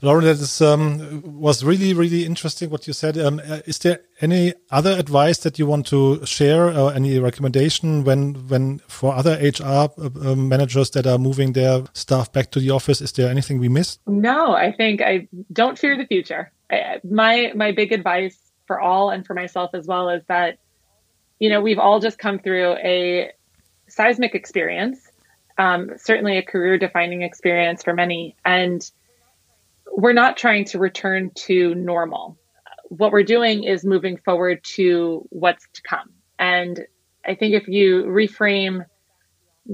Lauren, 0.03 0.25
that 0.25 0.33
is, 0.33 0.61
um, 0.61 1.23
was 1.25 1.65
really, 1.65 1.95
really 1.95 2.27
interesting 2.27 2.69
what 2.69 2.87
you 2.87 2.93
said. 2.93 3.17
Um, 3.17 3.41
uh, 3.49 3.61
is 3.65 3.79
there 3.79 4.01
any 4.21 4.53
other 4.71 4.91
advice 4.91 5.39
that 5.39 5.59
you 5.59 5.67
want 5.67 5.87
to 5.87 6.25
share 6.27 6.67
or 6.79 6.93
any 6.93 7.19
recommendation 7.19 8.05
when, 8.05 8.35
when 8.49 8.79
for 8.89 9.15
other 9.15 9.39
HR 9.41 9.65
uh, 9.65 10.11
um, 10.23 10.51
managers 10.51 10.91
that 10.91 11.07
are 11.07 11.17
moving 11.17 11.55
their 11.55 11.85
staff 11.95 12.31
back 12.31 12.51
to 12.51 12.61
the 12.61 12.71
office? 12.71 13.01
Is 13.01 13.13
there 13.13 13.31
anything 13.31 13.59
we 13.59 13.71
missed? 13.71 14.01
No, 14.07 14.53
I 14.55 14.73
think 14.73 15.01
I 15.01 15.29
don't 15.51 15.79
fear 15.79 15.97
the 15.97 16.07
future. 16.07 16.53
I, 16.71 17.01
my, 17.03 17.53
my 17.55 17.73
big 17.73 17.91
advice 17.93 18.37
for 18.67 18.79
all 18.79 19.09
and 19.09 19.27
for 19.27 19.33
myself 19.33 19.71
as 19.73 19.87
well 19.87 20.11
is 20.11 20.23
that, 20.29 20.59
you 21.39 21.49
know, 21.49 21.63
we've 21.63 21.79
all 21.79 22.01
just 22.01 22.19
come 22.19 22.39
through 22.39 22.73
a 22.85 23.33
seismic 23.89 24.35
experience 24.35 25.06
um, 25.59 25.91
certainly 25.97 26.39
a 26.39 26.43
career 26.43 26.79
defining 26.79 27.23
experience 27.23 27.83
for 27.83 27.95
many. 27.95 28.37
And 28.45 28.89
we're 29.91 30.13
not 30.13 30.37
trying 30.37 30.65
to 30.67 30.79
return 30.79 31.31
to 31.35 31.75
normal. 31.75 32.39
What 32.89 33.13
we're 33.13 33.23
doing 33.23 33.65
is 33.65 33.85
moving 33.85 34.19
forward 34.19 34.63
to 34.75 35.27
what's 35.31 35.67
to 35.75 35.83
come. 35.83 36.13
And 36.39 36.87
I 37.27 37.35
think 37.35 37.55
if 37.55 37.67
you 37.67 38.05
reframe 38.05 38.85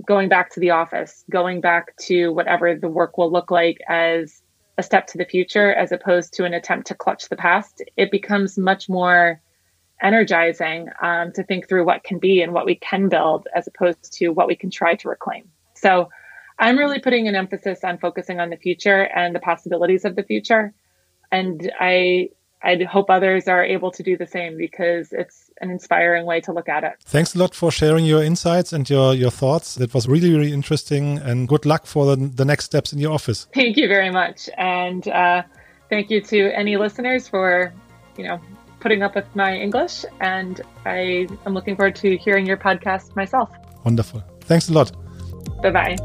going 0.07 0.29
back 0.29 0.51
to 0.53 0.61
the 0.61 0.71
office, 0.71 1.25
going 1.31 1.61
back 1.61 1.97
to 1.97 2.29
whatever 2.29 2.75
the 2.75 2.89
work 2.89 3.19
will 3.19 3.31
look 3.31 3.51
like 3.51 3.79
as 3.89 4.43
a 4.79 4.83
step 4.83 5.07
to 5.09 5.19
the 5.19 5.25
future, 5.25 5.75
as 5.75 5.93
opposed 5.93 6.33
to 6.35 6.45
an 6.45 6.55
attempt 6.55 6.87
to 6.87 6.95
clutch 6.95 7.29
the 7.29 7.37
past, 7.37 7.83
it 7.97 8.11
becomes 8.11 8.57
much 8.57 8.89
more 8.89 9.41
energizing 10.01 10.89
um, 11.03 11.33
to 11.33 11.45
think 11.45 11.69
through 11.69 11.85
what 11.85 12.05
can 12.05 12.19
be 12.19 12.43
and 12.43 12.53
what 12.53 12.65
we 12.65 12.75
can 12.75 13.09
build 13.09 13.47
as 13.55 13.67
opposed 13.67 14.13
to 14.15 14.31
what 14.31 14.49
we 14.49 14.57
can 14.57 14.71
try 14.71 14.95
to 14.95 15.09
reclaim. 15.09 15.49
So 15.83 16.09
I'm 16.59 16.79
really 16.79 17.01
putting 17.01 17.29
an 17.29 17.35
emphasis 17.35 17.83
on 17.83 17.99
focusing 17.99 18.41
on 18.41 18.51
the 18.51 18.57
future 18.57 19.03
and 19.03 19.35
the 19.35 19.41
possibilities 19.41 20.05
of 20.05 20.17
the 20.17 20.23
future. 20.23 20.73
And 21.31 21.71
I 21.79 22.31
I 22.65 22.79
hope 22.85 23.11
others 23.11 23.49
are 23.49 23.65
able 23.65 23.91
to 23.91 24.03
do 24.05 24.17
the 24.17 24.27
same 24.27 24.57
because 24.57 25.13
it's 25.13 25.51
an 25.61 25.71
inspiring 25.71 26.27
way 26.27 26.41
to 26.43 26.53
look 26.53 26.69
at 26.69 26.85
it. 26.85 26.93
Thanks 27.05 27.35
a 27.35 27.39
lot 27.39 27.57
for 27.57 27.73
sharing 27.73 28.05
your 28.05 28.23
insights 28.23 28.73
and 28.73 28.89
your, 28.89 29.15
your 29.15 29.33
thoughts. 29.33 29.75
That 29.75 29.93
was 29.93 30.07
really, 30.07 30.31
really 30.31 30.53
interesting 30.53 31.19
and 31.19 31.49
good 31.49 31.67
luck 31.67 31.87
for 31.87 32.07
the, 32.07 32.17
the 32.27 32.45
next 32.45 32.67
steps 32.67 32.93
in 32.93 33.01
your 33.01 33.13
office. 33.13 33.49
Thank 33.53 33.77
you 33.77 33.89
very 33.89 34.11
much. 34.11 34.49
And 34.57 35.07
uh, 35.09 35.43
thank 35.91 36.09
you 36.11 36.21
to 36.21 36.57
any 36.57 36.77
listeners 36.77 37.27
for, 37.27 37.75
you 38.17 38.29
know, 38.29 38.41
putting 38.79 39.03
up 39.03 39.17
with 39.17 39.27
my 39.35 39.57
English. 39.57 40.05
And 40.21 40.61
I 40.85 41.27
am 41.45 41.55
looking 41.55 41.75
forward 41.75 41.97
to 41.97 42.17
hearing 42.17 42.47
your 42.47 42.59
podcast 42.59 43.17
myself. 43.17 43.51
Wonderful. 43.85 44.23
Thanks 44.43 44.69
a 44.69 44.73
lot. 44.73 45.02
Bye 45.63 45.71
bye. 45.71 45.97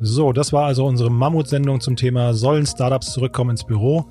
So, 0.00 0.32
das 0.32 0.52
war 0.52 0.66
also 0.66 0.86
unsere 0.86 1.10
Mammutsendung 1.10 1.80
zum 1.80 1.96
Thema 1.96 2.32
Sollen 2.34 2.66
Startups 2.66 3.12
zurückkommen 3.12 3.50
ins 3.50 3.64
Büro? 3.64 4.06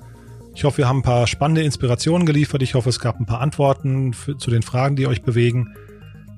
Ich 0.58 0.64
hoffe, 0.64 0.78
wir 0.78 0.88
haben 0.88 0.98
ein 0.98 1.02
paar 1.02 1.28
spannende 1.28 1.62
Inspirationen 1.62 2.26
geliefert. 2.26 2.64
Ich 2.64 2.74
hoffe, 2.74 2.88
es 2.88 2.98
gab 2.98 3.20
ein 3.20 3.26
paar 3.26 3.40
Antworten 3.40 4.12
für, 4.12 4.36
zu 4.38 4.50
den 4.50 4.62
Fragen, 4.62 4.96
die 4.96 5.06
euch 5.06 5.22
bewegen. 5.22 5.72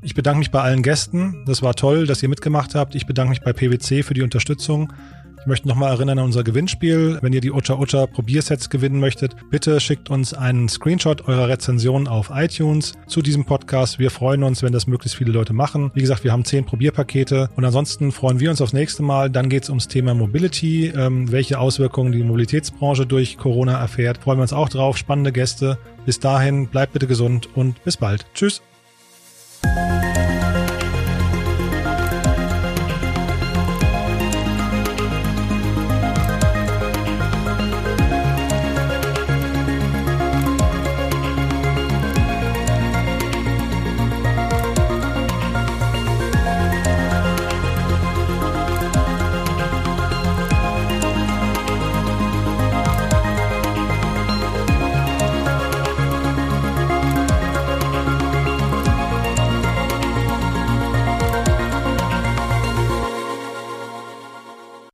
Ich 0.03 0.15
bedanke 0.15 0.41
mich 0.41 0.51
bei 0.51 0.61
allen 0.61 0.83
Gästen. 0.83 1.43
Das 1.47 1.63
war 1.63 1.75
toll, 1.75 2.07
dass 2.07 2.23
ihr 2.23 2.29
mitgemacht 2.29 2.75
habt. 2.75 2.95
Ich 2.95 3.07
bedanke 3.07 3.31
mich 3.31 3.41
bei 3.41 3.55
PwC 3.55 4.03
für 4.03 4.13
die 4.13 4.21
Unterstützung. 4.21 4.93
Ich 5.41 5.47
möchte 5.47 5.69
nochmal 5.69 5.91
erinnern 5.91 6.19
an 6.19 6.27
unser 6.27 6.45
Gewinnspiel. 6.45 7.19
Wenn 7.23 7.33
ihr 7.33 7.41
die 7.41 7.51
Ocha 7.51 7.75
Ocha 7.75 8.07
Probiersets 8.07 8.69
gewinnen 8.69 9.01
möchtet, 9.01 9.35
bitte 9.51 9.81
schickt 9.81 10.11
uns 10.11 10.35
einen 10.35 10.69
Screenshot 10.69 11.27
eurer 11.29 11.49
Rezension 11.49 12.09
auf 12.09 12.31
iTunes 12.35 12.93
zu 13.07 13.23
diesem 13.23 13.47
Podcast. 13.47 13.99
Wir 13.99 14.11
freuen 14.11 14.43
uns, 14.43 14.63
wenn 14.63 14.75
das 14.75 14.87
möglichst 14.87 15.17
viele 15.17 15.33
Leute 15.33 15.55
machen. 15.55 15.93
Wie 15.95 16.03
gesagt, 16.03 16.25
wir 16.25 16.33
haben 16.33 16.45
zehn 16.45 16.67
Probierpakete 16.67 17.49
und 17.57 17.65
ansonsten 17.65 18.13
freuen 18.13 18.39
wir 18.39 18.51
uns 18.51 18.61
aufs 18.61 18.75
nächste 18.75 19.03
Mal. 19.03 19.31
Dann 19.31 19.49
geht 19.49 19.63
es 19.63 19.71
ums 19.71 19.89
Thema 19.89 20.13
Mobility, 20.13 20.89
ähm, 20.89 21.33
welche 21.33 21.59
Auswirkungen 21.59 22.13
die 22.13 22.23
Mobilitätsbranche 22.23 23.07
durch 23.07 23.39
Corona 23.39 23.81
erfährt. 23.81 24.19
Freuen 24.19 24.39
wir 24.39 24.43
uns 24.43 24.53
auch 24.53 24.69
drauf. 24.69 24.99
Spannende 24.99 25.33
Gäste. 25.33 25.79
Bis 26.05 26.21
dahin, 26.21 26.69
bleibt 26.69 26.93
bitte 26.93 27.07
gesund 27.07 27.49
und 27.55 27.83
bis 27.83 27.97
bald. 27.97 28.27
Tschüss. 28.35 28.61